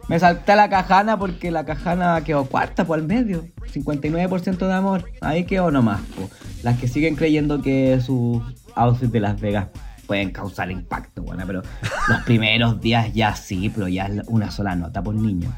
Me 0.08 0.20
salté 0.20 0.54
a 0.54 0.56
la 0.56 0.70
cajana 0.70 1.20
porque 1.20 1.52
la 1.52 1.66
cajana 1.66 2.24
quedó 2.24 2.46
cuarta 2.46 2.86
por 2.86 3.00
el 3.00 3.06
medio. 3.06 3.46
59% 3.74 4.68
de 4.68 4.74
amor. 4.74 5.06
Ahí 5.22 5.44
quedó 5.46 5.70
nomás. 5.70 6.02
po. 6.16 6.30
Las 6.64 6.80
que 6.80 6.88
siguen 6.88 7.16
creyendo 7.16 7.62
que 7.62 8.00
sus 8.00 8.42
outfits 8.76 9.12
de 9.12 9.20
Las 9.20 9.40
Vegas 9.42 9.68
pueden 10.08 10.32
causar 10.32 10.72
impacto, 10.72 11.22
bueno, 11.22 11.44
pero 11.46 11.62
los 12.08 12.22
primeros 12.24 12.82
días 12.82 13.14
ya 13.14 13.36
sí, 13.36 13.70
pero 13.70 13.88
ya 13.88 14.06
es 14.06 14.28
una 14.28 14.50
sola 14.50 14.76
nota 14.76 15.04
por 15.04 15.14
niño. 15.14 15.54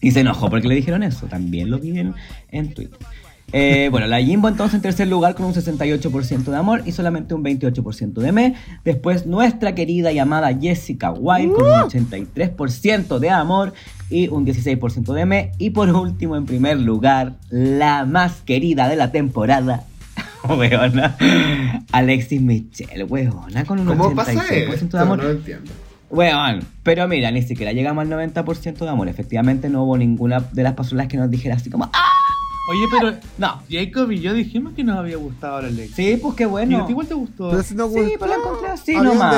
Y 0.00 0.12
se 0.12 0.20
enojó 0.20 0.48
porque 0.48 0.68
le 0.68 0.76
dijeron 0.76 1.02
eso. 1.02 1.26
También 1.26 1.70
lo 1.70 1.78
vi 1.78 1.98
en, 1.98 2.14
en 2.50 2.72
Twitter. 2.72 2.98
Eh, 3.52 3.88
bueno, 3.90 4.06
la 4.06 4.20
Jimbo 4.20 4.48
entonces 4.48 4.74
en 4.74 4.82
tercer 4.82 5.08
lugar 5.08 5.34
con 5.34 5.46
un 5.46 5.54
68% 5.54 6.44
de 6.44 6.56
amor 6.56 6.82
y 6.84 6.92
solamente 6.92 7.34
un 7.34 7.42
28% 7.42 8.12
de 8.12 8.32
me. 8.32 8.54
Después 8.84 9.26
nuestra 9.26 9.74
querida 9.74 10.12
y 10.12 10.18
amada 10.18 10.56
Jessica 10.58 11.10
White 11.12 11.52
con 11.54 11.64
un 11.64 11.72
83% 11.72 13.18
de 13.18 13.30
amor 13.30 13.72
y 14.10 14.28
un 14.28 14.46
16% 14.46 15.12
de 15.14 15.26
me. 15.26 15.52
Y 15.58 15.70
por 15.70 15.88
último, 15.88 16.36
en 16.36 16.44
primer 16.44 16.78
lugar, 16.78 17.36
la 17.48 18.04
más 18.04 18.42
querida 18.42 18.88
de 18.88 18.96
la 18.96 19.12
temporada. 19.12 19.84
Weona, 20.56 21.16
Alexis 21.92 22.40
Michelle, 22.40 23.04
weona, 23.04 23.64
con 23.64 23.78
un 23.80 23.86
¿Cómo 23.86 24.14
pasa 24.14 24.32
86% 24.32 24.72
esto? 24.74 24.96
de 24.96 25.02
amor. 25.02 25.22
No 25.22 25.30
entiendo. 25.30 25.70
Weón, 26.10 26.64
pero 26.82 27.06
mira, 27.06 27.30
ni 27.30 27.42
siquiera 27.42 27.72
llegamos 27.72 28.02
al 28.02 28.10
90% 28.10 28.78
de 28.78 28.88
amor. 28.88 29.08
Efectivamente, 29.08 29.68
no 29.68 29.84
hubo 29.84 29.96
ninguna 29.98 30.40
de 30.40 30.62
las 30.62 30.72
personas 30.74 31.06
que 31.08 31.16
nos 31.18 31.30
dijera 31.30 31.56
así 31.56 31.68
como, 31.70 31.84
¡ah! 31.92 32.04
Oye, 32.70 32.84
pero 33.00 33.16
No. 33.38 33.62
Jacob 33.70 34.10
y 34.12 34.20
yo 34.20 34.34
dijimos 34.34 34.74
que 34.74 34.84
nos 34.84 34.98
había 34.98 35.16
gustado 35.16 35.62
la 35.62 35.70
Lex. 35.70 35.94
Sí, 35.94 36.18
pues 36.20 36.34
qué 36.34 36.42
¿Y 36.42 36.46
bueno. 36.46 36.82
a 36.82 36.86
ti 36.86 36.92
igual 36.92 37.06
te 37.06 37.14
gustó? 37.14 37.48
Pero 37.50 37.62
si 37.62 37.74
no 37.74 37.88
Sí, 37.88 37.94
gustó, 38.00 38.18
pero 38.18 38.26
la 38.30 38.36
encontré 38.36 38.68
así 38.68 38.94
había 38.94 39.10
un 39.10 39.16
nomás. 39.18 39.32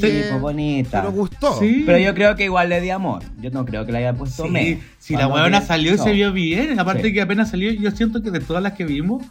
detalle, 0.00 0.22
Sí, 0.22 0.28
pues 0.30 0.40
bonita. 0.40 1.00
Pero 1.02 1.12
gustó. 1.12 1.58
Sí. 1.58 1.82
Pero 1.84 1.98
yo 1.98 2.14
creo 2.14 2.34
que 2.34 2.44
igual 2.44 2.70
le 2.70 2.80
di 2.80 2.88
amor. 2.88 3.22
Yo 3.42 3.50
no 3.50 3.66
creo 3.66 3.84
que 3.84 3.92
le 3.92 3.98
haya 3.98 4.14
puesto 4.14 4.44
Sí, 4.44 4.48
me. 4.50 4.80
si 4.98 5.16
la 5.16 5.28
huevona 5.28 5.60
salió 5.60 5.94
y 5.94 5.98
se 5.98 6.12
vio 6.12 6.32
bien, 6.32 6.80
aparte 6.80 7.08
Sí. 7.08 7.12
que 7.12 7.20
apenas 7.20 7.50
salió, 7.50 7.70
yo 7.72 7.90
siento 7.90 8.22
que 8.22 8.30
de 8.30 8.40
todas 8.40 8.62
las 8.62 8.72
que 8.72 8.86
vimos, 8.86 9.22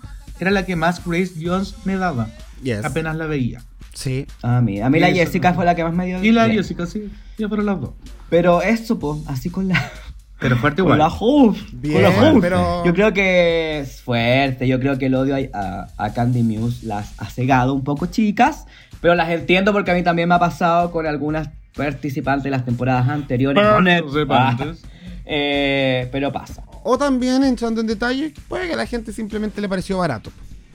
era 0.46 0.52
la 0.52 0.66
que 0.66 0.76
más 0.76 1.06
Grace 1.06 1.34
Jones 1.42 1.76
me 1.86 1.96
daba. 1.98 2.28
Yes. 2.64 2.86
Apenas 2.86 3.16
la 3.16 3.26
veía. 3.26 3.62
Sí. 3.94 4.26
A 4.42 4.62
mí, 4.62 4.80
a 4.82 4.90
mí 4.90 5.00
la 5.00 5.10
Eso. 5.10 5.18
Jessica 5.18 5.54
fue 5.54 5.66
la 5.66 5.76
que 5.76 5.84
más 5.84 5.94
me 5.94 6.06
dio. 6.06 6.24
Y 6.24 6.32
la 6.32 6.46
bien. 6.46 6.58
Jessica, 6.58 6.86
sí, 6.86 7.12
ya 7.38 7.48
fueron 7.48 7.66
las 7.66 7.80
dos. 7.82 7.92
Pero 8.30 8.62
eso, 8.62 8.98
pues, 9.00 9.20
así 9.28 9.50
con 9.50 9.68
la. 9.68 9.92
Pero 10.40 10.58
fuerte 10.58 10.82
Con 10.82 10.94
igual. 10.94 11.00
la 11.00 11.08
host. 11.08 11.60
Bien, 11.74 11.94
con 11.96 12.04
la 12.04 12.10
host. 12.10 12.38
pero- 12.42 12.86
Yo 12.86 12.94
creo 12.94 13.14
que 13.14 13.80
es 13.82 14.02
fuerte. 14.02 14.68
Yo 14.68 14.80
creo 14.80 14.98
que 14.98 15.08
el 15.08 15.16
odio 15.16 15.36
a, 15.36 15.58
a- 15.60 15.88
a 16.06 16.14
Candy 16.14 16.42
Muse 16.44 16.86
las 16.86 17.14
ha 17.20 17.26
cegado 17.30 17.74
un 17.74 17.84
poco, 17.84 18.06
chicas. 18.06 18.66
Pero 19.02 19.16
las 19.16 19.30
entiendo 19.30 19.74
porque 19.74 19.92
a 19.92 19.94
mí 19.96 20.04
también 20.04 20.30
me 20.30 20.36
ha 20.36 20.40
pasado 20.40 20.92
con 20.92 21.06
algunas 21.08 21.50
participante 21.76 22.46
de 22.46 22.52
las 22.52 22.66
temporadas 22.66 23.08
anteriores. 23.10 23.62
Participantes. 23.64 24.84
Ah, 24.84 24.88
eh, 25.26 26.10
pero 26.12 26.32
pasa. 26.32 26.64
O 26.84 26.98
también, 26.98 27.44
entrando 27.44 27.82
en 27.82 27.88
detalle, 27.88 28.34
puede 28.48 28.68
que 28.68 28.74
a 28.74 28.78
la 28.78 28.86
gente 28.86 29.14
simplemente 29.14 29.62
le 29.62 29.70
pareció 29.70 29.98
barato. 30.00 30.32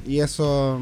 Y 0.06 0.20
eso. 0.20 0.80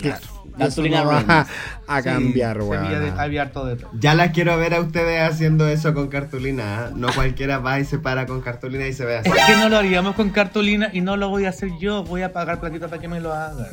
Claro. 0.00 0.26
Cartulina 0.58 1.02
no 1.04 1.08
va 1.10 1.46
a 1.86 2.02
cambiar, 2.02 2.58
Sí, 2.58 2.62
weón. 2.62 2.84
había 2.84 3.00
de- 3.00 3.10
había 3.18 3.42
harto 3.42 3.64
de 3.64 3.76
todo. 3.76 3.90
Ya 3.98 4.14
las 4.14 4.32
quiero 4.32 4.58
ver 4.58 4.74
a 4.74 4.80
ustedes 4.80 5.22
haciendo 5.22 5.66
eso 5.66 5.94
con 5.94 6.08
cartulina. 6.08 6.86
¿ah? 6.86 6.90
No 6.94 7.08
cualquiera 7.14 7.58
va 7.58 7.80
y 7.80 7.86
se 7.86 7.98
para 7.98 8.26
con 8.26 8.42
cartulina 8.42 8.86
y 8.86 8.92
se 8.92 9.06
ve 9.06 9.18
así. 9.18 9.30
Es 9.30 9.44
que 9.46 9.56
no 9.56 9.70
lo 9.70 9.78
haríamos 9.78 10.14
con 10.14 10.28
cartulina 10.28 10.90
y 10.92 11.00
no 11.00 11.16
lo 11.16 11.30
voy 11.30 11.46
a 11.46 11.50
hacer 11.50 11.70
yo. 11.80 12.04
Voy 12.04 12.20
a 12.22 12.34
pagar 12.34 12.60
platita 12.60 12.88
para 12.88 13.00
que 13.00 13.08
me 13.08 13.20
lo 13.20 13.32
hagan. 13.32 13.68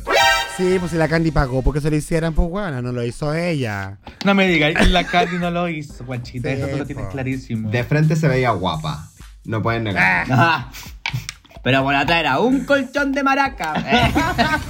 Sí, 0.56 0.76
pues 0.78 0.92
si 0.92 0.96
la 0.96 1.08
Candy 1.08 1.30
pagó 1.32 1.60
porque 1.62 1.80
se 1.82 1.90
lo 1.90 1.96
hicieran, 1.96 2.32
pues 2.32 2.48
bueno, 2.48 2.80
no 2.80 2.92
lo 2.92 3.04
hizo 3.04 3.34
ella. 3.34 3.98
No 4.24 4.34
me 4.34 4.46
digas, 4.48 4.88
la 4.88 5.04
Candy 5.04 5.36
no 5.38 5.50
lo 5.50 5.68
hizo, 5.68 6.04
guachita. 6.06 6.48
Sí, 6.48 6.54
eso 6.62 6.68
tú 6.68 6.76
lo 6.78 6.86
tienes 6.86 7.06
clarísimo. 7.08 7.70
De 7.70 7.84
frente 7.84 8.16
se 8.16 8.26
veía 8.28 8.50
guapa. 8.52 9.09
No 9.44 9.62
pueden 9.62 9.84
negar. 9.84 10.30
Ajá. 10.30 10.70
Pero 11.62 11.82
por 11.82 11.94
atrás 11.94 12.20
era 12.20 12.38
un 12.40 12.64
colchón 12.64 13.12
de 13.12 13.22
maraca. 13.22 13.74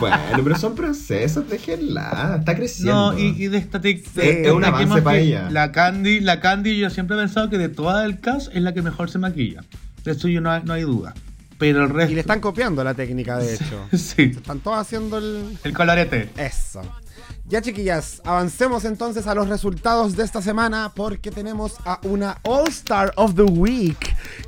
Bueno, 0.00 0.18
pero 0.44 0.58
son 0.58 0.74
procesos, 0.74 1.48
déjenla. 1.48 2.36
Está 2.40 2.54
creciendo. 2.54 3.12
No, 3.12 3.18
y, 3.18 3.28
y 3.42 3.48
de 3.48 3.56
esta 3.56 3.80
te, 3.80 3.90
es 3.90 4.52
un 4.52 4.62
avance 4.64 5.00
para 5.00 5.16
ella. 5.16 5.48
La 5.50 5.72
Candy, 5.72 6.20
la 6.20 6.40
Candy, 6.40 6.76
yo 6.78 6.90
siempre 6.90 7.16
he 7.16 7.20
pensado 7.20 7.48
que 7.48 7.56
de 7.56 7.70
todas 7.70 8.04
el 8.04 8.20
cast 8.20 8.54
es 8.54 8.60
la 8.62 8.74
que 8.74 8.82
mejor 8.82 9.10
se 9.10 9.18
maquilla. 9.18 9.62
De 10.04 10.12
eso 10.12 10.28
yo 10.28 10.42
no, 10.42 10.50
hay- 10.50 10.62
no 10.64 10.74
hay 10.74 10.82
duda. 10.82 11.14
Pero 11.58 11.84
el 11.84 11.88
resto. 11.90 12.12
Y 12.12 12.16
le 12.16 12.20
están 12.20 12.40
copiando 12.40 12.84
la 12.84 12.92
técnica, 12.92 13.38
de 13.38 13.54
hecho. 13.54 13.86
Sí, 13.96 14.24
Están 14.36 14.60
todos 14.60 14.78
haciendo 14.78 15.16
el. 15.18 15.58
el 15.64 15.72
colorete. 15.72 16.28
Eso. 16.36 16.82
Ya 17.50 17.60
chiquillas, 17.60 18.22
avancemos 18.24 18.84
entonces 18.84 19.26
a 19.26 19.34
los 19.34 19.48
resultados 19.48 20.14
de 20.14 20.22
esta 20.22 20.40
semana 20.40 20.92
porque 20.94 21.32
tenemos 21.32 21.74
a 21.84 21.98
una 22.04 22.38
All 22.44 22.68
Star 22.68 23.12
of 23.16 23.34
the 23.34 23.42
Week. 23.42 23.98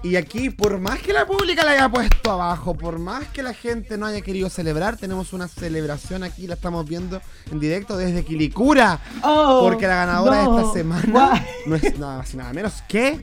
Y 0.04 0.14
aquí, 0.14 0.50
por 0.50 0.78
más 0.78 1.00
que 1.00 1.12
la 1.12 1.26
pública 1.26 1.64
la 1.64 1.72
haya 1.72 1.88
puesto 1.88 2.30
abajo, 2.30 2.74
por 2.76 3.00
más 3.00 3.26
que 3.30 3.42
la 3.42 3.54
gente 3.54 3.98
no 3.98 4.06
haya 4.06 4.20
querido 4.20 4.48
celebrar, 4.48 4.96
tenemos 4.98 5.32
una 5.32 5.48
celebración 5.48 6.22
aquí, 6.22 6.46
la 6.46 6.54
estamos 6.54 6.88
viendo 6.88 7.20
en 7.50 7.58
directo 7.58 7.96
desde 7.96 8.24
Quilicura. 8.24 9.00
Oh, 9.24 9.62
porque 9.64 9.88
la 9.88 9.96
ganadora 9.96 10.44
no. 10.44 10.54
de 10.54 10.62
esta 10.62 10.72
semana 10.72 11.44
no 11.66 11.74
es 11.74 11.98
nada 11.98 12.18
más 12.18 12.32
y 12.32 12.36
nada 12.36 12.52
menos 12.52 12.84
que 12.86 13.20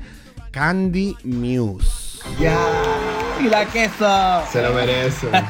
Candy 0.51 1.15
Muse. 1.23 2.19
Ya. 2.37 2.59
y 3.39 3.43
la 3.43 3.65
queso. 3.65 4.43
Se 4.51 4.61
lo 4.61 4.73
merece. 4.73 5.29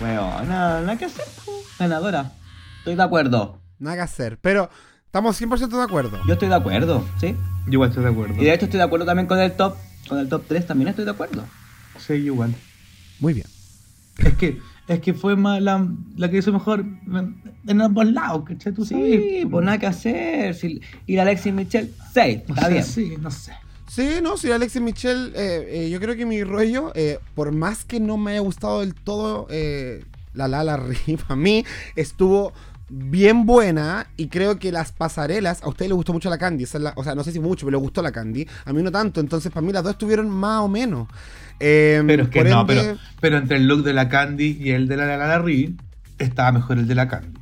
Bueno, 0.00 0.44
nada, 0.44 0.80
nada 0.82 0.96
que 0.96 1.06
hacer. 1.06 1.24
po. 1.44 1.50
Ganadora. 1.76 2.30
Estoy 2.78 2.94
de 2.96 3.02
acuerdo. 3.02 3.60
Nada 3.78 3.96
que 3.96 4.02
hacer. 4.02 4.38
Pero 4.40 4.70
estamos 5.06 5.40
100% 5.40 5.68
de 5.76 5.82
acuerdo. 5.82 6.18
Yo 6.26 6.32
estoy 6.34 6.48
de 6.48 6.54
acuerdo, 6.54 7.04
¿sí? 7.20 7.34
Yo 7.66 7.72
igual 7.72 7.90
estoy 7.90 8.04
de 8.04 8.10
acuerdo. 8.10 8.34
Y 8.40 8.44
de 8.44 8.54
hecho 8.54 8.64
estoy 8.66 8.78
de 8.78 8.84
acuerdo 8.84 9.06
también 9.06 9.26
con 9.26 9.38
el 9.38 9.52
top. 9.52 9.74
Con 10.08 10.18
el 10.18 10.28
top 10.28 10.44
3 10.48 10.66
también 10.66 10.88
estoy 10.88 11.04
de 11.04 11.10
acuerdo. 11.10 11.44
Sí, 11.98 12.14
yo 12.24 12.32
igual. 12.32 12.54
Muy 13.20 13.34
bien. 13.34 13.46
Es 14.18 14.34
que, 14.34 14.58
es 14.88 15.00
que 15.00 15.14
fue 15.14 15.36
más 15.36 15.60
la, 15.62 15.86
la 16.16 16.30
que 16.30 16.38
hizo 16.38 16.52
mejor 16.52 16.80
en, 17.66 17.80
ambos 17.80 18.06
lados, 18.06 18.44
¿cachai? 18.46 18.72
Tú 18.72 18.84
sabes. 18.84 19.20
Sí, 19.20 19.46
pues 19.48 19.64
nada 19.64 19.78
que 19.78 19.86
hacer. 19.86 20.54
Si- 20.54 20.80
y 21.06 21.16
la 21.16 21.22
Alexis 21.22 21.52
Michelle, 21.52 21.90
6. 22.14 22.38
O 22.38 22.52
Está 22.52 22.60
sea, 22.62 22.68
bien. 22.70 22.84
Sí, 22.84 23.14
no 23.20 23.30
sé. 23.30 23.52
Sí, 23.88 24.08
no, 24.22 24.36
sí, 24.36 24.50
Alexis 24.52 24.82
Michelle, 24.82 25.28
eh, 25.34 25.84
eh, 25.86 25.90
yo 25.90 25.98
creo 25.98 26.14
que 26.14 26.26
mi 26.26 26.44
rollo, 26.44 26.92
eh, 26.94 27.18
por 27.34 27.52
más 27.52 27.84
que 27.84 28.00
no 28.00 28.16
me 28.18 28.32
haya 28.32 28.40
gustado 28.40 28.80
del 28.80 28.94
todo 28.94 29.46
eh, 29.50 30.04
la 30.38 30.48
La 30.48 30.64
La 30.64 30.76
Rip, 30.76 31.20
a 31.28 31.36
mí 31.36 31.64
estuvo 31.96 32.52
bien 32.90 33.44
buena 33.44 34.06
y 34.16 34.28
creo 34.28 34.58
que 34.58 34.72
las 34.72 34.92
pasarelas, 34.92 35.62
a 35.62 35.68
usted 35.68 35.88
le 35.88 35.92
gustó 35.92 36.14
mucho 36.14 36.30
la 36.30 36.38
Candy, 36.38 36.64
esa 36.64 36.78
es 36.78 36.84
la- 36.84 36.92
o 36.96 37.04
sea, 37.04 37.14
no 37.14 37.22
sé 37.22 37.32
si 37.32 37.38
mucho, 37.40 37.66
pero 37.66 37.76
le 37.76 37.82
gustó 37.82 38.00
la 38.00 38.12
Candy, 38.12 38.46
a 38.64 38.72
mí 38.72 38.82
no 38.82 38.90
tanto, 38.90 39.20
entonces 39.20 39.52
para 39.52 39.66
mí 39.66 39.72
las 39.74 39.82
dos 39.82 39.92
estuvieron 39.92 40.30
más 40.30 40.62
o 40.62 40.68
menos. 40.68 41.06
Eh, 41.60 42.02
Pero 42.06 42.22
es 42.22 42.28
que 42.30 42.44
no, 42.44 42.60
ende, 42.62 42.74
pero, 42.74 42.98
pero 43.20 43.36
entre 43.38 43.56
el 43.58 43.66
look 43.68 43.82
de 43.82 43.92
la 43.92 44.08
Candy 44.08 44.56
y 44.58 44.70
el 44.70 44.88
de 44.88 44.96
la 44.96 45.04
La 45.06 45.16
La 45.18 45.38
Ri, 45.38 45.76
estaba 46.18 46.50
mejor 46.52 46.78
el 46.78 46.86
de 46.88 46.94
la 46.94 47.08
Candy. 47.08 47.38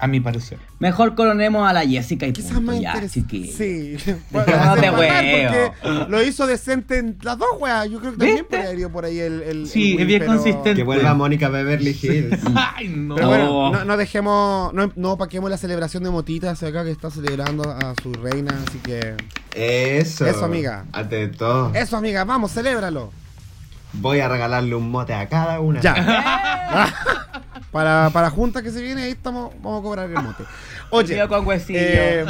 A 0.00 0.06
mi 0.06 0.20
parecer. 0.20 0.58
Mejor 0.78 1.14
coronemos 1.16 1.68
a 1.68 1.72
la 1.72 1.80
Jessica 1.84 2.24
y 2.26 2.32
Quizás 2.32 2.52
punto, 2.52 2.70
más 2.72 2.80
ya, 2.80 3.08
chiquillo. 3.08 3.52
Sí. 3.52 3.96
No 4.32 4.40
hace 4.40 4.80
te 4.80 4.90
huevo. 4.90 5.72
porque 5.82 6.06
lo 6.08 6.22
hizo 6.22 6.46
decente 6.46 6.98
en 6.98 7.18
las 7.22 7.36
dos 7.36 7.48
weas. 7.58 7.90
Yo 7.90 7.98
creo 7.98 8.12
que 8.12 8.18
también 8.18 8.36
¿Viste? 8.38 8.48
podría 8.50 8.66
haber 8.68 8.78
ido 8.78 8.90
por 8.90 9.04
ahí 9.04 9.18
el. 9.18 9.42
el- 9.42 9.66
Sí, 9.68 9.90
el 9.92 9.96
win, 9.96 10.00
es 10.02 10.06
bien 10.06 10.20
pero- 10.20 10.32
consistente. 10.34 10.74
Que 10.76 10.84
vuelva 10.84 11.14
Mónica 11.14 11.48
Beverly 11.48 11.98
Hills. 12.00 12.38
Ay, 12.76 12.88
no. 12.88 13.16
Pero 13.16 13.28
bueno, 13.28 13.44
No. 13.46 13.70
no, 13.72 13.84
no 13.84 13.96
dejemos, 13.96 14.72
no, 14.72 14.92
no 14.94 15.18
paquemos 15.18 15.50
la 15.50 15.56
celebración 15.56 16.04
de 16.04 16.10
Motita 16.10 16.50
hacia 16.52 16.68
acá 16.68 16.84
que 16.84 16.92
está 16.92 17.10
celebrando 17.10 17.68
a 17.68 17.94
su 18.00 18.12
reina, 18.12 18.54
así 18.68 18.78
que... 18.78 19.16
Eso. 19.54 20.26
Eso, 20.26 20.44
amiga. 20.44 20.84
Ante 20.92 21.26
todo. 21.28 21.74
Eso, 21.74 21.96
amiga, 21.96 22.24
vamos, 22.24 22.52
celébralo. 22.52 23.10
Voy 23.94 24.20
a 24.20 24.28
regalarle 24.28 24.74
un 24.74 24.90
mote 24.90 25.14
a 25.14 25.28
cada 25.28 25.58
una. 25.60 25.80
Ya. 25.80 26.94
para, 27.70 28.10
para 28.10 28.30
juntas 28.30 28.62
que 28.62 28.70
se 28.70 28.80
viene, 28.82 29.02
ahí 29.02 29.10
estamos, 29.12 29.52
vamos 29.62 29.80
a 29.80 29.82
cobrar 29.82 30.08
el 30.08 30.14
mote. 30.14 30.44
Oye, 30.90 31.28
con 31.28 31.46
eh, 31.68 32.26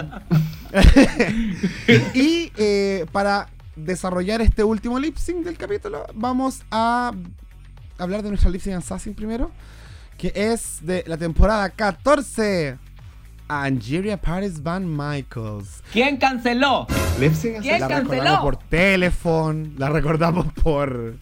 y 2.14 2.52
eh, 2.56 3.06
para 3.12 3.48
desarrollar 3.76 4.40
este 4.40 4.64
último 4.64 4.98
lip 4.98 5.16
sync 5.16 5.44
del 5.44 5.56
capítulo, 5.56 6.06
vamos 6.14 6.62
a 6.70 7.12
hablar 7.98 8.22
de 8.22 8.30
nuestra 8.30 8.50
lip 8.50 8.60
sync 8.60 8.76
assassin 8.76 9.14
primero, 9.14 9.50
que 10.16 10.32
es 10.34 10.78
de 10.82 11.04
la 11.06 11.16
temporada 11.16 11.70
14. 11.70 12.78
Angeria 13.50 14.20
Paris 14.20 14.62
Van 14.62 14.86
Michaels. 14.86 15.82
¿Quién 15.90 16.18
canceló? 16.18 16.86
Lip 17.18 17.32
sync. 17.32 17.62
¿Quién 17.62 17.80
La 17.80 17.88
canceló? 17.88 18.10
recordamos 18.10 18.40
por 18.42 18.56
teléfono, 18.58 19.68
la 19.78 19.88
recordamos 19.88 20.52
por. 20.52 21.14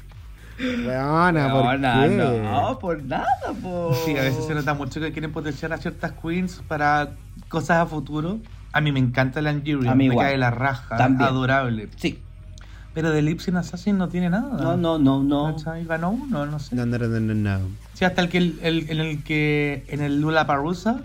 Weona, 0.59 1.53
¿por 1.53 1.78
no, 1.78 2.03
qué? 2.03 2.09
no, 2.43 2.78
por 2.78 3.03
nada, 3.05 3.27
por. 3.62 3.95
Sí, 3.95 4.16
a 4.16 4.23
veces 4.23 4.45
se 4.47 4.55
nota 4.55 4.74
mucho 4.74 5.01
que 5.01 5.12
quieren 5.12 5.33
potenciar 5.33 5.73
a 5.73 5.77
ciertas 5.78 6.12
queens 6.12 6.62
para 6.66 7.11
cosas 7.49 7.78
a 7.78 7.87
futuro. 7.87 8.39
A 8.73 8.81
mí 8.81 8.93
me 8.93 9.01
encanta 9.01 9.41
la 9.43 9.53
mí 9.95 10.09
me 10.09 10.15
igual. 10.15 10.27
cae 10.28 10.37
la 10.39 10.51
raja, 10.51 10.97
También. 10.97 11.28
adorable. 11.28 11.89
Sí. 11.97 12.19
Pero 12.95 13.11
de 13.11 13.20
Lipsin 13.23 13.57
Assassin 13.57 13.99
no 13.99 14.09
tiene 14.09 14.31
nada. 14.31 14.57
No, 14.62 14.77
no, 14.77 14.99
no, 14.99 15.23
no. 15.23 15.55
Ganó 15.87 16.11
uno, 16.11 16.47
no 16.47 16.59
sé. 16.59 16.74
No, 16.77 16.87
no, 16.87 16.97
no, 16.99 17.20
no, 17.20 17.35
no. 17.35 17.59
Sí, 17.93 18.05
hasta 18.07 18.23
el 18.23 18.28
que 18.31 18.39
el, 18.39 18.59
el- 18.62 18.91
en 18.91 19.01
el 19.01 19.23
que 19.23 19.85
en 19.89 20.01
el 20.01 20.20
Lula 20.20 20.47
Parusa 20.47 21.01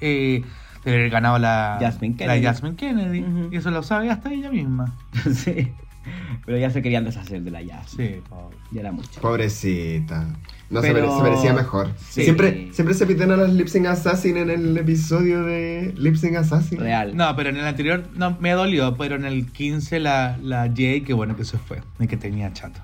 eh, 0.00 0.42
debe 0.84 0.96
haber 0.98 1.10
ganado 1.10 1.38
la 1.38 1.76
Jasmine 1.80 2.16
Kennedy. 2.16 2.40
La 2.42 2.48
Jasmine 2.52 2.76
Kennedy. 2.76 3.20
Ujú. 3.22 3.48
Y 3.52 3.56
eso 3.56 3.70
lo 3.70 3.82
sabe 3.82 4.10
hasta 4.10 4.32
ella 4.32 4.50
misma. 4.50 4.94
sí. 5.34 5.72
Pero 6.46 6.58
ya 6.58 6.70
se 6.70 6.82
querían 6.82 7.04
deshacer 7.04 7.42
de 7.42 7.50
la 7.50 7.62
jazz. 7.62 7.90
Sí, 7.96 8.20
pobre. 8.28 8.56
Ya 8.72 8.80
era 8.80 8.92
mucho. 8.92 9.20
Pobrecita. 9.20 10.26
No 10.70 10.82
se, 10.82 10.92
Pero- 10.92 11.06
mere- 11.06 11.16
se 11.16 11.22
merecía 11.22 11.52
mejor. 11.52 11.92
Sí. 12.08 12.22
Siempre, 12.24 12.68
siempre 12.72 12.94
se 12.94 13.06
piten 13.06 13.30
a 13.30 13.36
las 13.36 13.52
Lip 13.52 13.68
Sync 13.68 13.86
Assassin 13.86 14.36
en 14.36 14.50
el 14.50 14.76
episodio 14.76 15.44
de 15.44 15.92
Lip 15.96 16.16
Sync 16.16 16.36
Assassin. 16.36 16.78
Real. 16.80 17.16
No, 17.16 17.34
pero 17.36 17.50
en 17.50 17.56
el 17.56 17.64
anterior 17.66 18.04
no 18.14 18.36
me 18.40 18.52
dolió, 18.52 18.96
pero 18.96 19.14
en 19.16 19.24
el 19.24 19.46
15 19.52 20.00
la, 20.00 20.38
la 20.42 20.70
Jay, 20.74 21.02
qué 21.02 21.12
bueno 21.14 21.36
que 21.36 21.44
se 21.44 21.58
fue, 21.58 21.82
de 21.98 22.08
que 22.08 22.16
tenía 22.16 22.52
chato. 22.52 22.80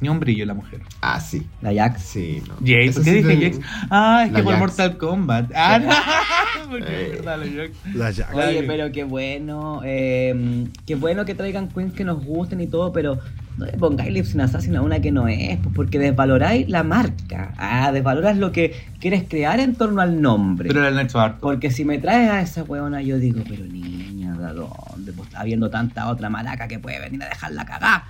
Ni 0.00 0.08
un 0.08 0.18
brillo 0.18 0.46
la 0.46 0.54
mujer. 0.54 0.80
Ah, 1.02 1.20
sí. 1.20 1.46
La 1.60 1.74
Jax. 1.74 2.00
Sí, 2.02 2.42
no. 2.48 2.54
Eso 2.66 3.00
¿por 3.00 3.04
qué 3.04 3.10
sí 3.10 3.22
dije 3.22 3.52
Jax? 3.52 3.66
Ah, 3.90 4.22
es 4.26 4.32
La 4.32 4.38
que 4.38 4.42
por 4.44 4.52
Jax. 4.54 4.60
Mortal 4.60 4.96
Kombat. 4.96 5.50
Ah, 5.54 5.78
no. 5.78 5.90
Porque 6.70 6.84
Eh. 6.88 7.04
es 7.06 7.12
verdad, 7.24 7.38
la 7.38 7.46
Jax. 7.62 7.94
La 7.96 8.10
Jack. 8.10 8.34
Oye, 8.34 8.62
pero 8.62 8.92
qué 8.92 9.04
bueno. 9.04 9.82
eh, 9.84 10.66
qué 10.86 10.94
bueno 10.94 11.24
que 11.24 11.34
traigan 11.34 11.68
queens 11.68 11.92
que 11.92 12.04
nos 12.04 12.24
gusten 12.24 12.60
y 12.62 12.66
todo, 12.66 12.92
pero 12.92 13.18
no 13.58 13.66
le 13.66 13.72
pongáis 13.72 14.10
Lips 14.12 14.34
in 14.34 14.40
Assassin 14.40 14.74
a 14.76 14.80
una 14.82 15.00
que 15.00 15.10
no 15.12 15.28
es, 15.28 15.58
pues, 15.58 15.74
porque 15.74 15.98
desvaloráis 15.98 16.66
la 16.70 16.82
marca. 16.82 17.52
Ah, 17.58 17.92
desvaloras 17.92 18.38
lo 18.38 18.52
que 18.52 18.74
quieres 19.00 19.24
crear 19.28 19.60
en 19.60 19.74
torno 19.74 20.00
al 20.00 20.22
nombre. 20.22 20.68
Pero 20.68 20.80
la 20.80 20.88
han 20.88 20.98
hecho 21.04 21.20
harto. 21.20 21.40
Porque 21.40 21.70
si 21.70 21.84
me 21.84 21.98
traes 21.98 22.30
a 22.30 22.40
esa 22.40 22.62
huevona, 22.62 23.02
yo 23.02 23.18
digo, 23.18 23.42
pero 23.46 23.64
niña, 23.66 24.32
¿de 24.34 24.54
dónde? 24.54 25.12
Pues 25.12 25.28
habiendo 25.34 25.68
tanta 25.68 26.08
otra 26.08 26.30
maraca 26.30 26.68
que 26.68 26.78
puede 26.78 27.00
venir 27.00 27.22
a 27.22 27.28
dejarla 27.28 27.66
cagar. 27.66 28.02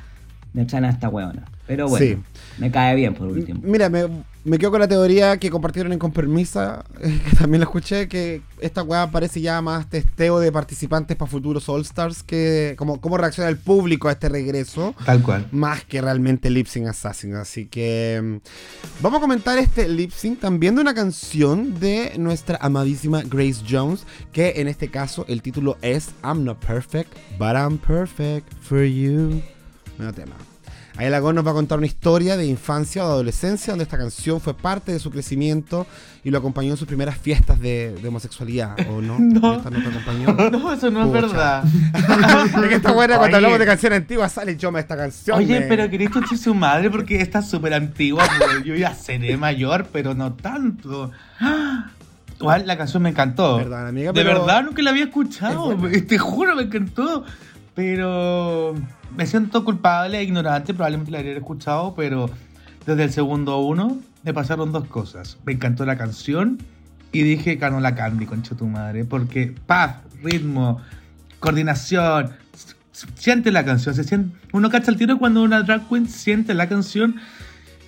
Me 0.52 0.64
traen 0.64 0.84
a 0.84 0.90
esta 0.90 1.08
huevona. 1.08 1.44
Pero 1.66 1.88
bueno, 1.88 2.04
Sí. 2.04 2.18
me 2.58 2.70
cae 2.72 2.96
bien 2.96 3.14
por 3.14 3.28
último. 3.28 3.60
Mira, 3.62 3.88
me, 3.88 4.04
me 4.42 4.58
quedo 4.58 4.72
con 4.72 4.80
la 4.80 4.88
teoría 4.88 5.36
que 5.36 5.48
compartieron 5.50 5.92
en 5.92 6.00
Con 6.00 6.10
Permisa, 6.10 6.84
eh, 7.00 7.20
que 7.30 7.36
también 7.36 7.60
la 7.60 7.66
escuché, 7.66 8.08
que 8.08 8.42
esta 8.60 8.82
weá 8.82 9.08
parece 9.12 9.40
ya 9.40 9.62
más 9.62 9.88
testeo 9.88 10.40
de 10.40 10.50
participantes 10.50 11.16
para 11.16 11.30
futuros 11.30 11.68
All 11.68 11.82
Stars, 11.82 12.24
que 12.24 12.74
como 12.76 13.00
cómo 13.00 13.16
reacciona 13.16 13.48
el 13.48 13.56
público 13.58 14.08
a 14.08 14.12
este 14.12 14.28
regreso, 14.28 14.96
Tal 15.06 15.22
cual. 15.22 15.46
más 15.52 15.84
que 15.84 16.00
realmente 16.02 16.50
Lip 16.50 16.66
Sync 16.66 16.88
Assassin. 16.88 17.36
Así 17.36 17.66
que 17.66 18.20
mm, 18.20 19.02
vamos 19.02 19.18
a 19.18 19.20
comentar 19.20 19.56
este 19.58 19.88
Lip 19.88 20.10
Sync 20.10 20.40
también 20.40 20.74
de 20.74 20.80
una 20.80 20.94
canción 20.94 21.78
de 21.78 22.14
nuestra 22.18 22.58
amadísima 22.60 23.22
Grace 23.22 23.62
Jones, 23.70 24.04
que 24.32 24.54
en 24.56 24.66
este 24.66 24.88
caso 24.88 25.24
el 25.28 25.40
título 25.42 25.78
es 25.82 26.08
I'm 26.24 26.42
Not 26.42 26.58
Perfect, 26.66 27.12
but 27.38 27.52
I'm 27.54 27.78
Perfect 27.78 28.52
for 28.60 28.82
You. 28.84 29.40
Nuevo 30.00 30.14
tema. 30.14 30.32
Ahí 30.96 31.08
Lagón 31.08 31.36
nos 31.36 31.46
va 31.46 31.52
a 31.52 31.54
contar 31.54 31.78
una 31.78 31.86
historia 31.86 32.36
de 32.36 32.44
infancia 32.46 33.04
o 33.04 33.06
de 33.06 33.12
adolescencia 33.14 33.72
donde 33.72 33.84
esta 33.84 33.96
canción 33.96 34.40
fue 34.40 34.54
parte 34.54 34.92
de 34.92 34.98
su 34.98 35.10
crecimiento 35.10 35.86
y 36.24 36.30
lo 36.30 36.38
acompañó 36.38 36.72
en 36.72 36.76
sus 36.76 36.86
primeras 36.86 37.16
fiestas 37.16 37.58
de, 37.60 37.94
de 38.02 38.08
homosexualidad, 38.08 38.76
¿o 38.90 39.00
no? 39.00 39.16
No. 39.18 39.54
¿Esta 39.54 39.70
no 39.70 39.80
te 39.80 39.88
acompañó? 39.88 40.50
No, 40.50 40.72
eso 40.72 40.90
no 40.90 41.06
Pucha. 41.06 41.18
es 41.18 41.32
verdad. 41.32 41.64
es 42.64 42.68
que 42.68 42.74
está 42.74 42.92
buena 42.92 43.18
cuando 43.18 43.36
hablamos 43.36 43.58
de 43.58 43.66
canciones 43.66 43.98
antiguas, 44.00 44.32
sale 44.32 44.56
yo 44.56 44.76
esta 44.76 44.96
canción. 44.96 45.38
Oye, 45.38 45.60
me- 45.60 45.66
pero 45.66 45.88
querés 45.88 46.08
escuchar 46.08 46.36
su 46.36 46.54
madre 46.54 46.90
porque 46.90 47.20
está 47.20 47.40
súper 47.40 47.72
antigua. 47.72 48.24
pues, 48.38 48.64
Yo 48.64 48.74
ya 48.74 48.92
seré 48.94 49.36
mayor, 49.36 49.86
pero 49.92 50.14
no 50.14 50.32
tanto. 50.34 51.12
Igual 52.40 52.66
la 52.66 52.76
canción 52.76 53.02
me 53.02 53.10
encantó. 53.10 53.58
Perdón, 53.58 53.86
amiga, 53.86 54.12
De 54.12 54.24
verdad, 54.24 54.64
nunca 54.64 54.82
la 54.82 54.90
había 54.90 55.04
escuchado. 55.04 55.72
Es. 55.88 56.06
Te 56.06 56.18
juro, 56.18 56.56
me 56.56 56.62
encantó. 56.62 57.24
Pero 57.74 58.74
me 59.16 59.26
siento 59.26 59.64
culpable 59.64 60.18
e 60.18 60.22
ignorante. 60.22 60.74
Probablemente 60.74 61.10
la 61.10 61.18
habría 61.18 61.36
escuchado, 61.36 61.94
pero 61.94 62.30
desde 62.86 63.04
el 63.04 63.12
segundo 63.12 63.58
uno 63.58 63.98
me 64.22 64.34
pasaron 64.34 64.72
dos 64.72 64.86
cosas. 64.86 65.38
Me 65.44 65.52
encantó 65.52 65.84
la 65.84 65.96
canción 65.96 66.58
y 67.12 67.22
dije 67.22 67.56
ganó 67.56 67.80
la 67.80 67.94
Candy, 67.94 68.26
concha 68.26 68.54
tu 68.54 68.66
madre. 68.66 69.04
Porque 69.04 69.54
paz, 69.66 69.96
ritmo, 70.22 70.80
coordinación. 71.38 72.30
Siente 73.14 73.50
la 73.50 73.64
canción, 73.64 73.94
se 73.94 74.04
siente, 74.04 74.36
uno 74.52 74.68
cacha 74.68 74.90
el 74.90 74.98
tiro 74.98 75.18
cuando 75.18 75.42
una 75.42 75.62
drag 75.62 75.88
queen 75.88 76.06
siente 76.06 76.52
la 76.52 76.68
canción 76.68 77.16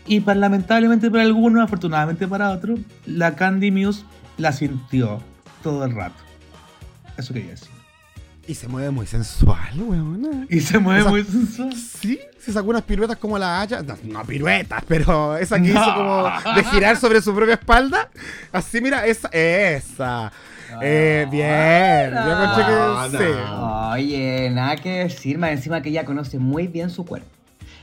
y 0.07 0.21
lamentablemente 0.21 1.11
para 1.11 1.23
algunos, 1.23 1.63
afortunadamente 1.63 2.27
para 2.27 2.51
otros, 2.51 2.81
la 3.05 3.35
Candy 3.35 3.71
Muse 3.71 4.05
la 4.39 4.53
sintió 4.53 5.21
todo 5.63 5.85
el 5.85 5.95
rato. 5.95 6.17
Eso 7.17 7.35
quería 7.35 7.51
decir. 7.51 7.82
Y 8.47 8.55
se 8.55 8.67
mueve 8.67 8.91
muy 8.91 9.07
sensual, 9.07 9.71
weón. 9.79 10.47
Y 10.51 10.61
se 10.61 10.79
mueve 10.79 11.01
Esa- 11.03 11.11
muy 11.11 11.25
sensual. 11.25 11.73
Sí, 11.75 12.19
se 12.41 12.53
sacó 12.53 12.71
unas 12.71 12.83
piruetas 12.83 13.17
como 13.17 13.39
la 13.39 13.61
haya. 13.61 13.83
No, 13.83 13.97
no 14.03 14.25
piruetas, 14.25 14.83
pero 14.89 15.37
esa 15.37 15.57
que 15.63 15.69
No. 15.73 15.81
hizo 15.81 15.95
como 15.95 16.25
de 16.57 16.65
girar 16.65 16.97
sobre 16.97 17.23
su 17.23 17.33
propia 17.35 17.55
espalda. 17.55 18.11
Así, 18.51 18.81
mira, 18.81 19.07
esa. 19.07 19.29
Esa. 19.29 20.33
Eh, 20.83 21.27
bien. 21.31 22.11
Yo 22.13 22.33
encontré 22.33 22.65
No, 22.65 23.11
que. 23.11 23.19
Sí. 23.19 23.41
no. 23.47 23.91
Oye, 23.91 24.51
nada 24.51 24.77
que 24.77 24.91
decir, 25.05 25.39
más 25.39 25.53
encima 25.53 25.81
que 25.83 25.91
ella 25.91 26.05
conoce 26.05 26.39
muy 26.41 26.67
bien 26.67 26.91
su 26.91 27.05
cuerpo. 27.05 27.29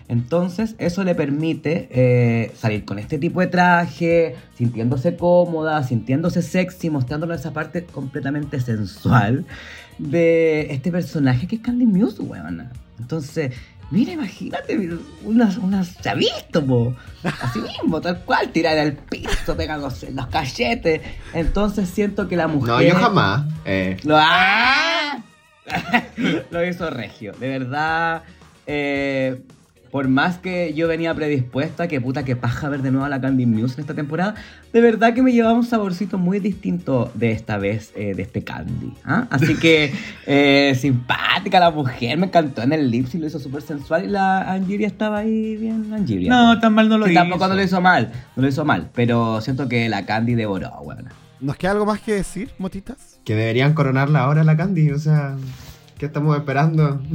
Entonces, 0.10 0.73
eso 0.80 1.03
le 1.03 1.14
permite 1.14 1.88
eh, 1.91 2.52
salir 2.60 2.84
con 2.84 2.98
este 2.98 3.19
tipo 3.19 3.41
de 3.41 3.48
traje, 3.48 4.36
sintiéndose 4.57 5.15
cómoda, 5.15 5.84
sintiéndose 5.84 6.41
sexy, 6.41 6.90
mostrándonos 6.90 7.40
esa 7.40 7.53
parte 7.53 7.86
completamente 7.86 8.60
sensual 8.60 9.45
de 9.99 10.73
este 10.73 10.91
personaje 10.91 11.45
que 11.47 11.57
es 11.57 11.61
Candy 11.61 11.85
Muse, 11.85 12.21
weona. 12.21 12.71
Entonces, 12.99 13.53
mira, 13.91 14.13
imagínate, 14.13 14.97
unas, 15.23 15.57
unas, 15.57 15.89
se 16.01 16.09
ha 16.09 16.15
visto, 16.15 16.65
po. 16.65 16.95
Así 17.41 17.59
mismo, 17.59 18.01
tal 18.01 18.19
cual, 18.23 18.49
tirar 18.49 18.77
al 18.77 18.93
piso, 18.93 19.55
pegándose 19.55 20.07
en 20.07 20.15
los 20.15 20.27
cachetes. 20.27 21.01
Entonces, 21.34 21.89
siento 21.89 22.27
que 22.27 22.35
la 22.35 22.47
mujer. 22.47 22.73
No, 22.73 22.81
yo 22.81 22.95
jamás. 22.95 23.45
Eh, 23.65 23.97
Lo, 24.03 24.17
¡Ah! 24.17 25.19
Lo 26.51 26.65
hizo 26.65 26.89
Regio. 26.89 27.34
De 27.39 27.47
verdad, 27.47 28.23
eh, 28.65 29.41
por 29.91 30.07
más 30.07 30.38
que 30.38 30.74
yo 30.74 30.88
venía 30.88 31.14
predispuesta, 31.14 31.88
que 31.88 31.99
puta 31.99 32.24
que 32.26 32.36
paja 32.36 32.70
ver 32.70 32.82
de 32.82 32.91
nuevo 32.91 33.06
a 33.06 33.10
la 33.10 33.20
Candy 33.20 33.45
Muse 33.45 33.76
en 33.76 33.82
esta 33.82 33.94
temporada, 33.95 34.36
de 34.72 34.82
verdad 34.82 35.14
que 35.14 35.22
me 35.22 35.32
llevaba 35.32 35.53
un 35.56 35.66
saborcito 35.66 36.18
muy 36.18 36.40
distinto 36.40 37.11
de 37.16 37.32
esta 37.32 37.57
vez, 37.57 37.91
eh, 37.95 38.14
de 38.16 38.22
este 38.22 38.44
Candy. 38.44 38.94
¿ah? 39.06 39.28
Así 39.30 39.56
que 39.56 39.91
eh, 40.28 40.76
simpática 40.80 41.60
la 41.60 41.72
mujer, 41.72 42.18
me 42.18 42.28
encantó 42.28 42.61
en 42.61 42.74
el 42.74 42.90
lip 42.91 43.07
sync, 43.07 43.22
lo 43.22 43.28
hizo 43.28 43.40
súper 43.40 43.61
sensual 43.61 44.06
y 44.06 44.07
la 44.07 44.52
Angiria 44.52 44.88
estaba 44.88 45.20
ahí 45.20 45.57
bien 45.57 45.91
Angiria. 45.94 46.30
No, 46.30 46.60
tan 46.60 46.74
mal 46.74 46.88
no 46.90 46.98
lo 46.98 47.06
Sí, 47.06 47.11
hizo. 47.11 47.20
tampoco 47.22 47.48
no 47.48 47.56
lo 47.56 47.64
hizo 47.64 47.82
mal, 47.82 48.11
no 48.36 48.41
lo 48.44 48.48
hizo 48.48 48.66
mal, 48.66 48.90
pero 48.94 49.41
siento 49.41 49.68
que 49.68 49.90
la 49.90 50.06
Candy 50.06 50.36
devoró, 50.36 50.72
bueno. 50.84 51.10
¿Nos 51.41 51.56
queda 51.56 51.72
algo 51.72 51.86
más 51.86 51.99
que 52.02 52.14
decir, 52.14 52.49
motitas? 52.57 53.20
que 53.24 53.36
deberían 53.36 53.74
coronarla 53.74 54.22
ahora 54.22 54.44
la 54.44 54.57
Candy, 54.57 54.91
o 54.91 54.98
sea, 54.99 55.36
¿qué 55.98 56.06
estamos 56.07 56.36
esperando? 56.38 57.02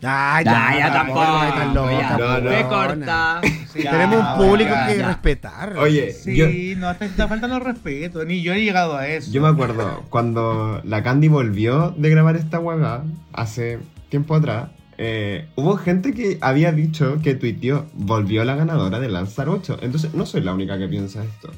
Ya, 0.00 0.40
Ya, 0.44 0.78
ya 0.78 0.92
tampoco, 0.92 1.20
loca, 1.20 1.56
ya. 2.00 2.16
No, 2.18 2.40
no. 2.40 2.68
Corta. 2.68 3.40
Sí, 3.72 3.82
Ya, 3.82 3.90
Tenemos 3.92 4.20
un 4.20 4.36
público 4.36 4.70
ya, 4.70 4.86
que 4.88 4.98
ya. 4.98 5.06
respetar. 5.08 5.76
Oye, 5.78 6.12
Sí, 6.12 6.36
yo, 6.36 6.46
no, 6.78 6.96
te 6.96 7.04
está 7.04 7.28
faltando 7.28 7.58
respeto. 7.60 8.24
Ni 8.24 8.42
yo 8.42 8.52
he 8.54 8.64
llegado 8.64 8.96
a 8.96 9.06
eso. 9.08 9.30
yo 9.30 9.40
me 9.40 9.48
acuerdo 9.48 10.04
cuando 10.10 10.80
la 10.84 11.02
Candy 11.02 11.28
volvió 11.28 11.94
de 11.96 12.10
grabar 12.10 12.36
esta 12.36 12.58
hueá 12.58 13.02
hace 13.32 13.78
tiempo 14.08 14.34
atrás. 14.34 14.70
eh, 15.00 15.46
hubo 15.54 15.76
gente 15.76 16.12
que 16.12 16.38
había 16.40 16.72
dicho 16.72 17.18
que 17.22 17.34
tuiteó, 17.34 17.86
volvió 17.94 18.44
la 18.44 18.56
ganadora 18.56 18.98
de 18.98 19.08
Lanzar 19.08 19.48
8. 19.48 19.78
Entonces, 19.82 20.12
no 20.14 20.26
soy 20.26 20.40
la 20.40 20.52
única 20.52 20.76
que 20.76 20.88
piensa 20.88 21.22
esto. 21.22 21.52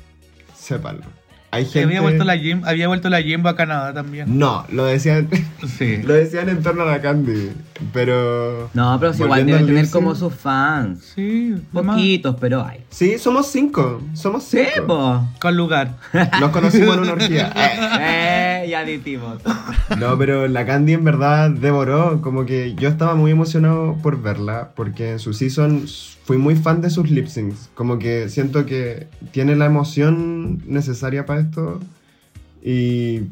Sépanlo. 0.54 1.06
Hay 1.52 1.64
Sí, 1.64 1.72
gente... 1.72 1.86
había 1.86 2.00
vuelto 2.02 2.24
la 2.24 2.38
Jim, 2.38 2.62
había 2.64 2.86
vuelto 2.88 3.08
la 3.08 3.20
Jimbo 3.22 3.48
a 3.48 3.56
Canadá 3.56 3.92
también. 3.92 4.38
No, 4.38 4.64
lo 4.70 4.84
decían, 4.84 5.28
Sí. 5.78 5.96
lo 6.04 6.14
decían 6.14 6.48
en 6.48 6.62
torno 6.62 6.82
a 6.82 6.86
la 6.86 7.00
Candy. 7.00 7.50
Pero... 7.92 8.70
No, 8.74 8.98
pero 9.00 9.12
si 9.12 9.22
igual 9.22 9.46
deben 9.46 9.66
tener 9.66 9.90
como 9.90 10.14
sus 10.14 10.32
fans. 10.34 11.12
Sí, 11.14 11.56
Poquitos, 11.72 12.36
pero 12.40 12.64
hay. 12.64 12.84
Sí, 12.90 13.18
somos 13.18 13.46
cinco. 13.50 14.00
Somos 14.14 14.44
Sí, 14.44 14.58
cinco. 14.74 14.86
po. 14.86 15.28
Con 15.40 15.56
lugar. 15.56 15.96
Nos 16.40 16.50
conocimos 16.50 16.94
en 16.96 17.00
una 17.02 17.12
orgía. 17.12 17.52
Eh. 17.56 18.62
Eh, 18.62 18.66
y 18.68 18.74
aditivos. 18.74 19.40
No, 19.98 20.16
pero 20.18 20.46
la 20.46 20.66
Candy 20.66 20.92
en 20.92 21.04
verdad 21.04 21.50
devoró. 21.50 22.20
Como 22.22 22.44
que 22.46 22.74
yo 22.74 22.88
estaba 22.90 23.14
muy 23.14 23.30
emocionado 23.32 23.96
por 24.02 24.20
verla. 24.22 24.70
Porque 24.76 25.12
en 25.12 25.18
su 25.18 25.32
season 25.32 25.86
fui 26.30 26.38
muy 26.38 26.54
fan 26.54 26.80
de 26.80 26.90
sus 26.90 27.10
lip 27.10 27.26
syncs. 27.26 27.70
Como 27.74 27.98
que 27.98 28.28
siento 28.28 28.64
que 28.64 29.08
tiene 29.32 29.56
la 29.56 29.66
emoción 29.66 30.62
necesaria 30.64 31.26
para 31.26 31.40
esto. 31.40 31.80
Y 32.62 33.22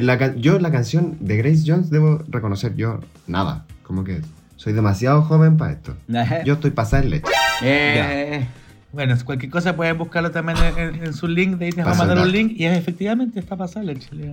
la, 0.00 0.34
yo 0.34 0.58
la 0.58 0.72
canción 0.72 1.18
de 1.20 1.36
Grace 1.36 1.64
Jones 1.66 1.90
debo 1.90 2.24
reconocer 2.28 2.76
yo 2.76 3.00
nada. 3.26 3.66
Como 3.82 4.04
que 4.04 4.22
soy 4.56 4.72
demasiado 4.72 5.20
joven 5.20 5.58
para 5.58 5.72
esto. 5.72 5.98
Yo 6.46 6.54
estoy 6.54 6.70
pasando 6.70 7.08
leche. 7.08 7.30
Eh. 7.60 8.46
Bueno, 8.90 9.14
cualquier 9.22 9.52
cosa 9.52 9.76
pueden 9.76 9.98
buscarlo 9.98 10.30
también 10.30 10.56
en, 10.56 10.78
en, 10.78 11.04
en 11.04 11.12
su 11.12 11.28
link. 11.28 11.58
De 11.58 11.66
ahí 11.66 11.72
les 11.72 11.86
va 11.86 11.92
a 11.92 11.94
mandar 11.94 12.20
un 12.20 12.32
link. 12.32 12.52
Y 12.56 12.64
efectivamente 12.64 13.38
está 13.38 13.54
pasando 13.54 13.92
leche. 13.92 14.08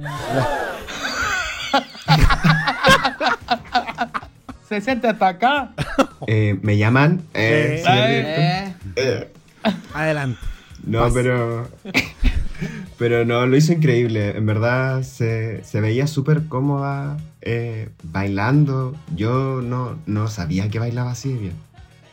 60 4.72 5.10
hasta 5.10 5.28
acá. 5.28 5.72
Eh, 6.28 6.60
¿Me 6.62 6.78
llaman? 6.78 7.24
Eh, 7.34 7.84
eh, 7.84 8.76
sí, 8.96 9.72
Adelante. 9.92 10.40
No, 10.86 11.12
pero. 11.12 11.68
Pero 13.00 13.26
no, 13.26 13.48
lo 13.48 13.58
hizo 13.58 13.74
increíble. 13.74 14.38
En 14.38 14.46
verdad 14.46 15.02
se, 15.02 15.64
se 15.64 15.82
veía 15.82 16.06
súper 16.06 16.46
cómoda 16.46 17.18
eh, 17.42 17.90
bailando. 18.04 18.96
Yo 19.16 19.64
no, 19.64 19.98
no 20.06 20.28
sabía 20.28 20.70
que 20.70 20.78
bailaba 20.78 21.10
así 21.10 21.34
bien. 21.34 21.54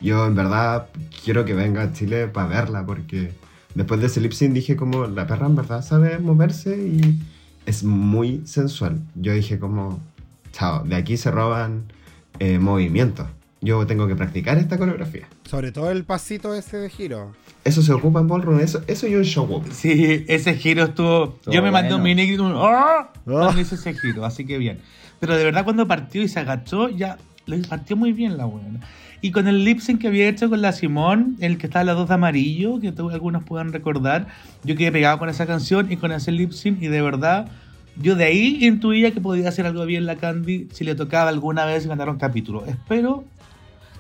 Yo 0.01 0.27
en 0.27 0.35
verdad 0.35 0.87
quiero 1.23 1.45
que 1.45 1.53
venga 1.53 1.83
a 1.83 1.93
Chile 1.93 2.29
para 2.29 2.49
verla 2.49 2.87
porque 2.87 3.33
después 3.75 4.01
de 4.01 4.07
ese 4.07 4.23
lip 4.23 4.33
sync 4.33 4.55
dije 4.55 4.77
como 4.77 5.05
la 5.05 5.27
perra 5.27 5.49
en 5.49 5.57
verdad 5.57 5.85
sabe 5.85 6.19
moverse 6.19 6.79
y 6.79 7.21
es 7.67 7.85
muy 7.85 8.41
sensual. 8.47 8.99
Yo 9.15 9.35
dije 9.35 9.59
como, 9.59 10.01
chao, 10.53 10.85
de 10.85 10.97
aquí 10.97 11.19
se 11.19 11.31
roban 11.31 11.93
eh, 12.39 12.59
movimientos. 12.59 13.27
Yo 13.61 13.85
tengo 13.87 14.07
que 14.07 14.15
practicar 14.15 14.57
esta 14.59 14.79
coreografía. 14.79 15.27
Sobre 15.45 15.73
todo 15.73 15.91
el 15.91 16.05
pasito 16.05 16.55
ese 16.55 16.77
de 16.77 16.91
giro. 16.91 17.33
Eso 17.65 17.83
se 17.83 17.93
ocupa 17.93 18.21
en 18.21 18.29
ballroom, 18.29 18.61
eso, 18.61 18.83
eso 18.87 19.09
y 19.09 19.17
un 19.17 19.25
show 19.25 19.45
up. 19.53 19.65
Sí, 19.73 20.25
ese 20.29 20.55
giro 20.55 20.85
estuvo. 20.85 21.35
Estuvo 21.35 21.53
yo 21.53 21.63
me 21.63 21.73
mandé 21.73 21.95
un 21.95 22.03
mini 22.03 22.27
grito, 22.27 22.45
un 22.45 22.53
cuando 23.25 23.61
hice 23.61 23.75
ese 23.75 23.95
giro, 23.95 24.25
así 24.25 24.47
que 24.47 24.59
bien. 24.59 24.79
Pero 25.19 25.37
de 25.37 25.45
verdad, 25.45 25.65
cuando 25.65 25.89
partió 25.89 26.23
y 26.23 26.29
se 26.29 26.39
agachó, 26.39 26.89
ya 26.89 27.19
le 27.47 27.59
partió 27.59 27.97
muy 27.97 28.13
bien 28.13 28.37
la 28.37 28.45
buena. 28.45 28.81
Y 29.21 29.33
con 29.33 29.49
el 29.49 29.65
lip 29.65 29.81
sync 29.81 30.01
que 30.01 30.09
había 30.09 30.29
hecho 30.29 30.49
con 30.49 30.63
la 30.63 30.73
Simón, 30.73 31.37
el 31.41 31.59
que 31.59 31.67
estaba 31.67 31.85
las 31.85 31.97
dos 31.97 32.09
de 32.09 32.15
amarillo, 32.15 32.79
que 32.79 32.95
algunos 32.97 33.43
puedan 33.43 33.73
recordar, 33.73 34.29
yo 34.63 34.77
quedé 34.77 34.93
pegado 34.93 35.19
con 35.19 35.29
esa 35.29 35.47
canción 35.47 35.91
y 35.91 35.97
con 35.97 36.13
ese 36.13 36.31
lip 36.31 36.53
sync, 36.53 36.81
y 36.81 36.87
de 36.87 37.03
verdad, 37.03 37.51
yo 38.01 38.15
de 38.17 38.25
ahí 38.25 38.59
intuía 38.65 39.11
que 39.13 39.21
podía 39.21 39.49
hacer 39.49 39.67
algo 39.67 39.85
bien 39.85 40.07
la 40.07 40.17
Candy 40.17 40.69
si 40.73 40.85
le 40.85 40.95
tocaba 40.95 41.29
alguna 41.31 41.65
vez 41.65 41.87
ganar 41.87 42.09
un 42.09 42.19
capítulo. 42.19 42.65
Espero 42.67 43.25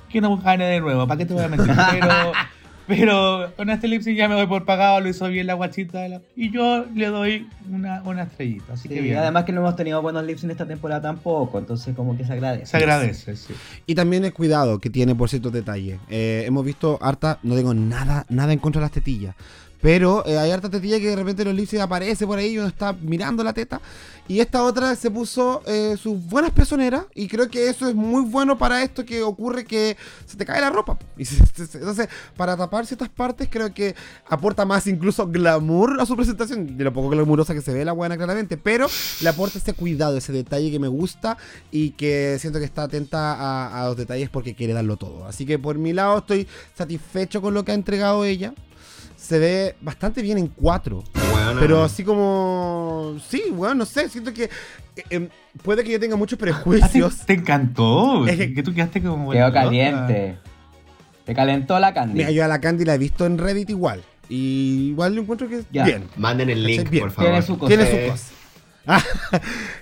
que 0.08 0.20
no 0.20 0.36
gane 0.38 0.64
de 0.64 0.80
nuevo, 0.80 1.06
¿para 1.06 1.18
qué 1.18 1.26
te 1.26 1.34
voy 1.34 1.44
a 1.44 1.48
mentir? 1.48 1.74
Pero, 2.00 2.32
pero 2.86 3.52
con 3.54 3.68
este 3.68 3.86
lip 3.86 4.00
sync 4.00 4.16
ya 4.16 4.28
me 4.28 4.34
doy 4.34 4.46
por 4.46 4.64
pagado, 4.64 4.98
lo 5.02 5.10
hizo 5.10 5.28
bien 5.28 5.46
la 5.46 5.52
guachita. 5.52 6.00
de 6.00 6.08
la- 6.08 6.20
y 6.34 6.50
yo 6.50 6.86
le 6.94 7.08
doy 7.08 7.46
una, 7.70 8.02
una 8.02 8.22
estrellita, 8.22 8.72
así 8.72 8.88
que 8.88 8.94
Sí, 8.94 9.00
bien. 9.02 9.18
además 9.18 9.44
que 9.44 9.52
no 9.52 9.60
hemos 9.60 9.76
tenido 9.76 10.00
buenos 10.00 10.24
lips 10.24 10.44
en 10.44 10.52
esta 10.52 10.64
temporada 10.66 11.02
tampoco, 11.02 11.58
entonces 11.58 11.94
como 11.94 12.16
que 12.16 12.24
se 12.24 12.32
agradece. 12.32 12.64
Se 12.64 12.76
agradece, 12.78 13.36
sí. 13.36 13.52
Y 13.86 13.94
también 13.94 14.24
el 14.24 14.32
cuidado 14.32 14.78
que 14.78 14.88
tiene 14.88 15.14
por 15.14 15.28
ciertos 15.28 15.52
detalles. 15.52 15.98
Eh, 16.08 16.44
hemos 16.46 16.64
visto 16.64 16.98
harta, 17.02 17.38
no 17.42 17.54
tengo 17.56 17.74
nada, 17.74 18.24
nada 18.30 18.54
en 18.54 18.58
contra 18.58 18.80
de 18.80 18.84
las 18.86 18.92
tetillas, 18.92 19.34
Pero 19.80 20.24
eh, 20.26 20.36
hay 20.36 20.50
harta 20.50 20.68
tetilla 20.68 20.98
que 20.98 21.09
de 21.09 21.16
repente 21.16 21.42
en 21.42 21.48
los 21.48 21.56
lip 21.56 21.68
sync 21.68 21.82
aparece 21.82 22.26
por 22.26 22.38
ahí 22.38 22.55
y 22.55 22.59
uno 22.59 22.66
está 22.66 22.92
mirando 22.94 23.44
la 23.44 23.52
teta. 23.52 23.80
Y 24.26 24.40
esta 24.40 24.62
otra 24.64 24.94
se 24.96 25.10
puso 25.10 25.62
eh, 25.66 25.96
sus 25.96 26.20
buenas 26.26 26.50
pezoneras. 26.50 27.06
Y 27.14 27.28
creo 27.28 27.48
que 27.48 27.68
eso 27.70 27.88
es 27.88 27.94
muy 27.94 28.22
bueno 28.22 28.59
para 28.59 28.82
esto 28.82 29.05
que 29.06 29.22
ocurre 29.22 29.64
que 29.64 29.96
se 30.26 30.36
te 30.36 30.44
cae 30.44 30.60
la 30.60 30.68
ropa. 30.70 30.98
Y 31.16 31.24
se- 31.24 31.46
se- 31.46 31.78
entonces, 31.78 32.09
para 32.36 32.56
tapar 32.56 32.86
ciertas 32.86 33.09
partes, 33.09 33.48
creo 33.50 33.72
que 33.72 33.94
aporta 34.28 34.64
más 34.66 34.86
incluso 34.88 35.26
glamour 35.28 36.00
a 36.00 36.06
su 36.06 36.16
presentación. 36.16 36.76
De 36.76 36.84
lo 36.84 36.92
poco 36.92 37.09
glamurosa 37.10 37.55
que 37.55 37.62
se 37.62 37.72
ve 37.72 37.84
la 37.84 37.92
buena, 37.92 38.16
claramente. 38.16 38.56
Pero 38.59 38.86
le 39.22 39.28
aporta 39.28 39.59
ese 39.59 39.72
cuidado, 39.74 40.16
ese 40.18 40.32
detalle 40.32 40.70
que 40.72 40.78
me 40.80 40.88
gusta. 40.88 41.38
Y 41.70 41.90
que 41.92 42.36
siento 42.40 42.59
que 42.59 42.64
está 42.66 42.82
atenta 42.82 43.80
a 43.82 43.86
los 43.86 43.96
detalles 43.96 44.28
porque 44.28 44.55
quiere 44.55 44.72
darlo 44.74 44.96
todo. 44.96 45.24
Así 45.26 45.46
que 45.46 45.59
por 45.59 45.78
mi 45.78 45.92
lado 45.92 46.18
estoy 46.18 46.46
satisfecho 46.76 47.40
con 47.40 47.55
lo 47.55 47.64
que 47.64 47.70
ha 47.72 47.74
entregado 47.76 48.24
ella. 48.24 48.52
Se 49.28 49.38
ve 49.38 49.76
bastante 49.82 50.22
bien 50.22 50.38
en 50.38 50.46
cuatro. 50.48 51.05
Bueno, 51.12 51.60
Pero 51.60 51.84
así 51.84 52.02
como. 52.02 53.16
Sí, 53.28 53.42
bueno, 53.52 53.74
no 53.74 53.84
sé. 53.84 54.09
Siento 54.09 54.32
que. 54.32 54.44
eh, 54.44 54.50
em, 55.10 55.28
puede 55.62 55.84
que 55.84 55.90
yo 55.90 56.00
tenga 56.00 56.16
muchos 56.16 56.38
Ah, 56.38 56.40
¿Te, 56.40 56.44
prejuicios. 56.44 57.18
te 57.26 57.34
encantó? 57.34 58.26
Es 58.26 58.38
que- 58.38 58.55
que 58.55 58.62
tú 58.62 58.72
quedaste 58.72 59.02
como... 59.02 59.30
Quedó 59.32 59.48
loca. 59.48 59.64
caliente. 59.64 60.38
Te 61.26 61.34
calentó 61.34 61.78
la 61.78 61.92
candy. 61.92 62.14
Mira, 62.14 62.30
yo 62.30 62.42
a 62.42 62.48
la 62.48 62.59
Candy 62.59 62.86
la 62.86 62.94
he 62.94 62.98
visto 62.98 63.26
en 63.26 63.36
Reddit 63.36 63.68
igual. 63.68 64.02
Y 64.30 64.88
igual 64.92 65.14
lo 65.14 65.20
encuentro 65.20 65.46
que 65.46 65.56
es 65.59 65.66
Ya. 65.70 65.84
bien. 65.84 66.05
Manden 66.16 66.48
el 66.48 66.64
link, 66.64 66.88
Bien. 66.88 67.02
por 67.05 67.10
favor. 67.12 67.30
Tiene 67.32 67.46
su 67.46 67.59
cosa. 67.59 67.68
Tiene 67.68 67.84
su 68.06 68.10
cosa. 68.10 68.24
Ah, 68.90 69.02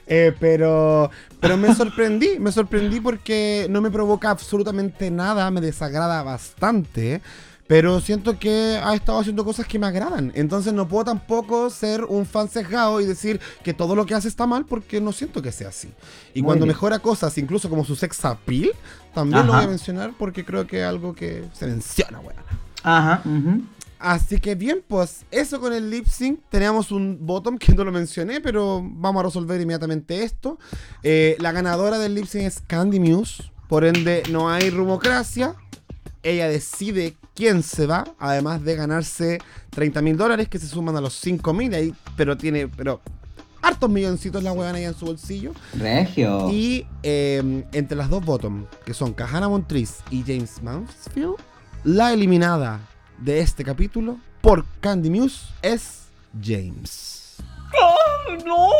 eh, 0.09 0.33
pero, 0.41 1.13
pero 1.39 1.57
me 1.57 1.73
sorprendí, 1.73 2.41
me 2.41 2.51
sorprendí 2.51 2.99
porque 3.01 3.69
no 3.71 3.81
me 3.81 3.89
provoca 3.93 4.31
absolutamente 4.31 5.13
nada, 5.13 5.49
me 5.53 5.61
desagrada 5.61 6.25
bastante, 6.25 7.21
pero 7.67 8.01
siento 8.01 8.39
que 8.39 8.81
ha 8.83 8.95
estado 8.95 9.19
haciendo 9.19 9.45
cosas 9.45 9.67
que 9.67 9.79
me 9.79 9.87
agradan. 9.87 10.33
Entonces 10.35 10.73
no 10.73 10.87
puedo 10.87 11.05
tampoco 11.05 11.69
ser 11.71 12.05
un 12.05 12.25
fan 12.27 12.49
sesgado 12.49 13.01
y 13.01 13.07
decir 13.07 13.41
que 13.65 13.75
todo 13.75 13.97
lo 13.97 14.07
que 14.07 14.15
hace 14.15 14.29
está 14.29 14.47
mal 14.47 14.65
porque 14.67 15.01
no 15.01 15.13
siento 15.13 15.43
que 15.43 15.53
sea 15.53 15.69
así. 15.69 15.89
Y 16.35 16.43
Muy 16.43 16.47
cuando 16.47 16.65
bien. 16.65 16.75
mejora 16.75 16.99
cosas, 17.01 17.37
incluso 17.39 17.69
como 17.69 17.85
su 17.85 17.97
sex 17.97 18.25
appeal, 18.25 18.71
también 19.15 19.47
lo 19.47 19.53
Ajá. 19.53 19.63
voy 19.63 19.67
a 19.67 19.71
mencionar 19.71 20.13
porque 20.19 20.45
creo 20.45 20.67
que 20.67 20.81
es 20.81 20.87
algo 20.87 21.15
que 21.15 21.45
se 21.53 21.67
menciona, 21.67 22.21
weón. 22.21 22.37
Ajá. 22.83 23.23
ujú. 23.25 23.63
Así 23.99 24.39
que 24.39 24.55
bien, 24.55 24.85
pues 24.87 25.25
eso 25.31 25.59
con 25.59 25.73
el 25.73 25.91
lip 25.91 26.07
sync. 26.07 26.39
Teníamos 26.51 26.93
un 26.93 27.19
bottom 27.23 27.57
que 27.57 27.73
no 27.73 27.83
lo 27.83 27.91
mencioné, 27.91 28.43
pero 28.43 28.81
vamos 28.85 29.21
a 29.21 29.25
resolver 29.25 29.59
inmediatamente 29.61 30.23
esto. 30.23 30.59
Eh, 31.03 31.37
la 31.41 31.51
ganadora 31.51 31.99
del 31.99 32.15
lip 32.15 32.27
sync 32.27 32.45
es 32.45 32.61
Candy 32.67 33.01
Muse. 33.01 33.45
Por 33.69 33.85
ende, 33.87 34.23
no 34.31 34.51
hay 34.51 34.69
rumocracia. 34.71 35.55
Ella 36.23 36.47
decide 36.47 37.17
quién 37.37 37.63
se 37.63 37.87
va, 37.87 38.05
además 38.19 38.65
de 38.65 38.75
ganarse 38.75 39.39
30 39.71 40.03
mil 40.03 40.17
dólares 40.17 40.49
que 40.49 40.59
se 40.59 40.67
suman 40.67 40.97
a 40.97 41.01
los 41.01 41.15
5 41.15 41.53
mil 41.53 41.73
ahí, 41.75 41.95
pero 42.17 42.37
tiene, 42.37 42.67
pero 42.67 43.01
hartos 43.63 43.91
milloncitos 43.91 44.43
la 44.43 44.53
huevana 44.53 44.79
ahí 44.79 44.85
en 44.85 44.95
su 44.95 45.07
bolsillo. 45.07 45.53
Regio. 45.79 46.51
Y 46.51 46.87
eh, 47.03 47.65
entre 47.73 47.97
las 47.97 48.09
dos 48.11 48.25
bottom, 48.25 48.65
que 48.85 48.95
son 48.95 49.13
Kahana 49.13 49.49
Montriz 49.49 49.99
y 50.11 50.23
James 50.23 50.63
Mansfield, 50.63 51.37
la 51.85 52.13
eliminada 52.13 52.81
de 53.19 53.41
este 53.41 53.63
capítulo 53.63 54.19
por 54.41 54.65
Candy 54.81 55.11
Muse 55.11 55.47
es 55.63 56.07
James. 56.43 57.37
¡No! 58.45 58.71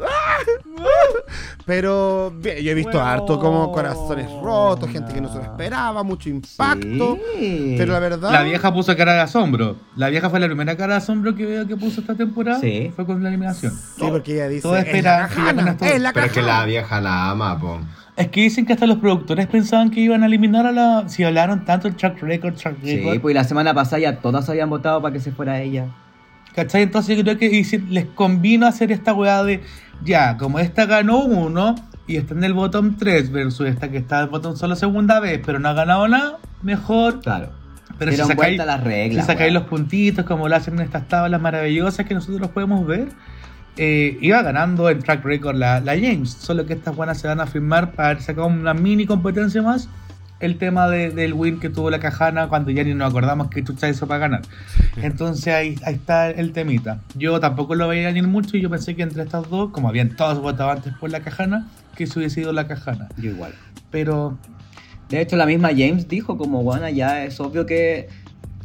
Pero 1.66 2.32
bien, 2.36 2.58
yo 2.58 2.70
he 2.70 2.74
visto 2.74 2.92
Bueno. 2.92 3.06
harto 3.06 3.38
como 3.38 3.70
corazones 3.72 4.28
rotos, 4.42 4.90
gente 4.90 5.12
que 5.12 5.20
no 5.20 5.28
se 5.28 5.36
lo 5.38 5.42
esperaba, 5.44 6.02
mucho 6.02 6.28
impacto. 6.28 7.18
Sí. 7.38 7.74
Pero 7.78 7.92
la 7.92 7.98
verdad. 8.00 8.32
La 8.32 8.42
vieja 8.42 8.72
puso 8.72 8.96
cara 8.96 9.12
de 9.14 9.20
asombro. 9.20 9.76
La 9.96 10.08
vieja 10.08 10.30
fue 10.30 10.40
la 10.40 10.46
primera 10.46 10.76
cara 10.76 10.94
de 10.94 10.98
asombro 10.98 11.34
que 11.34 11.46
veo 11.46 11.66
que 11.66 11.76
puso 11.76 12.00
esta 12.00 12.14
temporada. 12.14 12.60
Sí. 12.60 12.90
Fue 12.96 13.06
con 13.06 13.22
la 13.22 13.28
eliminación. 13.28 13.72
Sí, 13.72 14.04
porque 14.10 14.34
ella 14.34 14.48
dice. 14.48 14.62
Todo 14.62 14.76
"Es 14.76 14.86
espera 14.86 15.18
la 15.18 15.26
es 15.26 16.00
la 16.00 16.12
Pero 16.12 16.26
es 16.26 16.32
que 16.32 16.40
Kahana". 16.40 16.60
la 16.60 16.64
vieja 16.66 17.00
la 17.00 17.30
ama, 17.30 17.58
po. 17.60 17.78
Es 18.16 18.28
que 18.28 18.40
dicen 18.42 18.66
que 18.66 18.72
hasta 18.74 18.86
los 18.86 18.98
productores 18.98 19.46
pensaban 19.46 19.90
que 19.90 20.00
iban 20.00 20.22
a 20.22 20.26
eliminar 20.26 20.66
a 20.66 20.72
la. 20.72 21.08
Si 21.08 21.22
hablaron 21.24 21.64
tanto 21.64 21.88
el 21.88 21.94
track 21.96 22.20
record, 22.22 22.54
track 22.54 22.76
Sí, 22.82 22.96
record. 22.98 23.20
pues 23.20 23.32
y 23.32 23.34
la 23.34 23.44
semana 23.44 23.72
pasada 23.74 23.98
ya 24.00 24.16
todas 24.20 24.48
habían 24.48 24.68
votado 24.68 25.00
para 25.00 25.12
que 25.12 25.20
se 25.20 25.30
fuera 25.32 25.60
ella. 25.60 25.86
¿Cachai? 26.54 26.82
Entonces 26.82 27.16
yo 27.16 27.22
creo 27.22 27.38
que 27.38 27.48
les 27.88 28.06
convino 28.06 28.66
hacer 28.66 28.90
esta 28.92 29.12
weá 29.14 29.42
de. 29.44 29.62
Ya, 30.04 30.36
como 30.36 30.58
esta 30.58 30.86
ganó 30.86 31.18
uno 31.18 31.74
y 32.06 32.16
está 32.16 32.34
en 32.34 32.44
el 32.44 32.54
bottom 32.54 32.96
3 32.96 33.30
versus 33.30 33.68
esta 33.68 33.90
que 33.90 33.98
está 33.98 34.18
en 34.18 34.24
el 34.24 34.30
bottom 34.30 34.56
solo 34.56 34.74
segunda 34.76 35.20
vez, 35.20 35.40
pero 35.44 35.58
no 35.58 35.68
ha 35.68 35.74
ganado 35.74 36.08
nada, 36.08 36.38
mejor. 36.62 37.20
Claro. 37.20 37.50
Pero 37.98 38.12
si 38.12 38.16
Dieron 38.16 38.28
sacáis, 38.28 38.56
vuelta 38.56 38.66
las 38.66 38.82
reglas. 38.82 39.24
si 39.24 39.32
sacáis 39.32 39.52
los 39.52 39.64
puntitos 39.64 40.24
como 40.24 40.48
lo 40.48 40.56
hacen 40.56 40.74
en 40.74 40.80
estas 40.80 41.06
tablas 41.06 41.40
maravillosas 41.40 42.06
que 42.06 42.14
nosotros 42.14 42.48
podemos 42.48 42.86
ver, 42.86 43.08
eh, 43.76 44.18
iba 44.20 44.42
ganando 44.42 44.88
en 44.88 45.00
track 45.00 45.24
record 45.24 45.56
la, 45.56 45.80
la 45.80 45.92
James. 45.92 46.30
Solo 46.30 46.66
que 46.66 46.72
estas 46.72 46.96
buenas 46.96 47.18
se 47.18 47.28
van 47.28 47.40
a 47.40 47.46
firmar 47.46 47.92
para 47.92 48.18
sacado 48.20 48.46
una 48.46 48.74
mini 48.74 49.06
competencia 49.06 49.62
más. 49.62 49.88
El 50.40 50.56
tema 50.58 50.88
de- 50.88 51.10
del 51.10 51.34
win 51.34 51.60
que 51.60 51.68
tuvo 51.68 51.90
la 51.90 51.98
Cajana 52.00 52.48
cuando 52.48 52.70
ya 52.70 52.82
ni 52.82 52.94
nos 52.94 53.10
acordamos 53.10 53.48
que 53.50 53.62
chucha 53.62 53.88
hizo 53.88 54.06
para 54.06 54.20
ganar. 54.20 54.42
Entonces 54.96 55.48
ahí, 55.54 55.76
ahí 55.84 55.94
está 55.94 56.30
el 56.30 56.52
temita. 56.52 57.00
Yo 57.14 57.38
tampoco 57.40 57.74
lo 57.74 57.86
veía 57.88 58.10
ni 58.10 58.22
mucho 58.22 58.56
y 58.56 58.60
yo 58.60 58.70
pensé 58.70 58.96
que 58.96 59.02
entre 59.02 59.22
estas 59.22 59.48
dos, 59.50 59.70
como 59.70 59.88
habían 59.88 60.16
todos 60.16 60.38
votado 60.40 60.70
antes 60.70 60.92
por 60.94 61.10
la 61.10 61.20
Cajana, 61.20 61.68
que 61.94 62.04
eso 62.04 62.18
hubiese 62.18 62.36
sido 62.36 62.52
la 62.52 62.66
Cajana. 62.66 63.08
Yo 63.18 63.30
igual. 63.30 63.52
Pero 63.90 64.38
De 65.10 65.20
hecho, 65.20 65.36
la 65.36 65.44
misma 65.44 65.70
James 65.70 66.06
dijo 66.08 66.38
como, 66.38 66.62
bueno, 66.62 66.88
ya 66.88 67.24
es 67.24 67.40
obvio 67.40 67.66
que 67.66 68.08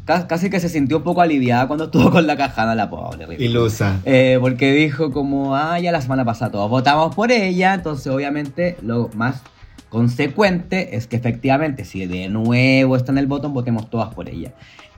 ca- 0.06 0.28
casi 0.28 0.52
que 0.52 0.60
se 0.60 0.70
sintió 0.70 0.98
un 0.98 1.04
poco 1.04 1.22
aliviada 1.22 1.66
cuando 1.68 1.86
estuvo 1.86 2.12
con 2.12 2.28
la 2.28 2.38
cajada, 2.38 2.76
la 2.76 2.88
pobre. 2.88 3.26
ridícula. 3.26 3.50
Ilusa. 3.50 4.00
Eh, 4.06 4.38
porque 4.40 4.72
dijo 4.72 5.12
como, 5.12 5.56
ah, 5.56 5.80
ya 5.80 5.92
la 5.92 6.02
semana 6.02 6.24
pasada 6.24 6.52
todos 6.52 6.70
votamos 6.70 7.16
por 7.16 7.32
ella, 7.32 7.74
entonces 7.74 8.06
obviamente 8.14 8.78
lo 8.84 9.10
más 9.16 9.42
consecuente 9.90 10.96
es 10.96 11.08
que 11.08 11.16
efectivamente 11.16 11.86
si 11.86 12.06
de 12.06 12.30
nuevo 12.30 12.96
está 12.96 13.12
en 13.12 13.18
el 13.18 13.28
botón, 13.28 13.54
votemos 13.54 13.90
todas 13.90 14.14
por 14.14 14.30
ella. 14.30 14.54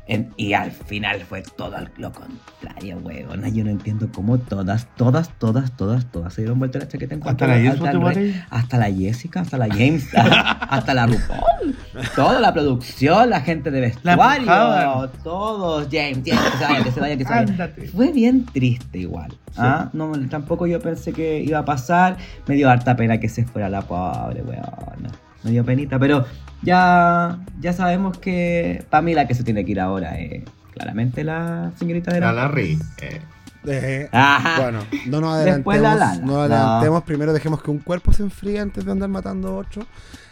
En- 0.10 0.34
y 0.38 0.54
al 0.54 0.72
final 0.72 1.20
fue 1.22 1.42
todo 1.42 1.76
lo 1.98 2.12
contrario, 2.14 2.98
huevona. 3.04 3.50
Yo 3.50 3.64
no 3.66 3.72
entiendo 3.72 4.10
cómo 4.14 4.38
todas, 4.38 4.88
todas, 4.96 5.38
todas, 5.38 5.76
todas, 5.76 6.06
todas 6.12 6.34
se 6.34 6.42
dieron 6.42 6.60
vuelta 6.60 6.80
la 6.80 6.88
chaqueta 6.88 7.14
en 7.16 7.20
cuanto 7.20 7.44
Hasta 7.44 7.54
la 7.56 7.60
a- 7.60 7.64
Jess 7.64 7.74
hasta 7.74 7.92
el 7.92 7.98
votó 7.98 8.08
por 8.08 8.16
re- 8.16 8.30
ella. 8.30 8.48
hasta 8.50 8.78
la 8.78 8.86
Jessica, 8.92 9.40
hasta 9.42 9.58
la 9.58 9.68
James, 9.68 10.08
hasta 10.14 10.94
la 10.94 11.08
RuPaul. 11.08 11.76
Toda 12.16 12.40
la 12.40 12.54
producción, 12.54 13.30
la 13.30 13.42
gente 13.42 13.70
de 13.70 13.94
La 14.04 14.16
vestuario, 14.16 15.10
todos, 15.24 15.88
James, 15.92 16.20
James, 16.26 16.52
que 16.52 16.58
se 16.58 16.66
vaya, 16.66 16.84
que 16.84 16.92
se 16.92 17.00
vaya, 17.00 17.18
que 17.18 17.26
se 17.26 17.30
vaya. 17.30 17.92
Fue 17.94 18.12
bien 18.14 18.46
triste 18.46 19.00
igual. 19.00 19.34
¿ah? 19.58 19.90
No, 19.94 20.12
tampoco 20.30 20.68
yo 20.68 20.80
pensé 20.80 21.12
que 21.12 21.42
iba 21.42 21.60
a 21.60 21.66
pasar. 21.66 22.16
Me 22.48 22.56
dio 22.56 22.70
harta 22.70 22.96
pena 22.96 23.20
que 23.20 23.28
se 23.28 23.44
fuera 23.44 23.68
la 23.70 23.82
pobre, 23.82 24.42
weón. 24.42 25.08
Me 25.44 25.52
dio 25.52 25.64
penita, 25.66 26.00
pero 26.00 26.26
ya, 26.62 27.40
ya 27.60 27.74
sabemos 27.74 28.18
que 28.18 28.84
para 28.90 29.02
mí 29.02 29.14
la 29.14 29.28
que 29.28 29.36
se 29.36 29.44
tiene 29.44 29.64
que 29.66 29.72
ir 29.72 29.80
ahora 29.80 30.20
es 30.20 30.44
claramente 30.74 31.24
la 31.24 31.72
señorita 31.78 32.14
de 32.14 32.20
La 32.20 32.28
la... 32.34 32.44
Larry. 32.44 32.78
eh, 33.02 33.22
Eh, 33.70 34.08
Ajá. 34.12 34.62
Bueno, 34.62 34.80
no 35.08 35.20
nos 35.22 35.44
Después 35.44 35.80
adelantemos. 35.80 35.82
la 35.84 35.96
Lala. 35.96 36.26
No 36.26 36.28
nos 36.48 36.52
adelantemos. 36.52 37.04
Primero 37.04 37.34
dejemos 37.34 37.62
que 37.62 37.70
un 37.72 37.80
cuerpo 37.80 38.14
se 38.14 38.24
enfríe 38.24 38.60
antes 38.60 38.86
de 38.86 38.92
andar 38.92 39.10
matando 39.10 39.56
ocho. 39.58 39.86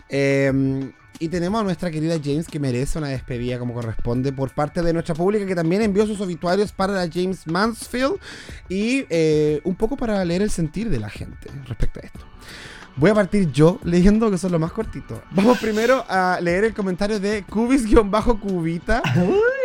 Eh, 0.09 0.91
y 1.19 1.29
tenemos 1.29 1.61
a 1.61 1.63
nuestra 1.63 1.91
querida 1.91 2.15
James 2.23 2.47
que 2.47 2.59
merece 2.59 2.97
una 2.99 3.07
despedida 3.07 3.57
como 3.57 3.73
corresponde 3.73 4.31
por 4.33 4.51
parte 4.53 4.81
de 4.81 4.91
nuestra 4.93 5.15
pública 5.15 5.45
que 5.45 5.55
también 5.55 5.81
envió 5.81 6.05
sus 6.05 6.19
obituarios 6.21 6.71
para 6.73 6.93
la 6.93 7.09
James 7.11 7.47
Mansfield 7.47 8.19
y 8.69 9.05
eh, 9.09 9.61
un 9.63 9.75
poco 9.75 9.95
para 9.97 10.23
leer 10.25 10.41
el 10.41 10.49
sentir 10.49 10.89
de 10.89 10.99
la 10.99 11.09
gente 11.09 11.49
respecto 11.67 12.01
a 12.01 12.05
esto. 12.05 12.19
Voy 12.97 13.09
a 13.11 13.13
partir 13.13 13.51
yo 13.51 13.79
leyendo 13.83 14.31
que 14.31 14.37
son 14.37 14.51
los 14.53 14.61
más 14.61 14.71
cortitos. 14.71 15.19
Vamos 15.31 15.57
primero 15.59 16.05
a 16.07 16.39
leer 16.41 16.63
el 16.63 16.73
comentario 16.73 17.19
de 17.19 17.45
Cubis-Cubita 17.45 19.01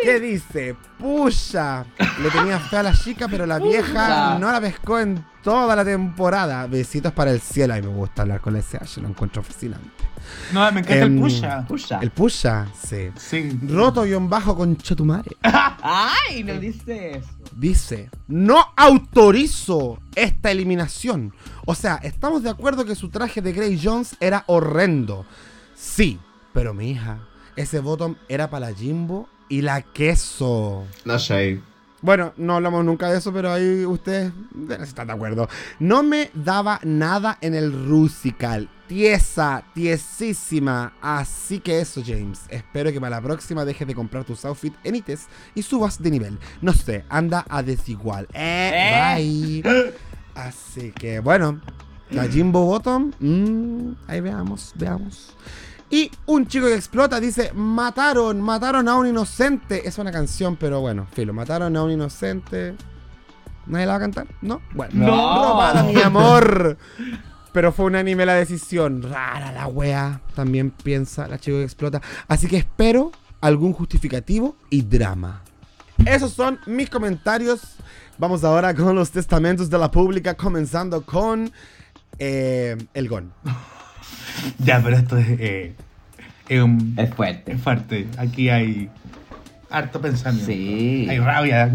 que 0.02 0.18
dice, 0.20 0.74
pucha, 0.98 1.84
le 2.20 2.30
tenía 2.30 2.58
fe 2.58 2.78
a 2.78 2.82
la 2.82 2.92
chica, 2.92 3.28
pero 3.28 3.46
la 3.46 3.58
vieja 3.58 4.36
no 4.38 4.50
la 4.50 4.60
pescó 4.60 4.98
en 4.98 5.24
toda 5.42 5.76
la 5.76 5.84
temporada. 5.84 6.66
Besitos 6.66 7.12
para 7.12 7.30
el 7.30 7.40
cielo. 7.40 7.76
Y 7.76 7.82
me 7.82 7.88
gusta 7.88 8.22
hablar 8.22 8.40
con 8.40 8.52
la 8.54 8.60
SH, 8.60 9.00
lo 9.00 9.08
encuentro 9.08 9.42
fascinante. 9.42 9.88
No, 10.52 10.60
me 10.72 10.80
encanta 10.80 11.04
Em, 11.06 11.14
el 11.16 11.20
pusha. 11.20 11.66
Pucha. 11.66 11.98
El 12.00 12.10
pucha, 12.10 12.66
sí. 12.86 13.10
Sí. 13.16 13.58
Roto 13.68 14.02
guion 14.02 14.28
bajo 14.28 14.56
con 14.56 14.76
Chetumare. 14.76 15.36
¡Ay! 15.42 16.42
No 16.44 16.54
dice 16.54 17.18
eso. 17.18 17.28
Dice, 17.56 18.10
no 18.28 18.64
autorizo 18.76 19.98
esta 20.14 20.50
eliminación. 20.50 21.34
O 21.66 21.74
sea, 21.74 21.96
estamos 22.02 22.42
de 22.42 22.50
acuerdo 22.50 22.84
que 22.84 22.94
su 22.94 23.08
traje 23.08 23.42
de 23.42 23.52
Grey 23.52 23.80
Jones 23.82 24.16
era 24.20 24.44
horrendo. 24.46 25.26
Sí, 25.74 26.18
pero 26.52 26.74
mi 26.74 26.90
hija, 26.90 27.26
ese 27.56 27.80
bottom 27.80 28.16
era 28.28 28.50
para 28.50 28.70
la 28.70 28.76
Jimbo 28.76 29.28
y 29.48 29.62
la 29.62 29.82
queso. 29.82 30.84
no 31.04 31.18
shade. 31.18 31.60
Bueno, 32.02 32.32
no 32.36 32.56
hablamos 32.56 32.84
nunca 32.84 33.10
de 33.10 33.18
eso, 33.18 33.32
pero 33.32 33.52
ahí 33.52 33.84
ustedes 33.84 34.32
estar 34.80 35.06
de 35.06 35.12
acuerdo. 35.12 35.48
No 35.78 36.02
me 36.02 36.30
daba 36.34 36.80
nada 36.82 37.36
en 37.40 37.54
el 37.54 37.86
Rusical. 37.86 38.70
Tiesa, 38.86 39.62
tiesísima. 39.74 40.94
Así 41.00 41.60
que 41.60 41.80
eso, 41.80 42.02
James. 42.04 42.40
Espero 42.48 42.90
que 42.90 43.00
para 43.00 43.16
la 43.16 43.22
próxima 43.22 43.64
dejes 43.64 43.86
de 43.86 43.94
comprar 43.94 44.24
tus 44.24 44.44
outfits 44.44 44.78
en 44.82 44.96
ITES 44.96 45.26
y 45.54 45.62
subas 45.62 46.02
de 46.02 46.10
nivel. 46.10 46.38
No 46.62 46.72
sé, 46.72 47.04
anda 47.08 47.44
a 47.48 47.62
desigual. 47.62 48.26
Eh, 48.32 49.62
bye. 49.62 49.94
Así 50.34 50.92
que 50.92 51.20
bueno, 51.20 51.60
la 52.10 52.26
Jimbo 52.26 52.64
Bottom. 52.64 53.12
mm, 53.20 53.92
ahí 54.08 54.20
veamos, 54.20 54.72
veamos. 54.74 55.36
Y 55.90 56.10
un 56.26 56.46
chico 56.46 56.66
que 56.66 56.76
explota 56.76 57.18
dice, 57.18 57.50
mataron, 57.52 58.40
mataron 58.40 58.88
a 58.88 58.94
un 58.94 59.08
inocente. 59.08 59.86
Es 59.88 59.98
una 59.98 60.12
canción, 60.12 60.56
pero 60.56 60.80
bueno, 60.80 61.06
filo, 61.12 61.32
mataron 61.32 61.76
a 61.76 61.82
un 61.82 61.90
inocente. 61.90 62.76
¿Nadie 63.66 63.86
la 63.86 63.92
va 63.92 63.96
a 63.96 64.00
cantar? 64.00 64.26
¿No? 64.40 64.62
Bueno. 64.72 65.06
No. 65.06 65.50
Robada, 65.50 65.82
mi 65.82 66.00
amor. 66.00 66.78
Pero 67.52 67.72
fue 67.72 67.86
unánime 67.86 68.24
la 68.24 68.34
decisión. 68.34 69.02
Rara 69.02 69.50
la 69.50 69.66
wea. 69.66 70.20
También 70.36 70.70
piensa 70.70 71.26
la 71.26 71.38
chica 71.38 71.56
que 71.56 71.64
explota. 71.64 72.00
Así 72.28 72.46
que 72.46 72.58
espero 72.58 73.10
algún 73.40 73.72
justificativo 73.72 74.56
y 74.70 74.82
drama. 74.82 75.42
Esos 76.06 76.32
son 76.32 76.60
mis 76.66 76.88
comentarios. 76.88 77.60
Vamos 78.16 78.44
ahora 78.44 78.74
con 78.74 78.94
los 78.94 79.10
testamentos 79.10 79.68
de 79.68 79.78
la 79.78 79.90
pública, 79.90 80.34
comenzando 80.34 81.02
con 81.02 81.50
eh, 82.18 82.76
el 82.94 83.08
GON. 83.08 83.32
Ya, 84.58 84.80
pero 84.82 84.96
esto 84.96 85.16
es, 85.16 85.26
eh, 85.38 85.72
es 86.48 86.62
un- 86.62 86.94
Es 86.96 87.12
fuerte. 87.14 87.52
es 87.52 87.60
fuerte. 87.60 88.06
Aquí 88.18 88.48
hay 88.48 88.88
harto 89.70 90.00
pensamiento. 90.00 90.46
Sí. 90.50 91.06
Hay 91.08 91.18
rabia. 91.18 91.70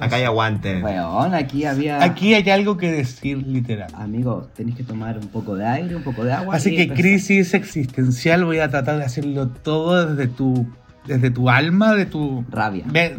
Acá 0.00 0.16
hay 0.16 0.24
aguante. 0.24 0.82
Weón, 0.82 1.34
aquí 1.34 1.64
había. 1.64 2.02
Aquí 2.02 2.34
hay 2.34 2.48
algo 2.50 2.76
que 2.76 2.90
decir 2.90 3.38
literal. 3.46 3.90
Amigos, 3.94 4.52
tenéis 4.54 4.76
que 4.76 4.82
tomar 4.82 5.18
un 5.18 5.28
poco 5.28 5.54
de 5.54 5.66
aire, 5.66 5.96
un 5.96 6.02
poco 6.02 6.24
de 6.24 6.32
agua. 6.32 6.56
Así 6.56 6.74
que 6.76 6.88
crisis 6.88 7.54
existencial 7.54 8.44
voy 8.44 8.58
a 8.58 8.68
tratar 8.68 8.98
de 8.98 9.04
hacerlo 9.04 9.48
todo 9.48 10.14
desde 10.14 10.26
tu 10.32 10.66
desde 11.06 11.30
tu 11.30 11.48
alma, 11.48 11.94
de 11.94 12.06
tu 12.06 12.44
Rabia. 12.50 12.84
de 12.86 13.16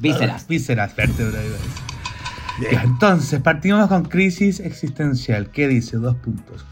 Vísceras. 0.00 0.48
vísceras, 0.48 0.96
vértebras, 0.96 1.42
entonces, 2.82 3.40
partimos 3.40 3.86
con 3.88 4.04
crisis 4.04 4.58
existencial. 4.60 5.50
¿Qué 5.50 5.68
dice? 5.68 5.96
Dos 5.98 6.16
puntos. 6.16 6.64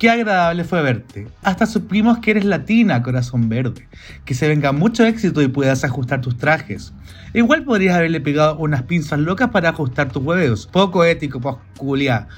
Qué 0.00 0.08
agradable 0.08 0.64
fue 0.64 0.80
verte. 0.80 1.28
Hasta 1.42 1.66
supimos 1.66 2.20
que 2.20 2.30
eres 2.30 2.46
latina, 2.46 3.02
corazón 3.02 3.50
verde. 3.50 3.86
Que 4.24 4.32
se 4.32 4.48
venga 4.48 4.72
mucho 4.72 5.04
éxito 5.04 5.42
y 5.42 5.48
puedas 5.48 5.84
ajustar 5.84 6.22
tus 6.22 6.38
trajes. 6.38 6.94
Igual 7.34 7.64
podrías 7.64 7.96
haberle 7.96 8.22
pegado 8.22 8.56
unas 8.56 8.84
pinzas 8.84 9.18
locas 9.18 9.50
para 9.50 9.68
ajustar 9.68 10.10
tus 10.10 10.24
huevos. 10.24 10.66
Poco 10.66 11.04
ético, 11.04 11.38
pues 11.38 11.56
culia. 11.76 12.28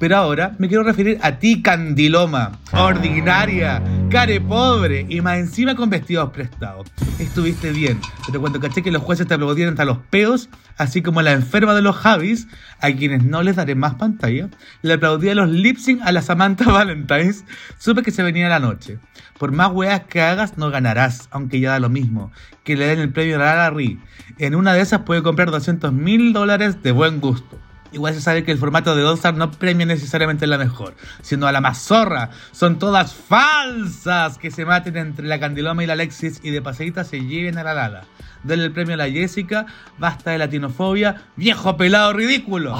Pero 0.00 0.16
ahora 0.16 0.54
me 0.56 0.66
quiero 0.66 0.82
referir 0.82 1.18
a 1.20 1.32
ti, 1.32 1.60
Candiloma, 1.60 2.52
ordinaria, 2.72 3.82
care 4.08 4.40
pobre 4.40 5.04
y 5.06 5.20
más 5.20 5.36
encima 5.36 5.74
con 5.74 5.90
vestidos 5.90 6.30
prestados. 6.30 6.90
Estuviste 7.18 7.70
bien, 7.70 8.00
pero 8.26 8.40
cuando 8.40 8.60
caché 8.60 8.82
que 8.82 8.90
los 8.90 9.02
jueces 9.02 9.26
te 9.26 9.34
aplaudieron 9.34 9.74
hasta 9.74 9.84
los 9.84 9.98
peos, 9.98 10.48
así 10.78 11.02
como 11.02 11.20
la 11.20 11.32
enferma 11.32 11.74
de 11.74 11.82
los 11.82 11.96
Javis, 11.96 12.48
a 12.80 12.90
quienes 12.92 13.24
no 13.24 13.42
les 13.42 13.56
daré 13.56 13.74
más 13.74 13.96
pantalla, 13.96 14.48
le 14.80 14.94
aplaudí 14.94 15.28
a 15.28 15.34
los 15.34 15.50
lip 15.50 15.76
sync 15.76 16.00
a 16.02 16.12
la 16.12 16.22
Samantha 16.22 16.64
Valentines, 16.72 17.44
supe 17.76 18.02
que 18.02 18.10
se 18.10 18.22
venía 18.22 18.48
la 18.48 18.58
noche. 18.58 18.98
Por 19.38 19.52
más 19.52 19.70
weas 19.70 20.04
que 20.04 20.22
hagas, 20.22 20.56
no 20.56 20.70
ganarás, 20.70 21.28
aunque 21.30 21.60
ya 21.60 21.72
da 21.72 21.78
lo 21.78 21.90
mismo. 21.90 22.32
Que 22.64 22.74
le 22.74 22.86
den 22.86 23.00
el 23.00 23.12
premio 23.12 23.36
a 23.36 23.40
la 23.40 23.54
Larry. 23.54 24.00
En 24.38 24.54
una 24.54 24.72
de 24.72 24.80
esas 24.80 25.00
puede 25.00 25.22
comprar 25.22 25.50
200 25.50 25.92
mil 25.92 26.32
dólares 26.32 26.82
de 26.82 26.92
buen 26.92 27.20
gusto. 27.20 27.58
Igual 27.92 28.14
se 28.14 28.20
sabe 28.20 28.44
que 28.44 28.52
el 28.52 28.58
formato 28.58 28.94
de 28.94 29.04
All 29.04 29.14
Star 29.14 29.34
no 29.34 29.50
premia 29.50 29.86
necesariamente 29.86 30.46
la 30.46 30.58
mejor, 30.58 30.94
sino 31.22 31.46
a 31.46 31.52
la 31.52 31.60
más 31.60 31.78
zorra. 31.78 32.30
Son 32.52 32.78
todas 32.78 33.14
falsas 33.14 34.38
que 34.38 34.50
se 34.50 34.64
maten 34.64 34.96
entre 34.96 35.26
la 35.26 35.40
Candiloma 35.40 35.82
y 35.82 35.86
la 35.86 35.94
Alexis 35.94 36.40
y 36.42 36.50
de 36.50 36.62
paseíta 36.62 37.04
se 37.04 37.24
lleven 37.24 37.58
a 37.58 37.64
la 37.64 37.74
Lala. 37.74 38.04
Denle 38.42 38.66
el 38.66 38.72
premio 38.72 38.94
a 38.94 38.96
la 38.96 39.10
Jessica, 39.10 39.66
basta 39.98 40.30
de 40.30 40.38
latinofobia, 40.38 41.22
viejo 41.36 41.76
pelado 41.76 42.12
ridículo. 42.12 42.76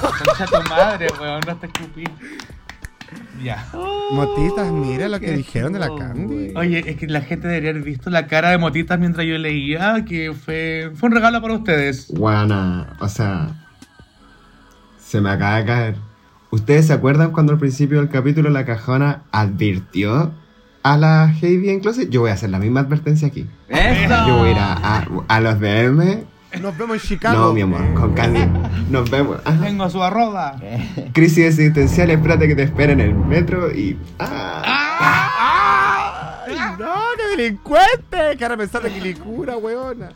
Concha 0.00 0.46
tu 0.46 0.68
madre, 0.68 1.08
weón, 1.20 1.40
no 1.46 1.56
te 1.56 1.66
escupí. 1.66 2.04
Ya. 3.42 3.66
Motitas, 4.12 4.70
mira 4.70 5.08
lo 5.08 5.18
que 5.18 5.32
dijeron 5.32 5.72
de 5.72 5.78
la 5.78 5.88
Candy. 5.88 6.52
Oye, 6.54 6.84
es 6.86 6.96
que 6.96 7.06
la 7.06 7.22
gente 7.22 7.48
debería 7.48 7.70
haber 7.70 7.82
visto 7.82 8.10
la 8.10 8.26
cara 8.26 8.50
de 8.50 8.58
motitas 8.58 8.98
mientras 8.98 9.26
yo 9.26 9.38
leía, 9.38 10.04
que 10.04 10.32
fue, 10.34 10.92
fue 10.94 11.08
un 11.08 11.14
regalo 11.14 11.40
para 11.40 11.54
ustedes. 11.54 12.08
Guana, 12.10 12.96
o 13.00 13.08
sea, 13.08 13.59
se 15.10 15.20
me 15.20 15.30
acaba 15.30 15.56
de 15.56 15.64
caer. 15.64 15.96
¿Ustedes 16.50 16.86
se 16.86 16.92
acuerdan 16.92 17.32
cuando 17.32 17.52
al 17.52 17.58
principio 17.58 17.98
del 17.98 18.08
capítulo 18.08 18.48
la 18.50 18.64
cajona 18.64 19.22
advirtió 19.32 20.30
a 20.84 20.96
la 20.96 21.34
Heidi 21.42 21.70
en 21.70 21.80
Closet? 21.80 22.10
Yo 22.10 22.20
voy 22.20 22.30
a 22.30 22.34
hacer 22.34 22.50
la 22.50 22.58
misma 22.60 22.80
advertencia 22.80 23.26
aquí. 23.26 23.48
¡Eso! 23.68 24.26
Yo 24.28 24.36
voy 24.38 24.48
a 24.48 24.52
ir 24.52 24.58
a, 24.58 24.72
a- 24.74 25.06
a 25.28 25.40
los 25.40 25.58
DM. 25.60 26.24
Nos 26.60 26.76
vemos 26.78 26.96
en 26.96 27.00
Chicago. 27.08 27.38
No, 27.38 27.52
mi 27.52 27.60
amor, 27.62 27.80
con 27.94 28.12
Candy. 28.14 28.40
Nos 28.90 29.08
vemos. 29.10 29.38
Ajá. 29.44 29.64
Tengo 29.64 29.88
su 29.90 30.00
arroba. 30.02 30.56
Crisis 31.12 31.46
existencial, 31.46 32.10
espérate 32.10 32.46
que 32.48 32.54
te 32.56 32.62
esperen 32.64 33.00
en 33.00 33.10
el 33.10 33.14
metro 33.16 33.70
y. 33.72 33.96
¡Ah! 34.18 36.44
¡Ay, 36.46 36.54
no, 36.78 36.94
qué 37.16 37.36
delincuente! 37.36 38.36
Que 38.38 38.44
ahora 38.44 38.56
pensar 38.56 38.82
de 38.82 38.90
quilicura, 38.92 39.56
weona. 39.56 40.10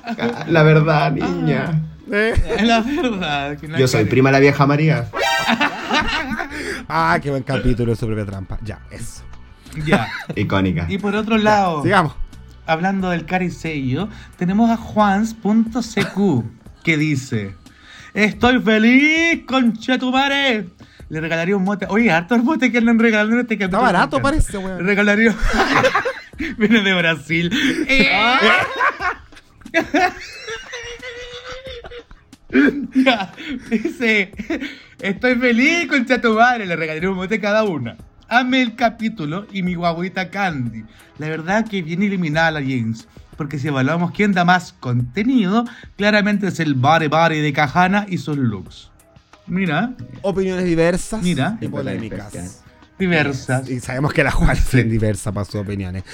La 0.48 0.62
verdad, 0.62 1.10
niña. 1.12 1.82
Eh. 2.12 2.34
Es 2.58 2.62
la 2.62 2.80
verdad. 2.80 3.56
que 3.58 3.68
no 3.68 3.78
Yo 3.78 3.88
soy 3.88 4.04
que- 4.04 4.10
prima 4.10 4.30
la 4.30 4.38
vieja 4.40 4.66
María. 4.66 5.08
Ah, 6.88 7.18
qué 7.22 7.30
buen 7.30 7.42
capítulo 7.42 7.92
de 7.92 7.96
su 7.96 8.06
propia 8.06 8.24
trampa. 8.26 8.58
Ya, 8.62 8.80
eso. 8.90 9.22
Ya. 9.86 10.08
Icónica. 10.36 10.86
Y 10.88 10.98
por 10.98 11.14
otro 11.16 11.36
lado, 11.38 11.82
Sigamos. 11.82 12.14
hablando 12.66 13.10
del 13.10 13.24
caricello, 13.26 14.08
tenemos 14.36 14.70
a 14.70 14.76
Juans.cq 14.76 16.44
que 16.82 16.96
dice: 16.96 17.54
Estoy 18.12 18.60
feliz, 18.60 19.42
conchetumare. 19.46 20.68
Le 21.08 21.20
regalaría 21.20 21.56
un 21.56 21.64
mote. 21.64 21.86
Oye, 21.88 22.10
hartos 22.10 22.42
motes 22.44 22.70
que 22.70 22.80
le 22.80 22.90
han 22.90 22.98
regalado 22.98 23.32
en 23.32 23.40
este 23.40 23.56
capítulo. 23.58 23.82
Está 23.86 23.92
barato, 23.92 24.20
parece, 24.22 24.52
Le 24.52 24.58
weón. 24.58 24.86
regalaría. 24.86 25.34
Viene 26.58 26.80
de 26.82 26.94
Brasil. 26.94 27.50
Ya, 32.94 33.32
dice, 33.70 34.32
estoy 35.00 35.34
feliz 35.34 35.88
con 35.88 36.06
tu 36.06 36.34
madre, 36.34 36.66
le 36.66 36.76
regalaré 36.76 37.08
un 37.08 37.16
mote 37.16 37.40
cada 37.40 37.64
una. 37.64 37.96
Ame 38.28 38.62
el 38.62 38.74
capítulo 38.74 39.46
y 39.52 39.62
mi 39.62 39.74
guaguita 39.74 40.30
Candy. 40.30 40.84
La 41.18 41.28
verdad 41.28 41.66
que 41.68 41.82
bien 41.82 42.02
eliminada 42.02 42.52
la 42.52 42.60
James. 42.60 43.06
Porque 43.36 43.58
si 43.58 43.68
evaluamos 43.68 44.12
quién 44.12 44.32
da 44.32 44.44
más 44.44 44.72
contenido, 44.72 45.64
claramente 45.96 46.46
es 46.48 46.60
el 46.60 46.74
body 46.74 47.08
body 47.08 47.40
de 47.40 47.52
Cajana 47.52 48.06
y 48.08 48.18
sus 48.18 48.36
looks. 48.36 48.90
Mira, 49.46 49.92
Opiniones 50.22 50.64
diversas 50.64 51.22
Mira. 51.22 51.58
y 51.60 51.68
polémicas. 51.68 52.63
Diversas. 52.98 53.68
Y 53.68 53.80
sabemos 53.80 54.12
que 54.12 54.22
la 54.22 54.30
Juan 54.30 54.50
es 54.56 54.72
bien 54.72 54.88
diversa 54.88 55.32
para 55.32 55.44
sus 55.44 55.56
opiniones. 55.56 56.04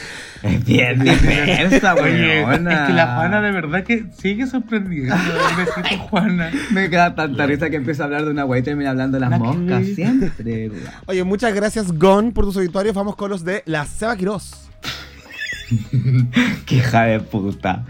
Es 0.42 0.64
bien 0.64 0.98
diversa, 1.00 1.94
Oye, 2.00 2.42
es 2.42 2.46
que 2.58 2.92
la 2.92 3.14
Juana 3.16 3.40
de 3.40 3.50
verdad 3.52 3.84
que 3.84 4.06
sigue 4.18 4.46
sorprendiendo. 4.46 5.14
Besito, 5.56 5.98
Juana. 6.04 6.50
Me 6.70 6.88
queda 6.90 7.14
tanta 7.14 7.46
risa 7.46 7.70
que 7.70 7.76
empieza 7.76 8.04
a 8.04 8.06
hablar 8.06 8.24
de 8.24 8.30
una 8.30 8.44
wey 8.44 8.60
y 8.60 8.64
termina 8.64 8.90
hablando 8.90 9.16
de 9.16 9.20
las 9.20 9.30
La 9.30 9.36
que 9.38 9.42
moscas. 9.44 9.80
ve. 9.80 9.94
Siempre. 9.94 10.70
Oye, 11.06 11.24
muchas 11.24 11.54
gracias, 11.54 11.92
Gon, 11.92 12.32
por 12.32 12.44
tus 12.44 12.56
auditorios. 12.56 12.94
Vamos 12.94 13.16
con 13.16 13.30
los 13.30 13.44
de 13.44 13.62
la 13.66 13.84
Seba 13.84 14.16
Quiroz. 14.16 14.68
Qué 16.66 16.76
hija 16.76 17.02
de 17.04 17.20
puta. 17.20 17.84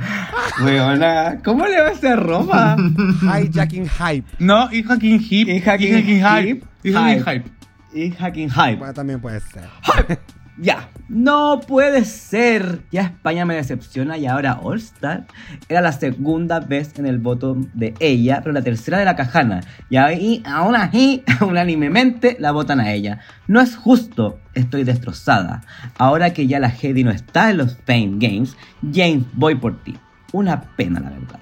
Weona, 0.63 1.39
¿cómo 1.43 1.67
le 1.67 1.81
va 1.81 1.89
a 1.89 1.93
hacer 1.93 2.19
ropa? 2.19 2.77
Hijacking 3.23 3.89
Hype. 3.89 4.27
No, 4.39 4.71
y 4.71 4.83
Hacking 4.83 5.15
Hip. 5.31 5.49
Hip. 5.49 6.65
Y 6.83 6.93
Hacking 6.93 7.25
Hype. 7.25 7.60
Hype. 7.93 7.99
Y 7.99 8.11
hacking 8.13 8.51
hype. 8.51 8.77
Bueno, 8.77 8.95
también 8.95 9.21
puede 9.21 9.41
ser. 9.41 9.65
Ya, 10.63 10.91
no 11.09 11.61
puede 11.67 12.05
ser. 12.05 12.83
Ya 12.93 13.03
España 13.03 13.47
me 13.47 13.55
decepciona 13.55 14.19
y 14.19 14.27
ahora 14.27 14.59
All 14.63 14.77
Star 14.77 15.25
era 15.71 15.81
la 15.81 15.93
segunda 15.93 16.61
vez 16.61 16.99
en 16.99 17.07
el 17.07 17.19
voto 17.19 17.57
de 17.73 17.95
ella, 17.99 18.41
pero 18.43 18.53
la 18.53 18.61
tercera 18.61 18.99
de 18.99 19.07
la 19.07 19.17
cajana. 19.17 19.63
Y 19.89 19.97
ahí, 19.97 20.43
aún 20.45 20.77
así, 20.77 21.25
unánimemente 21.41 22.37
la 22.39 22.53
votan 22.53 22.79
a 22.79 22.93
ella. 22.93 23.21
No 23.47 23.59
es 23.63 23.75
justo, 23.75 24.39
estoy 24.53 24.85
destrozada. 24.85 25.63
Ahora 25.97 26.35
que 26.35 26.47
ya 26.47 26.61
la 26.61 26.69
Heidi 26.69 27.05
no 27.05 27.11
está 27.11 27.51
en 27.51 27.57
los 27.57 27.79
Fame 27.87 28.17
Games, 28.19 28.55
James, 28.93 29.25
voy 29.33 29.55
por 29.55 29.83
ti. 29.83 29.97
Una 30.33 30.61
pena, 30.61 31.01
la 31.01 31.11
verdad. 31.11 31.41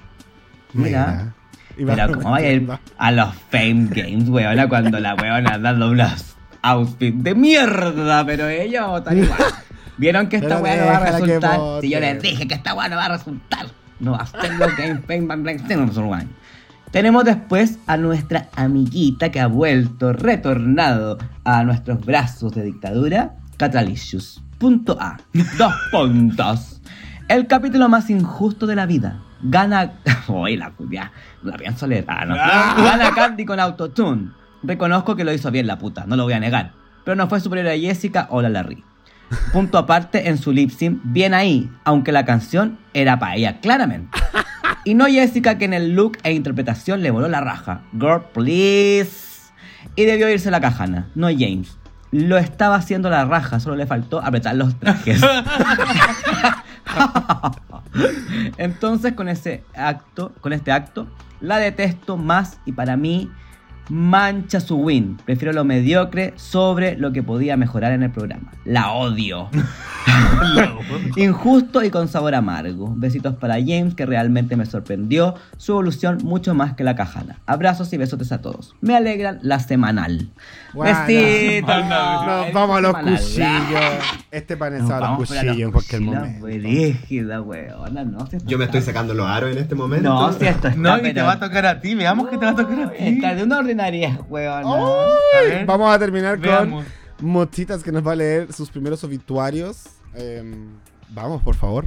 Mira. 0.75 1.35
Va 1.81 1.95
Pero 1.95 2.15
cómo 2.15 2.31
vaya 2.31 2.49
a 2.49 2.53
ir 2.53 2.69
a 2.99 3.13
los 3.13 3.35
Fame 3.51 3.89
Games, 3.91 4.29
weona, 4.29 4.69
cuando 4.69 4.99
la 5.01 5.15
weona 5.15 5.55
ha 5.55 5.59
dado 5.59 5.95
unos 6.59 6.89
outfits 6.89 7.23
de 7.23 7.35
mierda, 7.35 8.25
pero 8.25 8.49
ella 8.49 8.83
va 8.83 8.87
a 8.87 8.91
votar 8.91 9.17
igual. 9.17 9.39
¿Vieron 9.97 10.29
que 10.29 10.37
esta 10.37 10.59
weá 10.59 10.77
no 10.77 10.87
va 10.87 10.97
a 10.99 11.11
resultar? 11.11 11.61
Si 11.81 11.91
yo 11.91 12.01
les 12.01 12.23
dije 12.23 12.47
que 12.47 12.55
esta 12.55 12.75
weá 12.75 12.89
no 12.89 12.97
va 12.97 13.07
a 13.07 13.17
resultar. 13.17 13.67
No 14.01 14.15
hacen 14.15 14.59
lo 14.59 14.67
que 14.77 14.97
Tenemos 16.93 17.25
después 17.25 17.79
a 17.89 17.97
nuestra 17.97 18.49
amiguita 18.55 19.31
que 19.31 19.41
ha 19.41 19.49
vuelto, 19.49 20.13
retornado 20.13 21.19
a 21.45 21.65
nuestros 21.65 22.05
brazos 22.05 22.55
de 22.55 22.63
dictadura, 22.63 23.35
Catalicious. 23.57 24.41
Punto 24.59 24.97
A. 25.01 25.19
Dos 25.59 25.75
puntos. 25.91 26.81
El 27.27 27.49
capítulo 27.49 27.89
más 27.89 28.09
injusto 28.09 28.67
de 28.67 28.77
la 28.77 28.87
vida. 28.87 29.21
Gana. 29.43 29.95
Uy, 30.29 30.57
la 30.57 30.73
ya, 30.91 31.13
no 31.43 31.51
la 31.51 31.57
pienso 31.57 31.87
leer. 31.87 32.05
Ah, 32.07 32.25
no. 32.25 32.35
Gana 32.37 33.13
Candy 33.15 33.45
con 33.45 33.59
autotune. 33.59 34.31
Reconozco 34.63 35.17
que 35.17 35.25
lo 35.25 35.33
hizo 35.33 35.51
bien 35.51 35.67
la 35.67 35.79
puta, 35.79 36.05
no 36.07 36.17
lo 36.17 36.25
voy 36.25 36.33
a 36.33 36.41
negar. 36.41 36.73
Pero 37.05 37.17
no 37.17 37.29
fue 37.29 37.41
superior 37.41 37.69
a 37.69 37.79
Jessica 37.79 38.27
o 38.31 38.43
la 38.43 38.49
Larry. 38.49 38.85
Punto 39.53 39.79
aparte 39.79 40.29
en 40.29 40.39
su 40.39 40.53
lip 40.53 40.71
sync, 40.71 41.01
bien 41.05 41.35
ahí, 41.35 41.71
aunque 41.85 42.13
la 42.13 42.25
canción 42.25 42.79
era 42.95 43.19
para 43.19 43.37
ella, 43.37 43.61
claramente. 43.61 44.19
Y 44.85 44.95
no 44.95 45.07
Jessica 45.07 45.59
que 45.59 45.67
en 45.67 45.75
el 45.75 45.95
look 45.95 46.19
e 46.23 46.33
interpretación 46.33 47.03
le 47.03 47.11
voló 47.11 47.29
la 47.29 47.41
raja. 47.41 47.83
Girl, 47.93 48.23
please. 48.33 49.51
Y 49.97 50.05
debió 50.05 50.31
irse 50.31 50.51
la 50.51 50.61
cajana, 50.61 51.09
no 51.15 51.29
James. 51.29 51.77
Lo 52.11 52.39
estaba 52.39 52.77
haciendo 52.77 53.11
la 53.11 53.27
raja, 53.27 53.61
solo 53.61 53.77
le 53.77 53.87
faltó 53.87 54.23
apretar 54.23 54.57
los 54.57 54.79
trajes. 54.79 55.21
Entonces 58.57 59.13
con 59.13 59.29
ese 59.29 59.63
acto, 59.75 60.33
con 60.41 60.53
este 60.53 60.73
acto, 60.73 61.07
la 61.41 61.59
detesto 61.59 62.17
más 62.17 62.59
y 62.65 62.73
para 62.73 62.97
mí 62.97 63.31
mancha 63.89 64.61
su 64.61 64.77
win. 64.77 65.19
Prefiero 65.25 65.53
lo 65.53 65.65
mediocre 65.65 66.35
sobre 66.37 66.97
lo 66.97 67.13
que 67.13 67.23
podía 67.23 67.57
mejorar 67.57 67.93
en 67.93 68.03
el 68.03 68.11
programa. 68.11 68.53
La 68.65 68.93
odio. 68.93 69.49
Injusto 71.17 71.83
y 71.83 71.91
con 71.91 72.09
sabor 72.09 72.35
amargo. 72.35 72.93
Besitos 72.97 73.35
para 73.37 73.55
James, 73.55 73.95
que 73.95 74.07
realmente 74.07 74.57
me 74.57 74.67
sorprendió 74.67 75.35
su 75.57 75.73
evolución 75.73 76.19
mucho 76.23 76.55
más 76.55 76.75
que 76.75 76.85
la 76.85 76.95
cajana. 76.95 77.39
Abrazos 77.47 77.93
y 77.93 77.97
besotes 77.97 78.33
a 78.33 78.41
todos. 78.41 78.75
Me 78.81 78.97
alegran 78.97 79.39
la 79.43 79.59
semanal. 79.61 80.29
Bueno, 80.73 80.99
Besitos. 81.07 81.77
Nos 81.87 82.53
vamos 82.53 82.79
a 82.79 82.81
los 82.81 82.93
Semanal. 82.97 83.15
cuchillos. 83.19 84.19
Este 84.31 84.57
panezado 84.59 85.05
a 85.05 85.09
los 85.19 85.19
cuchillos 85.29 85.59
en 85.59 85.73
cualquier 85.73 86.03
momento. 86.03 86.45
brígida, 86.45 87.41
weona, 87.41 88.05
no, 88.05 88.27
si 88.27 88.37
esto 88.37 88.49
Yo 88.49 88.59
me 88.59 88.65
está- 88.65 88.77
estoy 88.79 88.93
sacando 88.93 89.15
los 89.15 89.27
aros 89.27 89.51
en 89.53 89.59
este 89.59 89.75
momento. 89.75 90.07
No, 90.09 90.33
si 90.35 90.45
esto 90.45 90.69
está, 90.69 90.79
No, 90.79 90.99
y 90.99 91.15
te 91.15 91.23
va 91.23 91.33
a 91.33 91.41
tocar 91.41 91.65
a 91.65 91.81
ti. 91.81 91.95
Veamos 91.95 92.29
que 92.29 92.37
te 92.37 92.45
va 92.45 92.51
a 92.53 92.55
tocar 92.55 92.79
a 92.79 92.91
ti. 92.93 92.97
Está 93.07 93.35
de 93.35 93.43
una 93.45 93.59
ordinaria, 93.59 93.78
Vamos 95.67 95.95
a 95.95 95.99
terminar 95.99 96.39
Veamos. 96.39 96.85
con 96.85 97.31
Mochitas 97.31 97.83
que 97.83 97.93
nos 97.93 98.07
va 98.07 98.13
a 98.13 98.17
leer 98.17 98.53
sus 98.53 98.71
primeros 98.71 99.03
obituarios. 99.05 99.85
Em, 100.15 100.69
vamos, 101.11 101.43
por 101.43 101.55
favor. 101.55 101.85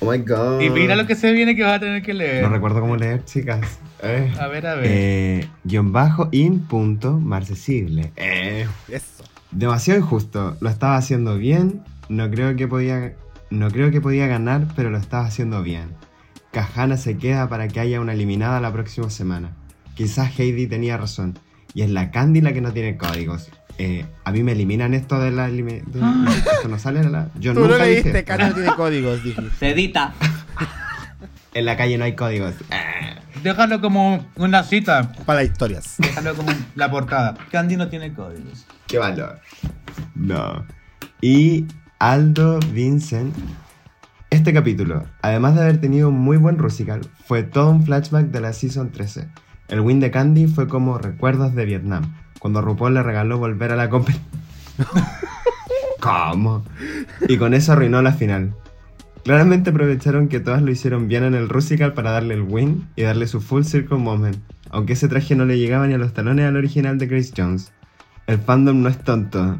Oh 0.00 0.10
my 0.10 0.18
god. 0.18 0.60
Y 0.60 0.70
mira 0.70 0.96
lo 0.96 1.06
que 1.06 1.14
se 1.14 1.32
viene 1.32 1.56
que 1.56 1.62
vas 1.62 1.76
a 1.76 1.80
tener 1.80 2.02
que 2.02 2.14
leer. 2.14 2.42
No 2.42 2.50
recuerdo 2.50 2.80
cómo 2.80 2.96
leer, 2.96 3.24
chicas. 3.24 3.60
Eh. 4.02 4.32
A 4.38 4.46
ver, 4.46 4.66
a 4.66 4.74
ver. 4.74 4.86
Eh, 4.88 5.48
guion 5.64 5.92
bajo 5.92 6.28
in 6.32 6.60
punto 6.60 7.18
marcesible. 7.18 8.12
Eh. 8.16 8.66
Eso. 8.88 9.24
Demasiado 9.50 10.00
injusto. 10.00 10.56
Lo 10.60 10.68
estaba 10.68 10.96
haciendo 10.96 11.36
bien. 11.36 11.82
No 12.08 12.30
creo 12.30 12.54
que 12.56 12.68
podía. 12.68 13.14
No 13.50 13.70
creo 13.70 13.90
que 13.90 14.00
podía 14.00 14.26
ganar, 14.26 14.68
pero 14.76 14.90
lo 14.90 14.98
estaba 14.98 15.24
haciendo 15.24 15.62
bien. 15.62 15.88
Cajana 16.52 16.96
se 16.96 17.16
queda 17.16 17.48
para 17.48 17.68
que 17.68 17.80
haya 17.80 18.00
una 18.00 18.12
eliminada 18.12 18.60
la 18.60 18.72
próxima 18.72 19.10
semana. 19.10 19.52
Quizás 19.98 20.38
Heidi 20.38 20.68
tenía 20.68 20.96
razón. 20.96 21.36
Y 21.74 21.82
es 21.82 21.90
la 21.90 22.12
Candy 22.12 22.40
la 22.40 22.52
que 22.52 22.60
no 22.60 22.72
tiene 22.72 22.96
códigos. 22.96 23.50
Eh, 23.78 24.06
a 24.24 24.30
mí 24.30 24.44
me 24.44 24.52
eliminan 24.52 24.94
esto 24.94 25.18
de 25.18 25.32
la 25.32 25.48
elimi- 25.50 25.82
de- 25.86 26.30
Esto 26.52 26.68
no 26.68 26.78
sale 26.78 27.00
en 27.00 27.10
la. 27.10 27.30
Yo 27.40 27.52
Tú 27.52 27.60
nunca 27.62 27.78
lo 27.78 27.84
dije 27.84 27.90
leíste, 28.02 28.18
esto. 28.20 28.28
Cata 28.28 28.48
no 28.50 28.54
tiene 28.54 28.74
códigos, 28.76 29.24
dije. 29.24 29.42
Sedita. 29.58 30.14
En 31.54 31.64
la 31.64 31.76
calle 31.76 31.98
no 31.98 32.04
hay 32.04 32.14
códigos. 32.14 32.54
Eh. 32.70 33.16
Déjalo 33.42 33.80
como 33.80 34.24
una 34.36 34.62
cita. 34.62 35.10
Para 35.26 35.40
las 35.42 35.50
historias. 35.50 35.94
Déjalo 35.98 36.34
como 36.36 36.52
la 36.76 36.90
portada. 36.90 37.34
Candy 37.50 37.76
no 37.76 37.88
tiene 37.88 38.12
códigos. 38.12 38.66
¡Qué 38.86 38.98
valor! 38.98 39.40
No. 40.14 40.64
Y 41.20 41.66
Aldo 41.98 42.60
Vincent. 42.72 43.34
Este 44.30 44.52
capítulo, 44.52 45.06
además 45.22 45.56
de 45.56 45.62
haber 45.62 45.80
tenido 45.80 46.10
un 46.10 46.18
muy 46.18 46.36
buen 46.36 46.58
Rusical, 46.58 47.00
fue 47.26 47.42
todo 47.42 47.70
un 47.70 47.84
flashback 47.84 48.26
de 48.26 48.40
la 48.40 48.52
Season 48.52 48.92
13. 48.92 49.26
El 49.68 49.80
win 49.80 50.00
de 50.00 50.10
Candy 50.10 50.46
fue 50.46 50.66
como 50.66 50.98
recuerdos 50.98 51.54
de 51.54 51.66
Vietnam, 51.66 52.14
cuando 52.38 52.62
RuPaul 52.62 52.94
le 52.94 53.02
regaló 53.02 53.38
volver 53.38 53.72
a 53.72 53.76
la 53.76 53.90
competencia. 53.90 54.26
¿Cómo? 56.00 56.64
Y 57.28 57.36
con 57.36 57.54
eso 57.54 57.72
arruinó 57.72 58.00
la 58.00 58.12
final. 58.12 58.54
Claramente 59.24 59.70
aprovecharon 59.70 60.28
que 60.28 60.40
todas 60.40 60.62
lo 60.62 60.70
hicieron 60.70 61.06
bien 61.06 61.24
en 61.24 61.34
el 61.34 61.50
Rusical 61.50 61.92
para 61.92 62.12
darle 62.12 62.34
el 62.34 62.42
win 62.42 62.86
y 62.96 63.02
darle 63.02 63.26
su 63.26 63.42
full 63.42 63.64
circle 63.64 63.98
moment, 63.98 64.38
aunque 64.70 64.94
ese 64.94 65.08
traje 65.08 65.36
no 65.36 65.44
le 65.44 65.58
llegaba 65.58 65.86
ni 65.86 65.94
a 65.94 65.98
los 65.98 66.14
talones 66.14 66.46
al 66.46 66.56
original 66.56 66.96
de 66.96 67.06
Grace 67.06 67.32
Jones. 67.36 67.72
El 68.26 68.38
fandom 68.38 68.80
no 68.82 68.88
es 68.88 68.98
tonto. 68.98 69.58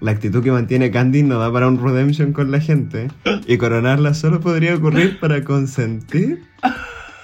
La 0.00 0.10
actitud 0.10 0.42
que 0.42 0.52
mantiene 0.52 0.90
Candy 0.90 1.22
no 1.22 1.38
da 1.38 1.52
para 1.52 1.68
un 1.68 1.82
redemption 1.82 2.32
con 2.32 2.50
la 2.50 2.60
gente. 2.60 3.08
Y 3.46 3.58
coronarla 3.58 4.14
solo 4.14 4.40
podría 4.40 4.74
ocurrir 4.74 5.18
para 5.20 5.44
consentir 5.44 6.42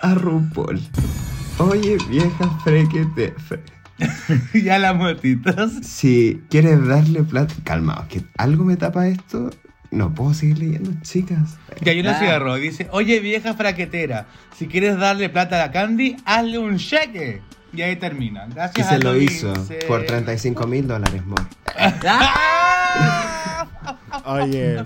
a 0.02 0.14
RuPaul. 0.14 0.80
Oye, 1.61 1.99
vieja 2.09 2.49
frequete. 2.65 3.35
fre- 3.37 3.61
ya 4.65 4.78
las 4.78 4.97
motitas. 4.97 5.73
Si 5.82 6.43
quieres 6.49 6.87
darle 6.87 7.23
plata. 7.23 7.55
Calmaos, 7.65 8.07
que 8.07 8.23
algo 8.39 8.65
me 8.65 8.77
tapa 8.77 9.07
esto. 9.09 9.51
No 9.91 10.15
puedo 10.15 10.32
seguir 10.35 10.59
leyendo, 10.59 10.93
chicas. 11.03 11.59
Y 11.85 11.89
hay 11.89 12.01
una 12.01 12.12
Ah. 12.16 12.20
cigarro 12.20 12.57
y 12.57 12.61
dice, 12.62 12.89
oye 12.93 13.19
vieja 13.20 13.55
fraquetera, 13.55 14.27
si 14.57 14.69
quieres 14.69 14.97
darle 14.99 15.28
plata 15.28 15.57
a 15.57 15.66
la 15.66 15.73
Candy, 15.73 16.16
hazle 16.24 16.59
un 16.59 16.78
cheque. 16.78 17.43
Y 17.73 17.82
ahí 17.82 17.97
termina. 17.97 18.47
Y 18.49 18.53
Gracias 18.55 18.89
se 18.89 18.95
a 18.95 18.99
lo 18.99 19.16
hizo 19.16 19.53
por 19.89 20.05
35 20.07 20.66
mil 20.66 20.87
dólares 20.89 21.24
more. 21.27 21.45
Oye, 24.24 24.85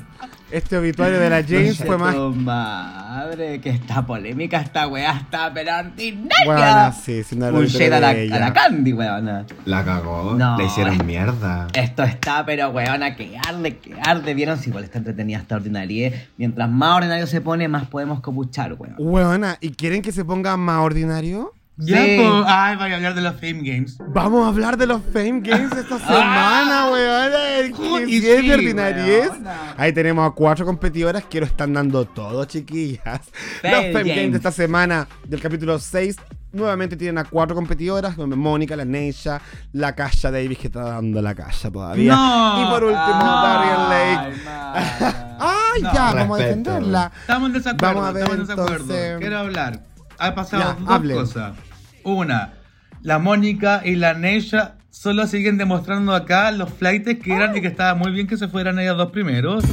este 0.57 0.77
obituario 0.79 1.19
de 1.19 1.31
la 1.31 1.43
James 1.43 1.79
fue 1.79 1.99
más. 1.99 2.15
Madre, 2.15 3.61
que 3.61 3.71
esta 3.71 4.07
polémica, 4.07 4.61
esta 4.61 4.87
weá 4.87 5.13
está 5.17 5.53
pero 5.53 5.73
ordinaria. 5.79 6.45
Bueno, 6.45 6.95
sí, 7.05 7.23
sin 7.25 7.41
dar 7.41 7.53
Un 7.53 7.67
shade 7.67 7.95
a 7.95 8.01
la, 8.01 8.11
a 8.11 8.39
la 8.41 8.53
Candy, 8.53 8.93
weona. 8.93 9.45
La 9.65 9.85
cagó. 9.85 10.35
No, 10.35 10.57
Le 10.59 10.65
hicieron 10.67 10.95
es- 10.95 11.05
mierda. 11.05 11.69
Esto 11.73 12.03
está, 12.05 12.45
pero 12.47 12.71
weona, 12.71 13.17
que 13.17 13.37
arde, 13.47 13.77
que 13.79 13.95
arde. 14.03 14.35
¿Vieron? 14.35 14.59
Si 14.59 14.71
igual 14.71 14.85
está 14.85 14.99
entretenida 14.99 15.39
esta 15.39 15.57
ordinaria. 15.57 16.09
¿eh? 16.09 16.29
Mientras 16.37 16.69
más 16.71 16.97
ordinario 16.97 17.27
se 17.27 17.41
pone, 17.41 17.69
más 17.69 17.87
podemos 17.87 18.21
copuchar, 18.21 18.75
weón. 18.75 18.95
Weona, 18.99 19.57
¿y 19.61 19.71
quieren 19.71 20.03
que 20.03 20.13
se 20.13 20.25
ponga 20.25 20.57
más 20.57 20.79
ordinario? 20.81 21.53
Ya, 21.77 22.05
Sí. 22.05 22.17
pues, 22.19 22.45
ay, 22.47 22.77
vaya 22.77 22.95
a 22.95 22.97
hablar 22.99 23.15
de 23.17 23.21
los 23.21 23.35
Fame 23.35 23.61
Games. 23.63 23.99
Vamos 24.09 24.45
a 24.45 24.49
hablar 24.49 24.77
de 24.77 24.87
los 24.87 25.03
Fame 25.13 25.41
Games 25.41 25.73
esta 25.73 25.99
semana, 26.07 26.87
Uy, 26.91 27.73
que 27.73 28.05
y 28.11 28.21
sí 28.21 28.31
es 28.31 28.47
de 28.47 28.55
ordinariez. 28.55 29.31
Ahí 29.77 29.93
tenemos 29.93 30.25
a 30.31 30.33
cuatro 30.35 30.65
competidoras 30.65 31.25
que 31.25 31.41
lo 31.41 31.47
están 31.47 31.73
dando 31.73 32.05
todo, 32.05 32.45
chiquillas. 32.45 33.21
Fame 33.61 33.75
los 33.75 33.83
Fame 33.87 33.93
Games. 33.93 34.17
Games. 34.17 34.31
de 34.33 34.37
esta 34.37 34.53
semana, 34.53 35.09
del 35.27 35.41
capítulo 35.41 35.79
6, 35.81 36.17
nuevamente 36.53 36.97
tienen 36.97 37.19
a 37.19 37.25
cuatro 37.25 37.57
competidoras, 37.57 38.15
como 38.15 38.37
Mónica, 38.37 38.77
la 38.77 38.85
Neisha, 38.85 39.41
la 39.73 39.97
Kasha 39.97 40.31
Davis, 40.31 40.59
que 40.59 40.69
está 40.69 40.83
dando 40.85 41.21
la 41.21 41.35
Kasha 41.35 41.73
todavía. 41.73 42.15
No. 42.15 42.63
Y 42.63 42.67
por 42.71 42.85
último, 42.85 43.03
Darian 43.03 43.89
Lake. 43.91 44.37
¡Ay, 45.41 45.83
No, 45.83 45.93
ya! 45.93 46.13
Vamos 46.15 46.39
a 46.39 46.43
defenderla. 46.45 47.11
Estamos 47.23 47.47
en 47.49 47.53
desacuerdo, 47.55 47.95
Vamos 48.01 48.09
a 48.09 48.13
ver, 48.13 48.23
estamos 48.23 48.39
en 48.41 48.47
desacuerdo. 48.47 48.75
entonces. 48.95 49.19
Quiero 49.19 49.39
hablar. 49.39 49.81
Ha 50.19 50.35
pasado 50.35 50.77
Ya, 50.79 50.99
dos 50.99 51.13
cosas. 51.13 51.57
Una, 52.05 52.55
la 53.03 53.19
Mónica 53.19 53.83
y 53.85 53.97
la 53.97 54.15
Neisha 54.15 54.77
solo 54.91 55.27
siguen 55.27 55.59
demostrando 55.59 56.15
acá 56.15 56.51
los 56.53 56.71
flights 56.73 57.19
que 57.23 57.33
eran 57.35 57.57
y 57.57 57.61
que 57.61 57.67
estaba 57.67 57.95
muy 57.95 58.13
bien 58.13 58.27
que 58.27 58.37
se 58.37 58.49
fueran 58.49 58.79
ellas 58.79 58.97
dos 58.97 59.11
primeros. 59.11 59.65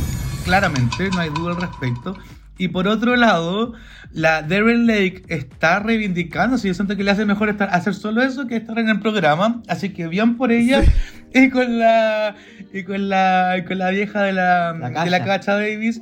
Claramente, 0.46 1.10
no 1.12 1.20
hay 1.20 1.30
duda 1.30 1.52
al 1.52 1.62
respecto. 1.62 2.18
Y 2.58 2.68
por 2.68 2.88
otro 2.88 3.16
lado, 3.16 3.74
la 4.12 4.42
Darren 4.44 4.86
Lake 4.86 5.24
está 5.30 5.80
reivindicando, 5.80 6.58
si 6.58 6.68
yo 6.68 6.74
siento 6.74 6.96
que 6.96 7.04
le 7.04 7.12
hace 7.12 7.26
mejor 7.26 7.50
estar, 7.50 7.70
hacer 7.72 7.96
solo 7.96 8.22
eso 8.22 8.46
que 8.46 8.56
estar 8.56 8.78
en 8.78 8.90
el 8.90 9.00
programa, 9.00 9.62
así 9.68 9.90
que 9.90 10.08
bien 10.08 10.38
por 10.38 10.52
ella 10.52 10.84
y 11.34 11.50
con 11.50 11.80
la 11.80 12.36
y 12.74 12.84
con 12.84 13.10
la 13.10 13.58
y 13.58 13.66
con 13.66 13.80
la 13.80 13.90
vieja 13.90 14.22
de 14.22 14.34
la, 14.34 14.74
La 14.74 15.04
de 15.06 15.10
la. 15.10 15.24
Cacha 15.24 15.56
Davis, 15.56 16.02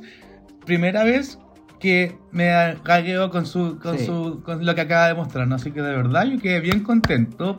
primera 0.66 1.04
vez 1.04 1.38
que 1.80 2.16
me 2.30 2.76
cagueo 2.84 3.30
con 3.30 3.46
su 3.46 3.78
con 3.80 3.98
Sí. 3.98 4.06
su 4.06 4.42
con 4.44 4.64
lo 4.64 4.74
que 4.74 4.82
acaba 4.82 5.08
de 5.08 5.14
mostrar, 5.14 5.48
¿no? 5.48 5.56
así 5.56 5.72
que 5.72 5.82
de 5.82 5.96
verdad 5.96 6.24
yo 6.26 6.38
quedé 6.38 6.60
bien 6.60 6.82
contento 6.84 7.56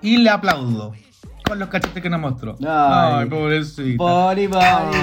y 0.00 0.18
le 0.18 0.30
aplaudo 0.30 0.92
con 1.48 1.58
los 1.58 1.68
cachetes 1.68 2.02
que 2.02 2.08
nos 2.10 2.20
mostró. 2.20 2.56
Ay. 2.66 3.28
Ay, 3.98 4.46
body. 4.46 4.48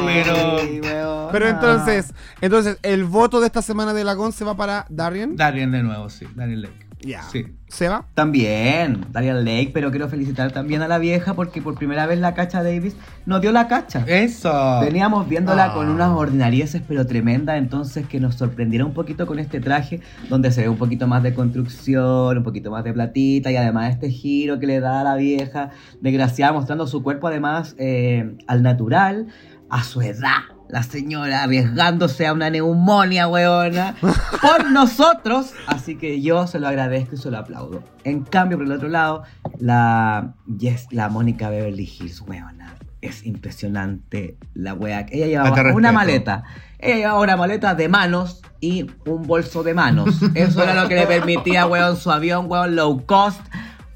Pero-. 0.06 1.30
Pero 1.32 1.48
entonces, 1.48 2.14
entonces, 2.42 2.78
el 2.82 3.04
voto 3.04 3.40
de 3.40 3.48
esta 3.48 3.62
semana 3.62 3.94
de 3.94 4.04
Lagón 4.04 4.32
se 4.32 4.46
va 4.46 4.56
para 4.56 4.86
Darian. 4.90 5.36
Darien 5.36 5.72
de 5.72 5.84
nuevo, 5.84 6.10
sí, 6.10 6.26
Darien 6.36 6.64
Lake. 6.64 6.89
Ya. 7.02 7.24
Sí. 7.24 7.46
¿Seba? 7.70 8.08
También, 8.14 9.06
Darian 9.12 9.46
Lake, 9.46 9.72
pero 9.74 9.90
quiero 9.92 10.10
felicitar 10.10 10.52
también 10.52 10.82
a 10.82 10.88
la 10.88 10.98
vieja 10.98 11.34
porque 11.34 11.62
por 11.62 11.76
primera 11.76 12.06
vez 12.08 12.20
la 12.20 12.34
cacha 12.34 12.62
Davis 12.64 12.96
nos 13.26 13.40
dio 13.42 13.52
la 13.52 13.68
cacha. 13.68 14.04
Eso. 14.08 14.80
Veníamos 14.82 15.28
viéndola 15.30 15.66
Ah. 15.66 15.74
con 15.74 15.88
unas 15.90 16.10
ordinarieces 16.10 16.82
pero 16.88 17.06
tremendas, 17.06 17.58
entonces 17.58 18.06
que 18.08 18.20
nos 18.20 18.36
sorprendiera 18.36 18.84
un 18.86 18.94
poquito 18.94 19.28
con 19.28 19.40
este 19.40 19.60
traje, 19.62 20.02
donde 20.30 20.52
se 20.52 20.62
ve 20.64 20.70
un 20.70 20.78
poquito 20.78 21.08
más 21.08 21.24
de 21.24 21.34
construcción, 21.34 22.38
un 22.40 22.44
poquito 22.44 22.70
más 22.72 22.84
de 22.84 22.92
platita 22.92 23.52
y 23.52 23.56
además 23.56 23.94
este 23.94 24.10
giro 24.10 24.60
que 24.60 24.68
le 24.68 24.80
da 24.80 25.02
a 25.02 25.04
la 25.04 25.16
vieja, 25.16 25.70
desgraciada, 26.02 26.52
mostrando 26.54 26.86
su 26.88 27.02
cuerpo 27.04 27.28
además 27.28 27.76
eh, 27.78 28.36
al 28.48 28.62
natural, 28.64 29.28
a 29.70 29.84
su 29.84 30.02
edad. 30.02 30.42
La 30.70 30.84
señora 30.84 31.42
arriesgándose 31.44 32.28
a 32.28 32.34
una 32.34 32.52
neumonía, 32.52 33.28
weona, 33.28 33.96
por 34.00 34.70
nosotros. 34.72 35.54
Así 35.66 35.96
que 35.96 36.22
yo 36.22 36.46
se 36.46 36.60
lo 36.60 36.68
agradezco 36.68 37.16
y 37.16 37.18
se 37.18 37.32
lo 37.32 37.40
aplaudo. 37.40 37.84
En 38.04 38.24
cambio, 38.24 38.60
por 38.60 38.68
el 38.68 38.74
otro 38.74 38.88
lado, 38.88 39.24
la, 39.58 40.36
yes, 40.60 40.86
la 40.92 41.10
Mónica 41.10 41.50
Beverly 41.50 41.86
Hills, 41.86 42.22
weona. 42.22 42.76
Es 43.02 43.26
impresionante 43.26 44.38
la 44.54 44.76
wea. 44.76 45.08
Ella 45.10 45.26
llevaba 45.26 45.74
una 45.74 45.92
maleta. 45.92 46.44
Ella 46.78 46.98
llevaba 46.98 47.22
una 47.22 47.36
maleta 47.36 47.74
de 47.74 47.90
manos 47.90 48.42
y 48.62 48.86
un 49.08 49.26
bolso 49.26 49.64
de 49.64 49.74
manos. 49.74 50.22
Eso 50.36 50.62
era 50.62 50.80
lo 50.80 50.88
que 50.88 50.96
le 50.96 51.08
permitía, 51.08 51.66
weón, 51.66 51.98
su 51.98 52.12
avión, 52.12 52.46
weón, 52.48 52.76
low 52.76 53.06
cost. 53.08 53.42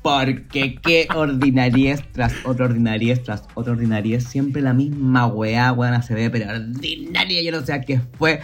Porque 0.03 0.75
qué 0.75 1.07
ordinariez 1.15 2.03
tras 2.11 2.33
otra 2.45 2.65
ordinariez 2.65 3.23
tras 3.23 3.47
otra 3.55 3.71
ordinariez. 3.71 4.25
Siempre 4.25 4.61
la 4.61 4.73
misma 4.73 5.27
weá, 5.27 5.71
weón, 5.71 6.03
se 6.03 6.13
ve, 6.13 6.29
pero 6.29 6.51
ordinaria. 6.51 7.41
Yo 7.41 7.51
no 7.53 7.65
sé 7.65 7.71
a 7.73 7.81
qué 7.81 8.01
fue. 8.17 8.41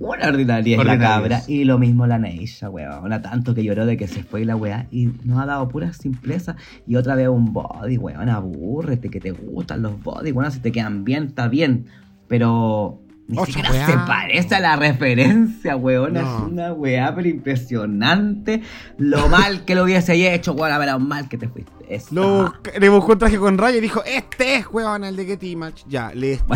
Una 0.00 0.26
ordinariez 0.26 0.84
la 0.84 0.98
cabra. 0.98 1.42
Y 1.46 1.64
lo 1.64 1.78
mismo 1.78 2.06
la 2.06 2.18
Neisha, 2.18 2.68
weón. 2.68 3.22
Tanto 3.22 3.54
que 3.54 3.62
lloró 3.62 3.86
de 3.86 3.96
que 3.96 4.08
se 4.08 4.24
fue 4.24 4.44
la 4.44 4.56
weá. 4.56 4.88
Y 4.90 5.10
nos 5.24 5.38
ha 5.38 5.46
dado 5.46 5.68
pura 5.68 5.92
simpleza. 5.92 6.56
Y 6.88 6.96
otra 6.96 7.14
vez 7.14 7.28
un 7.28 7.52
body, 7.52 7.98
weón. 7.98 8.28
Abúrrete, 8.28 9.08
que 9.08 9.20
te 9.20 9.30
gustan 9.30 9.82
los 9.82 10.02
body, 10.02 10.32
weón. 10.32 10.50
Si 10.50 10.58
te 10.58 10.72
quedan 10.72 11.04
bien, 11.04 11.26
está 11.28 11.46
bien. 11.46 11.86
Pero 12.26 13.00
ni 13.28 13.38
Otra 13.38 13.46
siquiera 13.46 13.70
weá. 13.70 13.86
se 13.86 13.92
parece 14.06 14.54
a 14.54 14.60
la 14.60 14.76
referencia, 14.76 15.76
weón. 15.76 16.14
No. 16.14 16.20
Es 16.20 16.42
una 16.52 16.72
weá, 16.72 17.14
pero 17.14 17.28
impresionante. 17.28 18.62
Lo 18.98 19.28
mal 19.28 19.64
que 19.64 19.74
lo 19.74 19.82
hubiese 19.84 20.32
hecho, 20.34 20.52
weón. 20.52 20.72
A 20.72 20.78
ver, 20.78 20.90
lo 20.90 20.98
mal 21.00 21.28
que 21.28 21.36
te 21.38 21.48
fuiste. 21.48 21.72
Le 21.88 22.88
buscó 22.88 23.12
un 23.12 23.18
traje 23.18 23.38
con 23.38 23.58
raya 23.58 23.78
y 23.78 23.80
dijo, 23.80 24.02
este 24.04 24.56
es, 24.56 24.66
weón, 24.70 25.04
el 25.04 25.16
de 25.16 25.24
Getty 25.24 25.56
Match. 25.56 25.82
Ya, 25.86 26.12
listo. 26.12 26.54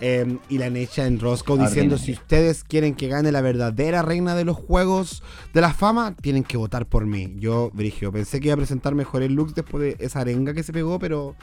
Eh, 0.00 0.38
y 0.48 0.58
la 0.58 0.70
Necha 0.70 1.06
en 1.06 1.18
Roscoe 1.18 1.58
diciendo, 1.58 1.98
si 1.98 2.12
ustedes 2.12 2.64
quieren 2.64 2.94
que 2.94 3.08
gane 3.08 3.32
la 3.32 3.40
verdadera 3.40 4.02
reina 4.02 4.34
de 4.34 4.44
los 4.44 4.56
juegos 4.56 5.22
de 5.52 5.60
la 5.60 5.72
fama, 5.72 6.14
tienen 6.20 6.44
que 6.44 6.56
votar 6.56 6.86
por 6.86 7.06
mí. 7.06 7.34
Yo, 7.36 7.70
Brigio, 7.72 8.12
pensé 8.12 8.40
que 8.40 8.48
iba 8.48 8.54
a 8.54 8.58
presentar 8.58 8.94
mejores 8.94 9.30
looks 9.30 9.54
después 9.54 9.82
de 9.82 10.04
esa 10.04 10.20
arenga 10.20 10.52
que 10.52 10.62
se 10.62 10.72
pegó, 10.72 10.98
pero... 10.98 11.34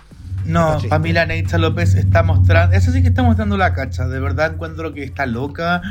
No, 0.46 0.78
para 0.88 1.00
mí 1.00 1.12
la 1.12 1.26
Neitza 1.26 1.58
López 1.58 1.96
está 1.96 2.24
mostrando, 2.24 2.76
eso 2.76 2.92
sí 2.92 3.02
que 3.02 3.10
está 3.10 3.22
mostrando 3.22 3.58
la 3.58 3.74
cacha, 3.74 4.08
de 4.08 4.20
verdad 4.20 4.54
encuentro 4.54 4.94
que 4.94 5.04
está 5.04 5.26
loca, 5.26 5.82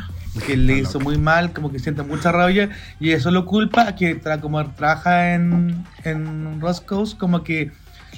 que 0.46 0.56
le 0.56 0.78
hizo 0.78 1.00
muy 1.00 1.18
mal, 1.18 1.52
como 1.52 1.70
que 1.70 1.78
siente 1.78 2.02
mucha 2.02 2.32
rabia 2.32 2.70
y 3.00 3.10
eso 3.10 3.30
lo 3.30 3.46
culpa 3.46 3.88
a 3.88 3.94
que 3.94 4.20
tra- 4.20 4.40
como 4.40 4.64
trabaja 4.72 5.34
en, 5.34 5.84
en 6.04 6.60
Roscoe's, 6.60 7.14
como 7.14 7.42
que 7.44 7.70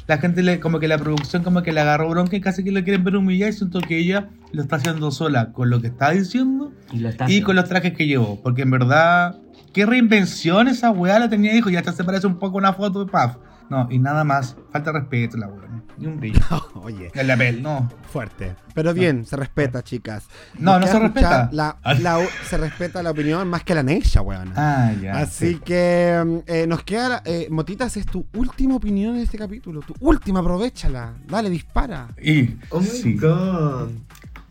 la 0.07 0.19
gente 0.19 0.43
le, 0.43 0.59
como 0.59 0.78
que 0.81 0.89
la 0.89 0.97
producción 0.97 1.43
como 1.43 1.62
que 1.62 1.73
le 1.73 1.81
agarró 1.81 2.09
bronca 2.09 2.35
y 2.36 2.40
casi 2.40 2.65
que 2.65 2.70
lo 2.73 2.82
quieren 2.82 3.05
ver 3.05 3.16
humillar 3.16 3.51
y 3.51 3.53
siento 3.53 3.81
que 3.81 3.99
ella 3.99 4.28
lo 4.53 4.62
está 4.62 4.77
haciendo 4.77 5.11
sola 5.11 5.53
con 5.53 5.69
lo 5.70 5.81
que 5.82 5.89
está 5.89 6.11
diciendo 6.11 6.73
Y 6.93 7.01
lo 7.01 7.11
está 7.11 7.31
y 7.31 7.43
con 7.43 7.57
los 7.57 7.69
trajes 7.69 7.93
que 7.93 8.07
llevó, 8.07 8.40
porque 8.43 8.62
en 8.62 8.70
verdad, 8.70 9.36
qué 9.74 9.85
reinvención 9.85 10.69
esa 10.69 10.90
weá 10.90 11.19
la 11.19 11.28
tenía 11.28 11.55
hijo 11.55 11.69
y 11.70 11.77
hasta 11.77 11.93
se 11.93 12.05
parece 12.05 12.27
un 12.27 12.39
poco 12.39 12.57
a 12.57 12.61
una 12.61 12.73
foto 12.73 13.05
de 13.05 13.11
Puff. 13.11 13.36
No, 13.69 13.86
y 13.90 13.99
nada 13.99 14.24
más, 14.24 14.57
falta 14.73 14.93
respeto 14.93 15.36
la 15.36 15.49
weá, 15.49 15.77
y 16.00 16.06
un 16.06 16.18
brillo. 16.20 16.40
Oye, 16.74 17.10
El 17.14 17.26
lapel, 17.26 17.62
no. 17.62 17.90
fuerte. 18.12 18.54
Pero 18.74 18.94
bien, 18.94 19.26
se 19.26 19.36
respeta, 19.36 19.82
chicas. 19.82 20.24
No, 20.58 20.78
no 20.78 20.86
se 20.86 20.98
respeta. 20.98 21.48
La, 21.52 21.76
la- 22.00 22.20
se 22.48 22.56
respeta 22.56 23.02
la 23.02 23.10
opinión 23.10 23.48
más 23.48 23.64
que 23.64 23.74
la 23.74 23.82
Necha, 23.82 24.20
weón. 24.22 24.52
Ah, 24.56 24.92
ya. 25.00 25.18
Así 25.18 25.54
sí. 25.54 25.60
que 25.64 26.22
mm, 26.24 26.38
eh, 26.46 26.66
nos 26.66 26.82
queda, 26.84 27.22
eh, 27.24 27.48
Motitas, 27.50 27.96
es 27.96 28.06
tu 28.06 28.26
última 28.34 28.76
opinión 28.76 29.16
en 29.16 29.22
este 29.22 29.36
capítulo. 29.38 29.80
Tu 29.80 29.94
última, 30.00 30.40
aprovechala. 30.40 31.14
Dale, 31.26 31.50
dispara. 31.50 32.08
Y. 32.22 32.56
Oh 32.70 32.80
my 32.80 32.86
sí. 32.86 33.14
god. 33.16 33.90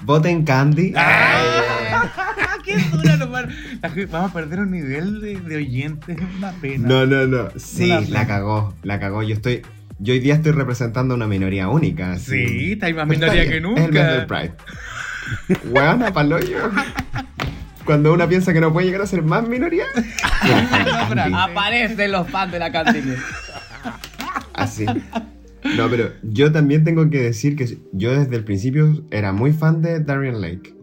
Voten 0.03 0.43
Candy. 0.43 0.93
¡Ah! 0.97 2.11
¡Qué 2.63 2.77
dura, 2.91 3.17
nomás! 3.17 3.45
La 3.81 3.89
gente- 3.89 4.05
Vamos 4.11 4.31
a 4.31 4.33
perder 4.33 4.59
un 4.59 4.71
nivel 4.71 5.21
de, 5.21 5.39
de 5.39 5.55
oyentes, 5.55 6.17
es 6.17 6.35
una 6.37 6.51
pena. 6.51 6.87
No, 6.87 7.05
no, 7.05 7.25
no. 7.25 7.49
Sí, 7.55 7.87
la 8.09 8.27
cagó. 8.27 8.73
La 8.83 8.99
cagó. 8.99 9.23
Yo 9.23 9.35
estoy. 9.35 9.61
Yo 9.99 10.13
hoy 10.13 10.19
día 10.19 10.35
estoy 10.35 10.51
representando 10.51 11.13
a 11.13 11.17
una 11.17 11.27
minoría 11.27 11.69
única. 11.69 12.17
Sí, 12.19 12.73
está 12.73 12.85
ahí 12.85 12.93
más 12.93 13.07
minoría 13.07 13.47
que 13.47 13.57
Es 13.57 13.63
el 13.63 13.71
mes 13.71 13.91
del 13.91 13.91
nunca. 13.91 14.27
Pride. 14.27 14.53
Weona, 15.71 16.13
paloyo. 16.13 16.69
Cuando 17.83 18.13
uno 18.13 18.27
piensa 18.29 18.53
que 18.53 18.61
no 18.61 18.71
puede 18.71 18.85
llegar 18.85 19.01
a 19.01 19.07
ser 19.07 19.23
más 19.23 19.47
minoría. 19.47 19.85
Aparecen 21.33 22.11
los 22.11 22.29
fans 22.29 22.51
de 22.51 22.59
la 22.59 22.71
cantina. 22.71 23.15
Así. 24.53 24.85
No, 25.75 25.89
pero 25.89 26.11
yo 26.21 26.51
también 26.51 26.83
tengo 26.83 27.09
que 27.09 27.21
decir 27.21 27.55
que 27.55 27.79
yo 27.91 28.17
desde 28.17 28.35
el 28.35 28.43
principio 28.43 29.03
era 29.09 29.31
muy 29.31 29.51
fan 29.51 29.81
de 29.81 29.99
Darian 29.99 30.41
Lake. 30.41 30.76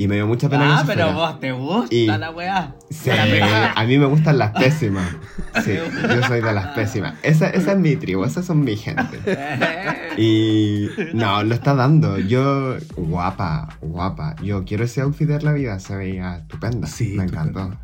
Y 0.00 0.06
me 0.06 0.14
dio 0.14 0.28
mucha 0.28 0.48
pena 0.48 0.64
que 0.64 0.72
Ah, 0.74 0.78
se 0.82 0.86
pero 0.86 1.06
fuera. 1.06 1.12
vos 1.16 1.40
te 1.40 1.50
gusta 1.50 1.92
Y- 1.94 2.06
la 2.06 2.30
weá. 2.30 2.74
Sí, 2.88 3.10
a 3.10 3.84
mí 3.84 3.98
me 3.98 4.06
gustan 4.06 4.38
las 4.38 4.52
pésimas. 4.52 5.08
Sí, 5.64 5.72
yo 5.74 6.22
soy 6.28 6.40
de 6.40 6.52
las 6.52 6.68
pésimas. 6.68 7.14
Esa, 7.24 7.50
esa 7.50 7.72
es 7.72 7.78
mi 7.78 7.96
tribu, 7.96 8.22
esas 8.24 8.46
son 8.46 8.60
mi 8.62 8.76
gente. 8.76 9.18
Y 10.16 10.88
no, 11.14 11.42
lo 11.42 11.52
está 11.54 11.74
dando. 11.74 12.16
Yo, 12.18 12.76
guapa, 12.96 13.68
guapa. 13.80 14.36
Yo 14.42 14.64
quiero 14.64 14.84
ese 14.84 15.00
outfit 15.00 15.26
de 15.28 15.40
la 15.42 15.52
vida, 15.52 15.78
se 15.80 15.96
veía 15.96 16.36
estupenda. 16.38 16.86
Sí, 16.86 17.14
me 17.16 17.24
estupendo. 17.24 17.60
encantó. 17.60 17.80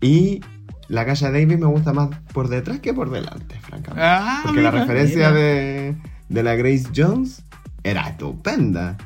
Y 0.00 0.40
la 0.88 1.04
calle 1.06 1.30
Davis 1.32 1.58
me 1.58 1.66
gusta 1.66 1.92
más 1.92 2.10
por 2.32 2.48
detrás 2.48 2.78
que 2.80 2.92
por 2.94 3.10
delante, 3.10 3.58
francamente. 3.60 4.02
Ah, 4.04 4.40
Porque 4.44 4.62
la 4.62 4.70
referencia 4.70 5.32
de, 5.32 5.96
de 6.28 6.42
la 6.44 6.54
Grace 6.54 6.84
Jones 6.94 7.44
era 7.82 8.08
estupenda. 8.08 8.96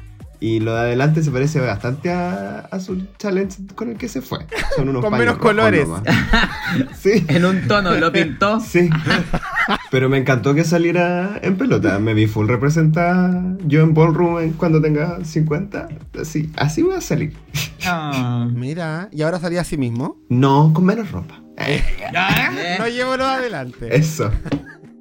Y 0.41 0.61
lo 0.61 0.73
de 0.75 0.81
adelante 0.81 1.23
se 1.23 1.31
parece 1.33 1.59
bastante 1.61 2.13
a, 2.13 2.61
a 2.71 2.79
su 2.81 3.03
challenge 3.19 3.57
con 3.75 3.91
el 3.91 3.97
que 3.99 4.09
se 4.09 4.21
fue. 4.23 4.39
Son 4.77 4.89
unos 4.89 5.03
Con 5.03 5.11
paños 5.11 5.27
menos 5.27 5.39
colores. 5.39 5.89
Sí, 7.01 7.25
En 7.29 7.45
un 7.45 7.67
tono 7.67 7.95
lo 7.95 8.13
pintó. 8.13 8.61
sí. 8.61 8.89
Pero 9.91 10.09
me 10.09 10.19
encantó 10.19 10.55
que 10.55 10.65
saliera 10.65 11.39
en 11.43 11.57
pelota. 11.57 11.99
Me 11.99 12.15
vi 12.15 12.27
full 12.27 12.47
representada 12.47 13.43
yo 13.67 13.81
en 13.83 13.95
ballroom 13.95 14.53
cuando 14.53 14.81
tenga 14.81 15.25
50. 15.25 15.89
Así, 16.21 16.51
así 16.57 16.83
voy 16.83 16.97
a 16.97 17.01
salir. 17.01 17.35
Ah. 17.87 18.47
Mira, 18.53 19.09
y 19.13 19.23
ahora 19.23 19.41
salía 19.41 19.63
así 19.63 19.77
mismo. 19.79 20.19
No, 20.29 20.73
con 20.75 20.85
menos 20.85 21.11
ropa. 21.11 21.43
Eh, 21.57 21.83
Ah, 22.15 22.51
No 22.79 22.87
llevo 22.89 23.17
lo 23.17 23.25
adelante. 23.25 23.97
eso. 23.97 24.31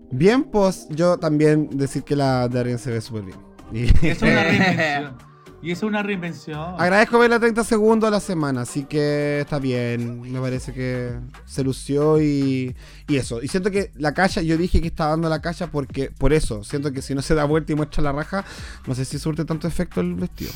Bien, 0.10 0.44
pues 0.46 0.88
yo 0.90 1.18
también 1.18 1.70
decir 1.78 2.04
que 2.04 2.16
la 2.16 2.48
Darien 2.48 2.80
se 2.80 2.90
ve 2.92 3.02
súper 3.02 3.24
bien. 3.24 3.38
Y 3.72 3.86
Es 4.06 4.22
una 4.22 4.44
reinvención. 4.44 5.18
Y 5.60 5.72
es 5.72 5.82
una 5.82 6.04
reinvención. 6.04 6.76
agradezco 6.78 7.18
verla 7.18 7.40
30 7.40 7.64
segundos 7.64 8.08
a 8.08 8.12
la 8.12 8.20
semana, 8.20 8.62
así 8.62 8.84
que 8.84 9.40
está 9.42 9.58
bien. 9.58 10.22
Me 10.22 10.40
parece 10.40 10.72
que 10.72 11.18
se 11.46 11.64
lució 11.64 12.22
y, 12.22 12.76
y 13.08 13.16
eso. 13.16 13.42
Y 13.42 13.48
siento 13.48 13.72
que 13.72 13.92
la 13.96 14.14
cacha, 14.14 14.42
yo 14.42 14.56
dije 14.56 14.82
que 14.82 14.88
estaba 14.88 15.10
dando 15.12 15.30
la 15.30 15.42
cacha 15.42 15.68
porque 15.68 16.12
por 16.12 16.32
eso. 16.32 16.64
Siento 16.64 16.92
que 16.92 17.02
si 17.02 17.16
no 17.16 17.24
se 17.24 17.34
da 17.34 17.44
vuelta 17.46 17.72
y 17.72 17.76
muestra 17.76 18.04
la 18.04 18.12
raja, 18.12 18.46
no 18.86 18.94
sé 18.94 19.04
si 19.04 19.18
surte 19.18 19.46
tanto 19.46 19.68
efecto 19.68 20.00
el 20.00 20.14
vestido. 20.14 20.52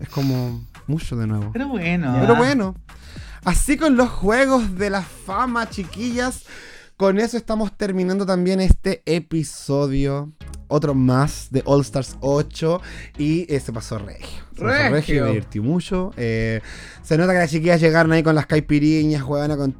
Es 0.00 0.08
como 0.08 0.66
mucho 0.88 1.16
de 1.16 1.28
nuevo. 1.28 1.50
Pero 1.52 1.68
bueno. 1.68 2.16
Pero 2.20 2.34
bueno, 2.34 2.74
así 3.44 3.76
con 3.76 3.96
los 3.96 4.08
juegos 4.10 4.76
de 4.76 4.90
la 4.90 5.02
fama, 5.02 5.70
chiquillas. 5.70 6.44
Con 6.96 7.20
eso 7.20 7.36
estamos 7.36 7.76
terminando 7.76 8.26
también 8.26 8.60
este 8.60 9.02
episodio. 9.06 10.32
Otro 10.68 10.94
más 10.94 11.48
de 11.50 11.62
All 11.64 11.80
Stars 11.82 12.16
8. 12.20 12.80
Y 13.18 13.52
eh, 13.52 13.60
se 13.60 13.72
pasó 13.72 13.98
regio. 13.98 14.44
Se 14.54 14.62
pasó 14.62 14.72
regio. 14.72 14.90
Regio. 14.90 15.24
Me 15.24 15.30
divertí 15.30 15.60
mucho. 15.60 16.12
Eh, 16.16 16.60
se 17.02 17.16
nota 17.16 17.32
que 17.32 17.38
las 17.38 17.50
chiquillas 17.50 17.80
llegaron 17.80 18.12
ahí 18.12 18.22
con 18.22 18.34
las 18.34 18.46
caipiriñas, 18.46 19.22
juegan 19.22 19.56
con 19.56 19.72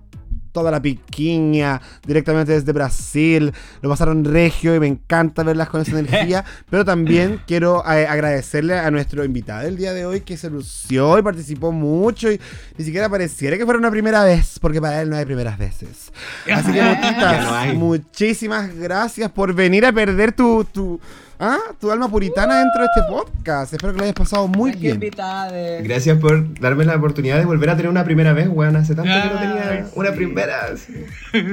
toda 0.57 0.71
la 0.71 0.81
piquiña 0.81 1.83
directamente 2.07 2.53
desde 2.53 2.73
Brasil. 2.73 3.53
Lo 3.83 3.91
pasaron 3.91 4.25
regio 4.25 4.75
y 4.75 4.81
me 4.81 4.87
encanta 4.87 5.43
verlas 5.43 5.69
con 5.69 5.83
esa 5.83 5.99
energía. 5.99 6.47
pero 6.71 6.83
también 6.83 7.43
quiero 7.47 7.85
eh, 7.87 8.07
agradecerle 8.07 8.79
a 8.79 8.91
nuestro 8.91 9.23
invitado 9.23 9.69
el 9.69 9.77
día 9.77 9.93
de 9.93 10.07
hoy 10.07 10.23
que 10.23 10.39
se 10.39 10.49
lució 10.49 11.19
y 11.19 11.23
participó 11.23 11.73
mucho 11.73 12.33
y 12.33 12.41
ni 12.79 12.87
siquiera 12.87 13.11
pareciera 13.11 13.59
que 13.59 13.67
fuera 13.67 13.79
una 13.79 13.91
primera 13.91 14.25
vez, 14.25 14.59
porque 14.59 14.81
para 14.81 15.03
él 15.03 15.11
no 15.11 15.17
hay 15.17 15.27
primeras 15.27 15.59
veces. 15.59 16.11
Así 16.51 16.73
que, 16.73 16.83
Motitas, 16.87 17.75
no 17.75 17.79
muchísimas 17.79 18.75
gracias 18.75 19.31
por 19.31 19.53
venir 19.53 19.85
a 19.85 19.93
perder 19.93 20.33
tu, 20.33 20.65
tu, 20.65 20.99
¿ah? 21.39 21.59
tu 21.81 21.91
alma 21.91 22.09
puritana 22.09 22.59
dentro 22.61 22.83
de 22.83 22.89
este 22.95 23.09
podcast. 23.09 23.73
Espero 23.73 23.93
que 23.93 23.99
lo 23.99 24.05
hayas 24.05 24.15
pasado 24.15 24.49
muy 24.49 24.73
Qué 24.73 24.79
bien. 24.79 24.95
invitades. 24.95 25.85
Gracias 25.85 26.19
por 26.19 26.59
darme 26.61 26.85
la 26.85 26.97
oportunidad 26.97 27.39
de 27.39 27.45
volver 27.45 27.71
a 27.71 27.77
tener 27.77 27.91
una 27.91 28.05
primera 28.05 28.33
vez, 28.33 28.49
weón. 28.51 28.77
Hace 28.77 28.95
tanto 28.95 29.11
que 29.13 29.29
no 29.35 29.39
tenía 29.41 29.71
Ay, 29.71 29.85
una 29.95 30.13
primera. 30.13 30.69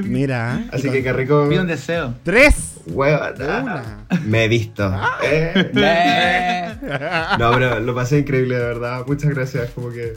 Mira. 0.03 0.65
Así 0.72 0.89
que 0.89 1.03
qué 1.03 1.14
rico. 1.14 1.47
Pido 1.49 1.61
un 1.61 1.68
deseo. 1.68 2.14
Tres. 2.23 2.73
Weón. 2.88 3.34
Una. 3.41 4.05
Me 4.26 4.45
he 4.45 4.47
visto. 4.47 4.93
Eh. 5.23 5.72
Eh, 5.76 6.73
No, 7.39 7.51
pero 7.53 7.80
lo 7.80 7.95
pasé 7.95 8.19
increíble, 8.19 8.55
de 8.57 8.64
verdad. 8.65 9.01
Muchas 9.07 9.30
gracias. 9.31 9.69
Como 9.72 9.89
que 9.89 10.14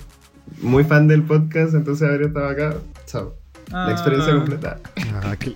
muy 0.61 0.85
fan 0.85 1.07
del 1.09 1.23
podcast, 1.23 1.75
entonces 1.75 2.09
haber 2.09 2.23
estado 2.23 2.49
acá. 2.49 2.75
Chao. 3.07 3.35
La 3.71 3.91
experiencia 3.93 4.33
Ah. 4.33 4.37
completa. 4.37 4.79
Ah, 5.25 5.35
qué- 5.39 5.55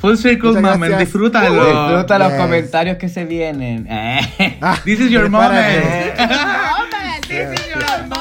Full 0.00 0.16
Circle 0.16 0.60
Moment, 0.60 0.96
disfrútalo. 0.98 1.64
Disfruta 1.64 2.18
los 2.18 2.28
Yes. 2.32 2.40
comentarios 2.40 2.96
que 2.98 3.08
se 3.08 3.24
vienen. 3.24 3.86
Ah, 3.90 4.78
This 4.84 5.00
is 5.00 5.10
your 5.10 5.24
prepárate. 5.28 6.14
moment. 6.18 7.26
This 7.28 7.60
is 7.60 7.66
your 7.68 8.06
moment. 8.06 8.18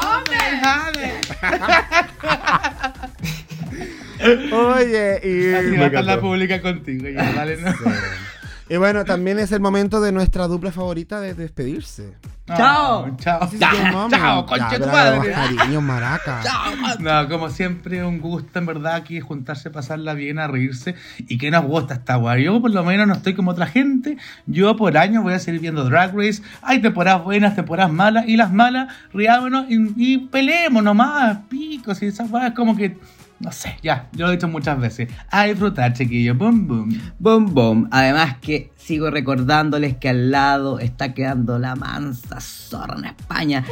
Oye, 4.52 5.18
Así 5.18 5.28
y, 5.28 5.78
va 5.78 5.84
a 5.84 5.88
estar 5.88 6.04
la 6.04 6.20
pública 6.20 6.62
contigo. 6.62 7.08
Ya, 7.08 7.32
dale, 7.34 7.58
¿no? 7.58 7.72
Y 8.70 8.78
bueno, 8.78 9.06
también 9.06 9.40
es 9.40 9.52
el 9.52 9.60
momento 9.60 10.02
de 10.02 10.12
nuestra 10.12 10.48
dupla 10.48 10.72
favorita 10.72 11.20
de 11.20 11.34
despedirse. 11.34 12.14
Chao. 12.48 13.08
No, 13.08 13.18
Chao. 13.18 13.40
Moment. 13.92 14.14
Chao, 14.16 14.42
Ya, 14.42 14.46
concha 14.46 14.80
tu 14.80 14.88
madre. 14.88 15.32
Cariño, 15.32 15.82
maraca. 15.82 16.42
No, 17.00 17.28
como 17.28 17.50
siempre, 17.50 18.04
un 18.04 18.20
gusto 18.20 18.60
en 18.60 18.66
verdad 18.66 18.96
aquí 18.96 19.20
juntarse, 19.20 19.70
pasarla 19.70 20.14
bien, 20.14 20.40
a 20.40 20.48
reírse 20.48 20.96
y 21.20 21.38
que 21.38 21.52
nos 21.52 21.66
gusta 21.66 21.96
esta 21.96 22.18
weá. 22.18 22.40
Yo 22.40 22.62
por 22.62 22.72
lo 22.72 22.84
menos 22.84 23.08
no 23.08 23.14
estoy 23.14 23.34
como 23.34 23.52
otra 23.52 23.68
gente. 23.68 24.18
Yo 24.46 24.76
por 24.78 24.98
años 24.98 25.24
voy 25.24 25.34
a 25.34 25.40
seguir 25.40 25.60
viendo 25.60 25.84
Drag 25.84 26.16
Race. 26.16 26.42
Hay 26.62 26.82
temporadas 26.82 27.24
buenas, 27.24 27.56
temporadas 27.56 27.92
malas 27.92 28.26
y 28.28 28.38
las 28.38 28.52
malas, 28.52 28.94
riámonos 29.14 29.66
y, 29.70 29.94
y 29.98 30.18
peleemos 30.28 30.84
nomás, 30.84 31.40
picos 31.50 32.02
y 32.02 32.08
esas 32.08 32.32
weas 32.32 32.54
como 32.54 32.76
que, 32.76 32.98
no 33.40 33.52
sé, 33.52 33.78
ya, 33.84 34.08
yo 34.14 34.26
lo 34.26 34.32
he 34.32 34.36
dicho 34.36 34.48
muchas 34.48 34.80
veces. 34.80 35.10
A 35.30 35.44
disfrutar, 35.46 35.94
chiquillos, 35.94 36.36
boom, 36.36 36.68
boom. 36.68 37.02
Boom, 37.20 37.54
boom. 37.54 37.88
Además 37.92 38.38
que 38.42 38.72
sigo 38.78 39.12
recordándoles 39.12 39.96
que 39.98 40.10
al 40.10 40.32
lado 40.32 40.80
está 40.80 41.14
quedando 41.14 41.60
la 41.60 41.76
mansa 41.76 42.40
zorra 42.40 42.96
en 42.98 43.06
España. 43.06 43.64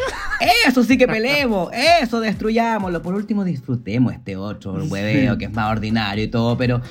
Eso 0.67 0.83
sí 0.83 0.97
que 0.97 1.07
peleemos, 1.07 1.69
eso 1.73 2.19
destruyámoslo. 2.19 3.01
Por 3.01 3.15
último 3.15 3.43
disfrutemos 3.43 4.13
este 4.13 4.35
otro 4.35 4.73
hueveo 4.85 5.37
que 5.37 5.45
es 5.45 5.53
más 5.53 5.71
ordinario 5.71 6.25
y 6.25 6.27
todo, 6.27 6.57
pero 6.57 6.81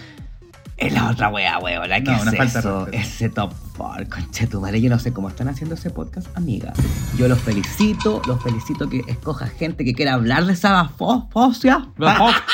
es 0.77 0.93
la 0.93 1.11
otra 1.11 1.29
wea, 1.29 1.59
huevona. 1.59 2.03
¿Qué 2.03 2.11
No, 2.11 2.31
es 2.31 2.57
eso? 2.57 2.89
Ese 2.91 3.29
top 3.29 3.53
4, 3.77 4.07
conchetumare. 4.09 4.81
Yo 4.81 4.89
no 4.91 4.99
sé 4.99 5.13
cómo 5.13 5.29
están 5.29 5.49
haciendo 5.49 5.75
ese 5.75 5.91
podcast, 5.91 6.27
amiga. 6.37 6.73
Yo 7.19 7.29
los 7.29 7.39
felicito, 7.41 8.23
los 8.27 8.43
felicito 8.43 8.89
que 8.89 9.03
escoja 9.09 9.47
gente 9.47 9.85
que 9.85 9.95
quiera 9.95 10.15
hablar 10.15 10.45
de 10.47 10.53
esa 10.53 10.89
fosia. 10.89 11.89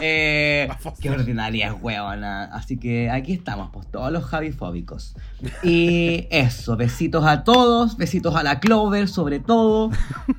Eh, 0.00 0.68
qué 1.00 1.10
ordinaria 1.10 1.68
es, 1.68 1.74
huevona. 1.80 2.44
Así 2.44 2.76
que 2.78 3.10
aquí 3.10 3.32
estamos, 3.32 3.70
pues 3.72 3.86
todos 3.90 4.12
los 4.12 4.24
javifóbicos. 4.24 5.14
Y 5.62 6.26
eso, 6.30 6.76
besitos 6.76 7.24
a 7.24 7.44
todos, 7.44 7.96
besitos 7.96 8.34
a 8.36 8.42
la 8.42 8.60
Clover, 8.60 9.08
sobre 9.08 9.38
todo, 9.40 9.90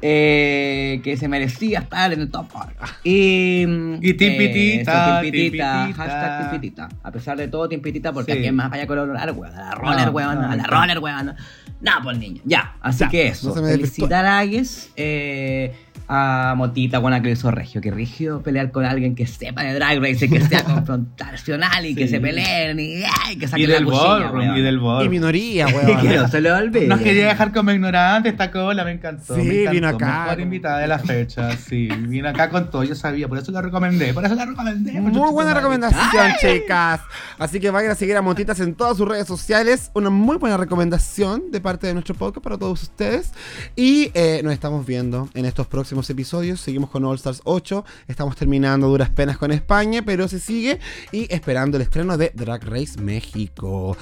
eh, 0.01 1.01
que 1.03 1.17
se 1.17 1.27
merecía 1.27 1.79
estar 1.79 2.11
en 2.13 2.21
el 2.21 2.29
top 2.31 2.47
4. 2.51 2.73
Y, 3.03 3.63
Y 4.01 4.13
timpitita, 4.13 5.15
eso, 5.15 5.21
timpitita, 5.21 5.85
timpitita. 5.85 5.93
hashtag 5.93 6.49
timpitita. 6.51 6.89
A 7.03 7.11
pesar 7.11 7.37
de 7.37 7.47
todo, 7.47 7.67
timpitita, 7.69 8.11
porque 8.13 8.33
Sí. 8.33 8.37
aquí 8.39 8.47
es 8.47 8.53
más 8.53 8.69
vaya 8.69 8.83
a 8.83 8.87
colorar, 8.87 9.31
huevona. 9.31 9.69
La 9.69 9.75
roller, 9.91 10.05
No, 10.07 10.11
huevona, 10.11 10.41
no, 10.41 10.51
a 10.51 10.55
la 10.55 10.63
no. 10.63 10.69
roller, 10.69 10.99
huevona. 10.99 11.35
Nada, 11.81 12.01
pues 12.03 12.17
niño. 12.17 12.41
Ya, 12.45 12.75
así 12.81 12.99
Ya, 12.99 13.09
que 13.09 13.25
no 13.25 13.31
eso. 13.31 13.47
desvirtúe. 13.53 13.71
felicitar 13.77 14.25
a 14.25 14.39
Agues, 14.39 14.91
eh, 14.97 15.75
a 16.07 16.53
Motita, 16.57 16.99
buena 16.99 17.21
que 17.21 17.27
lo 17.27 17.33
hizo 17.33 17.51
Regio. 17.51 17.81
Que 17.81 17.91
Regio 17.91 18.41
pelear 18.41 18.71
con 18.71 18.85
alguien 18.85 19.15
que 19.15 19.27
sepa 19.27 19.63
de 19.63 19.73
Drag 19.73 19.99
Race, 19.99 20.25
y 20.25 20.29
que 20.29 20.41
sea 20.41 20.63
confrontacional 21.09 21.85
y 21.85 21.95
que 21.95 22.03
Sí. 22.07 22.15
se 22.15 22.19
peleen 22.19 22.79
y, 22.79 23.03
ay, 23.25 23.37
que 23.37 23.45
Y 23.45 23.47
saquen 23.47 23.69
la 23.69 23.75
del 23.75 23.85
cuchilla, 23.85 24.03
ballroom, 24.07 24.39
weón. 24.39 24.57
y 24.57 24.61
del 24.61 24.75
Y 24.75 24.79
ballroom. 24.79 25.09
minoría, 25.09 25.65
que 25.67 25.73
no 25.73 26.01
weón. 26.01 26.31
se 26.31 26.41
le 26.41 26.51
olvide. 26.51 26.87
Nos 26.87 27.01
quería 27.01 27.27
dejar 27.27 27.51
como 27.51 27.71
ignorante 27.71 28.29
esta 28.29 28.49
cola, 28.51 28.83
me 28.83 28.91
encantó. 28.91 29.35
Sí, 29.35 29.41
me 29.41 29.53
encantó. 29.61 29.71
vino 29.71 29.87
acá. 29.89 30.23
Mejor 30.23 30.39
invitada 30.41 30.79
de 30.79 30.87
la 30.87 30.99
fecha, 30.99 31.55
sí. 31.57 31.87
Vino 31.87 32.29
acá 32.29 32.49
con 32.49 32.69
todo, 32.71 32.83
yo 32.83 32.95
sabía, 32.95 33.27
por 33.27 33.37
eso 33.37 33.51
la 33.51 33.61
recomendé, 33.61 34.13
por 34.13 34.25
eso 34.25 34.35
la 34.35 34.45
recomendé. 34.45 34.93
Muy 35.01 35.31
buena 35.31 35.53
recomendación, 35.53 36.31
chicas. 36.39 37.01
Así 37.37 37.59
que 37.59 37.69
vayan 37.71 37.91
a 37.91 37.95
seguir 37.95 38.15
a 38.17 38.21
Montitas 38.21 38.59
en 38.59 38.73
todas 38.75 38.97
sus 38.97 39.07
redes 39.07 39.27
sociales. 39.27 39.91
Una 39.93 40.09
muy 40.09 40.37
buena 40.37 40.57
recomendación 40.57 41.51
de 41.51 41.59
parte 41.61 41.87
de 41.87 41.93
nuestro 41.93 42.15
podcast 42.15 42.43
para 42.43 42.57
todos 42.57 42.83
ustedes. 42.83 43.31
Y 43.75 44.11
eh, 44.13 44.41
nos 44.43 44.53
estamos 44.53 44.85
viendo 44.85 45.29
en 45.33 45.45
estos 45.45 45.67
próximos 45.67 45.88
episodios. 46.09 46.61
Seguimos 46.61 46.89
con 46.89 47.03
All 47.05 47.15
Stars 47.15 47.41
8. 47.43 47.83
Estamos 48.07 48.35
terminando 48.35 48.87
duras 48.87 49.09
penas 49.09 49.37
con 49.37 49.51
España, 49.51 50.01
pero 50.05 50.27
se 50.27 50.39
sigue. 50.39 50.79
Y 51.11 51.33
esperando 51.33 51.77
el 51.77 51.83
estreno 51.83 52.17
de 52.17 52.31
Drag 52.35 52.63
Race 52.63 52.99
México. 53.01 53.97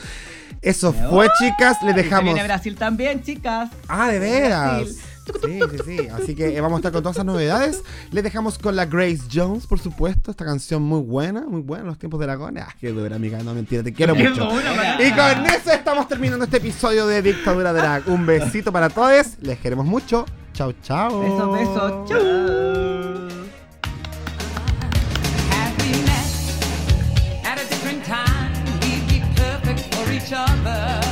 Eso 0.61 0.91
fue, 0.93 1.27
chicas. 1.39 1.77
Les 1.83 1.93
Y 1.93 1.97
se 1.97 2.03
dejamos. 2.03 2.33
viene 2.33 2.43
Brasil 2.43 2.75
también, 2.75 3.23
chicas. 3.23 3.69
Ah, 3.87 4.09
de 4.09 4.19
veras. 4.19 4.81
Brasil. 4.83 4.97
Sí, 5.43 5.59
sí, 5.71 5.77
sí. 5.85 6.07
Así 6.07 6.35
que 6.35 6.55
eh, 6.55 6.61
vamos 6.61 6.77
a 6.77 6.79
estar 6.79 6.91
con 6.91 7.03
todas 7.03 7.17
esas 7.17 7.25
novedades. 7.25 7.83
Les 8.11 8.23
dejamos 8.23 8.57
con 8.57 8.75
la 8.75 8.85
Grace 8.85 9.23
Jones, 9.31 9.67
por 9.67 9.79
supuesto. 9.79 10.31
Esta 10.31 10.45
canción 10.45 10.81
muy 10.81 11.01
buena, 11.01 11.41
muy 11.41 11.61
buena. 11.61 11.85
Los 11.85 11.97
tiempos 11.97 12.19
de 12.19 12.25
Dragón. 12.25 12.57
Ah, 12.57 12.73
qué 12.79 12.91
dura, 12.91 13.15
amiga. 13.15 13.39
No, 13.43 13.53
mentira, 13.53 13.83
te 13.83 13.93
quiero 13.93 14.15
mucho. 14.15 14.49
Y 14.99 15.11
con 15.11 15.45
eso 15.45 15.71
estamos 15.71 16.07
terminando 16.07 16.45
este 16.45 16.57
episodio 16.57 17.07
de 17.07 17.21
Dictadura 17.21 17.73
Drag. 17.73 18.07
Un 18.07 18.25
besito 18.25 18.71
para 18.71 18.89
todos. 18.89 19.37
Les 19.41 19.59
queremos 19.59 19.85
mucho. 19.85 20.25
Chao, 20.53 20.73
chao. 20.81 21.21
Besos, 21.21 21.53
besos. 21.53 22.09
Chau. 22.09 23.27
happiness 25.49 26.59
at 27.45 27.59
a 27.59 27.69
different 27.69 28.03
time. 28.05 28.53
We'd 28.81 29.07
be 29.07 29.19
perfect 29.35 29.93
for 29.93 30.11
each 30.11 30.33
other. 30.33 31.06